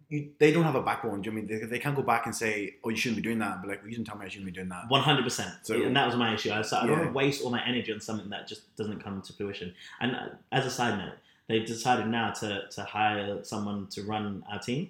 You, 0.09 0.29
they 0.39 0.51
don't 0.51 0.63
have 0.65 0.75
a 0.75 0.81
backbone. 0.81 1.21
Do 1.21 1.29
you 1.29 1.31
know 1.35 1.39
I 1.39 1.45
mean 1.47 1.59
they, 1.61 1.65
they 1.67 1.79
can't 1.79 1.95
go 1.95 2.01
back 2.01 2.25
and 2.25 2.35
say, 2.35 2.75
"Oh, 2.83 2.89
you 2.89 2.97
shouldn't 2.97 3.15
be 3.17 3.21
doing 3.21 3.39
that"? 3.39 3.61
But 3.61 3.69
like, 3.69 3.79
well, 3.81 3.89
you 3.89 3.95
didn't 3.95 4.07
tell 4.07 4.17
me 4.17 4.25
I 4.25 4.29
shouldn't 4.29 4.45
be 4.45 4.51
doing 4.51 4.67
that. 4.69 4.89
One 4.89 5.01
hundred 5.01 5.23
percent. 5.23 5.53
So- 5.63 5.81
And 5.81 5.95
that 5.95 6.05
was 6.05 6.17
my 6.17 6.33
issue. 6.33 6.49
I 6.49 6.57
was 6.57 6.71
like, 6.71 6.83
I 6.83 6.87
don't 6.87 6.95
Yeah. 6.97 7.01
want 7.03 7.13
to 7.13 7.17
waste 7.17 7.41
all 7.43 7.49
my 7.49 7.65
energy 7.65 7.93
on 7.93 8.01
something 8.01 8.29
that 8.29 8.45
just 8.47 8.75
doesn't 8.75 9.01
come 9.01 9.21
to 9.21 9.33
fruition. 9.33 9.73
And 10.01 10.15
uh, 10.15 10.19
as 10.51 10.65
a 10.65 10.69
side 10.69 10.97
note, 10.97 11.13
they've 11.47 11.65
decided 11.65 12.07
now 12.07 12.31
to 12.31 12.67
to 12.71 12.83
hire 12.83 13.41
someone 13.43 13.87
to 13.91 14.03
run 14.03 14.43
our 14.51 14.59
team. 14.59 14.89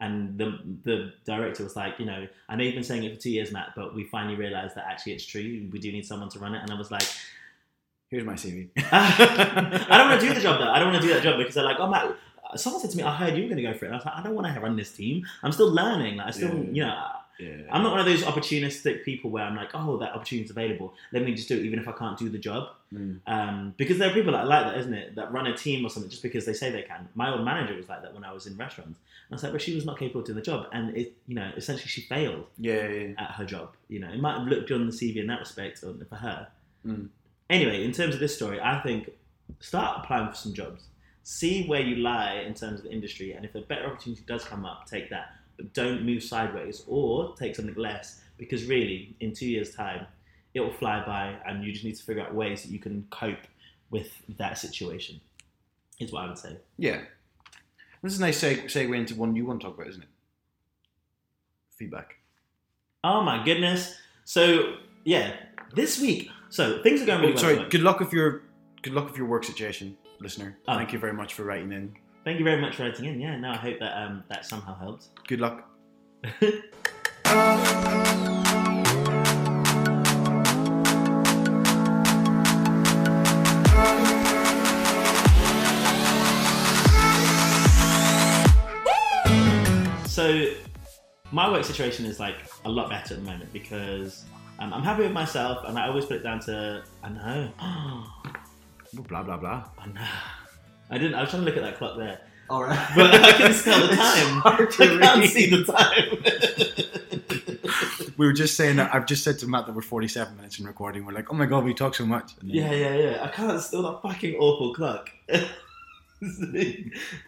And 0.00 0.38
the 0.38 0.58
the 0.84 1.12
director 1.24 1.64
was 1.64 1.74
like, 1.74 1.98
you 1.98 2.06
know, 2.06 2.28
I 2.48 2.54
know 2.54 2.62
you've 2.62 2.74
been 2.74 2.84
saying 2.84 3.02
it 3.04 3.14
for 3.16 3.20
two 3.20 3.30
years, 3.30 3.50
Matt, 3.50 3.70
but 3.74 3.94
we 3.96 4.04
finally 4.04 4.36
realised 4.36 4.76
that 4.76 4.84
actually 4.88 5.12
it's 5.14 5.24
true. 5.26 5.68
We 5.72 5.78
do 5.80 5.90
need 5.90 6.06
someone 6.06 6.28
to 6.30 6.38
run 6.38 6.54
it. 6.54 6.62
And 6.62 6.70
I 6.70 6.74
was 6.78 6.90
like, 6.92 7.06
Here's 8.12 8.24
my 8.24 8.34
CV. 8.34 8.68
I 8.76 9.86
don't 9.88 10.08
want 10.10 10.20
to 10.20 10.28
do 10.28 10.34
the 10.34 10.40
job 10.40 10.60
though. 10.60 10.70
I 10.70 10.78
don't 10.78 10.92
want 10.92 11.00
to 11.02 11.08
do 11.08 11.14
that 11.14 11.22
job 11.22 11.38
because 11.38 11.54
they're 11.54 11.64
like, 11.64 11.78
oh 11.80 11.88
Matt, 11.88 12.14
someone 12.56 12.80
said 12.82 12.90
to 12.90 12.96
me, 12.98 13.02
I 13.02 13.14
heard 13.16 13.34
you 13.36 13.42
were 13.44 13.48
going 13.48 13.56
to 13.56 13.62
go 13.62 13.72
for 13.72 13.86
it. 13.86 13.88
And 13.88 13.94
I 13.94 13.98
was 13.98 14.04
like, 14.04 14.14
I 14.16 14.22
don't 14.22 14.34
want 14.34 14.54
to 14.54 14.60
run 14.60 14.76
this 14.76 14.92
team. 14.92 15.24
I'm 15.42 15.50
still 15.50 15.70
learning. 15.72 16.16
Like, 16.18 16.26
I 16.26 16.30
still, 16.30 16.54
Yeah. 16.54 16.70
you 16.72 16.84
know, 16.84 17.06
Yeah. 17.40 17.56
I'm 17.72 17.82
not 17.82 17.92
one 17.92 18.00
of 18.00 18.06
those 18.06 18.22
opportunistic 18.24 19.02
people 19.04 19.30
where 19.30 19.42
I'm 19.44 19.56
like, 19.56 19.70
oh, 19.72 19.96
that 19.96 20.12
opportunity's 20.14 20.50
available. 20.50 20.92
Let 21.12 21.22
me 21.24 21.34
just 21.34 21.48
do 21.48 21.56
it, 21.56 21.64
even 21.64 21.78
if 21.78 21.88
I 21.88 21.92
can't 21.92 22.18
do 22.18 22.28
the 22.28 22.38
job. 22.38 22.68
Mm. 22.92 23.20
Um, 23.26 23.74
because 23.78 23.96
there 23.96 24.10
are 24.10 24.12
people 24.12 24.32
that 24.32 24.40
are 24.40 24.46
like 24.46 24.66
that, 24.66 24.78
isn't 24.80 24.92
it? 24.92 25.14
That 25.14 25.32
run 25.32 25.46
a 25.46 25.56
team 25.56 25.84
or 25.84 25.88
something 25.88 26.10
just 26.10 26.22
because 26.22 26.44
they 26.44 26.52
say 26.52 26.70
they 26.70 26.82
can. 26.82 27.08
My 27.14 27.32
old 27.32 27.42
manager 27.46 27.74
was 27.74 27.88
like 27.88 28.02
that 28.02 28.12
when 28.12 28.24
I 28.24 28.32
was 28.32 28.46
in 28.46 28.58
restaurants. 28.58 28.98
And 28.98 29.32
I 29.32 29.34
was 29.36 29.42
like, 29.42 29.52
but 29.52 29.62
she 29.62 29.74
was 29.74 29.86
not 29.86 29.98
capable 29.98 30.20
of 30.20 30.26
doing 30.26 30.36
the 30.36 30.42
job, 30.42 30.66
and 30.72 30.94
it, 30.94 31.14
you 31.26 31.34
know, 31.34 31.50
essentially 31.56 31.88
she 31.88 32.02
failed 32.02 32.44
Yeah, 32.58 32.86
yeah. 32.86 33.14
at 33.16 33.30
her 33.32 33.46
job. 33.46 33.70
You 33.88 34.00
know, 34.00 34.10
it 34.12 34.20
might 34.20 34.36
have 34.38 34.46
looked 34.46 34.68
good 34.68 34.78
on 34.78 34.86
the 34.86 34.92
CV 34.92 35.16
in 35.16 35.26
that 35.28 35.40
respect 35.40 35.82
or 35.82 35.94
for 36.04 36.16
her. 36.16 36.48
Mm. 36.86 37.08
Anyway, 37.52 37.84
in 37.84 37.92
terms 37.92 38.14
of 38.14 38.20
this 38.20 38.34
story, 38.34 38.58
I 38.58 38.80
think 38.80 39.10
start 39.60 40.00
applying 40.02 40.30
for 40.30 40.34
some 40.34 40.54
jobs. 40.54 40.84
See 41.22 41.66
where 41.66 41.82
you 41.82 41.96
lie 41.96 42.42
in 42.46 42.54
terms 42.54 42.78
of 42.78 42.84
the 42.84 42.90
industry, 42.90 43.32
and 43.32 43.44
if 43.44 43.54
a 43.54 43.60
better 43.60 43.84
opportunity 43.84 44.22
does 44.26 44.42
come 44.42 44.64
up, 44.64 44.86
take 44.86 45.10
that. 45.10 45.34
But 45.58 45.74
don't 45.74 46.02
move 46.02 46.22
sideways 46.22 46.82
or 46.88 47.36
take 47.36 47.54
something 47.54 47.74
less 47.74 48.22
because 48.38 48.64
really, 48.64 49.14
in 49.20 49.34
two 49.34 49.46
years' 49.46 49.74
time, 49.74 50.06
it 50.54 50.60
will 50.60 50.72
fly 50.72 51.04
by, 51.04 51.36
and 51.46 51.62
you 51.62 51.72
just 51.72 51.84
need 51.84 51.94
to 51.94 52.02
figure 52.02 52.22
out 52.22 52.34
ways 52.34 52.62
that 52.62 52.70
you 52.70 52.78
can 52.78 53.06
cope 53.10 53.46
with 53.90 54.10
that 54.38 54.56
situation. 54.56 55.20
Is 56.00 56.10
what 56.10 56.24
I 56.24 56.28
would 56.28 56.38
say. 56.38 56.56
Yeah. 56.78 57.02
This 58.02 58.14
is 58.14 58.18
a 58.18 58.22
nice 58.22 58.42
seg- 58.42 58.64
segue 58.64 58.96
into 58.96 59.14
one 59.14 59.36
you 59.36 59.44
want 59.44 59.60
to 59.60 59.66
talk 59.66 59.76
about, 59.76 59.88
isn't 59.88 60.02
it? 60.02 60.08
Feedback. 61.76 62.16
Oh 63.04 63.20
my 63.20 63.44
goodness! 63.44 63.94
So 64.24 64.76
yeah, 65.04 65.36
this 65.74 66.00
week, 66.00 66.30
so 66.52 66.82
things 66.82 67.00
are 67.00 67.06
going 67.06 67.20
really 67.22 67.32
well. 67.32 67.40
sorry. 67.40 67.56
work. 67.56 67.70
Good 67.70 67.80
luck 67.80 67.98
with 67.98 68.12
your 68.12 68.42
good 68.82 68.92
luck 68.92 69.06
with 69.06 69.16
your 69.16 69.26
work 69.26 69.42
situation, 69.42 69.96
listener. 70.20 70.58
Oh. 70.68 70.76
Thank 70.76 70.92
you 70.92 70.98
very 70.98 71.14
much 71.14 71.32
for 71.32 71.44
writing 71.44 71.72
in. 71.72 71.96
Thank 72.24 72.38
you 72.38 72.44
very 72.44 72.60
much 72.60 72.76
for 72.76 72.82
writing 72.82 73.06
in. 73.06 73.18
Yeah, 73.18 73.38
no, 73.38 73.52
I 73.52 73.56
hope 73.56 73.78
that 73.80 73.96
um, 73.96 74.22
that 74.28 74.44
somehow 74.44 74.78
helped. 74.78 75.08
Good 75.26 75.40
luck. 75.40 75.66
So 90.06 90.52
my 91.30 91.50
work 91.50 91.64
situation 91.64 92.04
is 92.04 92.20
like 92.20 92.36
a 92.66 92.68
lot 92.68 92.90
better 92.90 93.14
at 93.14 93.20
the 93.20 93.26
moment 93.26 93.50
because 93.54 94.26
um, 94.62 94.72
I'm 94.74 94.82
happy 94.82 95.02
with 95.02 95.12
myself, 95.12 95.64
and 95.66 95.78
I 95.78 95.88
always 95.88 96.04
put 96.06 96.16
it 96.16 96.22
down 96.22 96.40
to 96.40 96.82
I 97.02 97.08
know, 97.08 97.50
Blah 99.08 99.22
blah 99.22 99.36
blah. 99.36 99.64
I 99.78 99.86
know. 99.86 100.06
I 100.90 100.98
didn't. 100.98 101.14
I 101.14 101.22
was 101.22 101.30
trying 101.30 101.42
to 101.42 101.46
look 101.46 101.56
at 101.56 101.62
that 101.62 101.78
clock 101.78 101.96
there, 101.96 102.20
All 102.50 102.62
right. 102.62 102.88
but 102.96 103.14
I 103.14 103.32
can 103.32 103.52
tell 103.54 103.80
the 103.88 103.96
time. 103.96 104.40
hard 104.40 104.70
to 104.72 104.82
I 104.84 104.86
can't 105.00 105.20
read. 105.20 105.30
see 105.30 105.50
the 105.50 105.64
time. 105.64 106.88
We 108.18 108.26
were 108.26 108.32
just 108.34 108.56
saying 108.58 108.76
that 108.76 108.94
I've 108.94 109.06
just 109.06 109.24
said 109.24 109.38
to 109.40 109.46
Matt 109.48 109.66
that 109.66 109.74
we're 109.74 109.80
47 109.82 110.36
minutes 110.36 110.58
in 110.60 110.66
recording. 110.66 111.04
We're 111.06 111.14
like, 111.14 111.32
oh 111.32 111.34
my 111.34 111.46
god, 111.46 111.64
we 111.64 111.72
talk 111.74 111.94
so 111.94 112.04
much. 112.04 112.36
Then- 112.36 112.50
yeah, 112.50 112.70
yeah, 112.70 112.94
yeah. 112.94 113.24
I 113.24 113.28
can't 113.28 113.60
steal 113.60 113.82
that 113.84 114.02
fucking 114.02 114.36
awful 114.36 114.74
clock. 114.74 115.10
anyway, 115.28 115.48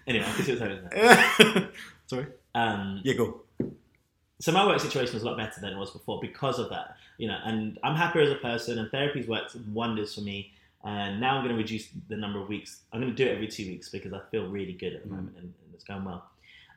I 0.07 0.33
can 0.35 0.45
see 0.45 0.53
what 0.53 0.59
time 0.61 0.71
it 0.71 0.93
is 0.93 1.55
now. 1.55 1.69
Sorry. 2.07 2.27
Um, 2.55 3.01
Yeah, 3.03 3.15
go. 3.15 3.41
So 4.45 4.49
my 4.59 4.65
work 4.67 4.81
situation 4.89 5.15
is 5.17 5.23
a 5.23 5.27
lot 5.31 5.37
better 5.45 5.59
than 5.63 5.71
it 5.75 5.79
was 5.85 5.91
before 5.99 6.19
because 6.29 6.59
of 6.63 6.69
that 6.75 6.87
you 7.19 7.27
know 7.31 7.39
and 7.49 7.79
i'm 7.85 7.97
happier 8.05 8.23
as 8.23 8.31
a 8.39 8.41
person 8.51 8.73
and 8.79 8.87
therapy's 8.91 9.27
worked 9.35 9.53
wonders 9.81 10.11
for 10.15 10.23
me. 10.33 10.39
And 10.93 11.13
now 11.25 11.31
i'm 11.37 11.43
going 11.45 11.57
to 11.57 11.63
reduce 11.67 11.87
the 12.13 12.19
number 12.25 12.39
of 12.43 12.47
weeks. 12.55 12.71
I'm 12.93 13.01
going 13.01 13.15
to 13.17 13.21
do 13.23 13.27
it 13.31 13.35
every 13.39 13.49
two 13.57 13.67
weeks 13.73 13.87
because 13.97 14.13
i 14.19 14.21
feel 14.33 14.45
really 14.59 14.77
good 14.83 14.93
at 14.97 15.03
the 15.05 15.09
Mm. 15.09 15.17
moment 15.19 15.35
and, 15.41 15.49
and 15.63 15.69
it's 15.75 15.85
going 15.91 16.05
well. 16.11 16.23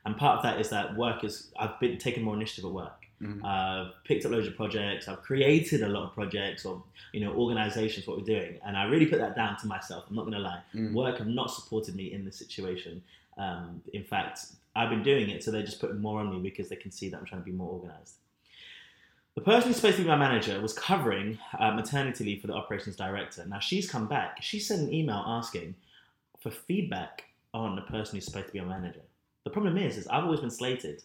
And 0.04 0.16
part 0.24 0.34
of 0.38 0.42
that 0.46 0.56
is 0.62 0.68
that 0.76 0.86
work 1.04 1.18
is 1.28 1.34
i've 1.60 1.76
been 1.84 1.96
taking 2.06 2.22
more 2.26 2.34
initiative 2.40 2.64
at 2.70 2.74
work. 2.84 2.98
Mhm. 3.22 3.40
i've 3.54 3.92
picked 4.08 4.24
up 4.24 4.30
loads 4.34 4.46
of 4.50 4.54
projects. 4.62 5.02
I've 5.10 5.22
created 5.30 5.80
a 5.88 5.90
lot 5.96 6.02
of 6.08 6.10
projects 6.20 6.60
or 6.68 6.74
you 7.14 7.20
know 7.24 7.32
organizations 7.44 8.02
what 8.06 8.14
we're 8.18 8.30
doing. 8.36 8.52
And 8.64 8.72
i 8.80 8.84
really 8.92 9.08
put 9.12 9.18
that 9.24 9.34
down 9.42 9.52
to 9.62 9.66
myself 9.74 10.00
i'm 10.08 10.16
not 10.18 10.24
going 10.28 10.38
to 10.42 10.46
lie. 10.50 10.62
Mm. 10.74 10.92
work 11.02 11.14
have 11.22 11.30
not 11.40 11.48
supported 11.58 11.92
me 12.00 12.06
in 12.16 12.20
this 12.26 12.36
situation. 12.44 12.94
Um, 13.44 13.82
in 13.98 14.04
fact 14.12 14.36
I've 14.78 14.90
been 14.90 15.02
doing 15.02 15.28
it, 15.30 15.42
so 15.42 15.50
they're 15.50 15.64
just 15.64 15.80
putting 15.80 16.00
more 16.00 16.20
on 16.20 16.30
me 16.30 16.38
because 16.38 16.68
they 16.68 16.76
can 16.76 16.92
see 16.92 17.08
that 17.08 17.18
I'm 17.18 17.26
trying 17.26 17.40
to 17.40 17.44
be 17.44 17.50
more 17.50 17.68
organized. 17.68 18.14
The 19.34 19.40
person 19.40 19.68
who's 19.68 19.76
supposed 19.76 19.96
to 19.96 20.02
be 20.02 20.08
my 20.08 20.16
manager 20.16 20.60
was 20.60 20.72
covering 20.72 21.38
uh, 21.58 21.72
maternity 21.72 22.24
leave 22.24 22.40
for 22.40 22.46
the 22.46 22.54
operations 22.54 22.94
director. 22.94 23.44
Now 23.46 23.58
she's 23.58 23.90
come 23.90 24.06
back. 24.06 24.40
She 24.40 24.60
sent 24.60 24.82
an 24.82 24.94
email 24.94 25.22
asking 25.26 25.74
for 26.40 26.50
feedback 26.50 27.24
on 27.52 27.74
the 27.74 27.82
person 27.82 28.16
who's 28.16 28.24
supposed 28.24 28.46
to 28.46 28.52
be 28.52 28.60
my 28.60 28.78
manager. 28.78 29.00
The 29.44 29.50
problem 29.50 29.76
is, 29.78 29.96
is 29.96 30.06
I've 30.06 30.24
always 30.24 30.40
been 30.40 30.50
slated 30.50 31.02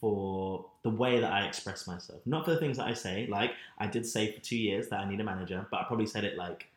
for 0.00 0.66
the 0.82 0.90
way 0.90 1.18
that 1.18 1.32
I 1.32 1.46
express 1.46 1.86
myself, 1.86 2.20
not 2.26 2.44
for 2.44 2.52
the 2.52 2.58
things 2.58 2.76
that 2.76 2.86
I 2.86 2.92
say. 2.92 3.26
Like 3.28 3.52
I 3.78 3.88
did 3.88 4.06
say 4.06 4.30
for 4.32 4.40
two 4.40 4.56
years 4.56 4.88
that 4.88 5.00
I 5.00 5.08
need 5.08 5.20
a 5.20 5.24
manager, 5.24 5.66
but 5.70 5.80
I 5.80 5.84
probably 5.84 6.06
said 6.06 6.24
it 6.24 6.36
like, 6.36 6.68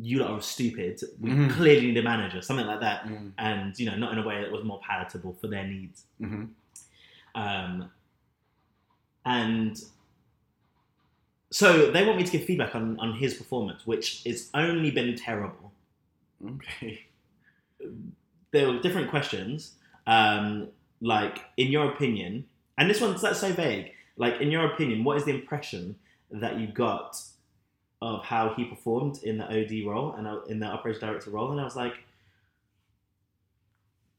"You 0.00 0.20
lot 0.20 0.30
are 0.30 0.40
stupid. 0.40 1.00
We 1.20 1.30
Mhm. 1.30 1.50
clearly 1.50 1.86
need 1.88 1.96
a 1.98 2.02
manager," 2.02 2.40
something 2.42 2.66
like 2.66 2.80
that, 2.80 3.04
Mm. 3.06 3.32
and 3.38 3.78
you 3.78 3.86
know, 3.86 3.96
not 3.96 4.12
in 4.12 4.18
a 4.18 4.26
way 4.26 4.40
that 4.40 4.50
was 4.50 4.64
more 4.64 4.80
palatable 4.80 5.34
for 5.40 5.48
their 5.48 5.66
needs. 5.66 6.04
hmm 6.18 6.44
Um, 7.34 7.90
and 9.24 9.76
so 11.50 11.90
they 11.90 12.04
want 12.06 12.18
me 12.18 12.24
to 12.24 12.32
give 12.32 12.44
feedback 12.44 12.74
on, 12.74 12.98
on 12.98 13.14
his 13.18 13.34
performance, 13.34 13.86
which 13.86 14.22
has 14.24 14.50
only 14.54 14.90
been 14.90 15.14
terrible. 15.16 15.72
Okay. 16.44 17.06
There 18.52 18.68
were 18.70 18.80
different 18.80 19.10
questions, 19.10 19.76
um, 20.06 20.68
like 21.00 21.44
in 21.56 21.68
your 21.68 21.90
opinion, 21.92 22.46
and 22.78 22.88
this 22.88 23.00
one's 23.00 23.20
that's 23.22 23.40
so 23.40 23.52
vague. 23.52 23.92
Like 24.16 24.40
in 24.40 24.50
your 24.50 24.66
opinion, 24.72 25.04
what 25.04 25.16
is 25.16 25.24
the 25.24 25.34
impression 25.34 25.96
that 26.30 26.58
you 26.58 26.66
got 26.66 27.20
of 28.02 28.24
how 28.24 28.52
he 28.54 28.64
performed 28.64 29.22
in 29.22 29.38
the 29.38 29.44
OD 29.44 29.86
role 29.86 30.14
and 30.14 30.26
uh, 30.26 30.40
in 30.48 30.58
the 30.58 30.66
operations 30.66 31.00
director 31.00 31.30
role? 31.30 31.52
And 31.52 31.60
I 31.60 31.64
was 31.64 31.76
like, 31.76 31.94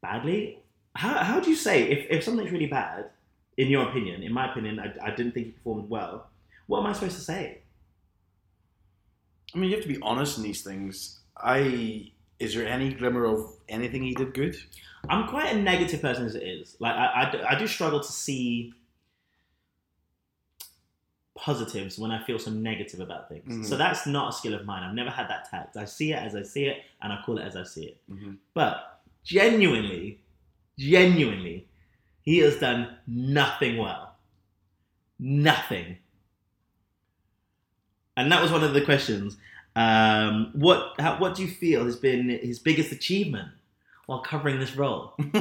badly. 0.02 0.60
How 0.96 1.24
how 1.24 1.40
do 1.40 1.50
you 1.50 1.56
say 1.56 1.84
if 1.90 2.06
if 2.10 2.24
something's 2.24 2.52
really 2.52 2.68
bad? 2.68 3.10
In 3.58 3.68
your 3.68 3.88
opinion, 3.90 4.24
in 4.24 4.34
my 4.34 4.50
opinion, 4.52 4.80
I, 4.80 5.08
I 5.08 5.10
didn't 5.12 5.34
think 5.34 5.46
he 5.48 5.52
performed 5.52 5.90
well. 5.90 6.28
What 6.68 6.80
am 6.80 6.88
I 6.88 6.94
supposed 6.94 7.16
to 7.16 7.22
say? 7.22 7.60
I 9.54 9.58
mean, 9.58 9.70
you 9.70 9.76
have 9.76 9.86
to 9.86 9.94
be 9.94 10.02
honest 10.02 10.38
in 10.38 10.44
these 10.44 10.64
things. 10.64 11.20
I 11.38 12.12
is 12.40 12.56
there 12.56 12.68
any 12.68 12.94
glimmer 12.94 13.26
of 13.26 13.58
anything 13.70 14.04
he 14.04 14.14
did 14.14 14.34
good? 14.34 14.56
I'm 15.10 15.28
quite 15.28 15.52
a 15.54 15.58
negative 15.62 16.02
person 16.02 16.26
as 16.26 16.36
it 16.36 16.44
is. 16.44 16.78
Like 16.80 16.96
I, 16.96 17.06
I, 17.06 17.56
I 17.56 17.60
do 17.60 17.68
struggle 17.68 18.00
to 18.00 18.12
see 18.12 18.74
positives 21.44 22.00
when 22.00 22.10
I 22.10 22.24
feel 22.24 22.39
so 22.39 22.52
negative 22.52 23.02
about 23.02 23.28
things. 23.28 23.54
Mhm. 23.54 23.66
So 23.66 23.76
that's 23.76 24.08
not 24.08 24.30
a 24.30 24.32
skill 24.32 24.54
of 24.54 24.66
mine. 24.66 24.82
I've 24.82 24.96
never 24.96 25.10
had 25.10 25.28
that 25.28 25.50
tact. 25.50 25.76
I 25.76 25.84
see 25.84 26.14
it 26.14 26.16
as 26.16 26.36
I 26.36 26.44
see 26.44 26.68
it, 26.68 26.84
and 27.02 27.12
I 27.12 27.22
call 27.26 27.38
it 27.38 27.44
as 27.44 27.58
I 27.58 27.64
see 27.64 27.86
it. 27.88 27.98
Mm-hmm. 28.10 28.36
But 28.54 29.02
genuinely, 29.26 30.22
genuinely, 30.80 31.68
he 32.22 32.38
has 32.38 32.58
done 32.60 32.96
nothing 33.06 33.76
well. 33.76 34.16
Nothing. 35.20 35.98
And 38.16 38.32
that 38.32 38.41
was 38.41 38.50
one 38.52 38.64
of 38.64 38.74
the 38.74 38.82
questions. 38.82 39.36
Um, 39.76 40.52
what 40.54 40.94
how, 40.98 41.18
what 41.20 41.36
do 41.36 41.41
you 41.41 41.50
feel 41.50 41.84
has 41.84 41.98
been 41.98 42.30
his 42.30 42.60
biggest 42.60 42.94
achievement 42.94 43.50
while 44.06 44.20
covering 44.20 44.60
this 44.60 44.78
role? 44.78 45.14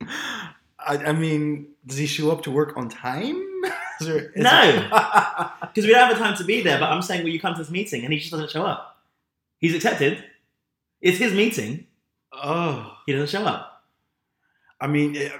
I, 0.00 0.96
I 0.96 1.12
mean, 1.12 1.66
does 1.84 1.98
he 1.98 2.06
show 2.06 2.30
up 2.30 2.42
to 2.44 2.50
work 2.50 2.78
on 2.78 2.88
time? 2.88 3.49
Is 4.00 4.30
No. 4.36 4.88
Because 5.60 5.84
we 5.86 5.92
don't 5.92 6.08
have 6.08 6.16
the 6.16 6.22
time 6.22 6.36
to 6.36 6.44
be 6.44 6.60
there, 6.62 6.78
but 6.78 6.90
I'm 6.90 7.02
saying, 7.02 7.22
will 7.22 7.30
you 7.30 7.40
come 7.40 7.54
to 7.54 7.60
this 7.60 7.70
meeting? 7.70 8.04
And 8.04 8.12
he 8.12 8.18
just 8.18 8.30
doesn't 8.30 8.50
show 8.50 8.64
up. 8.64 8.98
He's 9.58 9.74
accepted. 9.74 10.24
It's 11.00 11.18
his 11.18 11.32
meeting. 11.32 11.86
oh, 12.32 12.96
He 13.06 13.12
doesn't 13.12 13.28
show 13.28 13.46
up. 13.46 13.84
I 14.80 14.86
mean, 14.86 15.16
eh, 15.16 15.30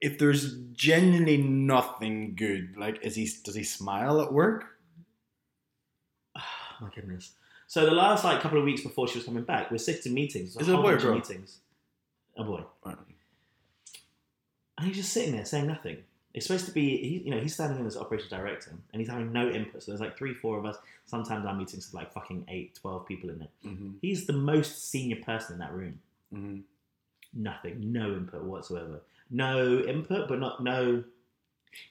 if 0.00 0.18
there's 0.18 0.56
genuinely 0.72 1.36
nothing 1.38 2.34
good, 2.36 2.76
like, 2.76 2.98
is 3.02 3.14
he 3.14 3.28
does 3.44 3.54
he 3.54 3.64
smile 3.64 4.20
at 4.20 4.32
work? 4.32 4.64
Oh, 6.36 6.40
my 6.80 6.90
goodness. 6.94 7.32
So 7.66 7.84
the 7.84 7.92
last 7.92 8.24
like 8.24 8.40
couple 8.40 8.58
of 8.58 8.64
weeks 8.64 8.80
before 8.82 9.08
she 9.08 9.18
was 9.18 9.24
coming 9.26 9.44
back, 9.44 9.70
we're 9.70 9.78
sitting 9.78 10.10
in 10.10 10.14
meetings. 10.14 10.56
Is 10.56 10.68
it 10.68 10.74
a 10.74 10.78
boy 10.78 10.92
or 10.94 10.98
girl? 10.98 11.14
Meetings. 11.14 11.58
A 12.36 12.44
boy. 12.44 12.62
Right. 12.84 12.96
And 14.78 14.86
he's 14.86 14.96
just 14.96 15.12
sitting 15.12 15.32
there 15.32 15.44
saying 15.44 15.66
nothing. 15.66 15.98
It's 16.34 16.46
supposed 16.46 16.66
to 16.66 16.72
be, 16.72 16.96
he, 16.98 17.22
you 17.24 17.30
know, 17.30 17.40
he's 17.40 17.54
standing 17.54 17.80
in 17.80 17.86
as 17.86 17.96
operations 17.96 18.30
director 18.30 18.70
and 18.92 19.00
he's 19.00 19.08
having 19.10 19.32
no 19.32 19.48
input. 19.48 19.82
So 19.82 19.90
there's 19.90 20.00
like 20.00 20.16
three, 20.16 20.34
four 20.34 20.58
of 20.58 20.66
us. 20.66 20.76
Sometimes 21.06 21.46
our 21.46 21.54
meetings 21.54 21.86
have 21.86 21.94
like 21.94 22.12
fucking 22.12 22.44
eight, 22.48 22.74
12 22.80 23.06
people 23.06 23.30
in 23.30 23.40
it. 23.42 23.50
Mm-hmm. 23.66 23.90
He's 24.02 24.26
the 24.26 24.34
most 24.34 24.90
senior 24.90 25.16
person 25.16 25.54
in 25.54 25.58
that 25.60 25.72
room. 25.72 25.98
Mm-hmm. 26.34 26.60
Nothing, 27.42 27.92
no 27.92 28.12
input 28.12 28.42
whatsoever. 28.44 29.00
No 29.30 29.80
input, 29.80 30.28
but 30.28 30.38
not 30.38 30.62
no. 30.62 31.02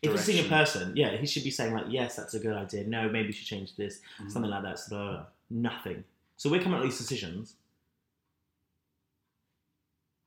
If 0.01 0.13
a 0.13 0.17
senior 0.17 0.47
person, 0.49 0.93
yeah, 0.95 1.15
he 1.17 1.25
should 1.27 1.43
be 1.43 1.51
saying 1.51 1.73
like, 1.73 1.85
yes, 1.89 2.15
that's 2.15 2.33
a 2.33 2.39
good 2.39 2.55
idea. 2.55 2.83
No, 2.85 3.09
maybe 3.09 3.27
you 3.27 3.33
should 3.33 3.47
change 3.47 3.75
this, 3.75 3.99
Mm-hmm. 4.19 4.29
something 4.29 4.51
like 4.51 4.63
that. 4.63 4.79
So 4.79 4.89
blah, 4.89 5.03
blah, 5.03 5.11
blah. 5.11 5.25
nothing. 5.49 6.03
So 6.38 6.49
we're 6.49 6.61
coming 6.61 6.75
up 6.77 6.83
with 6.83 6.91
these 6.91 6.99
decisions. 6.99 7.55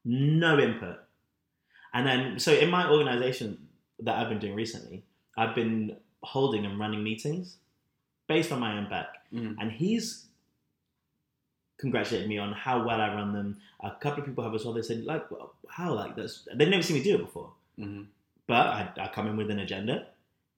No 0.04 0.58
input. 0.58 0.98
And 1.92 2.06
then, 2.06 2.38
so 2.38 2.52
in 2.52 2.70
my 2.70 2.88
organization 2.88 3.66
that 4.02 4.16
I've 4.16 4.28
been 4.28 4.38
doing 4.38 4.54
recently, 4.54 5.02
I've 5.36 5.54
been 5.54 5.96
holding 6.22 6.66
and 6.66 6.78
running 6.78 7.02
meetings 7.02 7.56
based 8.26 8.52
on 8.52 8.60
my 8.60 8.76
own 8.76 8.88
back. 8.88 9.08
Mhm. 9.32 9.56
And 9.60 9.72
he's 9.72 10.26
congratulated 11.78 12.28
me 12.28 12.38
on 12.38 12.52
how 12.52 12.84
well 12.86 13.00
I 13.00 13.14
run 13.14 13.32
them. 13.32 13.60
A 13.80 13.90
couple 13.92 14.20
of 14.20 14.26
people 14.26 14.44
have 14.44 14.54
as 14.54 14.64
well. 14.64 14.74
They 14.74 14.82
said, 14.82 15.04
like, 15.04 15.24
how? 15.68 15.94
Like, 15.94 16.14
that's, 16.14 16.46
they've 16.54 16.68
never 16.68 16.82
seen 16.82 16.98
me 16.98 17.02
do 17.02 17.14
it 17.14 17.24
before. 17.24 17.52
Mm-hmm. 17.78 18.02
But 18.46 18.66
I, 18.66 18.90
I 19.00 19.08
come 19.08 19.26
in 19.28 19.36
with 19.36 19.50
an 19.50 19.60
agenda. 19.60 20.08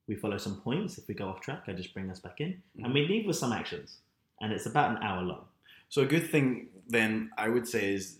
We 0.08 0.16
follow 0.16 0.36
some 0.36 0.60
points. 0.60 0.98
If 0.98 1.06
we 1.06 1.14
go 1.14 1.28
off 1.28 1.40
track, 1.40 1.64
I 1.68 1.72
just 1.72 1.94
bring 1.94 2.10
us 2.10 2.18
back 2.18 2.40
in. 2.40 2.60
And 2.82 2.92
we 2.92 3.06
leave 3.06 3.26
with 3.26 3.36
some 3.36 3.52
actions. 3.52 3.98
And 4.40 4.52
it's 4.52 4.66
about 4.66 4.90
an 4.90 5.02
hour 5.02 5.22
long. 5.22 5.44
So 5.88 6.02
a 6.02 6.06
good 6.06 6.28
thing 6.28 6.68
then 6.88 7.30
I 7.38 7.48
would 7.48 7.68
say 7.68 7.94
is 7.94 8.18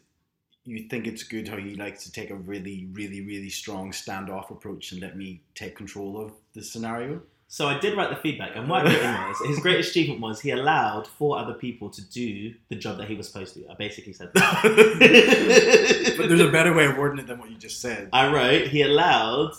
you 0.64 0.88
think 0.88 1.06
it's 1.06 1.24
good 1.24 1.48
how 1.48 1.56
he 1.56 1.74
likes 1.74 2.04
to 2.04 2.12
take 2.12 2.30
a 2.30 2.34
really, 2.34 2.88
really, 2.92 3.20
really 3.20 3.50
strong 3.50 3.90
standoff 3.90 4.50
approach 4.50 4.92
and 4.92 5.00
let 5.00 5.16
me 5.16 5.40
take 5.54 5.74
control 5.76 6.20
of 6.20 6.32
the 6.54 6.62
scenario. 6.62 7.20
So 7.48 7.68
I 7.68 7.78
did 7.78 7.96
write 7.98 8.08
the 8.08 8.16
feedback, 8.16 8.52
and 8.54 8.66
what 8.66 8.86
I 8.86 8.94
put 8.94 9.02
in 9.02 9.12
was 9.28 9.38
his 9.46 9.58
greatest 9.58 9.90
achievement 9.94 10.20
was 10.20 10.40
he 10.40 10.52
allowed 10.52 11.06
four 11.06 11.38
other 11.38 11.52
people 11.52 11.90
to 11.90 12.02
do 12.10 12.54
the 12.70 12.76
job 12.76 12.96
that 12.96 13.08
he 13.08 13.14
was 13.14 13.26
supposed 13.26 13.52
to. 13.54 13.68
I 13.70 13.74
basically 13.74 14.14
said 14.14 14.30
but 14.34 14.62
there's 14.62 16.40
a 16.40 16.50
better 16.50 16.72
way 16.72 16.86
of 16.86 16.96
wording 16.96 17.18
it 17.18 17.26
than 17.26 17.38
what 17.38 17.50
you 17.50 17.56
just 17.56 17.82
said. 17.82 18.08
I 18.10 18.32
wrote 18.32 18.68
he 18.68 18.80
allowed 18.80 19.52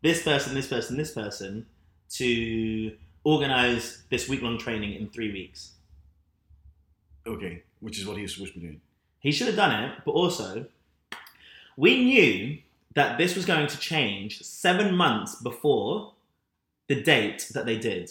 this 0.00 0.22
person, 0.22 0.54
this 0.54 0.68
person, 0.68 0.96
this 0.96 1.10
person 1.10 1.66
to 2.10 2.96
organize 3.24 4.04
this 4.08 4.28
week 4.28 4.42
long 4.42 4.56
training 4.56 4.94
in 4.94 5.08
three 5.08 5.32
weeks. 5.32 5.72
Okay, 7.26 7.64
which 7.80 7.98
is 7.98 8.06
what 8.06 8.16
he 8.16 8.22
was 8.22 8.34
supposed 8.34 8.54
to 8.54 8.60
be 8.60 8.66
doing. 8.66 8.80
He 9.26 9.32
should 9.32 9.48
have 9.48 9.56
done 9.56 9.82
it, 9.82 9.98
but 10.04 10.12
also, 10.12 10.66
we 11.76 12.04
knew 12.04 12.58
that 12.94 13.18
this 13.18 13.34
was 13.34 13.44
going 13.44 13.66
to 13.66 13.76
change 13.76 14.40
seven 14.42 14.94
months 14.94 15.42
before 15.42 16.12
the 16.86 17.02
date 17.02 17.48
that 17.52 17.66
they 17.66 17.76
did. 17.76 18.08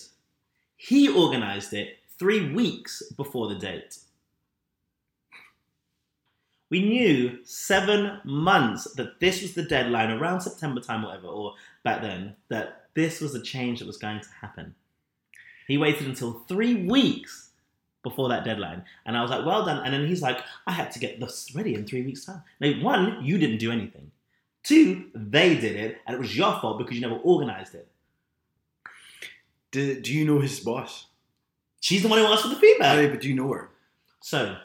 He 0.76 1.08
organized 1.08 1.72
it 1.72 2.00
three 2.20 2.54
weeks 2.54 3.02
before 3.16 3.48
the 3.48 3.56
date. 3.56 4.00
We 6.70 6.82
knew 6.82 7.40
seven 7.46 8.20
months 8.26 8.84
that 8.96 9.22
this 9.22 9.42
was 9.42 9.54
the 9.54 9.64
deadline 9.64 10.12
around 10.12 10.42
September 10.42 10.82
time, 10.82 11.02
whatever, 11.02 11.28
or 11.28 11.54
back 11.86 12.02
then, 12.02 12.36
that 12.50 12.90
this 12.94 13.22
was 13.22 13.34
a 13.34 13.42
change 13.42 13.80
that 13.80 13.88
was 13.88 13.96
going 13.96 14.20
to 14.20 14.30
happen. 14.42 14.76
He 15.66 15.78
waited 15.78 16.08
until 16.08 16.44
three 16.50 16.86
weeks 16.86 17.45
before 18.06 18.30
that 18.30 18.46
deadline. 18.46 18.84
And 19.06 19.18
I 19.18 19.22
was 19.24 19.32
like, 19.32 19.46
well 19.46 19.66
done. 19.66 19.84
And 19.84 19.92
then 19.92 20.08
he's 20.08 20.22
like, 20.22 20.40
I 20.68 20.72
had 20.72 20.92
to 20.92 21.00
get 21.00 21.20
this 21.20 21.52
ready 21.56 21.74
in 21.74 21.86
three 21.86 22.04
weeks' 22.04 22.24
time. 22.24 22.44
Now, 22.62 22.72
one, 22.82 23.26
you 23.26 23.40
didn't 23.40 23.58
do 23.58 23.72
anything. 23.72 24.12
Two, 24.64 25.06
they 25.16 25.58
did 25.58 25.76
it, 25.76 25.98
and 26.06 26.16
it 26.16 26.20
was 26.20 26.38
your 26.38 26.54
fault 26.60 26.78
because 26.78 26.96
you 26.96 27.02
never 27.02 27.18
organized 27.18 27.74
it. 27.76 27.88
Do, 29.72 30.00
do 30.00 30.14
you 30.14 30.24
know 30.24 30.40
his 30.40 30.60
boss? 30.60 31.08
She's 31.82 32.04
the 32.04 32.08
one 32.08 32.20
who 32.20 32.26
asked 32.26 32.44
for 32.44 32.50
the 32.50 32.56
feedback. 32.56 32.96
Hey, 32.96 33.08
but 33.08 33.22
do 33.22 33.28
you 33.28 33.36
know 33.36 33.52
her? 33.52 33.70
So, 34.22 34.56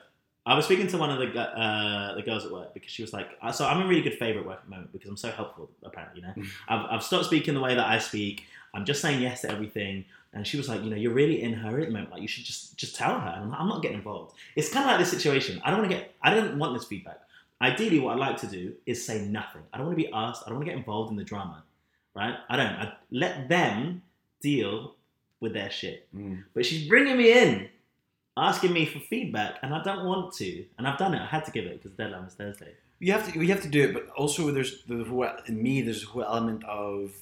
I 0.47 0.55
was 0.55 0.65
speaking 0.67 0.87
to 0.89 0.99
one 0.99 1.11
of 1.11 1.19
the 1.19 1.41
uh, 1.41 2.15
the 2.15 2.23
girls 2.23 2.47
at 2.47 2.53
work 2.53 2.73
because 2.73 2.91
she 2.91 3.03
was 3.03 3.13
like, 3.13 3.29
uh, 3.43 3.53
"So 3.53 3.67
I'm 3.67 3.83
a 3.83 3.87
really 3.87 4.03
good 4.03 4.19
favorite 4.19 4.43
at 4.43 4.47
work 4.47 4.59
at 4.59 4.65
the 4.65 4.71
moment 4.71 4.93
because 4.93 5.11
I'm 5.11 5.17
so 5.17 5.31
helpful. 5.31 5.71
Apparently, 5.83 6.23
you 6.23 6.27
know, 6.27 6.49
I've, 6.69 6.87
I've 6.91 7.03
stopped 7.03 7.27
speaking 7.27 7.55
the 7.55 7.61
way 7.61 7.75
that 7.75 7.87
I 7.87 7.99
speak. 7.99 8.45
I'm 8.75 8.85
just 8.85 9.03
saying 9.03 9.21
yes 9.21 9.43
to 9.43 9.51
everything." 9.51 10.05
And 10.33 10.47
she 10.47 10.57
was 10.57 10.69
like, 10.69 10.83
"You 10.85 10.91
know, 10.91 10.97
you're 10.97 11.13
really 11.13 11.43
in 11.43 11.53
her 11.55 11.81
at 11.81 11.87
the 11.87 11.93
moment. 11.93 12.13
Like, 12.13 12.23
you 12.23 12.29
should 12.29 12.45
just 12.45 12.77
just 12.77 12.95
tell 12.95 13.19
her." 13.19 13.29
And 13.29 13.45
I'm, 13.45 13.51
like, 13.51 13.61
I'm 13.61 13.69
not 13.69 13.83
getting 13.83 13.99
involved. 13.99 14.37
It's 14.55 14.73
kind 14.73 14.85
of 14.85 14.91
like 14.93 15.01
this 15.01 15.11
situation. 15.11 15.61
I 15.65 15.71
don't 15.71 15.81
want 15.81 15.91
to 15.91 15.97
get. 15.97 16.15
I 16.23 16.35
don't 16.35 16.59
want 16.59 16.75
this 16.75 16.85
feedback. 16.85 17.21
Ideally, 17.63 17.99
what 17.99 18.17
I 18.17 18.19
like 18.19 18.37
to 18.39 18.47
do 18.47 18.75
is 18.87 19.05
say 19.05 19.23
nothing. 19.27 19.63
I 19.73 19.79
don't 19.79 19.87
want 19.87 19.99
to 19.99 20.05
be 20.05 20.13
asked. 20.13 20.45
I 20.45 20.49
don't 20.49 20.59
want 20.59 20.67
to 20.67 20.73
get 20.73 20.79
involved 20.79 21.11
in 21.11 21.17
the 21.17 21.25
drama, 21.25 21.65
right? 22.15 22.37
I 22.49 22.57
don't. 22.57 22.67
I 22.67 22.93
let 23.11 23.49
them 23.49 24.03
deal 24.41 24.95
with 25.41 25.53
their 25.53 25.71
shit. 25.71 26.07
Mm. 26.17 26.45
But 26.55 26.65
she's 26.65 26.89
bringing 26.89 27.17
me 27.17 27.33
in, 27.33 27.69
asking 28.37 28.73
me 28.73 28.87
for 28.87 29.01
feedback, 29.01 29.57
and 29.63 29.75
I 29.75 29.83
don't 29.83 30.07
want 30.07 30.33
to. 30.35 30.65
And 30.79 30.87
I've 30.87 30.99
done 30.99 31.15
it. 31.15 31.21
I 31.21 31.27
had 31.27 31.45
to 31.47 31.51
give 31.51 31.65
it 31.65 31.83
because 31.83 31.97
the 31.97 32.05
deadline 32.05 32.25
was 32.25 32.35
Thursday. 32.35 32.73
You 33.01 33.13
have 33.13 33.33
to 33.33 33.39
you 33.39 33.49
have 33.49 33.63
to 33.63 33.69
do 33.69 33.83
it, 33.83 33.95
but 33.95 34.09
also 34.11 34.51
there's 34.51 34.85
the 34.85 35.05
whole, 35.05 35.29
in 35.47 35.63
me 35.63 35.83
there's 35.83 36.05
a 36.05 36.07
whole 36.07 36.23
element 36.23 36.63
of 36.65 37.13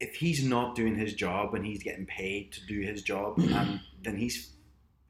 if 0.00 0.14
he's 0.16 0.44
not 0.44 0.74
doing 0.74 0.94
his 0.96 1.14
job 1.14 1.54
and 1.54 1.64
he's 1.64 1.82
getting 1.82 2.06
paid 2.06 2.52
to 2.52 2.66
do 2.66 2.80
his 2.80 3.02
job, 3.02 3.38
and 3.38 3.80
then 4.02 4.16
he's 4.16 4.52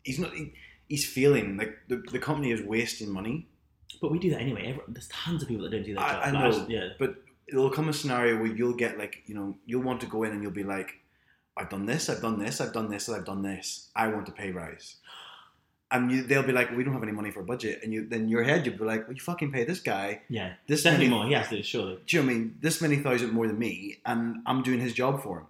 he's 0.04 0.18
not 0.18 0.32
he, 0.32 0.52
he's 0.88 1.04
feeling 1.06 1.56
like 1.56 1.76
the, 1.88 2.02
the 2.12 2.18
company 2.18 2.52
is 2.52 2.62
wasting 2.62 3.10
money 3.12 3.48
But 4.00 4.12
we 4.12 4.18
do 4.18 4.30
that 4.30 4.40
anyway. 4.40 4.62
Everyone, 4.68 4.92
there's 4.92 5.08
tons 5.08 5.42
of 5.42 5.48
people 5.48 5.64
that 5.64 5.70
don't 5.70 5.82
do 5.84 5.94
that 5.94 6.00
I- 6.02 6.12
job. 6.12 6.22
I 6.24 6.30
know. 6.40 6.50
just- 6.52 6.70
yeah. 6.70 6.88
But 6.98 7.16
it'll 7.48 7.70
come 7.70 7.88
a 7.88 7.92
scenario 7.92 8.36
where 8.38 8.46
you'll 8.46 8.74
get 8.74 8.98
like, 8.98 9.22
you 9.26 9.34
know, 9.34 9.56
you'll 9.66 9.82
want 9.82 10.00
to 10.02 10.06
go 10.06 10.22
in 10.24 10.32
and 10.32 10.42
you'll 10.42 10.52
be 10.52 10.64
like, 10.64 10.90
I've 11.56 11.70
done 11.70 11.86
this, 11.86 12.08
I've 12.10 12.20
done 12.20 12.38
this, 12.38 12.60
I've 12.60 12.72
done 12.72 12.90
this, 12.90 13.08
I've 13.08 13.24
done 13.24 13.42
this. 13.42 13.88
I 13.96 14.08
want 14.08 14.28
a 14.28 14.32
pay 14.32 14.50
rise. 14.50 14.96
And 15.90 16.10
you, 16.10 16.22
they'll 16.24 16.42
be 16.42 16.52
like, 16.52 16.76
we 16.76 16.82
don't 16.82 16.94
have 16.94 17.02
any 17.04 17.12
money 17.12 17.30
for 17.30 17.40
a 17.40 17.44
budget. 17.44 17.80
And 17.84 17.92
you, 17.92 18.06
then 18.08 18.28
your 18.28 18.42
head, 18.42 18.66
you'll 18.66 18.76
be 18.76 18.84
like, 18.84 19.06
well, 19.06 19.14
you 19.14 19.20
fucking 19.20 19.52
pay 19.52 19.62
this 19.64 19.78
guy 19.80 20.22
Yeah. 20.28 20.54
this 20.66 20.82
Definitely 20.82 21.08
many, 21.08 21.16
more. 21.20 21.26
He 21.28 21.34
has 21.34 21.48
to, 21.50 21.62
surely. 21.62 21.98
Do 22.06 22.16
you 22.16 22.22
know 22.22 22.26
what 22.26 22.32
I 22.32 22.38
mean? 22.38 22.58
This 22.60 22.82
many 22.82 22.96
thousand 22.96 23.30
more 23.32 23.46
than 23.46 23.56
me, 23.58 23.98
and 24.04 24.38
I'm 24.46 24.62
doing 24.62 24.80
his 24.80 24.92
job 24.92 25.22
for 25.22 25.38
him. 25.38 25.46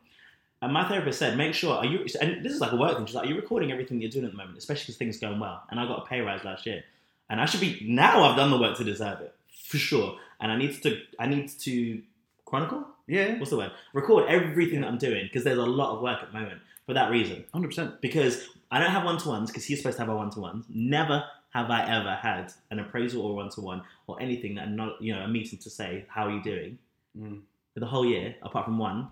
And 0.61 0.73
my 0.75 0.87
therapist 0.89 1.19
said, 1.19 1.37
make 1.39 1.55
sure, 1.55 1.75
are 1.77 1.87
you, 1.87 2.07
and 2.21 2.45
this 2.45 2.53
is 2.53 2.61
like 2.61 2.73
a 2.73 2.77
work 2.77 2.97
thing, 2.97 3.07
she's 3.07 3.15
like, 3.15 3.29
"You're 3.29 3.37
recording 3.41 3.73
everything 3.73 4.01
you're 4.01 4.11
doing 4.11 4.25
at 4.27 4.33
the 4.33 4.37
moment, 4.37 4.59
especially 4.59 4.83
because 4.85 4.97
things 4.97 5.17
are 5.19 5.29
going 5.29 5.41
well? 5.41 5.63
And 5.71 5.81
I 5.81 5.87
got 5.87 6.03
a 6.03 6.07
pay 6.07 6.21
rise 6.21 6.45
last 6.45 6.67
year. 6.67 6.83
And 7.31 7.41
I 7.41 7.47
should 7.47 7.61
be, 7.61 7.85
now 7.89 8.23
I've 8.23 8.37
done 8.37 8.51
the 8.51 8.59
work 8.59 8.77
to 8.79 8.85
deserve 8.85 9.21
it, 9.21 9.35
for 9.65 9.79
sure. 9.79 10.17
And 10.41 10.53
I 10.53 10.57
need 10.59 10.83
to, 10.83 11.01
I 11.19 11.27
need 11.29 11.49
to 11.61 12.03
chronicle? 12.45 12.87
Yeah, 13.07 13.39
What's 13.39 13.51
the 13.51 13.57
word? 13.57 13.71
Record 13.95 14.29
everything 14.29 14.81
that 14.83 14.89
I'm 14.89 14.99
doing, 14.99 15.25
because 15.25 15.45
there's 15.45 15.59
a 15.59 15.65
lot 15.65 15.95
of 15.97 16.03
work 16.03 16.23
at 16.23 16.33
the 16.33 16.39
moment 16.39 16.61
for 16.87 16.93
that 16.95 17.11
reason. 17.11 17.45
hundred 17.53 17.69
percent. 17.69 18.01
Because 18.01 18.47
I 18.77 18.81
don't 18.81 18.91
have 18.91 19.05
one 19.05 19.17
to 19.17 19.29
ones, 19.29 19.51
because 19.51 19.65
he's 19.65 19.79
supposed 19.79 19.97
to 19.97 20.03
have 20.03 20.11
a 20.11 20.15
one 20.15 20.31
to 20.33 20.41
ones. 20.41 20.67
Never 20.69 21.25
have 21.55 21.71
I 21.71 21.91
ever 21.91 22.15
had 22.15 22.53
an 22.71 22.79
appraisal 22.79 23.23
or 23.23 23.35
one 23.35 23.49
to 23.51 23.63
one 23.63 23.81
or 24.07 24.21
anything 24.21 24.55
that 24.57 24.71
not, 24.71 25.01
you 25.01 25.15
know, 25.15 25.23
a 25.23 25.29
meeting 25.29 25.59
to 25.61 25.71
say, 25.71 26.05
how 26.09 26.27
are 26.27 26.31
you 26.31 26.43
doing? 26.43 26.79
Mm. 27.19 27.41
for 27.73 27.81
the 27.81 27.87
whole 27.87 28.05
year, 28.05 28.35
apart 28.43 28.67
from 28.67 28.79
one, 28.79 29.09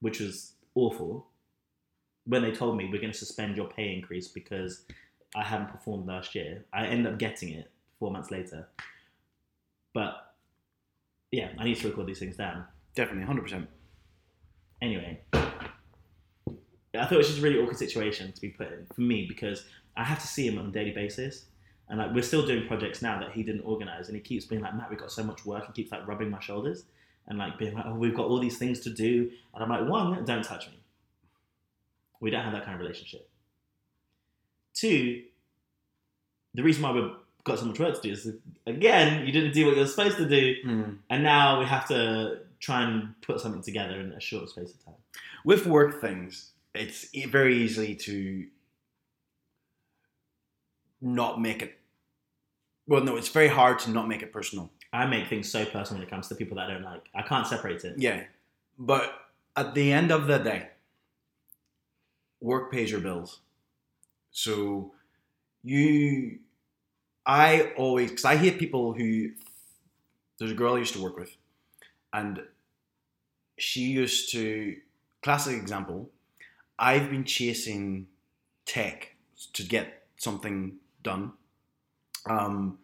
which 0.00 0.18
was 0.18 0.52
awful, 0.74 1.26
when 2.26 2.42
they 2.42 2.50
told 2.50 2.76
me 2.76 2.88
we're 2.90 3.00
going 3.00 3.12
to 3.12 3.18
suspend 3.18 3.56
your 3.56 3.68
pay 3.68 3.92
increase 3.92 4.28
because 4.28 4.82
I 5.34 5.44
haven't 5.44 5.70
performed 5.70 6.06
last 6.06 6.34
year. 6.34 6.64
I 6.72 6.86
end 6.86 7.06
up 7.06 7.18
getting 7.18 7.50
it 7.50 7.70
four 7.98 8.10
months 8.10 8.30
later. 8.30 8.68
But 9.94 10.32
yeah, 11.30 11.50
I 11.58 11.64
need 11.64 11.76
to 11.76 11.88
record 11.88 12.06
these 12.06 12.18
things 12.18 12.36
down. 12.36 12.64
Definitely, 12.94 13.24
hundred 13.24 13.42
percent. 13.42 13.68
Anyway, 14.80 15.20
I 16.98 17.04
thought 17.04 17.12
it 17.14 17.18
was 17.18 17.28
just 17.28 17.38
a 17.40 17.42
really 17.42 17.58
awkward 17.58 17.76
situation 17.78 18.32
to 18.32 18.40
be 18.40 18.48
put 18.50 18.72
in 18.72 18.86
for 18.94 19.00
me 19.00 19.26
because 19.28 19.64
I 19.96 20.04
have 20.04 20.20
to 20.20 20.26
see 20.26 20.46
him 20.46 20.58
on 20.58 20.66
a 20.66 20.70
daily 20.70 20.92
basis. 20.92 21.46
And 21.88 21.98
like 21.98 22.12
we're 22.14 22.22
still 22.22 22.44
doing 22.46 22.66
projects 22.66 23.00
now 23.00 23.18
that 23.20 23.32
he 23.32 23.42
didn't 23.42 23.62
organize, 23.62 24.08
and 24.08 24.16
he 24.16 24.22
keeps 24.22 24.44
being 24.44 24.60
like, 24.60 24.74
"Matt, 24.74 24.90
we've 24.90 24.98
got 24.98 25.10
so 25.10 25.24
much 25.24 25.46
work," 25.46 25.64
and 25.66 25.74
keeps 25.74 25.90
like 25.90 26.06
rubbing 26.06 26.30
my 26.30 26.40
shoulders 26.40 26.84
and 27.26 27.38
like 27.38 27.56
being 27.58 27.74
like, 27.74 27.86
"Oh, 27.86 27.94
we've 27.94 28.14
got 28.14 28.26
all 28.26 28.38
these 28.38 28.58
things 28.58 28.80
to 28.80 28.90
do," 28.90 29.30
and 29.54 29.62
I'm 29.64 29.70
like, 29.70 29.88
one, 29.88 30.24
don't 30.24 30.44
touch 30.44 30.68
me. 30.68 30.78
We 32.20 32.30
don't 32.30 32.42
have 32.44 32.52
that 32.52 32.64
kind 32.64 32.74
of 32.74 32.80
relationship. 32.80 33.28
Two, 34.74 35.22
the 36.54 36.62
reason 36.62 36.82
why 36.82 36.92
we've 36.92 37.10
got 37.44 37.58
so 37.58 37.64
much 37.64 37.78
work 37.78 37.94
to 37.94 38.00
do 38.02 38.12
is 38.12 38.30
again, 38.66 39.26
you 39.26 39.32
didn't 39.32 39.52
do 39.52 39.66
what 39.66 39.76
you're 39.76 39.86
supposed 39.86 40.16
to 40.18 40.28
do, 40.28 40.56
Mm. 40.64 40.98
and 41.10 41.22
now 41.22 41.58
we 41.58 41.64
have 41.66 41.88
to 41.88 42.40
try 42.60 42.82
and 42.82 43.20
put 43.22 43.40
something 43.40 43.62
together 43.62 44.00
in 44.00 44.12
a 44.12 44.20
short 44.20 44.50
space 44.50 44.72
of 44.74 44.84
time. 44.84 44.94
With 45.44 45.66
work 45.66 46.00
things, 46.00 46.52
it's 46.74 47.08
very 47.26 47.56
easily 47.56 47.94
to 47.96 48.46
not 51.00 51.40
make 51.40 51.62
it. 51.62 51.78
Well, 52.86 53.04
no, 53.04 53.16
it's 53.16 53.28
very 53.28 53.48
hard 53.48 53.78
to 53.80 53.90
not 53.90 54.08
make 54.08 54.22
it 54.22 54.32
personal. 54.32 54.70
I 54.92 55.06
make 55.06 55.28
things 55.28 55.50
so 55.50 55.64
personal 55.64 56.00
when 56.00 56.08
it 56.08 56.10
comes 56.10 56.28
to 56.28 56.34
people 56.34 56.56
that 56.56 56.70
I 56.70 56.74
don't 56.74 56.82
like. 56.82 57.08
I 57.14 57.22
can't 57.22 57.46
separate 57.46 57.84
it. 57.84 57.98
Yeah, 57.98 58.24
but 58.78 59.12
at 59.56 59.74
the 59.74 59.92
end 59.92 60.10
of 60.10 60.26
the 60.26 60.38
day, 60.38 60.68
work 62.40 62.72
pays 62.72 62.90
your 62.90 63.00
bills. 63.00 63.40
So 64.30 64.94
you, 65.62 66.38
I 67.26 67.72
always 67.76 68.10
because 68.10 68.24
I 68.24 68.36
hate 68.36 68.58
people 68.58 68.94
who. 68.94 69.30
There's 70.38 70.52
a 70.52 70.54
girl 70.54 70.74
I 70.74 70.78
used 70.78 70.94
to 70.94 71.02
work 71.02 71.18
with, 71.18 71.36
and 72.12 72.40
she 73.58 73.80
used 73.80 74.32
to. 74.32 74.76
Classic 75.20 75.60
example. 75.60 76.10
I've 76.78 77.10
been 77.10 77.24
chasing 77.24 78.06
tech 78.66 79.16
to 79.54 79.62
get 79.62 80.06
something 80.16 80.76
done. 81.02 81.32
Um, 82.28 82.78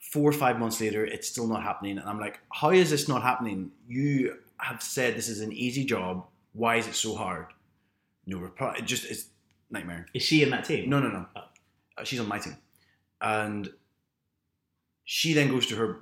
four 0.00 0.28
or 0.28 0.32
five 0.32 0.58
months 0.58 0.80
later, 0.80 1.04
it's 1.04 1.28
still 1.28 1.46
not 1.46 1.62
happening. 1.62 1.98
And 1.98 2.08
I'm 2.08 2.18
like, 2.18 2.40
how 2.52 2.70
is 2.70 2.90
this 2.90 3.08
not 3.08 3.22
happening? 3.22 3.70
You 3.88 4.36
have 4.58 4.82
said 4.82 5.16
this 5.16 5.28
is 5.28 5.40
an 5.40 5.52
easy 5.52 5.84
job. 5.84 6.26
Why 6.52 6.76
is 6.76 6.88
it 6.88 6.94
so 6.94 7.14
hard? 7.14 7.46
No 8.26 8.38
reply. 8.38 8.74
It 8.78 8.84
just 8.84 9.04
it's 9.10 9.26
nightmare. 9.70 10.06
Is 10.12 10.22
she 10.22 10.42
in 10.42 10.50
that 10.50 10.64
team? 10.64 10.90
No, 10.90 11.00
no, 11.00 11.08
no. 11.08 11.26
Oh. 11.36 11.40
Uh, 11.96 12.04
she's 12.04 12.20
on 12.20 12.28
my 12.28 12.38
team, 12.38 12.56
and 13.20 13.70
she 15.04 15.32
then 15.32 15.48
goes 15.48 15.66
to 15.66 15.76
her 15.76 16.00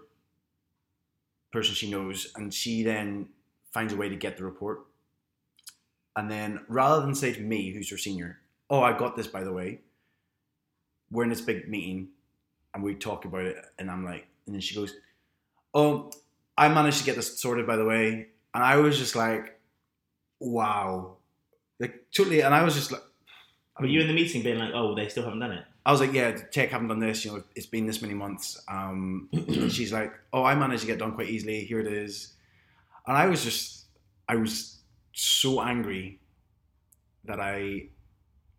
person 1.52 1.74
she 1.74 1.90
knows, 1.90 2.32
and 2.36 2.52
she 2.52 2.82
then 2.82 3.28
finds 3.72 3.92
a 3.92 3.96
way 3.96 4.08
to 4.08 4.16
get 4.16 4.36
the 4.36 4.44
report. 4.44 4.87
And 6.18 6.28
then, 6.28 6.64
rather 6.66 7.00
than 7.00 7.14
say 7.14 7.32
to 7.32 7.40
me, 7.40 7.70
who's 7.72 7.88
your 7.88 7.98
senior, 7.98 8.40
"Oh, 8.68 8.80
I 8.82 8.92
got 8.98 9.14
this, 9.14 9.28
by 9.28 9.44
the 9.44 9.52
way," 9.52 9.82
we're 11.12 11.22
in 11.22 11.30
this 11.30 11.40
big 11.40 11.68
meeting, 11.68 12.08
and 12.74 12.82
we 12.82 12.96
talk 12.96 13.24
about 13.24 13.42
it, 13.42 13.56
and 13.78 13.88
I'm 13.88 14.04
like, 14.04 14.26
and 14.44 14.54
then 14.54 14.60
she 14.60 14.74
goes, 14.74 14.96
"Oh, 15.74 16.10
I 16.56 16.68
managed 16.68 16.98
to 16.98 17.04
get 17.04 17.14
this 17.14 17.38
sorted, 17.38 17.68
by 17.68 17.76
the 17.76 17.84
way," 17.84 18.30
and 18.52 18.64
I 18.64 18.76
was 18.78 18.98
just 18.98 19.14
like, 19.14 19.60
"Wow." 20.40 21.18
Like 21.78 22.06
totally, 22.10 22.40
and 22.42 22.52
I 22.52 22.64
was 22.64 22.74
just 22.74 22.90
like, 22.90 23.02
Were 23.78 23.86
you 23.86 24.00
in 24.00 24.08
the 24.08 24.12
meeting 24.12 24.42
being 24.42 24.58
like, 24.58 24.72
oh, 24.74 24.94
they 24.96 25.08
still 25.08 25.22
haven't 25.22 25.38
done 25.38 25.52
it? 25.52 25.64
I 25.86 25.92
was 25.92 26.00
like, 26.00 26.12
yeah, 26.12 26.32
tech 26.32 26.70
haven't 26.70 26.88
done 26.88 26.98
this. 26.98 27.24
You 27.24 27.32
know, 27.32 27.44
it's 27.54 27.66
been 27.66 27.86
this 27.86 28.02
many 28.02 28.14
months. 28.14 28.60
Um, 28.68 29.28
and 29.32 29.72
she's 29.72 29.92
like, 29.92 30.12
oh, 30.32 30.42
I 30.42 30.56
managed 30.56 30.80
to 30.80 30.88
get 30.88 30.98
done 30.98 31.14
quite 31.14 31.28
easily. 31.30 31.64
Here 31.64 31.78
it 31.80 31.86
is. 31.86 32.34
And 33.06 33.16
I 33.16 33.26
was 33.26 33.44
just, 33.44 33.84
I 34.28 34.34
was 34.34 34.77
so 35.18 35.60
angry 35.60 36.20
that 37.24 37.40
I, 37.40 37.88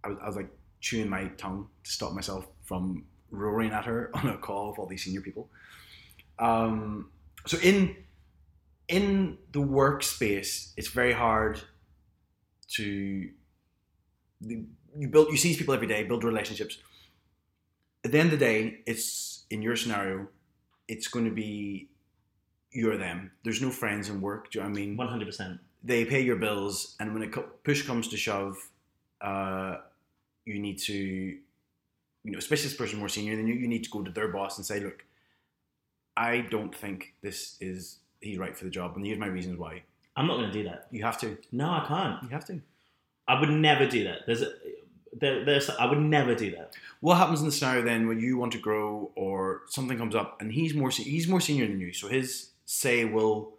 I 0.04 0.10
was, 0.10 0.18
I 0.22 0.28
was 0.28 0.36
like 0.36 0.50
chewing 0.82 1.10
my 1.10 1.26
tongue 1.38 1.68
to 1.84 1.92
stop 1.92 2.14
myself 2.14 2.48
from 2.64 3.06
roaring 3.32 3.72
at 3.72 3.86
her 3.86 4.12
on 4.14 4.28
a 4.28 4.38
call 4.38 4.70
with 4.70 4.80
all 4.80 4.86
these 4.86 5.04
senior 5.04 5.22
people. 5.22 5.50
Um, 6.38 7.10
so 7.46 7.58
in 7.60 7.96
in 8.88 9.38
the 9.52 9.60
workspace, 9.60 10.74
it's 10.76 10.88
very 10.88 11.14
hard 11.14 11.62
to 12.70 13.30
you 14.42 15.08
build 15.10 15.30
you 15.30 15.38
see 15.38 15.50
these 15.50 15.58
people 15.58 15.74
every 15.74 15.88
day, 15.88 16.04
build 16.04 16.24
relationships. 16.24 16.78
At 18.04 18.12
the 18.12 18.20
end 18.20 18.34
of 18.34 18.40
the 18.40 18.46
day, 18.46 18.82
it's 18.86 19.46
in 19.50 19.62
your 19.62 19.76
scenario, 19.76 20.28
it's 20.88 21.08
going 21.08 21.26
to 21.26 21.32
be 21.32 21.90
you're 22.72 22.98
them. 22.98 23.32
There's 23.44 23.62
no 23.62 23.72
friends 23.72 24.10
in 24.10 24.22
work. 24.22 24.52
Do 24.52 24.60
you 24.60 24.64
know 24.64 24.70
I 24.70 24.74
mean? 24.74 24.98
100%. 24.98 25.60
They 25.84 26.06
pay 26.06 26.22
your 26.22 26.36
bills, 26.36 26.96
and 27.00 27.14
when 27.14 27.24
a 27.24 27.30
co- 27.30 27.50
push 27.64 27.86
comes 27.86 28.10
to 28.10 28.18
shove, 28.18 28.58
uh, 29.22 29.78
you 30.46 30.60
need 30.60 30.78
to, 30.80 30.94
you 30.94 31.40
know, 32.32 32.38
especially 32.38 32.66
this 32.66 32.78
person 32.78 33.00
more 33.00 33.10
senior 33.10 33.36
than 33.36 33.48
you, 33.48 33.54
you 33.54 33.68
need 33.68 33.84
to 33.86 33.90
go 33.90 34.04
to 34.04 34.12
their 34.12 34.28
boss 34.28 34.58
and 34.58 34.66
say, 34.66 34.80
look, 34.80 35.06
I 36.18 36.42
don't 36.42 36.76
think 36.76 37.14
this 37.22 37.56
is 37.62 38.00
he's 38.20 38.38
right 38.38 38.58
for 38.58 38.66
the 38.66 38.70
job, 38.70 38.96
and 38.96 39.06
here's 39.06 39.20
my 39.20 39.28
reasons 39.28 39.58
why. 39.58 39.84
I'm 40.18 40.28
not 40.28 40.38
going 40.38 40.52
to 40.52 40.64
do 40.64 40.64
that. 40.66 40.88
You 40.92 41.04
have 41.04 41.18
to. 41.22 41.38
No, 41.52 41.70
I 41.70 41.86
can't. 41.88 42.24
You 42.24 42.30
have 42.30 42.46
to. 42.46 42.60
I 43.28 43.40
would 43.40 43.50
never 43.50 43.88
do 43.88 44.04
that. 44.04 44.26
There's 44.26 44.42
a, 44.42 44.52
there, 45.14 45.46
there's, 45.46 45.70
I 45.70 45.86
would 45.86 46.00
never 46.00 46.36
do 46.36 46.52
that. 46.52 46.74
What 47.00 47.16
happens 47.16 47.40
in 47.40 47.46
the 47.46 47.52
scenario 47.52 47.84
then 47.84 48.08
when 48.08 48.20
you 48.20 48.38
want 48.38 48.52
to 48.54 48.58
grow 48.58 49.12
or 49.16 49.62
something 49.68 49.98
comes 49.98 50.16
up 50.16 50.42
and 50.42 50.52
he's 50.52 50.74
more 50.74 50.90
he's 50.90 51.28
more 51.28 51.40
senior 51.40 51.68
than 51.68 51.80
you, 51.80 51.94
so 51.94 52.08
his 52.08 52.50
say 52.66 53.06
will 53.06 53.54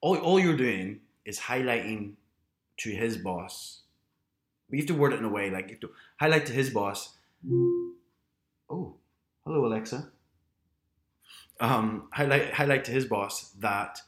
all 0.00 0.16
all 0.18 0.38
you're 0.38 0.56
doing 0.56 1.00
is 1.24 1.38
highlighting 1.40 2.12
to 2.78 2.90
his 2.90 3.16
boss. 3.16 3.82
We 4.70 4.78
have 4.78 4.86
to 4.88 4.94
word 4.94 5.12
it 5.12 5.18
in 5.18 5.24
a 5.24 5.28
way 5.28 5.50
like 5.50 5.66
you 5.68 5.72
have 5.74 5.80
to 5.80 5.90
highlight 6.18 6.46
to 6.46 6.52
his 6.52 6.70
boss. 6.70 7.16
Oh, 8.70 8.96
hello 9.44 9.66
Alexa. 9.66 10.10
Um, 11.60 12.08
highlight 12.12 12.52
highlight 12.52 12.84
to 12.86 12.90
his 12.92 13.04
boss 13.04 13.50
that 13.60 13.98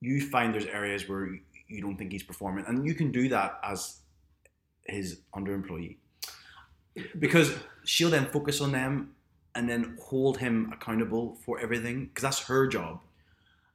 you 0.00 0.20
find 0.20 0.52
there's 0.54 0.66
areas 0.66 1.08
where 1.08 1.26
you- 1.26 1.40
don't 1.80 1.96
think 1.96 2.12
he's 2.12 2.22
performing, 2.22 2.64
and 2.66 2.86
you 2.86 2.94
can 2.94 3.10
do 3.10 3.28
that 3.30 3.58
as 3.64 4.00
his 4.84 5.20
under 5.32 5.52
employee 5.54 5.98
because 7.18 7.56
she'll 7.84 8.10
then 8.10 8.26
focus 8.26 8.60
on 8.60 8.70
them 8.72 9.14
and 9.56 9.68
then 9.68 9.96
hold 10.00 10.38
him 10.38 10.70
accountable 10.72 11.34
for 11.44 11.58
everything 11.58 12.06
because 12.06 12.22
that's 12.22 12.40
her 12.46 12.66
job. 12.68 13.00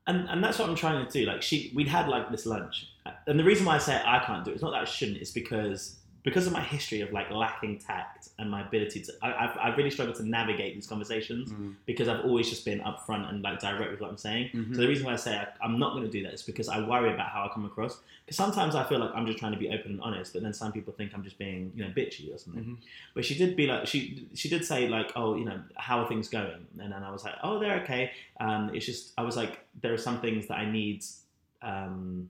And, 0.10 0.28
and 0.28 0.44
that's 0.44 0.58
what 0.58 0.68
I'm 0.68 0.76
trying 0.76 1.06
to 1.06 1.12
do. 1.12 1.26
Like 1.26 1.44
she, 1.44 1.72
we'd 1.76 1.88
had 1.88 2.10
like 2.10 2.32
this 2.32 2.48
lunch, 2.48 2.88
and 3.28 3.40
the 3.40 3.44
reason 3.44 3.64
why 3.64 3.76
I 3.76 3.78
say 3.78 4.02
I 4.04 4.18
can't 4.26 4.44
do 4.44 4.50
it, 4.50 4.56
it's 4.56 4.64
not 4.64 4.72
that 4.72 4.82
I 4.82 4.86
shouldn't. 4.86 5.20
It's 5.20 5.30
because 5.30 5.99
because 6.24 6.46
of 6.48 6.52
my 6.54 6.62
history 6.62 7.00
of 7.00 7.14
like 7.14 7.32
lacking 7.32 7.80
tact 7.80 8.30
and 8.40 8.52
my 8.52 8.62
ability 8.68 9.00
to, 9.02 9.14
I, 9.22 9.46
I've, 9.46 9.58
I've 9.62 9.78
really 9.78 9.90
struggled 9.90 10.18
to 10.18 10.24
navigate 10.28 10.76
these 10.76 10.86
conversations 10.86 11.50
Mm. 11.50 11.76
because 11.86 12.08
I've 12.10 12.26
always 12.26 12.50
just 12.50 12.66
been 12.66 12.82
upfront 12.82 13.30
and 13.30 13.42
like 13.42 13.60
direct 13.60 13.90
with 13.92 14.02
what 14.02 14.10
I'm 14.10 14.18
saying. 14.18 14.50
Mhm. 14.54 14.76
So 14.76 14.82
the 14.82 14.88
reason 14.88 15.06
why 15.06 15.14
I 15.14 15.16
say 15.16 15.38
I, 15.38 15.48
I'm 15.64 15.80
not 15.80 15.94
going 15.94 16.04
to 16.04 16.10
do 16.12 16.22
that 16.24 16.34
is 16.34 16.42
because 16.42 16.68
I 16.68 16.86
worry 16.86 17.14
about 17.14 17.30
how 17.30 17.46
I 17.46 17.54
come 17.54 17.64
across. 17.66 18.02
Because 18.26 18.36
sometimes 18.36 18.76
I 18.76 18.84
feel 18.84 19.00
like 19.00 19.12
I'm 19.16 19.26
just 19.26 19.40
trying 19.40 19.54
to 19.54 19.58
be 19.58 19.70
open 19.70 19.92
and 19.92 20.02
honest, 20.02 20.34
but 20.34 20.44
then 20.44 20.54
some 20.54 20.72
people 20.74 20.92
think 20.94 21.14
I'm 21.14 21.24
just 21.24 21.38
being 21.38 21.72
you 21.76 21.84
know 21.86 21.92
bitchy 21.92 22.34
or 22.34 22.38
something. 22.38 22.64
Mhm. 22.64 22.78
But 23.16 23.24
she 23.24 23.36
did 23.38 23.56
be 23.56 23.66
like 23.68 23.88
she 23.88 24.28
she 24.36 24.50
did 24.50 24.66
say 24.66 24.90
like 24.90 25.12
oh 25.16 25.36
you 25.36 25.46
know 25.46 25.62
how 25.78 26.00
are 26.02 26.08
things 26.08 26.28
going 26.28 26.68
and 26.80 26.92
then 26.92 27.02
I 27.04 27.12
was 27.12 27.24
like 27.24 27.36
oh 27.44 27.60
they're 27.60 27.80
okay. 27.84 28.12
Um, 28.42 28.72
it's 28.76 28.86
just 28.86 29.14
I 29.18 29.22
was 29.22 29.38
like 29.38 29.60
there 29.82 29.94
are 29.94 29.98
some 29.98 30.20
things 30.20 30.48
that 30.48 30.58
I 30.58 30.70
need 30.70 31.04
um, 31.62 32.30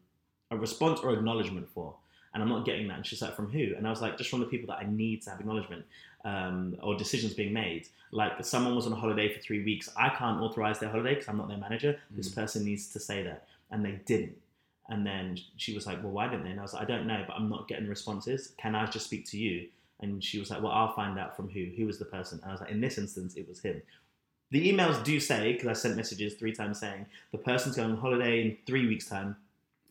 a 0.52 0.58
response 0.58 1.00
or 1.00 1.14
acknowledgement 1.14 1.68
for. 1.74 1.96
And 2.34 2.44
I'm 2.44 2.50
not 2.50 2.66
getting 2.66 2.88
that. 2.90 2.98
And 2.98 3.06
she's 3.06 3.22
like, 3.22 3.36
from 3.36 3.50
who? 3.52 3.76
And 3.76 3.88
I 3.88 3.90
was 3.90 4.02
like, 4.02 4.18
just 4.18 4.30
from 4.30 4.40
the 4.40 4.46
people 4.46 4.68
that 4.68 4.84
I 4.84 4.90
need 4.90 5.24
to 5.24 5.32
have 5.32 5.40
acknowledgement 5.40 5.86
um, 6.26 6.76
or 6.82 6.96
decisions 6.96 7.34
being 7.34 7.54
made. 7.54 7.88
Like 8.12 8.44
someone 8.46 8.76
was 8.76 8.86
on 8.86 8.94
a 8.94 8.96
holiday 8.96 9.34
for 9.34 9.40
three 9.40 9.64
weeks. 9.64 9.90
I 9.98 10.10
can't 10.10 10.42
authorize 10.42 10.80
their 10.80 10.90
holiday 10.90 11.16
because 11.16 11.28
I'm 11.28 11.38
not 11.38 11.48
their 11.48 11.58
manager. 11.58 12.00
This 12.12 12.30
person 12.30 12.66
needs 12.66 12.90
to 12.90 13.00
say 13.00 13.24
that. 13.24 13.48
And 13.72 13.84
they 13.84 14.00
didn't. 14.06 14.38
And 14.90 15.06
then 15.06 15.38
she 15.58 15.76
was 15.76 15.86
like, 15.86 16.04
well, 16.04 16.12
why 16.12 16.28
didn't 16.28 16.46
they? 16.46 16.52
And 16.52 16.60
I 16.60 16.64
was 16.64 16.74
like, 16.74 16.84
I 16.84 16.86
don't 16.86 17.06
know, 17.06 17.24
but 17.28 17.36
I'm 17.36 17.50
not 17.50 17.68
getting 17.68 17.88
responses. 17.88 18.54
Can 18.58 18.76
I 18.76 18.86
just 18.88 19.06
speak 19.06 19.26
to 19.30 19.38
you? 19.38 19.68
And 20.02 20.24
she 20.24 20.40
was 20.40 20.50
like, 20.50 20.62
well, 20.62 20.72
I'll 20.72 20.94
find 20.94 21.20
out 21.20 21.36
from 21.36 21.50
who. 21.50 21.66
Who 21.78 21.86
was 21.86 22.00
the 22.00 22.06
person? 22.06 22.40
And 22.42 22.50
I 22.50 22.54
was 22.54 22.62
like, 22.62 22.72
in 22.72 22.82
this 22.82 22.98
instance, 22.98 23.36
it 23.36 23.48
was 23.48 23.60
him. 23.60 23.82
The 24.52 24.72
emails 24.72 25.04
do 25.04 25.20
say, 25.20 25.54
because 25.54 25.68
I 25.68 25.74
sent 25.74 25.96
messages 25.96 26.34
three 26.34 26.54
times 26.54 26.80
saying, 26.80 27.06
the 27.32 27.38
person's 27.38 27.76
going 27.76 27.92
on 27.92 27.98
holiday 27.98 28.42
in 28.42 28.58
three 28.66 28.88
weeks' 28.88 29.08
time. 29.08 29.36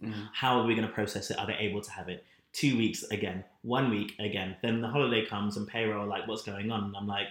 Mhm. 0.03 0.29
How 0.33 0.61
are 0.61 0.65
we 0.67 0.75
going 0.75 0.87
to 0.87 0.93
process 0.93 1.31
it? 1.31 1.39
Are 1.39 1.47
they 1.47 1.57
able 1.57 1.81
to 1.81 1.91
have 1.91 2.09
it? 2.09 2.25
Two 2.53 2.77
weeks 2.79 3.03
again, 3.05 3.45
one 3.63 3.91
week 3.91 4.15
again. 4.19 4.57
Then 4.63 4.81
the 4.81 4.89
holiday 4.89 5.25
comes 5.27 5.57
and 5.57 5.67
payroll, 5.69 6.07
like, 6.07 6.27
what's 6.27 6.43
going 6.43 6.71
on? 6.71 6.85
And 6.85 6.97
I'm 6.97 7.07
like, 7.07 7.29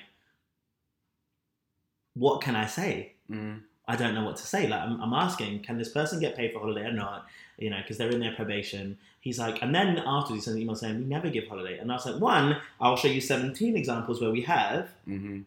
what 2.13 2.41
can 2.41 2.55
I 2.55 2.65
say? 2.65 3.13
Mm. 3.29 3.61
I 3.87 3.95
don't 3.95 4.13
know 4.13 4.23
what 4.25 4.35
to 4.37 4.45
say. 4.45 4.67
Like, 4.67 4.81
I'm, 4.81 4.99
I'm 5.01 5.13
asking, 5.13 5.61
can 5.63 5.77
this 5.77 5.89
person 5.89 6.19
get 6.19 6.35
paid 6.35 6.51
for 6.51 6.59
holiday 6.59 6.85
or 6.85 6.91
not? 6.91 7.27
You 7.57 7.69
know, 7.69 7.77
because 7.81 7.97
they're 7.97 8.09
in 8.09 8.19
their 8.19 8.33
probation. 8.35 8.97
He's 9.21 9.39
like, 9.39 9.61
and 9.61 9.73
then 9.73 9.97
afterwards 10.05 10.29
he 10.29 10.41
sends 10.41 10.55
an 10.57 10.61
email 10.61 10.75
saying, 10.75 10.97
we 10.99 11.05
never 11.05 11.29
give 11.29 11.47
holiday. 11.47 11.77
And 11.77 11.91
I 11.91 11.95
was 11.95 12.05
like, 12.05 12.21
one, 12.21 12.57
I'll 12.81 12.97
show 12.97 13.07
you 13.07 13.21
17 13.21 13.75
examples 13.77 14.21
where 14.21 14.31
we 14.31 14.41
have. 14.41 14.89
Mhm. 15.07 15.45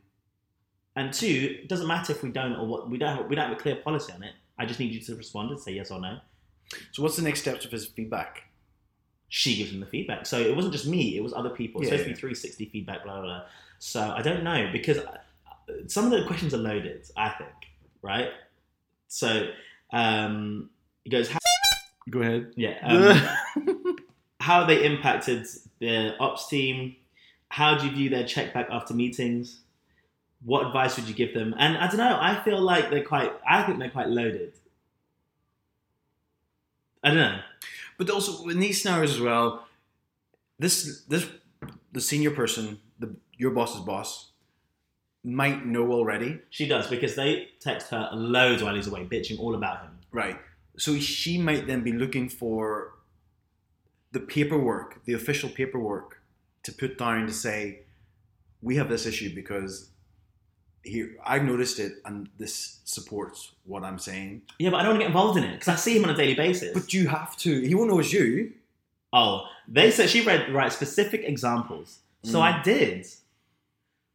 And 0.97 1.13
two, 1.13 1.59
it 1.63 1.69
doesn't 1.69 1.87
matter 1.87 2.13
if 2.13 2.23
we 2.23 2.31
don't 2.31 2.55
or 2.57 2.67
what, 2.67 2.91
we 2.91 2.99
don't 2.99 3.17
have, 3.17 3.27
we 3.27 3.37
don't 3.37 3.49
have 3.49 3.57
a 3.57 3.61
clear 3.61 3.77
policy 3.77 4.13
on 4.13 4.23
it. 4.23 4.35
I 4.59 4.67
just 4.67 4.81
need 4.81 4.93
you 4.93 5.01
to 5.01 5.15
respond 5.17 5.51
and 5.51 5.61
say 5.61 5.73
yes 5.73 5.91
or 5.91 6.01
no. 6.01 6.19
So 6.93 7.03
what's 7.03 7.17
the 7.17 7.23
next 7.23 7.41
steps 7.41 7.65
of 7.65 7.71
his 7.73 7.87
feedback? 7.87 8.45
she 9.33 9.57
gives 9.57 9.71
him 9.71 9.79
the 9.79 9.87
feedback. 9.87 10.27
So 10.27 10.41
it 10.41 10.57
wasn't 10.57 10.75
just 10.75 10.87
me; 10.89 11.17
it 11.17 11.23
was 11.23 11.33
other 11.33 11.51
people. 11.51 11.81
It's 11.81 11.89
Yeah, 11.91 11.99
supposed 11.99 12.09
to 12.09 12.15
be 12.15 12.21
360 12.21 12.65
feedback, 12.67 13.05
blah 13.05 13.15
blah 13.15 13.23
blah. 13.23 13.43
So 13.79 14.01
I 14.11 14.23
don't 14.23 14.43
know 14.43 14.69
because 14.73 14.99
uh, 14.99 15.19
some 15.87 16.05
of 16.05 16.11
the 16.11 16.27
questions 16.27 16.53
are 16.53 16.59
loaded. 16.59 17.07
I 17.17 17.29
think, 17.31 17.53
right? 18.03 18.31
So 19.07 19.51
um, 19.93 20.71
he 21.05 21.11
goes, 21.11 21.29
how, 21.31 21.39
Go 22.11 22.23
ahead. 22.23 22.53
yeah, 22.57 22.77
um, 22.83 23.97
how 24.41 24.67
they 24.67 24.85
impacted 24.85 25.47
the 25.79 26.17
ops 26.19 26.49
team. 26.49 26.97
How 27.51 27.79
do 27.79 27.87
you 27.87 27.93
view 27.93 28.11
their 28.11 28.27
check 28.27 28.53
back 28.53 28.67
after 28.71 28.95
meetings? 28.95 29.61
What 30.45 30.67
advice 30.67 30.97
would 30.97 31.07
you 31.09 31.15
give 31.15 31.35
them? 31.35 31.55
And 31.59 31.77
I 31.79 31.87
don't 31.87 31.99
know. 31.99 32.19
I 32.21 32.41
feel 32.45 32.61
like 32.61 32.91
they're 32.91 33.05
quite. 33.05 33.33
I 33.49 33.63
think 33.63 33.79
they're 33.79 33.91
quite 33.91 34.09
loaded. 34.09 34.55
I 37.03 37.09
don't 37.09 37.19
know. 37.19 37.41
But 37.99 38.11
also 38.11 38.49
in 38.49 38.61
these 38.61 38.83
scenarios 38.83 39.15
as 39.15 39.21
well, 39.21 39.67
this 40.59 41.03
this 41.09 41.29
the 41.93 42.01
senior 42.01 42.31
person, 42.31 42.81
the 42.99 43.15
your 43.37 43.51
boss's 43.51 43.81
boss, 43.81 44.33
might 45.25 45.67
know 45.67 45.93
already. 45.93 46.41
She 46.51 46.67
does 46.67 46.87
because 46.87 47.15
they 47.15 47.49
text 47.61 47.91
her 47.91 48.11
loads 48.13 48.63
while 48.63 48.75
he's 48.75 48.87
away, 48.87 49.05
bitching 49.05 49.39
all 49.39 49.55
about 49.55 49.83
him. 49.83 49.99
Right. 50.13 50.39
So 50.77 50.99
she 50.99 51.39
might 51.39 51.67
then 51.67 51.83
be 51.83 51.93
looking 51.93 52.29
for 52.29 52.95
the 54.13 54.21
paperwork, 54.21 55.05
the 55.05 55.13
official 55.13 55.49
paperwork, 55.49 56.23
to 56.63 56.73
put 56.73 56.99
down 56.99 57.27
to 57.27 57.33
say, 57.33 57.81
we 58.63 58.77
have 58.77 58.89
this 58.89 59.07
issue 59.07 59.35
because 59.35 59.91
here 60.83 61.17
I've 61.25 61.45
noticed 61.45 61.79
it 61.79 61.93
and 62.05 62.29
this 62.39 62.81
supports 62.85 63.53
what 63.65 63.83
I'm 63.85 63.99
saying. 63.99 64.43
Yeah, 64.59 64.71
but 64.71 64.79
I 64.79 64.83
don't 64.83 64.93
want 64.93 65.01
to 65.01 65.05
get 65.05 65.09
involved 65.09 65.39
in 65.39 65.45
it 65.45 65.53
because 65.53 65.69
I 65.69 65.77
see 65.77 65.97
him 65.97 66.05
on 66.05 66.11
a 66.11 66.17
daily 66.17 66.35
basis. 66.35 66.73
But 66.73 66.93
you 66.95 67.09
have 67.09 67.37
to. 67.39 67.61
He 67.61 67.75
won't 67.75 67.91
know 67.91 67.99
it's 68.01 68.13
you. 68.13 68.53
oh, 69.13 69.47
they 69.69 69.91
said 69.91 70.09
she 70.09 70.21
read 70.23 70.53
right 70.53 70.73
specific 70.73 71.23
examples, 71.25 71.99
so 72.25 72.39
Mm. 72.39 72.43
I 72.43 72.63
did. 72.63 73.07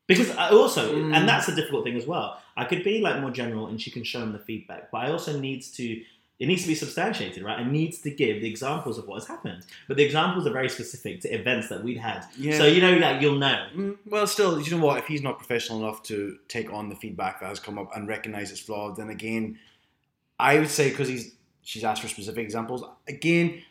Because 0.07 0.29
I 0.31 0.49
also, 0.49 0.95
Mm. 0.95 1.15
and 1.15 1.27
that's 1.27 1.47
a 1.47 1.55
difficult 1.55 1.83
thing 1.83 1.95
as 1.97 2.05
well. 2.05 2.39
I 2.57 2.65
could 2.65 2.83
be 2.83 2.99
like 3.01 3.19
more 3.21 3.31
general, 3.31 3.67
and 3.67 3.81
she 3.81 3.89
can 3.91 4.03
show 4.03 4.21
him 4.21 4.31
the 4.33 4.39
feedback, 4.39 4.91
but 4.91 4.99
I 4.99 5.11
also 5.11 5.39
needs 5.39 5.71
to. 5.77 6.01
It 6.37 6.47
needs 6.47 6.63
to 6.63 6.67
be 6.67 6.75
substantiated, 6.75 7.43
right? 7.43 7.59
I 7.59 7.63
needs 7.63 7.99
to 7.99 8.11
give 8.11 8.41
the 8.41 8.49
examples 8.49 8.97
of 8.97 9.07
what 9.07 9.15
has 9.21 9.27
happened, 9.27 9.65
but 9.87 9.95
the 9.95 10.03
examples 10.03 10.45
are 10.45 10.51
very 10.51 10.67
specific 10.67 11.21
to 11.21 11.29
events 11.33 11.69
that 11.69 11.81
we'd 11.81 11.97
had. 11.97 12.25
Yeah. 12.37 12.57
So 12.57 12.65
you 12.65 12.81
know, 12.81 12.97
like 12.97 13.21
you'll 13.21 13.37
know. 13.39 13.67
Mm, 13.73 13.97
well, 14.05 14.27
still, 14.27 14.59
you 14.59 14.75
know 14.77 14.85
what? 14.85 14.97
If 14.97 15.07
he's 15.07 15.21
not 15.21 15.37
professional 15.37 15.79
enough 15.79 16.03
to 16.03 16.37
take 16.49 16.73
on 16.73 16.89
the 16.89 16.95
feedback 16.95 17.39
that 17.39 17.47
has 17.47 17.59
come 17.61 17.79
up 17.79 17.95
and 17.95 18.05
recognize 18.07 18.51
it's 18.51 18.59
flawed, 18.59 18.97
then 18.97 19.09
again, 19.09 19.57
I 20.37 20.59
would 20.59 20.69
say 20.69 20.89
because 20.89 21.07
he's 21.07 21.35
she's 21.63 21.85
asked 21.85 22.01
for 22.01 22.09
specific 22.09 22.43
examples. 22.43 22.83
Again, 23.07 23.61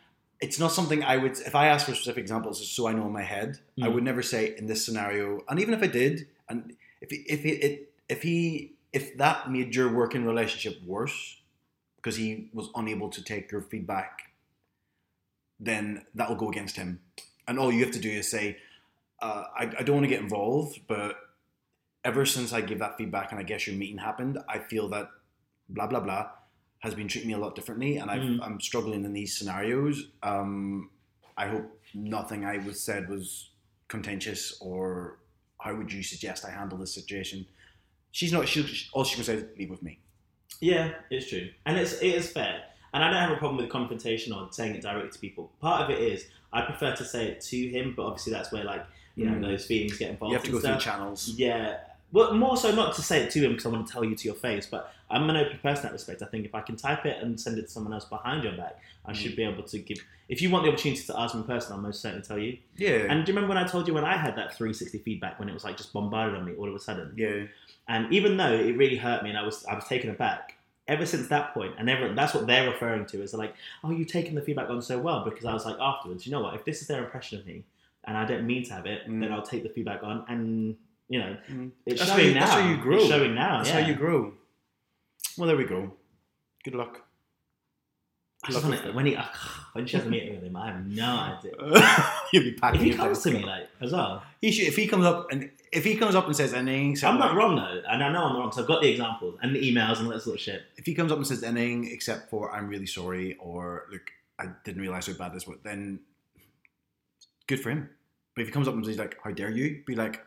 it's 0.40 0.58
not 0.58 0.72
something 0.72 1.04
I 1.04 1.18
would. 1.18 1.32
If 1.32 1.54
I 1.54 1.66
ask 1.66 1.84
for 1.86 1.94
specific 1.94 2.22
examples, 2.22 2.60
just 2.60 2.74
so 2.74 2.86
I 2.88 2.92
know 2.94 3.06
in 3.06 3.12
my 3.12 3.22
head, 3.22 3.58
I 3.82 3.88
Mm. 3.88 3.94
would 3.94 4.04
never 4.04 4.22
say 4.22 4.54
in 4.56 4.66
this 4.66 4.84
scenario. 4.86 5.42
And 5.50 5.60
even 5.60 5.74
if 5.74 5.82
I 5.82 5.86
did, 5.88 6.26
and 6.48 6.74
if 7.02 7.10
he, 7.10 7.16
if 7.28 7.42
he, 7.42 7.50
it, 7.50 7.92
if 8.08 8.22
he 8.22 8.72
if 8.94 9.18
that 9.18 9.50
made 9.50 9.74
your 9.74 9.92
working 9.92 10.24
relationship 10.24 10.82
worse 10.86 11.36
because 12.04 12.16
he 12.18 12.50
was 12.52 12.68
unable 12.74 13.08
to 13.08 13.24
take 13.24 13.50
your 13.50 13.62
feedback, 13.62 14.30
then 15.58 16.04
that 16.14 16.28
will 16.28 16.36
go 16.36 16.50
against 16.50 16.76
him. 16.76 17.00
And 17.48 17.58
all 17.58 17.72
you 17.72 17.82
have 17.82 17.94
to 17.94 17.98
do 17.98 18.10
is 18.10 18.30
say, 18.30 18.58
uh, 19.22 19.44
I, 19.56 19.62
I 19.78 19.82
don't 19.82 19.96
want 19.96 20.04
to 20.04 20.10
get 20.10 20.20
involved, 20.20 20.80
but 20.86 21.16
ever 22.04 22.26
since 22.26 22.52
I 22.52 22.60
gave 22.60 22.78
that 22.80 22.98
feedback 22.98 23.30
and 23.30 23.40
I 23.40 23.42
guess 23.42 23.66
your 23.66 23.74
meeting 23.76 23.96
happened, 23.96 24.38
I 24.50 24.58
feel 24.58 24.88
that 24.90 25.08
blah 25.70 25.86
blah 25.86 26.00
blah 26.00 26.28
has 26.80 26.94
been 26.94 27.08
treating 27.08 27.28
me 27.28 27.34
a 27.34 27.38
lot 27.38 27.54
differently, 27.54 27.96
and 27.96 28.10
I've, 28.10 28.20
Mm. 28.20 28.40
I'm 28.42 28.60
struggling 28.60 29.06
in 29.06 29.14
these 29.14 29.34
scenarios. 29.34 30.08
Um, 30.22 30.90
I 31.38 31.48
hope 31.48 31.80
nothing 31.94 32.44
I 32.44 32.58
was 32.58 32.82
said 32.82 33.08
was 33.08 33.48
contentious, 33.88 34.58
or 34.60 35.20
how 35.58 35.74
would 35.74 35.90
you 35.90 36.02
suggest 36.02 36.44
I 36.44 36.50
handle 36.50 36.76
this 36.76 36.92
situation? 36.92 37.46
She's 38.10 38.30
not. 38.34 38.46
She, 38.46 38.62
she- 38.64 38.90
all 38.92 39.04
she 39.04 39.14
can 39.14 39.24
say 39.24 39.34
is 39.36 39.44
leave 39.58 39.70
with 39.70 39.82
me. 39.82 40.00
Yeah, 40.60 40.92
it's 41.10 41.28
true, 41.28 41.48
and 41.66 41.76
it's 41.78 41.94
it 42.00 42.14
is 42.14 42.30
fair. 42.30 42.62
And 42.92 43.02
I 43.02 43.10
don't 43.10 43.20
have 43.20 43.32
a 43.32 43.36
problem 43.36 43.56
with 43.60 43.70
confrontation 43.70 44.32
or 44.32 44.46
saying 44.52 44.76
it 44.76 44.82
directly 44.82 45.10
to 45.10 45.18
people. 45.18 45.50
Part 45.60 45.82
of 45.82 45.90
it 45.90 45.98
is 46.00 46.26
I 46.52 46.62
prefer 46.62 46.94
to 46.94 47.04
say 47.04 47.26
it 47.26 47.40
to 47.42 47.68
him, 47.68 47.94
but 47.96 48.04
obviously 48.06 48.32
that's 48.32 48.52
where 48.52 48.64
like 48.64 48.84
you 49.16 49.26
know 49.26 49.32
Mm. 49.36 49.42
those 49.42 49.66
feelings 49.66 49.98
get 49.98 50.10
involved. 50.10 50.30
You 50.32 50.36
have 50.38 50.44
to 50.44 50.50
go 50.52 50.56
and 50.58 50.66
through 50.66 50.78
channels. 50.78 51.28
Yeah. 51.36 51.78
Well, 52.14 52.32
more 52.34 52.56
so 52.56 52.72
not 52.74 52.94
to 52.94 53.02
say 53.02 53.22
it 53.24 53.30
to 53.32 53.40
him 53.40 53.50
because 53.52 53.66
I 53.66 53.70
want 53.70 53.86
to 53.86 53.92
tell 53.92 54.04
you 54.04 54.14
to 54.14 54.24
your 54.24 54.36
face, 54.36 54.66
but 54.70 54.92
I'm 55.10 55.28
an 55.28 55.36
open 55.36 55.58
person 55.58 55.82
in 55.82 55.88
that 55.88 55.92
respect. 55.92 56.22
I 56.22 56.26
think 56.26 56.46
if 56.46 56.54
I 56.54 56.60
can 56.60 56.76
type 56.76 57.04
it 57.04 57.20
and 57.20 57.38
send 57.38 57.58
it 57.58 57.62
to 57.62 57.68
someone 57.68 57.92
else 57.92 58.04
behind 58.04 58.44
your 58.44 58.52
back, 58.56 58.78
I 59.04 59.10
Mm. 59.12 59.16
should 59.16 59.34
be 59.36 59.42
able 59.42 59.64
to 59.64 59.78
give. 59.80 59.98
If 60.28 60.40
you 60.40 60.48
want 60.48 60.64
the 60.64 60.70
opportunity 60.70 61.02
to 61.02 61.20
ask 61.20 61.34
me 61.34 61.40
in 61.40 61.46
person, 61.46 61.72
I'll 61.74 61.80
most 61.80 62.00
certainly 62.00 62.24
tell 62.24 62.38
you. 62.38 62.56
Yeah. 62.76 63.06
And 63.10 63.26
do 63.26 63.32
you 63.32 63.36
remember 63.36 63.48
when 63.54 63.62
I 63.62 63.66
told 63.66 63.86
you 63.88 63.94
when 63.94 64.04
I 64.04 64.16
had 64.16 64.36
that 64.36 64.54
360 64.56 64.98
feedback 64.98 65.38
when 65.40 65.48
it 65.48 65.52
was 65.54 65.64
like 65.64 65.76
just 65.76 65.92
bombarded 65.92 66.36
on 66.36 66.44
me 66.46 66.52
all 66.54 66.68
of 66.68 66.74
a 66.74 66.78
sudden? 66.78 67.12
yeah. 67.16 67.46
And 67.88 68.10
even 68.14 68.36
though 68.38 68.52
it 68.52 68.76
really 68.78 68.96
hurt 68.96 69.22
me 69.24 69.28
and 69.30 69.38
I 69.38 69.42
was 69.42 69.64
I 69.66 69.74
was 69.74 69.84
taken 69.84 70.08
aback, 70.08 70.56
ever 70.88 71.04
since 71.04 71.26
that 71.28 71.52
point, 71.52 71.74
and 71.78 71.90
ever, 71.90 72.14
that's 72.14 72.32
what 72.32 72.46
they're 72.46 72.70
referring 72.70 73.06
to 73.06 73.22
is 73.22 73.34
like, 73.34 73.54
oh, 73.82 73.90
you've 73.90 74.06
taken 74.08 74.34
the 74.36 74.40
feedback 74.40 74.70
on 74.70 74.80
so 74.80 74.98
well 75.00 75.24
because 75.24 75.44
I 75.44 75.52
was 75.52 75.66
like 75.66 75.76
afterwards, 75.80 76.24
you 76.26 76.32
know 76.32 76.40
what? 76.40 76.54
If 76.54 76.64
this 76.64 76.80
is 76.80 76.86
their 76.88 77.02
impression 77.04 77.40
of 77.40 77.46
me 77.46 77.64
and 78.04 78.16
I 78.16 78.24
don't 78.24 78.46
mean 78.46 78.62
to 78.64 78.72
have 78.72 78.86
it, 78.86 79.06
Mm. 79.08 79.20
then 79.20 79.32
I'll 79.32 79.42
take 79.42 79.64
the 79.64 79.68
feedback 79.68 80.02
on 80.02 80.24
and 80.28 80.76
you 81.08 81.18
know 81.20 81.36
Mm. 81.50 81.70
it's 81.86 82.00
That's 82.00 82.10
how 82.10 82.16
showing 82.16 82.28
you- 82.28 82.34
now. 82.34 82.40
that's 82.40 82.52
how 82.52 82.68
you 82.70 82.76
grow. 82.78 82.96
It's 82.98 83.08
showing 83.08 83.34
now. 83.34 83.56
That's 83.58 83.68
yeah. 83.70 83.80
how 83.82 83.88
you 83.88 83.94
grow. 83.94 84.34
Well, 85.36 85.46
there 85.48 85.56
we 85.56 85.64
go. 85.64 85.92
Good 86.64 86.74
luck. 86.74 87.00
I 88.44 88.48
just 88.52 88.62
Luck 88.64 88.74
wanna- 88.74 88.88
it. 88.90 88.94
when 88.94 89.06
he 89.06 89.16
when 89.72 89.86
she 89.86 89.96
has 89.96 90.04
a 90.06 90.10
meeting 90.10 90.34
with 90.34 90.44
him, 90.44 90.54
I 90.56 90.66
have 90.72 90.86
no 90.86 91.06
idea. 91.06 91.52
You'll 92.32 92.44
be 92.44 92.52
packing. 92.52 92.80
If 92.80 92.86
he 92.86 92.92
comes 92.94 93.22
to 93.22 93.30
me 93.30 93.42
like 93.44 93.68
as 93.80 93.92
well, 93.92 94.22
he 94.40 94.50
should. 94.52 94.66
If 94.68 94.76
he 94.76 94.86
comes 94.86 95.04
up 95.06 95.32
and 95.32 95.50
if 95.72 95.82
he 95.84 95.96
comes 95.96 96.14
up 96.14 96.26
and 96.26 96.36
says 96.36 96.52
anything, 96.52 96.96
I'm 97.08 97.18
not 97.18 97.28
like- 97.30 97.36
wrong 97.38 97.56
though, 97.56 97.82
and 97.88 98.04
I 98.04 98.12
know 98.12 98.24
I'm 98.24 98.36
wrong. 98.36 98.52
So 98.52 98.60
I've 98.62 98.68
got 98.68 98.82
the 98.82 98.90
examples 98.90 99.38
and 99.42 99.54
the 99.54 99.60
emails 99.60 99.98
and 99.98 100.06
all 100.08 100.12
that 100.12 100.20
sort 100.22 100.36
of 100.36 100.40
shit. 100.42 100.62
If 100.76 100.84
he 100.86 100.94
comes 100.94 101.10
up 101.10 101.18
and 101.18 101.26
says 101.26 101.42
anything 101.42 101.90
except 101.90 102.28
for 102.30 102.52
"I'm 102.54 102.68
really 102.68 102.86
sorry" 102.86 103.36
or 103.40 103.86
"Look, 103.90 104.10
I 104.38 104.48
didn't 104.64 104.82
realize 104.82 105.06
how 105.06 105.14
bad 105.14 105.32
this 105.34 105.46
was," 105.46 105.58
then 105.62 106.00
good 107.46 107.60
for 107.60 107.70
him. 107.70 107.88
But 108.34 108.42
if 108.42 108.48
he 108.48 108.52
comes 108.52 108.68
up 108.68 108.74
and 108.74 108.84
says 108.84 108.98
like, 108.98 109.16
"How 109.24 109.30
dare 109.30 109.50
you?" 109.50 109.82
Be 109.86 109.94
like. 109.94 110.24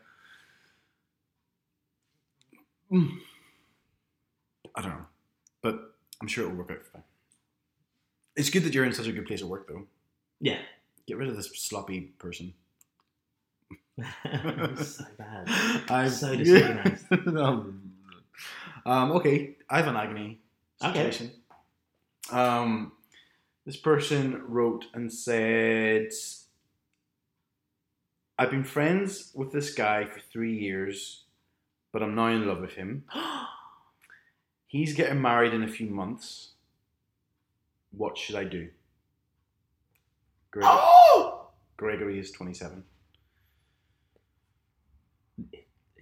I 2.92 4.82
don't 4.82 4.90
know, 4.90 5.06
but 5.62 5.94
I'm 6.20 6.28
sure 6.28 6.44
it'll 6.44 6.56
work 6.56 6.70
out 6.70 6.84
fine. 6.92 7.02
It's 8.36 8.50
good 8.50 8.62
that 8.64 8.74
you're 8.74 8.84
in 8.84 8.92
such 8.92 9.06
a 9.08 9.12
good 9.12 9.26
place 9.26 9.42
of 9.42 9.48
work, 9.48 9.66
though. 9.68 9.86
Yeah, 10.40 10.58
Get 11.06 11.16
rid 11.16 11.28
of 11.28 11.36
this 11.36 11.50
sloppy 11.56 12.00
person. 12.18 12.52
so 13.98 15.04
bad. 15.18 15.48
I'm 15.90 16.10
So 16.10 16.36
disorganized. 16.36 17.06
um, 18.86 19.12
okay, 19.12 19.56
I 19.68 19.78
have 19.78 19.88
an 19.88 19.96
agony 19.96 20.38
Okay. 20.84 21.10
situation. 21.10 21.32
Um, 22.30 22.92
this 23.66 23.76
person 23.76 24.42
wrote 24.46 24.84
and 24.94 25.12
said, 25.12 26.10
"I've 28.38 28.50
been 28.50 28.64
friends 28.64 29.32
with 29.34 29.50
this 29.50 29.74
guy 29.74 30.04
for 30.04 30.20
three 30.20 30.56
years, 30.58 31.24
but 31.98 32.04
I'm 32.04 32.14
now 32.14 32.28
in 32.28 32.46
love 32.46 32.60
with 32.60 32.74
him. 32.74 33.02
He's 34.68 34.94
getting 34.94 35.20
married 35.20 35.52
in 35.52 35.64
a 35.64 35.68
few 35.68 35.90
months. 35.90 36.50
What 37.90 38.16
should 38.16 38.36
I 38.36 38.44
do?" 38.44 38.68
Greg- 40.52 40.64
oh! 40.68 41.48
Gregory 41.76 42.20
is 42.20 42.30
27. 42.30 42.84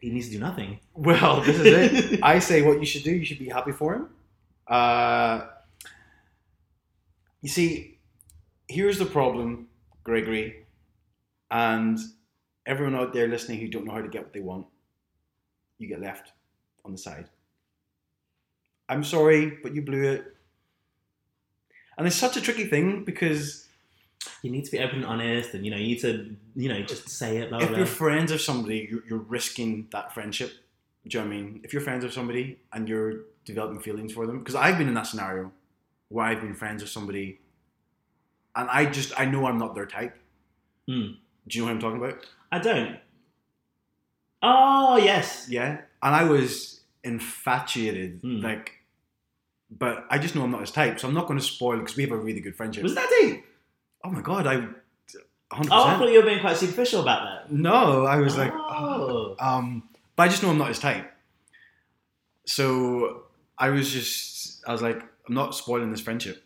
He 0.01 0.11
needs 0.11 0.27
to 0.27 0.33
do 0.33 0.39
nothing. 0.39 0.81
Well, 0.93 1.41
this 1.47 1.59
is 1.59 1.67
it. 1.67 2.21
I 2.23 2.39
say 2.41 2.61
what 2.61 2.79
you 2.79 2.87
should 2.87 3.03
do. 3.03 3.13
You 3.13 3.25
should 3.25 3.39
be 3.39 3.49
happy 3.49 3.73
for 3.73 3.95
him. 3.95 4.09
Uh, 4.67 5.47
you 7.41 7.49
see, 7.49 7.99
here's 8.69 8.99
the 8.99 9.07
problem, 9.07 9.69
Gregory, 10.05 10.67
and 11.51 11.99
everyone 12.67 12.97
out 12.97 13.15
there 13.15 13.29
listening 13.29 13.61
who 13.61 13.69
don't 13.69 13.87
know 13.87 13.93
how 13.93 14.03
to 14.03 14.09
get 14.09 14.25
what 14.25 14.33
they 14.35 14.41
want. 14.41 14.67
You 15.79 15.89
get 15.89 16.01
left 16.01 16.33
on 16.85 16.93
the 16.93 16.99
side. 16.99 17.29
I'm 18.89 19.05
sorry, 19.05 19.59
but 19.63 19.75
you 19.75 19.83
blew 19.83 20.05
it. 20.05 20.37
And 21.99 22.07
it's 22.07 22.17
such 22.17 22.37
a 22.37 22.41
tricky 22.41 22.67
thing 22.67 23.05
because 23.05 23.67
You 24.43 24.51
need 24.51 24.65
to 24.65 24.71
be 24.71 24.79
open 24.79 24.97
and 24.99 25.07
honest, 25.07 25.55
and 25.55 25.65
you 25.65 25.71
know, 25.71 25.77
you 25.77 25.89
need 25.89 26.01
to, 26.01 26.37
you 26.55 26.69
know, 26.69 26.81
just 26.83 27.09
say 27.09 27.39
it. 27.39 27.51
Blah, 27.51 27.61
if 27.61 27.69
blah. 27.69 27.79
you're 27.79 27.87
friends 27.87 28.31
of 28.33 28.41
somebody, 28.41 28.89
you're, 28.91 29.03
you're 29.09 29.19
risking 29.19 29.89
that 29.93 30.13
friendship. 30.13 30.53
Do 31.07 31.19
you 31.19 31.25
know 31.25 31.31
what 31.31 31.37
I 31.37 31.41
mean? 31.41 31.61
If 31.65 31.73
you're 31.73 31.83
friends 31.83 32.05
with 32.05 32.13
somebody 32.13 32.59
and 32.73 32.89
you're 32.89 33.21
developing 33.45 33.81
feelings 33.81 34.13
for 34.13 34.27
them, 34.27 34.39
because 34.39 34.55
I've 34.55 34.79
been 34.79 34.89
in 34.89 34.95
that 34.95 35.07
scenario 35.07 35.53
where 36.09 36.27
I've 36.27 36.41
been 36.41 36.55
friends 36.55 36.83
with 36.83 36.91
somebody, 36.91 37.41
and 38.55 38.69
I 38.71 38.87
just 38.87 39.19
I 39.19 39.25
know 39.25 39.47
I'm 39.47 39.59
not 39.59 39.75
their 39.75 39.87
type. 39.87 40.17
Hmm. 40.89 41.13
Do 41.49 41.59
you 41.59 41.61
know 41.61 41.67
what 41.67 41.75
I'm 41.75 41.81
talking 41.81 42.05
about? 42.05 42.27
I 42.51 42.59
don't. 42.59 42.99
Oh 44.49 44.97
yes. 44.97 45.47
Yeah, 45.49 45.81
and 46.03 46.15
I 46.15 46.25
was 46.25 46.81
infatuated, 47.03 48.21
Hmm. 48.23 48.41
like, 48.41 48.73
but 49.71 50.05
I 50.11 50.19
just 50.19 50.35
know 50.35 50.43
I'm 50.45 50.51
not 50.53 50.61
his 50.61 50.71
type, 50.71 51.01
so 51.01 51.09
I'm 51.09 51.15
not 51.15 51.27
going 51.27 51.39
to 51.39 51.45
spoil 51.45 51.79
because 51.79 51.97
we 51.97 52.03
have 52.05 52.13
a 52.13 52.17
really 52.17 52.41
good 52.41 52.55
friendship. 52.57 52.83
Was 52.83 52.95
that 52.95 53.09
deep? 53.21 53.45
oh 54.05 54.11
my 54.11 54.21
god, 54.21 54.47
I, 54.47 54.55
hundred 55.53 55.73
Oh, 55.73 55.85
I 55.85 55.99
thought 55.99 56.11
you 56.13 56.21
were 56.21 56.27
being 56.27 56.41
quite 56.41 56.57
superficial 56.57 57.01
about 57.03 57.25
that. 57.25 57.53
No, 57.53 58.05
I 58.07 58.17
was 58.19 58.37
like, 58.39 58.53
oh. 58.55 59.35
Um, 59.41 59.89
but 60.15 60.25
I 60.25 60.29
just 60.29 60.43
know 60.45 60.51
I'm 60.51 60.59
not 60.59 60.69
his 60.69 60.79
type. 60.79 61.11
So 62.45 63.25
I 63.59 63.71
was 63.71 63.91
just, 63.91 64.63
I 64.69 64.73
was 64.73 64.83
like, 64.83 65.03
I'm 65.29 65.35
not 65.35 65.55
spoiling 65.57 65.91
this 65.91 66.01
friendship. 66.01 66.45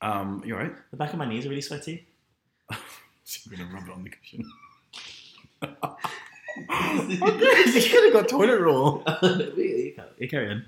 Um, 0.00 0.42
you 0.46 0.54
alright? 0.54 0.74
the 0.92 0.96
back 0.96 1.12
of 1.12 1.18
my 1.18 1.28
knees 1.28 1.44
are 1.44 1.48
really 1.48 1.60
sweaty. 1.62 2.06
So 3.24 3.50
you're 3.50 3.58
gonna 3.58 3.74
rub 3.74 3.88
it 3.88 3.92
on 3.92 4.04
the 4.04 4.10
cushion. 4.10 4.44
okay, 6.56 7.08
you 7.80 7.90
could 7.90 8.04
have 8.04 8.12
got 8.12 8.28
toilet 8.28 8.60
roll. 8.60 9.02
you 9.22 9.92
ca- 9.96 10.04
you 10.18 10.28
carry 10.28 10.50
on. 10.50 10.64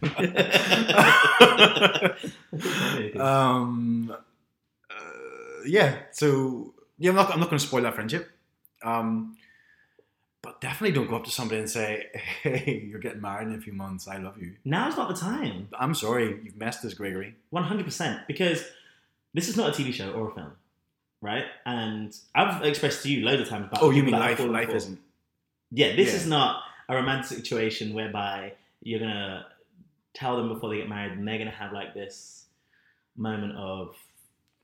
um, 3.21 4.17
uh, 4.91 4.95
yeah. 5.67 5.99
So 6.13 6.75
yeah, 6.99 7.11
I'm 7.11 7.17
not, 7.17 7.33
I'm 7.33 7.41
not 7.41 7.51
going 7.51 7.59
to 7.59 7.67
spoil 7.67 7.83
that 7.83 7.95
friendship. 7.95 8.31
Um, 8.83 9.37
but 10.43 10.61
definitely 10.61 10.93
don't 10.93 11.09
go 11.09 11.17
up 11.17 11.25
to 11.25 11.31
somebody 11.31 11.61
and 11.61 11.69
say, 11.69 12.07
"Hey, 12.43 12.87
you're 12.89 13.01
getting 13.01 13.21
married 13.21 13.49
in 13.49 13.55
a 13.55 13.61
few 13.61 13.73
months. 13.75 14.09
I 14.09 14.17
love 14.17 14.41
you." 14.41 14.55
Now's 14.65 14.97
not 14.97 15.09
the 15.09 15.15
time. 15.15 15.69
I'm 15.79 15.95
sorry, 15.95 16.41
you've 16.43 16.57
messed 16.57 16.83
this, 16.83 16.95
Gregory. 16.95 17.35
One 17.51 17.65
hundred 17.65 17.85
percent. 17.85 18.27
Because 18.27 18.65
this 19.35 19.49
is 19.49 19.57
not 19.57 19.69
a 19.69 19.83
TV 19.83 19.93
show 19.93 20.11
or 20.13 20.31
a 20.31 20.35
film, 20.35 20.53
right? 21.21 21.45
And 21.67 22.17
I've 22.35 22.65
expressed 22.65 23.03
to 23.03 23.13
you 23.13 23.23
loads 23.25 23.43
of 23.43 23.49
times 23.49 23.67
about. 23.67 23.83
Oh, 23.83 23.91
you 23.91 24.03
mean 24.03 24.13
life? 24.13 24.41
Life 24.41 24.71
isn't. 24.71 24.99
Yeah, 25.71 25.95
this 25.97 26.09
Yeah. 26.09 26.15
is 26.17 26.27
not 26.27 26.63
a 26.89 26.95
romantic 26.97 27.27
situation 27.39 27.95
whereby 27.95 28.55
you're 28.83 28.99
gonna 29.01 29.47
tell 30.15 30.37
them 30.37 30.49
before 30.49 30.71
they 30.71 30.79
get 30.79 30.89
married, 30.89 31.13
and 31.13 31.27
they're 31.27 31.39
gonna 31.39 31.51
have 31.51 31.73
like 31.73 31.95
this 31.95 32.47
moment 33.17 33.55
of, 33.57 33.97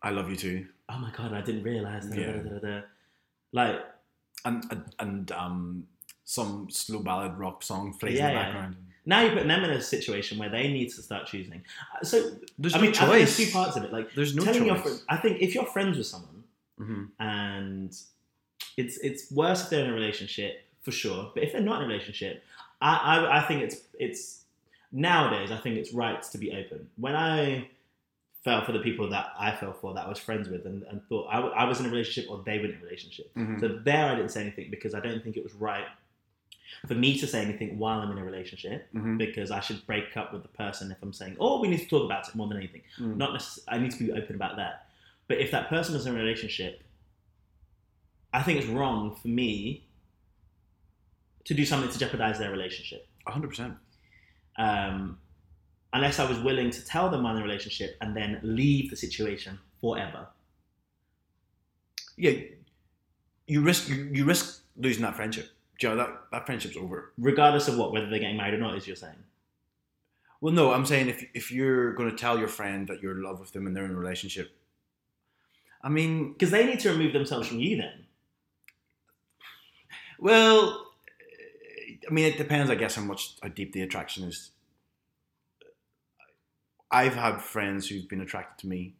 I 0.02 0.10
love 0.10 0.30
you 0.30 0.36
too. 0.36 0.66
oh 0.88 0.98
my 0.98 1.10
god, 1.16 1.32
I 1.32 1.40
didn't 1.42 1.62
realize. 1.62 2.06
Da, 2.06 2.16
Yeah. 2.20 2.32
da, 2.38 2.58
da. 2.58 2.80
Like, 3.52 3.84
And 4.44 4.84
and, 5.00 5.32
um, 5.32 5.88
some 6.24 6.68
slow 6.70 7.00
ballad 7.00 7.36
rock 7.38 7.62
song 7.62 7.94
plays 7.94 8.16
Yeah, 8.18 8.28
in 8.28 8.34
the 8.34 8.38
yeah. 8.40 8.44
background. 8.44 8.76
now 9.04 9.20
you're 9.20 9.32
putting 9.32 9.48
them 9.48 9.62
in 9.64 9.70
a 9.70 9.80
situation 9.80 10.38
where 10.38 10.48
they 10.48 10.66
need 10.72 10.88
to 10.90 11.00
start 11.02 11.26
choosing. 11.26 11.64
Uh, 11.94 12.04
So, 12.04 12.36
There's 12.58 12.74
I 12.74 12.78
no 12.78 12.82
mean, 12.82 12.90
I 12.94 12.98
think 12.98 13.12
there's 13.12 13.36
two 13.36 13.50
parts 13.52 13.76
of 13.76 13.84
it. 13.84 13.92
Like, 13.92 14.12
There's 14.14 14.34
no 14.34 14.42
telling 14.44 14.66
your 14.66 14.74
choice. 14.76 14.82
friend, 14.84 15.00
I 15.08 15.16
think 15.18 15.40
if 15.40 15.54
you're 15.54 15.66
friends 15.66 15.96
with 15.98 16.06
someone 16.06 16.42
hmm 16.78 17.04
and 17.18 17.96
it's 18.76 18.98
it's 18.98 19.30
worse 19.32 19.64
if 19.64 19.70
they're 19.70 19.84
in 19.84 19.90
a 19.90 19.94
relationship 19.94 20.65
for 20.86 20.92
sure. 20.92 21.32
But 21.34 21.42
if 21.42 21.50
they're 21.52 21.60
not 21.60 21.82
in 21.82 21.86
a 21.86 21.88
relationship, 21.92 22.42
I, 22.80 22.92
I, 23.12 23.38
I 23.38 23.40
think 23.48 23.62
it's 23.62 23.76
it's 23.98 24.44
nowadays 24.92 25.50
I 25.50 25.58
think 25.58 25.76
it's 25.76 25.92
right 25.92 26.22
to 26.22 26.38
be 26.38 26.52
open. 26.52 26.88
When 26.96 27.16
I 27.16 27.68
fell 28.44 28.64
for 28.64 28.70
the 28.70 28.78
people 28.78 29.10
that 29.10 29.26
I 29.36 29.50
fell 29.60 29.72
for 29.72 29.92
that 29.94 30.06
I 30.06 30.08
was 30.08 30.20
friends 30.20 30.48
with 30.48 30.64
and, 30.64 30.84
and 30.84 31.02
thought 31.08 31.26
I, 31.28 31.36
w- 31.36 31.52
I 31.54 31.64
was 31.64 31.80
in 31.80 31.86
a 31.86 31.88
relationship 31.88 32.30
or 32.30 32.40
they 32.46 32.58
were 32.60 32.66
in 32.66 32.76
a 32.80 32.84
relationship. 32.84 33.32
hmm 33.34 33.58
So 33.58 33.66
there 33.84 34.06
I 34.12 34.14
didn't 34.14 34.30
say 34.30 34.42
anything 34.42 34.68
because 34.70 34.94
I 34.94 35.00
don't 35.00 35.20
think 35.24 35.36
it 35.36 35.42
was 35.42 35.54
right 35.54 35.86
for 36.86 36.94
me 36.94 37.18
to 37.18 37.26
say 37.26 37.42
anything 37.42 37.78
while 37.80 37.98
I'm 38.00 38.12
in 38.12 38.18
a 38.18 38.24
relationship 38.24 38.86
hmm 38.92 39.16
because 39.16 39.50
I 39.50 39.58
should 39.60 39.84
break 39.86 40.16
up 40.16 40.32
with 40.32 40.42
the 40.42 40.48
person 40.64 40.92
if 40.92 40.98
I'm 41.02 41.12
saying, 41.12 41.36
oh, 41.40 41.60
we 41.60 41.66
need 41.66 41.80
to 41.80 41.88
talk 41.88 42.04
about 42.04 42.28
it 42.28 42.34
more 42.36 42.46
than 42.46 42.58
anything. 42.58 42.82
Mm. 43.00 43.16
Not 43.16 43.32
necessarily, 43.32 43.66
I 43.74 43.82
need 43.82 43.90
to 43.96 43.98
be 44.04 44.12
open 44.12 44.36
about 44.36 44.54
that. 44.56 44.86
But 45.28 45.38
if 45.38 45.50
that 45.50 45.68
person 45.68 45.96
is 45.96 46.06
in 46.06 46.14
a 46.14 46.18
relationship, 46.24 46.82
I 48.32 48.42
think 48.42 48.60
it's 48.60 48.68
wrong 48.68 49.16
for 49.20 49.26
me 49.28 49.85
to 51.46 51.54
do 51.54 51.64
something 51.64 51.90
to 51.90 51.98
jeopardize 51.98 52.38
their 52.38 52.50
relationship. 52.50 53.08
100%. 53.26 53.76
Um, 54.58 55.18
unless 55.92 56.18
I 56.18 56.28
was 56.28 56.38
willing 56.40 56.70
to 56.70 56.84
tell 56.84 57.08
them 57.08 57.24
I'm 57.24 57.36
in 57.36 57.42
a 57.42 57.44
relationship 57.44 57.96
and 58.00 58.16
then 58.16 58.40
leave 58.42 58.90
the 58.90 58.96
situation 58.96 59.58
forever. 59.80 60.28
Yeah, 62.16 62.32
you 63.46 63.60
risk 63.62 63.88
you, 63.88 64.08
you 64.12 64.24
risk 64.24 64.62
losing 64.76 65.02
that 65.02 65.14
friendship. 65.16 65.50
Joe, 65.78 65.90
you 65.90 65.96
know, 65.96 66.04
that, 66.04 66.22
that 66.32 66.46
friendship's 66.46 66.76
over. 66.76 67.12
Regardless 67.18 67.68
of 67.68 67.76
what, 67.76 67.92
whether 67.92 68.08
they're 68.08 68.18
getting 68.18 68.36
married 68.38 68.54
or 68.54 68.58
not, 68.58 68.74
as 68.74 68.86
you're 68.86 68.96
saying. 68.96 69.16
Well, 70.40 70.52
no, 70.52 70.72
I'm 70.72 70.86
saying 70.86 71.08
if, 71.08 71.24
if 71.34 71.52
you're 71.52 71.92
going 71.94 72.10
to 72.10 72.16
tell 72.16 72.38
your 72.38 72.48
friend 72.48 72.88
that 72.88 73.02
you're 73.02 73.12
in 73.12 73.22
love 73.22 73.40
with 73.40 73.52
them 73.52 73.66
and 73.66 73.76
they're 73.76 73.84
in 73.84 73.90
a 73.90 73.96
relationship, 73.96 74.56
I 75.82 75.88
mean, 75.88 76.32
Because 76.32 76.50
they 76.50 76.66
need 76.66 76.80
to 76.80 76.90
remove 76.90 77.12
themselves 77.12 77.48
from 77.48 77.60
you 77.60 77.76
then. 77.76 78.06
Well, 80.18 80.85
I 82.08 82.12
mean, 82.12 82.24
it 82.26 82.36
depends, 82.38 82.70
I 82.70 82.74
guess, 82.76 82.94
how 82.96 83.02
much 83.02 83.34
how 83.42 83.48
deep 83.48 83.72
the 83.72 83.82
attraction 83.82 84.24
is. 84.24 84.50
I've 86.90 87.14
had 87.14 87.40
friends 87.40 87.88
who've 87.88 88.08
been 88.08 88.20
attracted 88.20 88.62
to 88.62 88.68
me, 88.68 88.94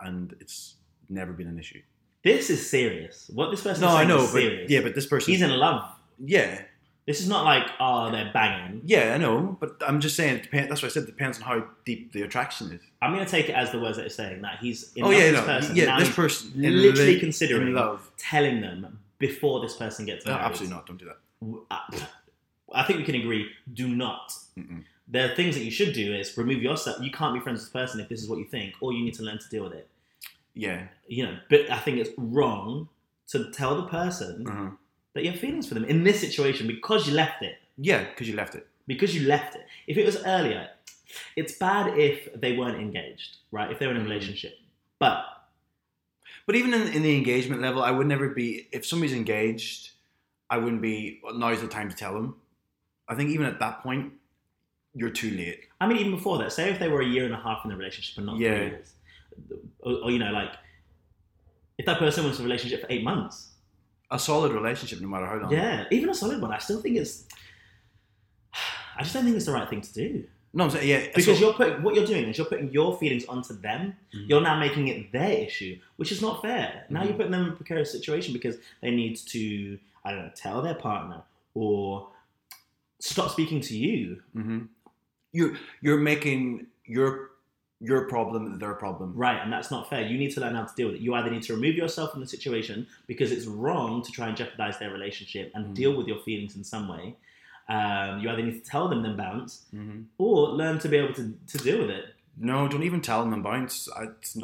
and 0.00 0.34
it's 0.40 0.76
never 1.08 1.32
been 1.32 1.48
an 1.48 1.58
issue. 1.58 1.82
This 2.22 2.48
is 2.48 2.68
serious. 2.70 3.30
What 3.34 3.50
this 3.50 3.62
person 3.62 3.82
No, 3.82 3.88
is 3.88 3.94
I 3.94 3.98
saying 3.98 4.08
know, 4.08 4.16
is 4.24 4.32
but 4.32 4.38
serious. 4.40 4.70
yeah, 4.70 4.80
but 4.80 4.94
this 4.94 5.06
person, 5.06 5.32
He's 5.32 5.42
in 5.42 5.50
love. 5.50 5.82
yeah, 6.24 6.62
This 7.06 7.20
is 7.20 7.28
not 7.28 7.44
like, 7.44 7.66
oh, 7.80 8.10
they're 8.10 8.30
banging. 8.32 8.80
yeah, 8.84 9.12
I 9.14 9.18
know, 9.18 9.58
but 9.60 9.76
I'm 9.86 10.00
just 10.00 10.16
saying, 10.16 10.36
it 10.36 10.42
depends. 10.44 10.68
That's 10.70 10.82
what 10.82 10.90
I 10.90 10.92
said. 10.94 11.02
It 11.02 11.06
depends 11.06 11.38
on 11.38 11.44
how 11.44 11.66
deep 11.84 12.12
the 12.12 12.22
attraction 12.22 12.72
is. 12.72 12.80
I'm 13.02 13.12
going 13.12 13.24
to 13.24 13.30
take 13.30 13.48
it 13.50 13.52
as 13.54 13.72
the 13.72 13.80
words 13.80 13.98
that 13.98 14.06
it's 14.06 14.14
saying 14.14 14.40
that 14.42 14.58
he's 14.60 14.92
in 14.94 15.04
oh 15.04 15.08
love 15.08 15.18
yeah, 15.18 15.24
with 15.24 15.34
no, 15.34 15.40
this 15.40 15.46
person. 15.46 15.76
yeah, 15.76 15.84
now 15.86 15.98
this 15.98 16.14
person 16.14 16.52
literally 16.54 17.14
li- 17.14 17.20
considering 17.20 17.68
in 17.68 17.74
love. 17.74 18.10
telling 18.16 18.60
them 18.62 19.00
before 19.18 19.60
this 19.60 19.76
person 19.76 20.06
gets 20.06 20.24
No, 20.24 20.32
married. 20.32 20.44
absolutely 20.46 20.76
not. 20.76 20.86
Don't 20.86 20.98
do 20.98 21.06
that. 21.06 21.18
Uh, 21.70 22.06
I, 22.74 22.84
think 22.84 22.98
we 22.98 23.04
can 23.04 23.14
agree. 23.14 23.50
Do 23.72 23.88
not. 23.88 24.32
Mm-mm. 24.58 24.84
There 25.08 25.30
are 25.30 25.34
things 25.34 25.54
that 25.56 25.64
you 25.64 25.70
should 25.70 25.92
do 25.94 26.14
is 26.14 26.36
remove 26.38 26.62
yourself. 26.62 27.02
You 27.02 27.10
can't 27.10 27.34
be 27.34 27.40
friends 27.40 27.60
with 27.60 27.66
this 27.66 27.72
person 27.72 28.00
if 28.00 28.08
this 28.08 28.22
is 28.22 28.28
what 28.28 28.38
you 28.38 28.46
think, 28.46 28.74
or 28.80 28.92
you 28.92 29.04
need 29.04 29.14
to 29.14 29.22
learn 29.22 29.38
to 29.38 29.48
deal 29.48 29.64
with 29.64 29.74
it. 29.74 29.88
Yeah, 30.54 30.86
You 31.08 31.26
know, 31.26 31.38
but 31.50 31.68
I 31.70 31.78
think 31.78 31.98
it's 31.98 32.10
wrong 32.16 32.88
to 33.28 33.50
tell 33.50 33.74
the 33.76 33.88
person 33.88 34.46
uh-huh. 34.46 34.70
that 35.14 35.24
you 35.24 35.30
have 35.32 35.40
feelings 35.40 35.66
for 35.66 35.74
them 35.74 35.84
in 35.84 36.04
this 36.04 36.20
situation 36.20 36.66
because 36.68 37.08
you 37.08 37.14
left 37.14 37.42
it. 37.42 37.56
yeah, 37.76 38.04
because 38.04 38.28
you 38.28 38.36
left 38.36 38.54
it. 38.54 38.66
because 38.86 39.14
you 39.16 39.26
left 39.26 39.56
it. 39.56 39.66
If 39.88 39.96
it 39.96 40.06
was 40.06 40.16
earlier, 40.24 40.68
it's 41.36 41.54
bad 41.54 41.98
if 41.98 42.28
they 42.40 42.56
weren't 42.56 42.80
engaged, 42.80 43.38
right? 43.50 43.70
If 43.70 43.78
they 43.78 43.86
were 43.86 43.92
in 43.94 43.98
a 43.98 44.04
Mhm. 44.04 44.08
relationship. 44.10 44.58
But 44.98 45.24
But 46.46 46.54
even 46.56 46.72
in, 46.74 46.88
in 46.92 47.02
the 47.02 47.16
engagement 47.16 47.60
level, 47.62 47.82
I 47.82 47.90
would 47.90 48.06
never 48.06 48.28
be. 48.28 48.68
If 48.70 48.84
somebody's 48.86 49.14
engaged, 49.16 49.90
I 50.50 50.58
wouldn't 50.58 50.82
be. 50.82 51.20
Well, 51.22 51.34
now's 51.34 51.62
the 51.62 51.68
time 51.68 51.88
to 51.90 51.96
tell 51.96 52.12
them. 52.14 52.36
I 53.08 53.14
think 53.14 53.30
even 53.30 53.46
at 53.46 53.58
that 53.60 53.82
point, 53.82 54.12
you're 54.94 55.10
too 55.10 55.30
late. 55.30 55.60
I 55.80 55.86
mean, 55.86 55.98
even 55.98 56.12
before 56.12 56.38
that, 56.38 56.52
say 56.52 56.70
if 56.70 56.78
they 56.78 56.88
were 56.88 57.02
a 57.02 57.06
year 57.06 57.24
and 57.24 57.34
a 57.34 57.38
half 57.38 57.64
in 57.64 57.70
the 57.70 57.76
relationship 57.76 58.16
and 58.18 58.26
not 58.26 58.38
Yeah. 58.38 58.56
three 58.56 58.66
years, 58.68 58.92
or, 59.80 59.92
or 60.04 60.10
you 60.10 60.18
know, 60.18 60.30
like 60.30 60.52
if 61.78 61.86
that 61.86 61.98
person 61.98 62.24
was 62.24 62.38
in 62.38 62.44
a 62.44 62.48
relationship 62.48 62.80
for 62.82 62.86
eight 62.90 63.02
months, 63.04 63.50
a 64.10 64.18
solid 64.18 64.52
relationship, 64.52 65.00
no 65.00 65.08
matter 65.08 65.26
how 65.26 65.36
long. 65.36 65.50
Yeah, 65.52 65.84
even 65.90 66.08
a 66.10 66.14
solid 66.14 66.40
one. 66.40 66.52
I 66.52 66.58
still 66.58 66.80
think 66.80 66.96
it's. 66.96 67.24
I 68.96 69.02
just 69.02 69.12
don't 69.14 69.24
think 69.24 69.36
it's 69.36 69.46
the 69.46 69.52
right 69.52 69.68
thing 69.68 69.80
to 69.80 69.92
do 69.92 70.24
No, 70.52 70.64
I'm 70.64 70.70
saying 70.70 70.88
yeah. 70.88 71.06
because 71.14 71.40
you're 71.40 71.52
putting 71.54 71.82
what 71.82 71.96
you're 71.96 72.06
doing 72.06 72.26
is 72.28 72.38
you're 72.38 72.46
putting 72.46 72.70
your 72.70 72.96
feelings 72.96 73.24
onto 73.26 73.54
them. 73.54 73.96
Mhm. 74.14 74.28
You're 74.28 74.40
now 74.40 74.56
making 74.58 74.86
it 74.88 75.10
their 75.10 75.32
issue, 75.32 75.78
which 75.96 76.12
is 76.12 76.22
not 76.22 76.40
fair. 76.42 76.84
Now 76.90 77.00
Mhm. 77.02 77.06
you're 77.06 77.14
putting 77.16 77.32
them 77.32 77.46
in 77.46 77.52
a 77.52 77.56
precarious 77.56 77.90
situation 77.90 78.32
because 78.32 78.56
they 78.80 78.92
need 78.92 79.16
to 79.16 79.78
I 80.04 80.12
don't 80.12 80.26
know 80.26 80.32
tell 80.36 80.62
their 80.62 80.74
partner 80.76 81.22
or 81.54 82.08
stop 83.00 83.30
speaking 83.30 83.60
to 83.62 83.76
you. 83.76 84.22
Mhm. 84.36 84.68
You're 85.32 85.56
you're 85.80 85.98
making 85.98 86.66
your 86.86 87.30
your 87.80 88.06
problem 88.08 88.58
their 88.58 88.74
problem. 88.74 89.12
Right, 89.14 89.40
and 89.42 89.52
that's 89.52 89.70
not 89.70 89.90
fair. 89.90 90.02
You 90.06 90.16
need 90.16 90.30
to 90.32 90.40
learn 90.40 90.54
how 90.54 90.64
to 90.64 90.74
deal 90.74 90.86
with 90.88 90.96
it. 90.96 91.02
You 91.02 91.14
either 91.14 91.30
need 91.30 91.42
to 91.44 91.54
remove 91.54 91.74
yourself 91.74 92.12
from 92.12 92.20
the 92.20 92.26
situation 92.26 92.86
because 93.06 93.30
it's 93.32 93.46
wrong 93.46 94.02
to 94.02 94.12
try 94.12 94.28
and 94.28 94.36
jeopardize 94.36 94.78
their 94.78 94.90
relationship 94.90 95.50
and 95.54 95.66
Mhm. 95.66 95.74
deal 95.74 95.96
with 95.96 96.06
your 96.06 96.20
feelings 96.20 96.56
in 96.56 96.64
some 96.64 96.88
way. 96.88 97.16
Um, 97.68 98.20
you 98.20 98.30
either 98.30 98.42
need 98.42 98.62
to 98.62 98.70
tell 98.70 98.88
them 98.88 99.02
then 99.02 99.16
bounce, 99.16 99.64
Mhm. 99.74 100.04
or 100.18 100.48
learn 100.50 100.78
to 100.80 100.88
be 100.88 100.96
able 100.98 101.14
to, 101.14 101.34
to 101.48 101.58
deal 101.58 101.78
with 101.80 101.90
it. 101.90 102.14
No, 102.36 102.66
don't 102.68 102.82
even 102.82 103.00
tell 103.00 103.22
them 103.24 103.32
and 103.32 103.42
bounce. 103.42 103.88
I, 103.94 104.02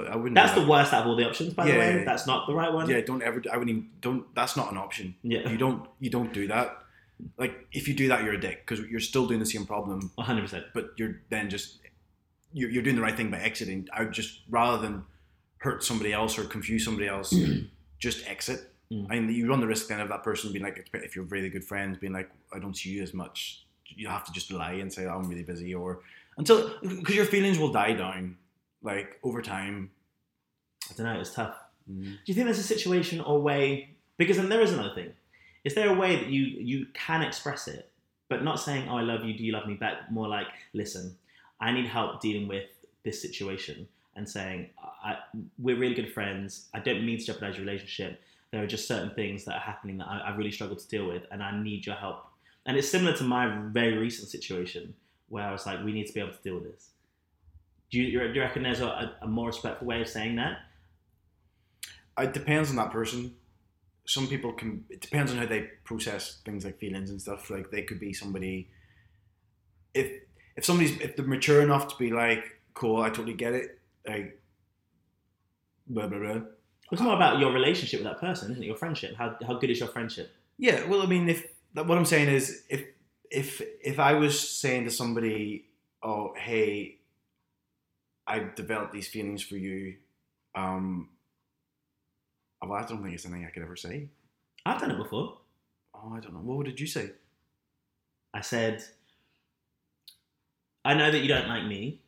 I 0.09 0.17
wouldn't. 0.17 0.35
That's 0.35 0.55
the 0.55 0.61
that. 0.61 0.69
worst 0.69 0.93
out 0.93 1.03
of 1.03 1.09
all 1.09 1.17
the 1.17 1.27
options, 1.29 1.55
by 1.55 1.67
the 1.67 1.73
way. 1.73 1.79
yeah, 1.79 1.97
yeah. 1.99 2.05
That's 2.05 2.27
not 2.27 2.47
the 2.47 2.55
right 2.55 2.73
one. 2.73 2.89
Yeah, 2.91 3.01
don't 3.01 3.23
ever. 3.23 3.43
I 3.53 3.57
wouldn't 3.57 3.71
even. 3.77 3.91
Don't. 4.01 4.35
That's 4.35 4.57
not 4.57 4.71
an 4.71 4.77
option. 4.79 5.15
Yeah, 5.23 5.49
You 5.51 5.57
don't. 5.57 5.87
You 5.99 6.09
don't 6.11 6.33
do 6.33 6.47
that. 6.49 6.77
Like 7.39 7.67
if 7.73 7.89
you 7.89 7.95
do 7.95 8.09
that, 8.09 8.25
you're 8.25 8.35
a 8.35 8.41
dick 8.41 8.67
because 8.67 8.85
you're 8.87 9.01
still 9.01 9.27
doing 9.27 9.41
the 9.41 9.47
same 9.47 9.67
problem, 9.67 10.11
100%. 10.19 10.65
but 10.75 10.91
you're 10.97 11.21
then 11.31 11.51
just 11.51 11.79
you're, 12.53 12.71
you're 12.71 12.83
doing 12.83 12.97
the 12.97 13.03
right 13.03 13.17
thing 13.17 13.31
by 13.31 13.39
exiting. 13.39 13.89
I 13.93 14.03
would 14.03 14.13
just 14.13 14.41
rather 14.49 14.81
than 14.81 15.05
hurt 15.59 15.85
somebody 15.85 16.13
else 16.13 16.39
or 16.39 16.45
confuse 16.45 16.85
somebody 16.85 17.09
else, 17.09 17.35
just 17.99 18.27
exit. 18.27 18.73
Mm. 18.93 19.07
I 19.11 19.21
mean, 19.21 19.31
you 19.31 19.49
run 19.49 19.61
the 19.61 19.67
risk 19.67 19.89
then 19.89 20.01
of 20.01 20.09
that 20.09 20.23
person 20.23 20.53
being 20.53 20.65
like, 20.65 20.89
if 20.93 21.15
you're 21.15 21.27
really 21.27 21.49
good 21.49 21.65
friends, 21.65 21.99
being 21.99 22.13
like, 22.13 22.31
I 22.53 22.59
don't 22.59 22.77
see 22.77 22.91
you 22.91 23.03
as 23.03 23.15
much. 23.15 23.65
You 23.85 24.09
have 24.09 24.25
to 24.25 24.33
just 24.33 24.51
lie 24.51 24.75
and 24.75 24.93
say, 24.93 25.07
I'm 25.07 25.29
really 25.29 25.43
busy, 25.43 25.75
or 25.75 26.01
until 26.37 26.73
because 26.81 27.15
your 27.15 27.25
feelings 27.25 27.59
will 27.59 27.73
die 27.73 27.93
down, 27.93 28.37
like 28.83 29.19
over 29.23 29.43
time. 29.43 29.91
I 30.91 30.95
don't 30.95 31.07
know, 31.07 31.21
it's 31.21 31.35
tough. 31.35 31.57
Mm. 31.91 32.03
Do 32.03 32.19
you 32.27 32.35
think 32.35 32.47
there's 32.47 32.59
a 32.59 32.63
situation 32.63 33.21
or 33.21 33.41
way? 33.41 33.97
Because 34.17 34.37
then 34.37 34.49
there 34.49 34.61
is 34.61 34.73
another 34.73 34.95
thing. 34.95 35.13
Is 35.65 35.75
there 35.75 35.91
a 35.91 35.95
way 35.95 36.17
that 36.17 36.29
you 36.29 36.43
you 36.43 36.87
can 36.95 37.23
express 37.23 37.69
it, 37.69 37.91
but 38.29 38.43
not 38.43 38.61
saying 38.61 38.89
"Oh, 38.89 38.97
I 38.97 39.03
love 39.03 39.25
you," 39.25 39.37
"Do 39.37 39.45
you 39.45 39.53
love 39.53 39.67
me 39.67 39.75
back"? 39.75 40.11
More 40.11 40.29
like, 40.29 40.49
"Listen, 40.73 41.17
I 41.61 41.73
need 41.73 41.87
help 41.87 42.21
dealing 42.21 42.49
with 42.49 42.69
this 43.05 43.21
situation," 43.21 43.89
and 44.17 44.29
saying, 44.29 44.71
I, 44.79 45.19
"We're 45.59 45.77
really 45.79 45.95
good 45.95 46.13
friends. 46.13 46.69
I 46.73 46.81
don't 46.81 47.05
mean 47.05 47.19
to 47.19 47.25
jeopardize 47.25 47.57
your 47.57 47.67
relationship. 47.67 48.23
There 48.51 48.63
are 48.63 48.67
just 48.67 48.89
certain 48.89 49.15
things 49.15 49.45
that 49.45 49.55
are 49.55 49.61
happening 49.61 49.99
that 49.99 50.09
I, 50.09 50.19
I 50.21 50.37
really 50.37 50.51
struggle 50.51 50.77
to 50.77 50.89
deal 50.89 51.07
with, 51.07 51.25
and 51.31 51.43
I 51.43 51.61
need 51.63 51.87
your 51.87 51.97
help." 51.97 52.27
And 52.67 52.77
it's 52.77 52.89
similar 52.89 53.17
to 53.17 53.25
my 53.25 53.47
very 53.69 53.97
recent 53.99 54.29
situation 54.29 54.95
where 55.29 55.45
I 55.45 55.53
was 55.53 55.67
like, 55.67 55.85
"We 55.85 55.93
need 55.93 56.07
to 56.07 56.13
be 56.13 56.21
able 56.21 56.33
to 56.33 56.43
deal 56.43 56.55
with 56.55 56.73
this." 56.73 56.91
Do 57.91 57.99
you, 57.99 58.07
do 58.29 58.33
you 58.33 58.41
reckon 58.41 58.63
there's 58.63 58.81
a, 58.81 59.17
a 59.21 59.27
more 59.27 59.49
respectful 59.49 59.87
way 59.87 60.01
of 60.01 60.09
saying 60.09 60.37
that? 60.37 60.61
It 62.19 62.33
depends 62.33 62.71
on 62.71 62.77
that 62.77 62.93
person. 62.93 63.35
Some 64.05 64.27
people 64.27 64.53
can. 64.53 64.85
It 64.91 65.01
depends 65.01 65.33
on 65.33 65.39
how 65.39 65.47
they 65.47 65.71
process 65.85 66.41
things 66.45 66.65
like 66.65 66.79
feelings 66.79 67.11
and 67.11 67.21
stuff. 67.21 67.51
Like 67.51 67.71
they 67.71 67.83
could 67.83 68.01
be 68.01 68.13
somebody. 68.13 68.69
If 69.95 70.11
if 70.57 70.65
somebody's 70.65 71.01
if 71.01 71.17
they're 71.17 71.27
mature 71.27 71.63
enough 71.63 71.89
to 71.89 71.97
be 71.97 72.11
like, 72.11 72.61
cool, 72.75 73.03
I 73.03 73.09
totally 73.09 73.35
get 73.35 73.55
it. 73.55 73.79
Like, 74.07 74.41
blah 75.87 76.07
blah 76.07 76.19
blah. 76.19 76.41
It's 76.93 77.01
more 77.01 77.15
about 77.15 77.39
your 77.39 77.53
relationship 77.53 78.01
with 78.01 78.09
that 78.09 78.21
person, 78.21 78.51
isn't 78.51 78.63
it? 78.63 78.67
Your 78.67 78.77
friendship. 78.77 79.15
How, 79.17 79.37
how 79.47 79.55
good 79.55 79.71
is 79.71 79.79
your 79.79 79.89
friendship? 79.89 80.35
Yeah, 80.59 80.85
well, 80.89 81.03
I 81.03 81.07
mean, 81.07 81.29
if 81.29 81.47
what 81.73 81.97
I'm 81.97 82.05
saying 82.05 82.29
is, 82.29 82.65
if 82.69 82.85
if 83.31 83.63
if 83.83 83.99
I 83.99 84.15
was 84.15 84.39
saying 84.39 84.85
to 84.85 84.91
somebody, 84.91 85.67
"Oh, 86.03 86.35
hey, 86.37 86.99
I've 88.27 88.55
developed 88.55 88.93
these 88.93 89.09
feelings 89.09 89.43
for 89.43 89.57
you," 89.57 89.97
um, 90.55 91.11
well, 92.69 92.83
I 92.83 92.87
don't 92.87 93.03
think 93.03 93.15
it's 93.15 93.25
anything 93.25 93.47
I 93.47 93.51
could 93.51 93.63
ever 93.63 93.77
say. 93.77 94.09
I've 94.67 94.81
done 94.81 94.91
it 94.91 94.99
before. 94.99 95.39
Oh, 95.95 96.13
I 96.15 96.21
don't 96.21 96.35
know. 96.35 96.41
What 96.41 96.67
did 96.67 96.79
you 96.79 96.87
say? 96.87 97.11
I 98.35 98.41
said, 98.41 98.83
I 100.85 100.95
know 100.95 101.11
that 101.11 101.19
you 101.19 101.29
don't 101.29 101.49
like 101.49 101.65
me, 101.65 102.01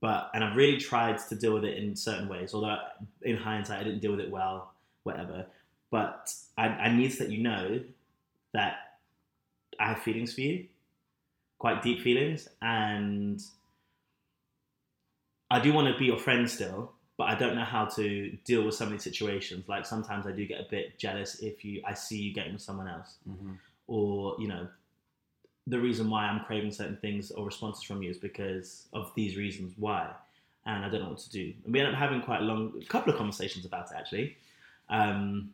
but, 0.00 0.30
and 0.34 0.42
I've 0.44 0.56
really 0.56 0.78
tried 0.78 1.18
to 1.28 1.34
deal 1.34 1.54
with 1.54 1.64
it 1.64 1.76
in 1.78 1.94
certain 1.96 2.28
ways, 2.28 2.54
although 2.54 2.76
in 3.22 3.36
hindsight, 3.36 3.80
I 3.80 3.84
didn't 3.84 4.00
deal 4.00 4.12
with 4.12 4.20
it 4.20 4.30
well, 4.30 4.72
whatever. 5.02 5.46
But 5.90 6.32
I, 6.56 6.66
I 6.66 6.92
need 6.94 7.12
to 7.12 7.22
let 7.22 7.32
you 7.32 7.42
know 7.42 7.80
that 8.52 8.76
I 9.80 9.88
have 9.88 10.02
feelings 10.02 10.34
for 10.34 10.40
you, 10.40 10.66
quite 11.58 11.82
deep 11.82 12.00
feelings, 12.00 12.48
and 12.62 13.40
I 15.50 15.60
do 15.60 15.72
want 15.72 15.92
to 15.92 15.98
be 15.98 16.06
your 16.06 16.18
friend 16.18 16.50
still, 16.50 16.92
but 17.18 17.24
I 17.24 17.34
don't 17.34 17.54
know 17.56 17.64
how 17.64 17.84
to 17.84 18.30
deal 18.46 18.62
with 18.64 18.74
some 18.74 18.86
of 18.86 18.92
these 18.92 19.02
situations. 19.02 19.68
Like 19.68 19.84
sometimes 19.84 20.26
I 20.26 20.32
do 20.32 20.46
get 20.46 20.60
a 20.60 20.66
bit 20.70 20.98
jealous 20.98 21.40
if 21.40 21.64
you 21.64 21.82
I 21.84 21.92
see 21.92 22.18
you 22.18 22.32
getting 22.32 22.54
with 22.54 22.62
someone 22.62 22.88
else, 22.88 23.16
Mm-hmm. 23.28 23.52
or 23.88 24.36
you 24.38 24.48
know, 24.48 24.66
the 25.66 25.78
reason 25.78 26.08
why 26.08 26.24
I'm 26.24 26.40
craving 26.44 26.70
certain 26.72 26.96
things 26.96 27.30
or 27.32 27.44
responses 27.44 27.82
from 27.82 28.02
you 28.02 28.08
is 28.10 28.16
because 28.16 28.86
of 28.94 29.12
these 29.14 29.36
reasons 29.36 29.74
why, 29.76 30.10
and 30.64 30.84
I 30.84 30.88
don't 30.88 31.02
know 31.02 31.10
what 31.10 31.18
to 31.18 31.30
do. 31.30 31.52
And 31.64 31.72
we 31.74 31.80
end 31.80 31.90
up 31.90 31.94
having 31.98 32.22
quite 32.22 32.40
a 32.40 32.44
long, 32.44 32.72
a 32.80 32.84
couple 32.86 33.12
of 33.12 33.18
conversations 33.18 33.66
about 33.66 33.90
it 33.90 33.96
actually. 33.98 34.36
Um, 34.88 35.50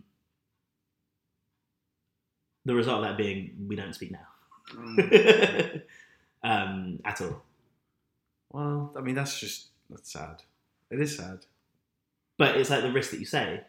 the 2.66 2.74
result 2.74 2.98
of 2.98 3.04
that 3.04 3.16
being 3.18 3.66
we 3.68 3.76
don't 3.76 3.94
speak 3.94 4.10
now 4.12 4.26
Mm. 4.74 5.82
um, 6.42 6.98
at 7.04 7.20
all. 7.20 7.42
well, 8.50 8.94
I 8.96 9.02
mean, 9.02 9.14
that's 9.14 9.38
just 9.38 9.66
that's 9.90 10.10
sad. 10.10 10.42
It 10.90 11.00
is 11.00 11.16
sad. 11.18 11.40
But 12.38 12.56
it's 12.56 12.70
like 12.70 12.82
the 12.82 12.92
risk 12.92 13.10
that 13.12 13.20
you 13.20 13.26
say, 13.26 13.60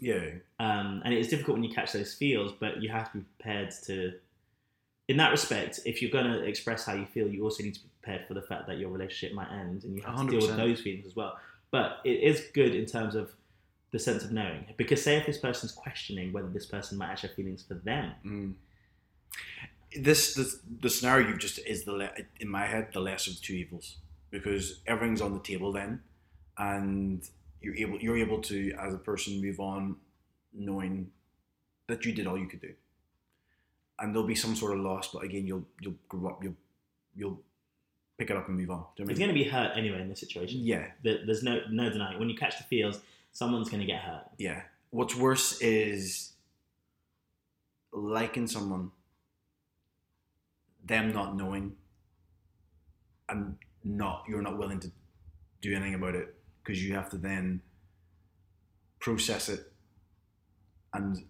Yeah. 0.00 0.30
um, 0.58 1.02
and 1.04 1.14
it's 1.14 1.28
difficult 1.28 1.56
when 1.58 1.64
you 1.64 1.74
catch 1.74 1.92
those 1.92 2.14
feels. 2.14 2.52
But 2.52 2.82
you 2.82 2.88
have 2.90 3.12
to 3.12 3.18
be 3.18 3.24
prepared 3.38 3.70
to. 3.86 4.14
In 5.06 5.18
that 5.18 5.30
respect, 5.30 5.80
if 5.84 6.00
you're 6.00 6.10
going 6.10 6.24
to 6.32 6.42
express 6.44 6.86
how 6.86 6.94
you 6.94 7.04
feel, 7.04 7.28
you 7.28 7.44
also 7.44 7.62
need 7.62 7.74
to 7.74 7.80
be 7.80 7.88
prepared 8.00 8.26
for 8.26 8.32
the 8.32 8.40
fact 8.40 8.66
that 8.68 8.78
your 8.78 8.88
relationship 8.88 9.34
might 9.34 9.50
end, 9.52 9.84
and 9.84 9.94
you 9.94 10.02
have 10.02 10.18
to 10.24 10.30
deal 10.30 10.40
with 10.48 10.56
those 10.56 10.80
feelings 10.80 11.04
as 11.06 11.14
well. 11.14 11.36
But 11.70 11.98
it 12.04 12.20
is 12.22 12.42
good 12.54 12.74
in 12.74 12.86
terms 12.86 13.14
of 13.14 13.30
the 13.90 13.98
sense 13.98 14.24
of 14.24 14.32
knowing, 14.32 14.64
because 14.78 15.02
say 15.04 15.16
if 15.18 15.26
this 15.26 15.36
person's 15.38 15.72
questioning 15.72 16.32
whether 16.32 16.48
this 16.48 16.66
person 16.66 16.96
might 16.98 17.10
actually 17.10 17.28
have 17.28 17.36
feelings 17.36 17.62
for 17.62 17.74
them, 17.74 18.12
Mm. 18.24 18.54
This, 19.96 20.34
this 20.34 20.58
the 20.80 20.90
scenario 20.90 21.28
you've 21.28 21.38
just 21.38 21.60
is 21.60 21.84
the 21.84 21.92
le- 21.92 22.10
in 22.40 22.48
my 22.48 22.66
head 22.66 22.88
the 22.92 22.98
lesser 23.00 23.30
of 23.30 23.36
the 23.36 23.42
two 23.42 23.52
evils 23.54 23.96
because 24.30 24.80
everything's 24.88 25.20
on 25.20 25.34
the 25.34 25.38
table 25.40 25.70
then, 25.70 26.02
and 26.58 27.22
you're 27.64 27.76
able 27.76 27.98
you're 27.98 28.16
able 28.18 28.40
to 28.42 28.72
as 28.78 28.94
a 28.94 28.98
person 28.98 29.40
move 29.40 29.58
on, 29.60 29.96
knowing 30.52 31.10
that 31.88 32.04
you 32.04 32.12
did 32.12 32.26
all 32.26 32.38
you 32.38 32.46
could 32.46 32.60
do, 32.60 32.72
and 33.98 34.14
there'll 34.14 34.26
be 34.28 34.34
some 34.34 34.54
sort 34.54 34.76
of 34.76 34.84
loss, 34.84 35.08
but 35.12 35.24
again 35.24 35.46
you'll 35.46 35.64
you'll 35.80 35.94
grow 36.08 36.30
up 36.30 36.42
you'll 36.42 36.56
you'll 37.16 37.40
pick 38.18 38.30
it 38.30 38.36
up 38.36 38.48
and 38.48 38.56
move 38.56 38.70
on. 38.70 38.84
Do 38.96 39.02
you 39.02 39.04
know 39.06 39.10
it's 39.10 39.18
going 39.18 39.28
to 39.28 39.34
be 39.34 39.44
hurt 39.44 39.72
anyway 39.76 40.00
in 40.00 40.08
this 40.08 40.20
situation. 40.20 40.60
Yeah, 40.62 40.86
There's 41.02 41.42
no 41.42 41.60
no 41.70 41.90
denying. 41.90 42.18
When 42.18 42.28
you 42.28 42.36
catch 42.36 42.58
the 42.58 42.64
feels, 42.64 43.00
someone's 43.32 43.68
going 43.68 43.80
to 43.80 43.86
get 43.86 44.00
hurt. 44.00 44.24
yeah. 44.38 44.62
What's 44.90 45.16
worse 45.16 45.60
is 45.60 46.34
liking 47.92 48.46
someone, 48.46 48.92
them 50.84 51.12
not 51.12 51.36
knowing, 51.36 51.74
and 53.28 53.56
not 53.82 54.24
you're 54.28 54.42
not 54.42 54.56
willing 54.56 54.78
to 54.80 54.90
do 55.60 55.74
anything 55.74 55.94
about 55.94 56.14
it 56.14 56.33
because 56.64 56.82
you 56.82 56.94
have 56.94 57.10
to 57.10 57.16
then 57.16 57.60
process 59.00 59.48
it 59.48 59.72
and 60.94 61.24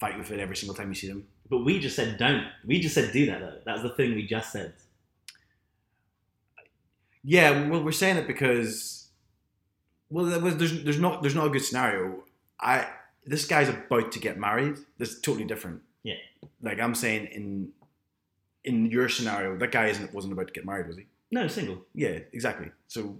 fight 0.00 0.18
with 0.18 0.30
it 0.30 0.40
every 0.40 0.56
single 0.56 0.74
time 0.74 0.88
you 0.88 0.94
see 0.94 1.08
them. 1.08 1.26
But 1.48 1.64
we 1.64 1.78
just 1.78 1.94
said 1.94 2.18
don't. 2.18 2.44
We 2.64 2.80
just 2.80 2.94
said 2.94 3.12
do 3.12 3.26
that 3.26 3.40
though. 3.40 3.58
That's 3.64 3.82
the 3.82 3.90
thing 3.90 4.14
we 4.14 4.26
just 4.26 4.50
said. 4.50 4.74
Yeah, 7.22 7.68
well, 7.68 7.82
we're 7.82 7.92
saying 7.92 8.16
it 8.16 8.26
because 8.26 9.08
well, 10.10 10.24
there's 10.24 10.82
there's 10.82 10.98
not 10.98 11.22
there's 11.22 11.34
not 11.34 11.46
a 11.46 11.50
good 11.50 11.64
scenario. 11.64 12.24
I 12.60 12.88
this 13.24 13.44
guy's 13.44 13.68
about 13.68 14.12
to 14.12 14.18
get 14.18 14.38
married. 14.38 14.76
This 14.98 15.10
is 15.10 15.20
totally 15.20 15.44
different. 15.44 15.82
Yeah. 16.02 16.14
Like 16.62 16.80
I'm 16.80 16.94
saying 16.94 17.26
in 17.26 17.72
in 18.64 18.90
your 18.90 19.08
scenario, 19.08 19.56
that 19.58 19.72
guy 19.72 19.86
isn't 19.86 20.12
wasn't 20.12 20.32
about 20.32 20.48
to 20.48 20.52
get 20.52 20.64
married, 20.64 20.88
was 20.88 20.96
he? 20.96 21.06
No, 21.30 21.46
single 21.48 21.84
Yeah, 21.94 22.18
exactly. 22.32 22.70
So 22.88 23.16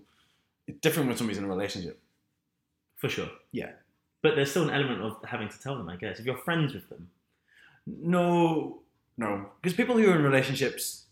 it's 0.67 0.81
different 0.81 1.09
when 1.09 1.17
somebody's 1.17 1.39
in 1.39 1.45
a 1.45 1.49
relationship. 1.49 2.01
for 2.97 3.09
sure. 3.09 3.29
Yeah. 3.53 3.73
But 4.23 4.37
there's 4.37 4.51
still 4.51 4.65
an 4.65 4.71
element 4.71 5.03
of 5.03 5.19
having 5.25 5.49
to 5.49 5.61
tell 5.61 5.77
them, 5.77 5.89
I 5.89 5.97
guess. 5.97 6.19
If 6.19 6.27
you're 6.27 6.37
friends 6.39 6.75
with 6.75 6.89
them, 6.89 7.11
No, 7.87 8.83
no, 9.17 9.51
because 9.63 9.77
people 9.77 9.97
who 9.97 10.11
are 10.11 10.17
in 10.17 10.23
relationships, 10.23 11.07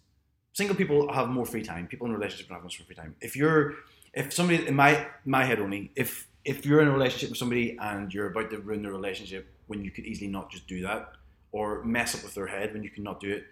single 0.52 0.76
people 0.76 1.12
have 1.12 1.28
more 1.28 1.46
free 1.46 1.62
time. 1.62 1.86
People 1.86 2.06
in 2.06 2.12
relationships 2.12 2.48
don't 2.48 2.56
have 2.56 2.64
much 2.64 2.78
more 2.80 2.86
free 2.86 2.96
time. 2.96 3.14
If 3.20 3.36
you're, 3.36 3.74
if 4.12 4.32
somebody 4.32 4.66
in 4.66 4.74
my 4.74 5.06
my 5.24 5.44
head 5.44 5.60
only, 5.60 5.92
if 5.96 6.26
if 6.44 6.66
you're 6.66 6.80
in 6.82 6.88
a 6.88 6.92
relationship 6.92 7.30
with 7.30 7.38
somebody 7.38 7.76
and 7.80 8.12
you're 8.12 8.26
about 8.28 8.50
to 8.50 8.58
ruin 8.58 8.82
the 8.82 8.90
relationship 8.90 9.46
when 9.66 9.84
you 9.84 9.90
could 9.90 10.04
easily 10.06 10.28
not 10.28 10.50
just 10.50 10.66
do 10.66 10.82
that 10.82 11.12
or 11.52 11.82
mess 11.84 12.14
up 12.14 12.22
with 12.22 12.34
their 12.34 12.46
head 12.46 12.72
when 12.72 12.82
you 12.82 12.90
cannot 12.90 13.20
do 13.20 13.32
it 13.32 13.44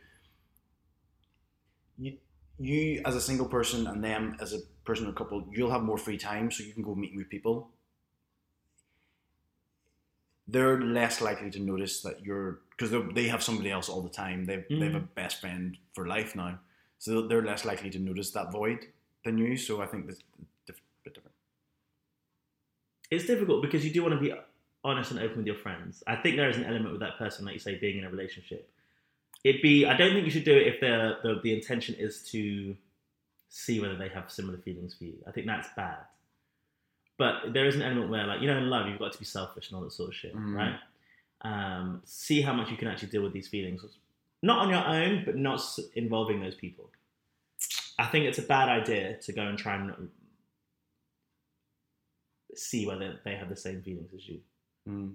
you 1.98 2.16
you 2.58 3.02
as 3.04 3.16
a 3.16 3.20
single 3.20 3.46
person 3.46 3.86
and 3.86 4.02
them 4.02 4.36
as 4.40 4.52
a 4.52 4.58
person 4.84 5.06
or 5.06 5.12
couple 5.12 5.44
you'll 5.52 5.70
have 5.70 5.82
more 5.82 5.98
free 5.98 6.18
time 6.18 6.50
so 6.50 6.62
you 6.62 6.72
can 6.72 6.82
go 6.82 6.94
meet 6.94 7.14
new 7.14 7.24
people. 7.24 7.70
They're 10.48 10.80
less 10.80 11.20
likely 11.20 11.50
to 11.50 11.60
notice 11.60 12.02
that 12.02 12.24
you're 12.24 12.60
because 12.76 12.90
they 13.14 13.28
have 13.28 13.42
somebody 13.42 13.70
else 13.70 13.88
all 13.88 14.02
the 14.02 14.10
time. 14.10 14.44
They've, 14.44 14.64
they 14.68 14.86
have 14.86 14.94
a 14.94 15.00
mm. 15.00 15.14
best 15.14 15.40
friend 15.40 15.76
for 15.94 16.06
life 16.06 16.34
now. 16.34 16.58
So 16.98 17.26
they're 17.26 17.44
less 17.44 17.64
likely 17.64 17.90
to 17.90 17.98
notice 17.98 18.30
that 18.32 18.52
void 18.52 18.86
than 19.24 19.38
you 19.38 19.56
so 19.56 19.80
i 19.80 19.86
think 19.86 20.06
that's 20.06 20.18
a 20.68 20.72
bit 21.04 21.14
different. 21.14 21.34
It's 23.10 23.26
difficult 23.26 23.62
because 23.62 23.84
you 23.84 23.92
do 23.92 24.02
want 24.02 24.14
to 24.14 24.20
be 24.20 24.32
honest 24.84 25.10
and 25.10 25.20
open 25.20 25.38
with 25.38 25.46
your 25.46 25.56
friends. 25.56 26.02
I 26.06 26.16
think 26.16 26.36
there 26.36 26.48
is 26.48 26.56
an 26.56 26.64
element 26.64 26.92
with 26.92 27.00
that 27.00 27.18
person, 27.18 27.44
like 27.44 27.54
you 27.54 27.60
say, 27.60 27.78
being 27.78 27.98
in 27.98 28.04
a 28.04 28.10
relationship. 28.10 28.71
It'd 29.44 29.62
be. 29.62 29.84
I 29.86 29.96
don't 29.96 30.12
think 30.12 30.24
you 30.24 30.30
should 30.30 30.44
do 30.44 30.56
it 30.56 30.66
if 30.68 30.80
the 30.80 31.18
the, 31.22 31.40
the 31.42 31.52
intention 31.54 31.94
is 31.96 32.22
to 32.30 32.76
see 33.48 33.80
whether 33.80 33.96
they 33.96 34.08
have 34.08 34.30
similar 34.30 34.58
feelings 34.58 34.94
for 34.94 35.04
you. 35.04 35.14
I 35.26 35.30
think 35.32 35.46
that's 35.46 35.68
bad. 35.76 35.98
But 37.18 37.52
there 37.52 37.66
is 37.66 37.74
an 37.74 37.82
element 37.82 38.10
where, 38.10 38.26
like 38.26 38.40
you 38.40 38.46
know, 38.46 38.56
in 38.56 38.70
love, 38.70 38.86
you've 38.88 38.98
got 38.98 39.12
to 39.12 39.18
be 39.18 39.24
selfish 39.24 39.68
and 39.68 39.76
all 39.76 39.82
that 39.82 39.92
sort 39.92 40.08
of 40.10 40.14
shit, 40.14 40.34
Mhm. 40.34 40.54
right? 40.56 40.78
Um, 41.42 42.02
see 42.04 42.40
how 42.40 42.52
much 42.52 42.70
you 42.70 42.76
can 42.76 42.88
actually 42.88 43.08
deal 43.10 43.22
with 43.22 43.32
these 43.32 43.48
feelings, 43.48 43.84
not 44.42 44.58
on 44.60 44.70
your 44.70 44.84
own, 44.86 45.24
but 45.24 45.36
not 45.36 45.54
s- 45.54 45.80
involving 45.94 46.40
those 46.40 46.54
people. 46.54 46.90
I 47.98 48.06
think 48.06 48.24
it's 48.26 48.38
a 48.38 48.42
bad 48.42 48.68
idea 48.68 49.16
to 49.18 49.32
go 49.32 49.42
and 49.42 49.58
try 49.58 49.74
and 49.74 50.08
see 52.54 52.86
whether 52.86 53.18
they 53.24 53.34
have 53.34 53.48
the 53.48 53.56
same 53.56 53.82
feelings 53.82 54.12
as 54.14 54.28
you 54.28 54.40
Mm. 54.88 55.14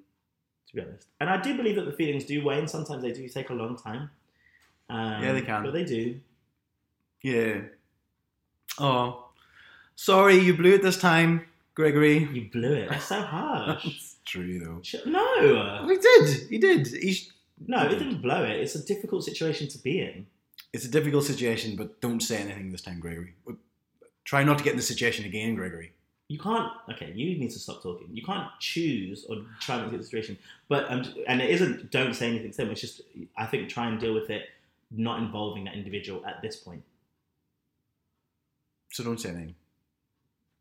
to 0.68 0.76
be 0.76 0.82
honest. 0.82 1.08
And 1.20 1.30
I 1.30 1.42
do 1.42 1.56
believe 1.58 1.76
that 1.76 1.86
the 1.86 1.92
feelings 1.94 2.26
do 2.26 2.44
wane. 2.44 2.68
Sometimes 2.68 3.02
they 3.04 3.12
do 3.12 3.28
take 3.30 3.50
a 3.50 3.54
long 3.54 3.78
time. 3.78 4.10
Um, 4.90 5.24
Yeah, 5.24 5.34
they 5.34 5.42
can. 5.42 5.64
But 5.64 5.74
they 5.74 5.84
do. 5.86 6.20
yeah 7.24 7.62
oh 8.80 9.26
sorry 9.96 10.38
you 10.38 10.54
blew 10.56 10.74
it 10.76 10.84
this 10.84 11.00
time 11.00 11.46
gregory 11.74 12.20
You 12.32 12.50
blew 12.52 12.74
it. 12.74 12.90
That's 12.90 13.06
so 13.06 13.22
harsh. 13.22 13.86
it's 13.86 14.16
true 14.26 14.60
though 14.60 14.82
no, 15.10 15.88
he 15.90 15.98
did 15.98 16.50
he 16.50 16.58
did 16.58 16.88
He's, 16.88 17.32
no, 17.66 17.86
it 17.88 17.90
didn't 17.98 18.22
blow 18.22 18.44
it. 18.44 18.60
It's 18.60 18.76
a 18.76 18.84
difficult 18.86 19.24
situation 19.24 19.68
to 19.70 19.78
be 19.80 20.00
in. 20.02 20.28
it's 20.74 20.86
a 20.86 20.92
difficult 20.92 21.24
situation 21.26 21.76
but 21.76 22.00
don't 22.02 22.22
say 22.22 22.38
anything 22.38 22.72
this 22.72 22.82
time 22.82 23.00
gregory 23.00 23.34
try 24.26 24.44
not 24.44 24.58
to 24.60 24.64
get 24.64 24.72
in 24.72 24.78
the 24.78 24.84
situation 24.94 25.26
again 25.26 25.56
gregory 25.56 25.92
You 26.30 26.40
can't. 26.40 26.70
Okay, 26.92 27.10
you 27.16 27.26
need 27.42 27.52
to 27.58 27.60
stop 27.66 27.82
talking. 27.82 28.08
You 28.20 28.24
can't 28.30 28.50
choose 28.60 29.20
or 29.30 29.36
try 29.66 29.78
not 29.78 29.86
to 29.86 29.92
get 29.92 30.00
the 30.04 30.08
situation. 30.10 30.36
But 30.72 30.82
um, 30.92 31.00
and 31.32 31.38
it 31.46 31.50
isn't. 31.56 31.90
Don't 31.98 32.14
say 32.20 32.26
anything 32.32 32.52
to 32.52 32.58
them. 32.58 32.70
It's 32.74 32.82
just. 32.86 33.00
I 33.44 33.46
think 33.52 33.70
try 33.70 33.86
and 33.90 33.96
deal 34.04 34.14
with 34.20 34.30
it, 34.38 34.44
not 34.92 35.20
involving 35.22 35.66
that 35.66 35.76
individual 35.76 36.26
at 36.26 36.42
this 36.42 36.56
point. 36.56 36.84
so 38.92 39.04
don't 39.04 39.20
say 39.20 39.30
anything 39.30 39.56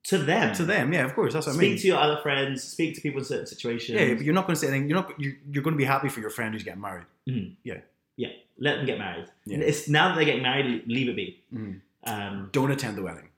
To 0.04 0.18
them. 0.18 0.54
to 0.54 0.64
them 0.64 0.92
yeah 0.92 1.04
of 1.04 1.14
course 1.14 1.32
that's 1.32 1.46
what 1.46 1.54
Speak 1.54 1.62
i 1.66 1.68
mean 1.68 1.76
Speak 1.78 1.82
to 1.82 1.88
your 1.88 1.98
other 1.98 2.20
friends. 2.22 2.62
Speak 2.62 2.94
to 2.96 3.00
people 3.00 3.20
in 3.20 3.24
certain 3.24 3.46
situations. 3.46 3.98
yeah 4.00 4.14
but 4.14 4.24
you're 4.24 4.34
not 4.34 4.46
going 4.46 4.54
to 4.54 4.60
say 4.60 4.68
anything 4.68 4.88
you're 4.88 4.98
not 5.00 5.12
you're, 5.18 5.34
you're 5.50 5.62
going 5.62 5.74
to 5.74 5.78
be 5.78 5.84
happy 5.84 6.08
for 6.08 6.20
your 6.20 6.30
friend 6.30 6.52
who's 6.54 6.62
getting 6.64 6.80
married 6.80 7.06
Yeah, 7.64 7.80
Yeah. 8.16 8.28
let 8.58 8.76
them 8.76 8.86
get 8.86 8.98
married. 8.98 9.26
Yeah. 9.44 9.58
It's 9.58 9.88
now 9.88 10.08
that 10.08 10.14
they're 10.16 10.24
getting 10.24 10.42
married, 10.42 10.84
leave 10.86 11.08
it 11.08 11.16
be. 11.16 11.42
Mhm. 11.52 11.80
Um, 12.04 12.48
don't 12.52 12.70
attend 12.70 12.96
the 12.96 13.02
wedding 13.02 13.28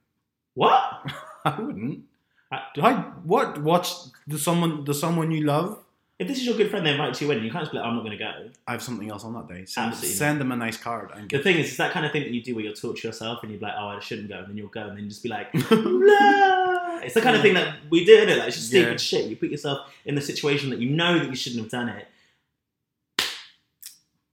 what? 0.54 0.82
i 1.44 1.58
wouldn't 1.60 2.04
I- 2.50 2.62
How, 2.80 2.92
what 3.24 3.62
watch 3.62 3.88
the 4.26 4.38
someone 4.38 4.84
the 4.84 4.94
someone 4.94 5.30
you 5.30 5.44
love 5.44 5.78
If 6.18 6.26
this 6.26 6.38
is 6.38 6.46
your 6.46 6.56
good 6.56 6.68
friend, 6.70 6.84
they 6.84 6.90
invite 6.90 7.20
you 7.20 7.28
wedding. 7.28 7.44
You 7.44 7.50
can't 7.52 7.62
just 7.62 7.70
be 7.70 7.78
like, 7.78 7.86
I'm 7.86 7.94
not 7.94 8.00
going 8.04 8.18
to 8.18 8.24
go. 8.24 8.50
I 8.66 8.72
have 8.72 8.82
something 8.82 9.08
else 9.08 9.24
on 9.24 9.34
that 9.34 9.46
day. 9.46 9.64
Send, 9.66 9.88
Absolutely 9.92 10.16
send 10.16 10.40
them 10.40 10.50
a 10.50 10.56
nice 10.56 10.76
card 10.76 11.10
and 11.14 11.24
The 11.24 11.28
get. 11.36 11.42
thing 11.44 11.58
is, 11.58 11.68
it's 11.68 11.76
that 11.76 11.92
kind 11.92 12.04
of 12.04 12.10
thing 12.10 12.22
that 12.22 12.30
you 12.32 12.42
do 12.42 12.56
where 12.56 12.64
you'll 12.64 12.74
talk 12.74 12.96
to 12.98 13.06
yourself 13.06 13.38
and 13.44 13.52
you're 13.52 13.60
like, 13.60 13.74
oh, 13.78 13.86
I 13.88 14.00
shouldn't 14.00 14.28
go. 14.28 14.38
And 14.38 14.48
then 14.48 14.56
you'll 14.56 14.66
go 14.66 14.82
and 14.88 14.98
then 14.98 15.08
just 15.08 15.22
be 15.22 15.28
like, 15.28 15.52
blah. 15.52 16.98
It's 17.04 17.14
the 17.14 17.20
kind 17.20 17.36
of 17.36 17.42
thing 17.42 17.54
that 17.54 17.76
we 17.88 18.04
do, 18.04 18.14
isn't 18.16 18.30
it? 18.30 18.38
Like, 18.38 18.48
it's 18.48 18.56
just 18.56 18.68
stupid 18.68 18.90
Yeah. 18.90 18.96
shit. 18.96 19.26
You 19.30 19.36
put 19.36 19.50
yourself 19.50 19.88
in 20.04 20.16
the 20.16 20.20
situation 20.20 20.70
that 20.70 20.80
you 20.80 20.90
know 20.90 21.20
that 21.20 21.28
you 21.28 21.36
shouldn't 21.36 21.62
have 21.62 21.70
done 21.70 21.88
it. 21.88 22.08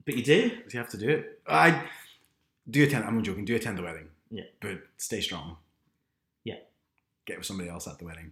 But 0.05 0.15
you 0.17 0.23
do. 0.23 0.51
you 0.71 0.79
have 0.79 0.89
to 0.89 0.97
do 0.97 1.09
it. 1.09 1.39
I 1.47 1.83
do 2.69 2.83
attend. 2.83 3.05
I'm 3.05 3.15
not 3.15 3.23
joking. 3.23 3.45
Do 3.45 3.55
attend 3.55 3.77
the 3.77 3.83
wedding. 3.83 4.07
Yeah. 4.31 4.43
but 4.59 4.79
stay 4.97 5.21
strong. 5.21 5.57
Yeah. 6.43 6.55
get 7.25 7.37
with 7.37 7.45
somebody 7.45 7.69
else 7.69 7.87
at 7.87 7.99
the 7.99 8.05
wedding. 8.05 8.31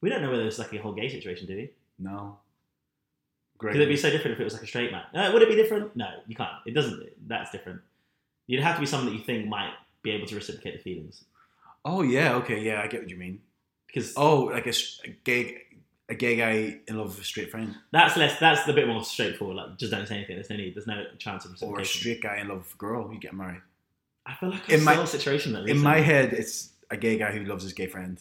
We 0.00 0.08
don't 0.10 0.22
know 0.22 0.30
whether 0.30 0.46
it's 0.46 0.58
like 0.58 0.72
a 0.72 0.78
whole 0.78 0.92
gay 0.92 1.08
situation, 1.08 1.46
do 1.46 1.56
we? 1.56 1.70
No. 1.98 2.38
Great. 3.58 3.72
Could 3.72 3.82
it 3.82 3.88
be 3.88 3.96
so 3.96 4.10
different 4.10 4.34
if 4.34 4.40
it 4.40 4.44
was 4.44 4.52
like 4.54 4.62
a 4.62 4.66
straight 4.66 4.92
man? 4.92 5.02
Uh, 5.12 5.30
would 5.32 5.42
it 5.42 5.48
be 5.48 5.56
different? 5.56 5.94
No, 5.96 6.08
you 6.28 6.36
can't. 6.36 6.50
It 6.66 6.74
doesn't. 6.74 7.02
That's 7.26 7.50
different. 7.50 7.80
You'd 8.46 8.62
have 8.62 8.76
to 8.76 8.80
be 8.80 8.86
someone 8.86 9.12
that 9.12 9.18
you 9.18 9.24
think 9.24 9.46
might 9.48 9.72
be 10.02 10.12
able 10.12 10.26
to 10.28 10.36
reciprocate 10.36 10.76
the 10.76 10.82
feelings. 10.82 11.24
Oh 11.84 12.02
yeah. 12.02 12.34
Okay. 12.36 12.62
Yeah, 12.62 12.80
I 12.82 12.86
get 12.86 13.00
what 13.00 13.10
you 13.10 13.16
mean. 13.16 13.40
Because 13.86 14.12
Oh, 14.16 14.42
like 14.44 14.66
a 14.66 14.72
gay, 15.24 15.62
a 16.08 16.14
gay 16.14 16.36
guy 16.36 16.78
in 16.86 16.96
love 16.98 17.08
with 17.08 17.20
a 17.20 17.24
straight 17.24 17.50
friend, 17.50 17.74
that's 17.90 18.16
less. 18.16 18.38
That's 18.38 18.64
the 18.64 18.72
bit 18.72 18.86
more 18.86 19.02
straightforward. 19.02 19.56
Like, 19.56 19.76
just 19.78 19.90
don't 19.90 20.06
say 20.06 20.16
anything. 20.16 20.36
There's 20.36 20.50
no 20.50 20.56
need. 20.56 20.74
There's 20.76 20.86
no 20.86 21.04
chance 21.18 21.44
of 21.44 21.60
or 21.62 21.80
a 21.80 21.84
straight 21.84 22.22
guy 22.22 22.36
in 22.38 22.48
love 22.48 22.58
with 22.58 22.74
a 22.74 22.76
girl. 22.76 23.10
You 23.12 23.18
get 23.18 23.32
married. 23.34 23.62
I 24.26 24.34
feel 24.34 24.50
like 24.50 24.70
I 24.70 24.74
In 24.74 24.84
my- 24.84 24.94
a 25.02 25.06
situation 25.06 25.52
that 25.54 25.66
In 25.68 25.78
my 25.78 26.00
head, 26.00 26.32
it's 26.34 26.70
a 26.90 26.96
gay 26.96 27.18
guy 27.18 27.32
who 27.32 27.44
loves 27.44 27.64
his 27.64 27.72
gay 27.72 27.86
friend. 27.86 28.20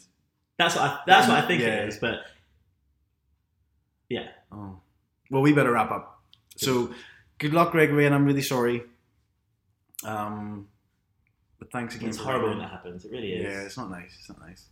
That's 0.58 0.76
what 0.76 0.84
I, 0.84 1.00
that's 1.06 1.28
what 1.28 1.44
I 1.44 1.48
think 1.48 1.62
Yeah. 1.62 1.84
it 1.84 1.90
is. 1.90 1.98
But 1.98 2.20
yeah, 4.10 4.28
Oh. 4.52 4.80
Well, 5.30 5.42
we 5.42 5.52
better 5.54 5.72
wrap 5.74 5.92
up. 5.92 6.22
So, 6.56 6.94
good 7.38 7.54
luck, 7.54 7.72
Gregory, 7.72 8.06
and 8.06 8.16
I'm 8.16 8.24
really 8.26 8.42
sorry. 8.42 8.84
Um, 10.06 10.68
but 11.60 11.70
thanks 11.72 11.96
again. 11.96 12.10
it's 12.10 12.18
horrible 12.18 12.50
when 12.50 12.60
that 12.60 12.72
happens. 12.72 13.04
It 13.06 13.12
really 13.12 13.34
is. 13.34 13.44
Yeah, 13.44 13.62
it's 13.64 13.78
not 13.78 13.90
nice. 13.92 14.16
It's 14.20 14.30
not 14.30 14.40
nice. 14.40 14.66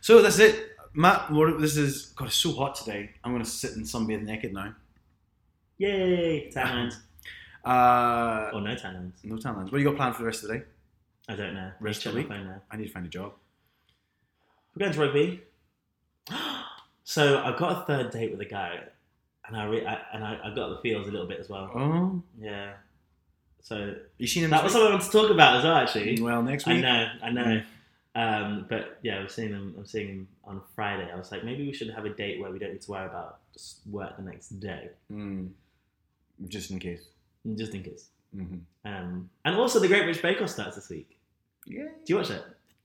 So 0.00 0.20
that's 0.20 0.38
it, 0.40 0.76
Matt. 0.92 1.30
What, 1.30 1.60
this 1.60 1.76
is 1.76 2.06
God. 2.16 2.26
It's 2.26 2.34
so 2.36 2.52
hot 2.52 2.74
today. 2.74 3.10
I'm 3.22 3.30
gonna 3.32 3.44
sit 3.44 3.76
and 3.76 3.84
sunbathe 3.84 4.22
naked 4.24 4.52
now. 4.52 4.74
Yay! 5.78 6.50
Tan 6.50 6.90
Uh, 7.64 8.50
or 8.54 8.60
no 8.60 8.74
tan 8.74 8.94
lines? 8.94 9.20
no 9.22 9.36
tan 9.36 9.54
lines. 9.56 9.70
What 9.70 9.78
do 9.78 9.84
you 9.84 9.88
got 9.88 9.96
planned 9.96 10.16
for 10.16 10.22
the 10.22 10.26
rest 10.26 10.42
of 10.42 10.48
the 10.48 10.58
day? 10.58 10.64
I 11.28 11.36
don't 11.36 11.54
know. 11.54 11.70
Rest 11.78 12.04
of 12.06 12.12
the 12.14 12.18
week? 12.22 12.28
I 12.28 12.76
need 12.76 12.88
to 12.88 12.92
find 12.92 13.06
a 13.06 13.08
job. 13.08 13.34
We're 14.74 14.80
going 14.80 14.92
to 14.92 15.00
rugby. 15.00 15.42
so 17.04 17.42
I 17.42 17.56
got 17.58 17.82
a 17.82 17.84
third 17.86 18.10
date 18.10 18.30
with 18.30 18.40
a 18.40 18.44
guy, 18.46 18.80
and 19.46 19.56
I, 19.56 19.64
re- 19.66 19.86
I 19.86 19.98
and 20.14 20.24
I, 20.24 20.38
I 20.44 20.54
got 20.54 20.68
the 20.70 20.78
feels 20.82 21.08
a 21.08 21.10
little 21.10 21.26
bit 21.26 21.40
as 21.40 21.48
well. 21.48 21.70
Oh, 21.74 22.22
Yeah. 22.40 22.72
So 23.64 23.94
you 24.18 24.26
seen 24.26 24.42
him? 24.44 24.50
that 24.50 24.64
this 24.64 24.64
was 24.64 24.72
something 24.72 24.88
I 24.88 24.90
wanted 24.94 25.04
to 25.06 25.12
talk 25.12 25.30
about 25.30 25.56
as 25.58 25.64
well. 25.64 25.76
Actually, 25.76 26.20
well 26.20 26.42
next 26.42 26.66
week. 26.66 26.78
I 26.78 26.80
know, 26.80 27.08
I 27.22 27.30
know. 27.30 27.62
Um, 28.14 28.66
but 28.68 28.98
yeah, 29.02 29.18
I'm 29.18 29.28
seeing 29.28 29.50
him. 29.50 29.74
I'm 29.78 29.86
seeing 29.86 30.08
him 30.08 30.28
on 30.44 30.60
Friday. 30.74 31.08
I 31.12 31.16
was 31.16 31.30
like, 31.30 31.44
maybe 31.44 31.64
we 31.66 31.72
should 31.72 31.88
have 31.90 32.04
a 32.04 32.10
date 32.10 32.40
where 32.40 32.50
we 32.50 32.58
don't 32.58 32.72
need 32.72 32.82
to 32.82 32.90
worry 32.90 33.06
about 33.06 33.38
just 33.54 33.80
work 33.88 34.16
the 34.16 34.22
next 34.22 34.48
day, 34.60 34.90
Mm. 35.12 35.50
Just 36.48 36.70
in 36.72 36.78
case. 36.80 37.04
just 37.54 37.72
in 37.74 37.82
case. 37.84 38.08
Mm-hmm. 38.36 38.56
Um, 38.84 39.30
and 39.44 39.54
also, 39.54 39.78
the 39.78 39.86
Great 39.86 40.02
British 40.04 40.20
Bake 40.22 40.42
Off 40.42 40.50
starts 40.50 40.74
this 40.74 40.88
week. 40.88 41.16
Yeah. 41.64 41.84
Do 41.84 42.12
you 42.12 42.16
watch 42.16 42.30
it? 42.30 42.42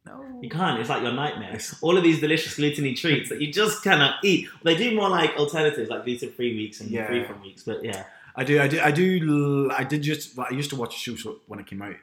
No. 0.08 0.40
You 0.42 0.50
can't. 0.50 0.80
It's 0.80 0.90
like 0.90 1.02
your 1.04 1.12
nightmare. 1.14 1.58
All 1.82 1.98
of 1.98 2.04
these 2.04 2.20
delicious 2.22 2.56
gluteny 2.58 2.96
treats 2.96 3.30
that 3.30 3.42
you 3.42 3.52
just 3.52 3.84
cannot 3.84 4.24
eat. 4.24 4.48
They 4.64 4.76
do 4.78 4.96
more 4.96 5.10
like 5.10 5.36
alternatives, 5.38 5.90
like 5.90 6.04
gluten-free 6.06 6.56
weeks 6.56 6.80
and 6.82 6.90
Yeah. 6.92 7.08
free 7.08 7.24
from 7.26 7.42
weeks. 7.42 7.64
But 7.64 7.84
yeah, 7.84 8.04
I 8.36 8.44
do. 8.44 8.60
I 8.62 8.68
do. 8.68 8.80
I 8.82 8.92
do. 8.92 9.66
l- 9.68 9.72
I 9.72 9.84
did 9.84 10.02
just. 10.04 10.38
well, 10.38 10.48
I 10.50 10.54
used 10.54 10.70
to 10.70 10.76
watch 10.76 10.94
the 11.04 11.16
show 11.16 11.36
when 11.48 11.60
it 11.60 11.66
came 11.68 11.82
out. 11.82 11.96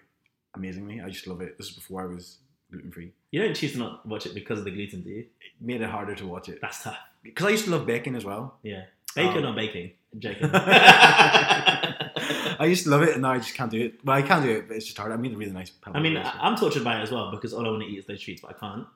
Amazingly, 0.54 1.00
I 1.00 1.08
just 1.10 1.26
love 1.26 1.40
it. 1.40 1.56
This 1.58 1.68
is 1.68 1.74
before 1.74 2.02
I 2.02 2.06
was 2.06 2.38
gluten 2.70 2.90
free. 2.90 3.12
you 3.30 3.40
don't 3.42 3.54
choose 3.54 3.72
to 3.72 3.78
not 3.78 4.04
watch 4.06 4.26
it 4.26 4.34
because 4.34 4.58
of 4.58 4.64
the 4.64 4.70
gluten, 4.72 5.02
do 5.02 5.10
you? 5.10 5.18
It 5.20 5.26
made 5.60 5.80
it 5.80 5.88
harder 5.90 6.14
to 6.16 6.26
watch 6.26 6.48
it 6.48 6.58
That's 6.60 6.82
tough. 6.82 6.96
because 7.22 7.46
I 7.46 7.50
used 7.50 7.64
to 7.66 7.70
love 7.70 7.86
bacon 7.86 8.14
as 8.16 8.24
well. 8.24 8.58
Yeah, 8.64 8.82
bacon 9.14 9.44
Um, 9.44 9.52
or 9.52 9.56
baking? 9.56 9.92
I'm 10.12 10.20
joking. 10.26 10.50
I 12.60 12.66
used 12.66 12.84
to 12.84 12.90
love 12.90 13.02
it, 13.02 13.10
and 13.14 13.22
now 13.22 13.32
I 13.32 13.38
just 13.38 13.54
can't 13.54 13.70
do 13.70 13.80
it. 13.80 14.04
Well, 14.04 14.16
I 14.16 14.22
can 14.22 14.42
do 14.42 14.50
it, 14.50 14.68
but 14.68 14.76
it's 14.76 14.86
just 14.86 14.98
hard. 14.98 15.12
I 15.12 15.16
mean, 15.16 15.34
a 15.34 15.36
really 15.36 15.52
nice. 15.52 15.72
I 15.86 16.00
mean, 16.00 16.16
I- 16.16 16.38
I'm 16.40 16.56
tortured 16.56 16.84
by 16.84 16.98
it 16.98 17.02
as 17.02 17.10
well 17.10 17.30
because 17.30 17.52
all 17.52 17.66
I 17.66 17.70
want 17.70 17.82
to 17.82 17.88
eat 17.88 17.98
is 17.98 18.06
those 18.06 18.20
treats, 18.20 18.40
but 18.42 18.50
I 18.50 18.58
can't. 18.58 18.86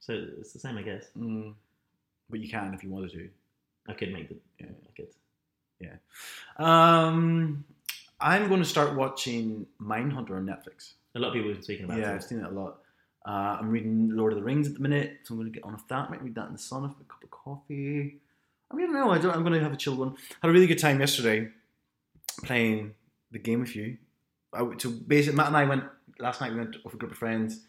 So 0.00 0.12
it's 0.38 0.52
the 0.52 0.58
same, 0.58 0.76
I 0.78 0.82
guess. 0.82 1.06
Mm, 1.18 1.54
but 2.30 2.40
you 2.40 2.48
can 2.48 2.72
if 2.74 2.82
you 2.84 2.90
wanted 2.90 3.12
to. 3.12 3.28
I 3.88 3.94
could 3.94 4.12
make 4.12 4.28
them. 4.28 4.40
Yeah. 4.60 4.66
I 4.66 4.92
could. 4.96 5.08
Um, 6.64 7.64
I'm 8.20 8.48
going 8.48 8.60
to 8.62 8.68
start 8.68 8.94
watching 8.96 9.66
Mindhunter 9.80 10.32
on 10.32 10.46
Netflix. 10.46 10.94
A 11.14 11.18
lot 11.18 11.28
of 11.28 11.34
people 11.34 11.48
have 11.48 11.56
been 11.58 11.62
speaking 11.62 11.84
about 11.84 11.98
it. 11.98 12.02
yeah, 12.02 12.10
I've 12.10 12.16
it. 12.16 12.22
seen 12.24 12.38
it 12.40 12.44
a 12.46 12.50
lot. 12.50 12.78
Uh, 13.26 13.58
I'm 13.60 13.70
reading 13.70 14.10
Lord 14.10 14.32
of 14.32 14.38
the 14.38 14.44
Rings 14.44 14.66
at 14.68 14.74
the 14.74 14.80
minute, 14.80 15.18
so 15.24 15.34
I'm 15.34 15.38
going 15.40 15.52
to 15.52 15.54
get 15.54 15.64
on 15.64 15.72
with 15.72 15.86
that. 15.88 16.10
Might 16.10 16.22
read 16.22 16.34
that 16.34 16.46
in 16.46 16.52
the 16.52 16.58
sun 16.58 16.82
with 16.82 16.92
a 16.92 17.04
cup 17.04 17.22
of 17.22 17.30
coffee. 17.30 18.16
I 18.70 18.74
mean, 18.74 18.90
I 18.90 18.92
don't 18.92 18.94
know. 19.06 19.10
I 19.10 19.18
don't, 19.18 19.34
I'm 19.34 19.42
going 19.42 19.52
to 19.54 19.60
have 19.60 19.72
a 19.72 19.76
chill 19.76 19.96
one. 19.96 20.16
Had 20.42 20.48
a 20.48 20.52
really 20.52 20.66
good 20.66 20.78
time 20.78 21.00
yesterday 21.00 21.48
playing 22.44 22.94
the 23.32 23.38
game 23.38 23.60
with 23.60 23.74
you. 23.76 23.98
I, 24.52 24.66
so 24.78 24.90
basically, 24.90 25.36
Matt 25.36 25.48
and 25.48 25.56
I 25.56 25.64
went 25.64 25.84
last 26.18 26.40
night. 26.40 26.52
We 26.52 26.58
went 26.58 26.76
with 26.84 26.94
a 26.94 26.96
group 26.96 27.12
of 27.12 27.18
friends 27.18 27.60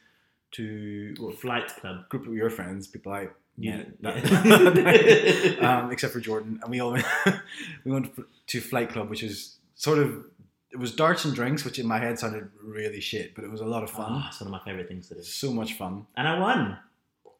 to 0.51 1.15
well, 1.19 1.31
Flight 1.31 1.67
Club. 1.79 2.07
group 2.09 2.25
of 2.27 2.33
your 2.33 2.49
friends, 2.49 2.87
people 2.87 3.11
I 3.11 3.27
Yeah, 3.57 3.83
Yeah. 4.01 5.79
um, 5.83 5.91
except 5.91 6.13
for 6.13 6.19
Jordan, 6.19 6.59
and 6.61 6.71
we 6.71 6.79
all 6.79 6.91
went, 6.93 7.05
we 7.85 7.91
went 7.91 8.11
to 8.47 8.61
Flight 8.61 8.89
Club, 8.89 9.09
which 9.09 9.23
is 9.23 9.57
sort 9.75 9.99
of 9.99 10.25
it 10.71 10.77
was 10.77 10.91
darts 10.95 11.25
and 11.25 11.33
drinks, 11.33 11.65
which 11.65 11.79
in 11.79 11.87
my 11.87 11.97
head 11.99 12.19
sounded 12.19 12.47
really 12.63 12.99
shit, 13.01 13.33
but 13.35 13.43
it 13.43 13.49
was 13.51 13.59
a 13.61 13.65
lot 13.65 13.83
of 13.83 13.89
fun, 13.89 14.11
Oh, 14.11 14.25
it's 14.27 14.39
one 14.39 14.47
of 14.47 14.51
my 14.51 14.61
favorite 14.63 14.87
things 14.87 15.07
to 15.09 15.15
do. 15.15 15.23
so 15.23 15.51
much 15.51 15.73
fun, 15.73 16.05
And 16.15 16.27
I 16.27 16.37
won. 16.39 16.77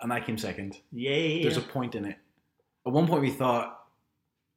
and 0.01 0.11
I 0.11 0.19
came 0.19 0.37
second. 0.37 0.77
Yay! 0.91 1.41
There's 1.43 1.57
a 1.57 1.61
point 1.61 1.93
in 1.95 2.05
it. 2.05 2.17
At 2.87 2.93
one 2.93 3.07
point, 3.07 3.21
we 3.21 3.29
thought 3.29 3.85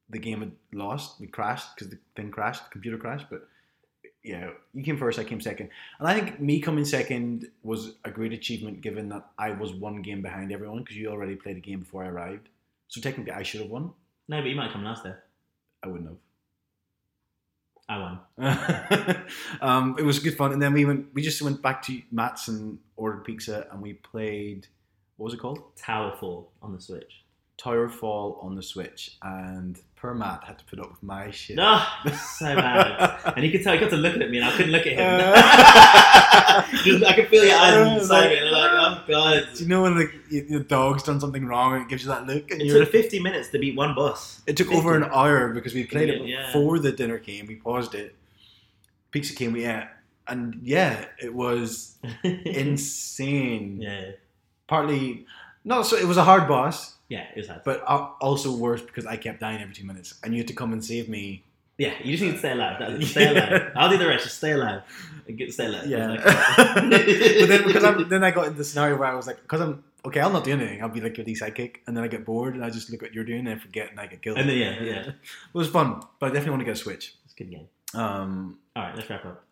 the 0.09 0.19
game 0.19 0.41
had 0.41 0.53
lost. 0.73 1.21
We 1.21 1.27
crashed 1.27 1.69
because 1.75 1.91
the 1.91 1.99
thing 2.17 2.31
crashed, 2.31 2.65
the 2.65 2.71
computer 2.71 2.97
crashed. 2.97 3.27
But 3.31 3.47
yeah, 4.25 4.51
you 4.73 4.85
came 4.85 4.97
first, 4.97 5.19
I 5.19 5.25
came 5.25 5.41
second, 5.41 5.71
and 5.99 6.09
I 6.09 6.15
think 6.15 6.41
me 6.41 6.61
coming 6.61 6.85
second 6.85 7.49
was 7.63 7.95
a 8.05 8.11
great 8.11 8.33
achievement 8.33 8.81
given 8.81 9.09
that 9.09 9.31
I 9.37 9.51
was 9.51 9.73
one 9.73 10.01
game 10.01 10.23
behind 10.23 10.53
everyone 10.53 10.79
because 10.79 10.97
you 10.97 11.09
already 11.09 11.35
played 11.35 11.57
a 11.57 11.61
game 11.61 11.81
before 11.81 12.05
I 12.05 12.09
arrived. 12.09 12.49
So 12.89 13.01
technically, 13.01 13.33
I 13.33 13.43
should 13.43 13.63
have 13.63 13.71
won. 13.71 13.93
no, 14.29 14.41
but 14.41 14.49
you 14.49 14.55
might 14.55 14.65
have 14.65 14.73
come 14.73 14.85
last 14.85 15.03
there. 15.03 15.25
I 15.83 15.89
wouldn't 15.89 16.09
have. 16.09 16.19
I 17.89 17.99
won. 17.99 19.25
um, 19.61 19.97
it 19.99 20.05
was 20.05 20.21
good 20.21 20.37
fun, 20.37 20.53
and 20.53 20.63
then 20.63 20.73
we 20.73 20.85
went. 20.85 21.07
We 21.15 21.23
just 21.23 21.43
went 21.43 21.61
back 21.61 21.83
to 21.83 22.01
Matt's 22.13 22.47
and 22.47 22.79
ordered 22.97 23.25
pizza, 23.25 23.67
and 23.73 23.83
we 23.83 23.95
played. 23.95 24.69
What 25.17 25.25
was 25.25 25.35
it 25.35 25.41
called? 25.41 25.77
Towerfall 25.77 26.47
on 26.63 26.73
the 26.73 26.81
Switch. 26.81 27.25
Tower 27.59 27.89
Fall 27.89 28.39
on 28.43 28.55
the 28.57 28.63
Switch, 28.63 29.17
and 29.23 29.79
per 29.95 30.15
Matt 30.15 30.43
had 30.45 30.59
to 30.59 30.65
put 30.65 30.81
up 30.81 30.91
with 30.91 31.03
my 31.03 31.31
shit. 31.31 31.57
No, 31.57 31.81
so 32.37 32.57
bad. 32.57 33.21
And 33.37 33.45
you 33.45 33.53
could 33.53 33.63
tell, 33.63 33.73
he 33.75 33.79
got 33.79 33.91
to 33.91 33.97
look 33.97 34.17
at 34.17 34.31
me, 34.31 34.39
and 34.39 34.47
I 34.47 34.51
couldn't 34.57 34.73
look 34.73 34.87
at 34.87 34.95
him. 34.95 35.21
Uh, 35.23 36.63
Just- 36.85 37.05
I 37.05 37.13
could 37.15 37.29
feel 37.29 37.45
your 37.45 37.57
eyes 37.57 37.75
Uh, 37.75 37.97
inside 38.01 38.29
me, 38.31 38.39
and 38.39 38.49
I'm 38.49 38.53
like, 38.53 38.71
oh 38.73 39.05
god. 39.09 39.49
Do 39.55 39.63
you 39.63 39.69
know 39.69 39.83
when 39.83 39.97
like 39.97 40.13
y- 40.31 40.45
your 40.49 40.61
dog's 40.61 41.05
done 41.05 41.21
something 41.21 41.47
wrong 41.47 41.75
and 41.75 41.83
it 41.85 41.89
gives 41.89 42.03
you 42.03 42.09
that 42.09 42.27
look? 42.27 42.51
And 42.51 42.61
It 42.63 42.71
took 42.73 42.91
50 42.91 43.21
minutes 43.21 43.49
to 43.51 43.59
beat 43.61 43.77
one 43.77 43.95
boss. 43.95 44.43
it 44.47 44.57
took 44.57 44.73
over 44.73 44.97
an 44.97 45.05
hour 45.05 45.53
because 45.55 45.73
we 45.75 45.85
played 45.85 46.09
it 46.09 46.23
Yeah. 46.23 46.47
before 46.47 46.79
the 46.81 46.91
dinner 46.91 47.19
came. 47.19 47.47
We 47.47 47.57
paused 47.57 47.95
it. 47.95 48.15
Pizza 49.13 49.35
came, 49.35 49.53
we 49.53 49.67
ate, 49.67 49.87
and 50.27 50.59
yeah, 50.65 51.05
it 51.23 51.33
was 51.35 51.97
insane. 52.25 53.81
yeah, 53.81 54.13
Partly, 54.67 55.27
no, 55.65 55.83
so 55.83 55.97
it 55.97 56.07
was 56.07 56.17
a 56.17 56.25
hard 56.25 56.49
boss, 56.49 56.97
yeah, 57.09 57.25
it 57.35 57.39
was 57.39 57.49
hard. 57.49 57.63
but 57.65 57.83
uh, 57.87 58.09
also 58.21 58.57
worse 58.57 58.83
because 58.83 59.07
I 59.07 59.17
kept 59.17 59.41
dying 59.41 59.61
every 59.63 59.75
two 59.75 59.85
minutes, 59.87 60.15
and 60.23 60.33
you 60.35 60.39
had 60.41 60.49
to 60.49 60.55
come 60.55 60.73
and 60.73 60.85
save 60.85 61.09
me. 61.09 61.45
yeah, 61.79 61.95
you 62.05 62.13
just 62.13 62.23
need 62.23 62.33
to 62.33 62.39
stay 62.39 62.53
alive. 62.53 62.77
That's 62.79 62.93
it. 63.03 63.07
Stay 63.07 63.33
Yeah. 63.35 63.49
alive. 63.51 63.73
I'll 63.77 63.91
do 63.91 63.99
the 63.99 64.07
rest. 64.07 64.25
Just 64.25 64.39
stay 64.39 64.53
alive. 64.53 64.83
And 65.27 65.39
get 65.39 65.53
stay 65.53 65.67
alive. 65.67 65.87
Yeah, 65.87 66.17
but 66.25 66.91
then 67.49 67.67
because 67.67 67.85
I'm, 67.85 68.09
then 68.09 68.25
I 68.25 68.31
got 68.31 68.47
into 68.47 68.59
the 68.59 68.65
scenario 68.65 68.97
where 68.97 69.09
I 69.09 69.15
was 69.15 69.27
like, 69.27 69.41
because 69.43 69.61
I'm 69.61 69.85
okay, 70.05 70.21
I'll 70.21 70.31
not 70.33 70.45
do 70.45 70.53
anything. 70.53 70.83
I'll 70.83 70.89
be 70.89 71.01
like 71.01 71.17
your 71.17 71.25
lead 71.27 71.37
sidekick, 71.39 71.77
and 71.87 71.97
then 71.97 72.03
I 72.05 72.09
get 72.09 72.25
bored 72.25 72.55
and 72.55 72.65
I 72.65 72.71
just 72.71 72.91
look 72.91 73.03
at 73.03 73.09
what 73.11 73.15
you're 73.15 73.25
doing 73.25 73.47
and 73.47 73.51
I 73.51 73.57
forget 73.57 73.91
and 73.91 74.01
I 74.01 74.07
get 74.07 74.21
killed. 74.23 74.39
And 74.39 74.49
then, 74.49 74.57
yeah, 74.59 74.83
yeah. 74.83 75.03
It 75.55 75.55
was 75.55 75.69
fun, 75.69 76.03
but 76.19 76.27
I 76.27 76.29
definitely 76.31 76.51
want 76.51 76.61
to 76.63 76.65
get 76.67 76.75
a 76.75 76.77
Switch. 76.77 77.15
It's 77.25 77.35
a 77.35 77.37
good 77.37 77.51
game. 77.51 77.69
Um, 77.95 78.59
All 78.75 78.83
right, 78.85 78.97
let's 78.97 79.09
wrap 79.11 79.25
up. 79.27 79.45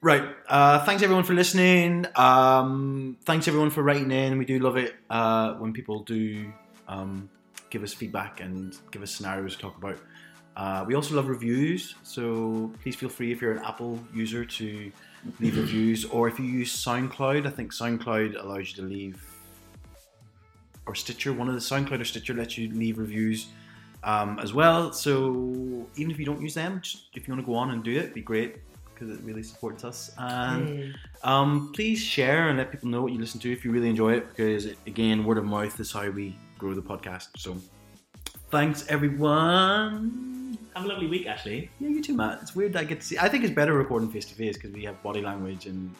Right. 0.00 0.24
Uh, 0.48 0.84
thanks 0.84 1.02
everyone 1.02 1.24
for 1.24 1.34
listening. 1.34 2.06
Um, 2.16 3.16
thanks 3.24 3.48
everyone 3.48 3.70
for 3.70 3.82
writing 3.82 4.10
in. 4.10 4.38
We 4.38 4.44
do 4.44 4.58
love 4.58 4.76
it 4.76 4.94
uh, 5.10 5.54
when 5.54 5.72
people 5.72 6.00
do 6.00 6.52
um, 6.88 7.28
give 7.70 7.82
us 7.82 7.92
feedback 7.92 8.40
and 8.40 8.76
give 8.90 9.02
us 9.02 9.12
scenarios 9.12 9.54
to 9.56 9.62
talk 9.62 9.76
about. 9.76 9.98
Uh, 10.56 10.84
we 10.86 10.94
also 10.94 11.14
love 11.14 11.28
reviews, 11.28 11.96
so 12.02 12.72
please 12.82 12.96
feel 12.96 13.10
free 13.10 13.30
if 13.30 13.42
you're 13.42 13.52
an 13.52 13.62
Apple 13.64 13.98
user 14.14 14.44
to 14.44 14.90
leave 15.38 15.56
reviews, 15.58 16.06
or 16.06 16.28
if 16.28 16.38
you 16.38 16.46
use 16.46 16.74
SoundCloud, 16.74 17.46
I 17.46 17.50
think 17.50 17.74
SoundCloud 17.74 18.42
allows 18.42 18.70
you 18.70 18.82
to 18.82 18.88
leave, 18.88 19.22
or 20.86 20.94
Stitcher, 20.94 21.34
one 21.34 21.48
of 21.48 21.54
the 21.54 21.60
SoundCloud 21.60 22.00
or 22.00 22.04
Stitcher 22.04 22.32
lets 22.32 22.56
you 22.56 22.70
leave 22.72 22.98
reviews 22.98 23.48
um, 24.02 24.38
as 24.38 24.54
well. 24.54 24.94
So 24.94 25.86
even 25.96 26.10
if 26.10 26.18
you 26.18 26.24
don't 26.24 26.40
use 26.40 26.54
them, 26.54 26.80
just 26.80 27.08
if 27.12 27.28
you 27.28 27.34
want 27.34 27.44
to 27.44 27.52
go 27.52 27.56
on 27.56 27.72
and 27.72 27.84
do 27.84 27.98
it, 27.98 28.14
be 28.14 28.22
great 28.22 28.56
because 28.98 29.16
it 29.16 29.22
really 29.24 29.42
supports 29.42 29.84
us. 29.84 30.10
And 30.18 30.94
um, 31.22 31.72
please 31.74 32.00
share 32.00 32.48
and 32.48 32.58
let 32.58 32.70
people 32.70 32.88
know 32.88 33.02
what 33.02 33.12
you 33.12 33.18
listen 33.18 33.40
to 33.40 33.52
if 33.52 33.64
you 33.64 33.70
really 33.70 33.90
enjoy 33.90 34.14
it, 34.14 34.28
because 34.28 34.66
again, 34.86 35.24
word 35.24 35.38
of 35.38 35.44
mouth 35.44 35.78
is 35.78 35.92
how 35.92 36.08
we 36.10 36.36
grow 36.58 36.74
the 36.74 36.82
podcast. 36.82 37.28
So 37.36 37.56
thanks 38.50 38.86
everyone. 38.88 40.58
Have 40.74 40.84
a 40.84 40.88
lovely 40.88 41.06
week, 41.06 41.26
Ashley. 41.26 41.70
Yeah, 41.80 41.88
you 41.88 42.02
too, 42.02 42.14
Matt. 42.14 42.40
It's 42.42 42.54
weird 42.54 42.72
that 42.74 42.80
I 42.80 42.84
get 42.84 43.00
to 43.00 43.06
see. 43.06 43.18
I 43.18 43.28
think 43.28 43.44
it's 43.44 43.54
better 43.54 43.74
recording 43.74 44.10
face 44.10 44.26
to 44.26 44.34
face 44.34 44.56
because 44.56 44.72
we 44.72 44.84
have 44.84 45.02
body 45.02 45.22
language 45.22 45.66
and 45.66 45.94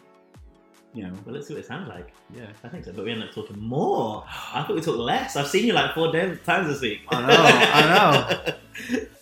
you 0.96 1.04
know. 1.04 1.12
Well, 1.24 1.34
let's 1.34 1.46
see 1.46 1.54
what 1.54 1.62
it 1.62 1.66
sounds 1.66 1.88
like. 1.88 2.12
Yeah. 2.34 2.46
I 2.64 2.68
think 2.68 2.84
so, 2.84 2.92
but 2.92 3.04
we 3.04 3.12
ended 3.12 3.28
up 3.28 3.34
talking 3.34 3.58
more. 3.58 4.24
I 4.28 4.62
thought 4.62 4.74
we 4.74 4.80
talked 4.80 4.98
less. 4.98 5.36
I've 5.36 5.46
seen 5.46 5.66
you 5.66 5.72
like 5.72 5.94
four 5.94 6.12
times 6.12 6.68
this 6.68 6.80
week. 6.80 7.00
I 7.08 7.20
know, 7.20 7.36
I 7.36 8.44
know. 8.46 8.54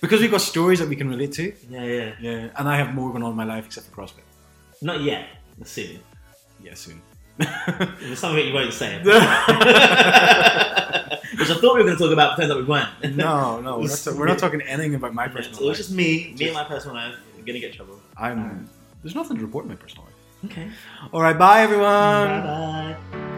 Because 0.00 0.20
we've 0.20 0.30
got 0.30 0.40
stories 0.40 0.78
that 0.80 0.88
we 0.88 0.96
can 0.96 1.08
relate 1.08 1.32
to. 1.32 1.52
yeah, 1.70 1.84
yeah. 1.84 2.12
Yeah, 2.20 2.48
and 2.56 2.68
I 2.68 2.76
have 2.76 2.94
more 2.94 3.10
going 3.10 3.22
on 3.22 3.30
in 3.30 3.36
my 3.36 3.44
life 3.44 3.66
except 3.66 3.86
for 3.88 4.02
CrossFit. 4.02 4.22
Not 4.82 5.00
yet. 5.00 5.26
Soon. 5.64 5.98
Yeah, 6.62 6.74
soon. 6.74 7.00
There's 7.38 8.18
something 8.18 8.46
you 8.46 8.52
won't 8.54 8.72
say. 8.72 8.98
Which 9.02 9.14
I 11.50 11.54
thought 11.54 11.74
we 11.74 11.80
were 11.80 11.84
going 11.84 11.96
to 11.96 12.02
talk 12.02 12.12
about, 12.12 12.36
but 12.36 12.42
turns 12.42 12.50
out 12.52 12.58
we 12.58 12.64
weren't. 12.64 13.16
no, 13.16 13.60
no, 13.60 13.78
we're 13.78 13.88
not, 13.88 14.00
ta- 14.04 14.14
we're 14.16 14.26
not 14.26 14.38
talking 14.38 14.60
anything 14.62 14.94
about 14.94 15.14
my 15.14 15.26
personal 15.28 15.58
so 15.58 15.64
life. 15.64 15.78
it's 15.78 15.86
just 15.88 15.96
me, 15.96 16.34
me 16.38 16.46
and 16.46 16.54
my 16.54 16.64
personal 16.64 16.94
life. 16.96 17.14
We're 17.36 17.44
going 17.44 17.54
to 17.54 17.60
get 17.60 17.70
in 17.70 17.76
trouble. 17.76 17.98
I'm. 18.16 18.68
There's 19.02 19.14
nothing 19.14 19.36
to 19.38 19.42
report 19.42 19.64
in 19.64 19.70
my 19.70 19.76
personal 19.76 20.04
life. 20.04 20.50
Okay. 20.52 20.68
All 21.12 21.22
right, 21.22 21.36
bye 21.36 21.62
everyone. 21.62 22.42
bye 22.42 22.96
bye. 23.12 23.33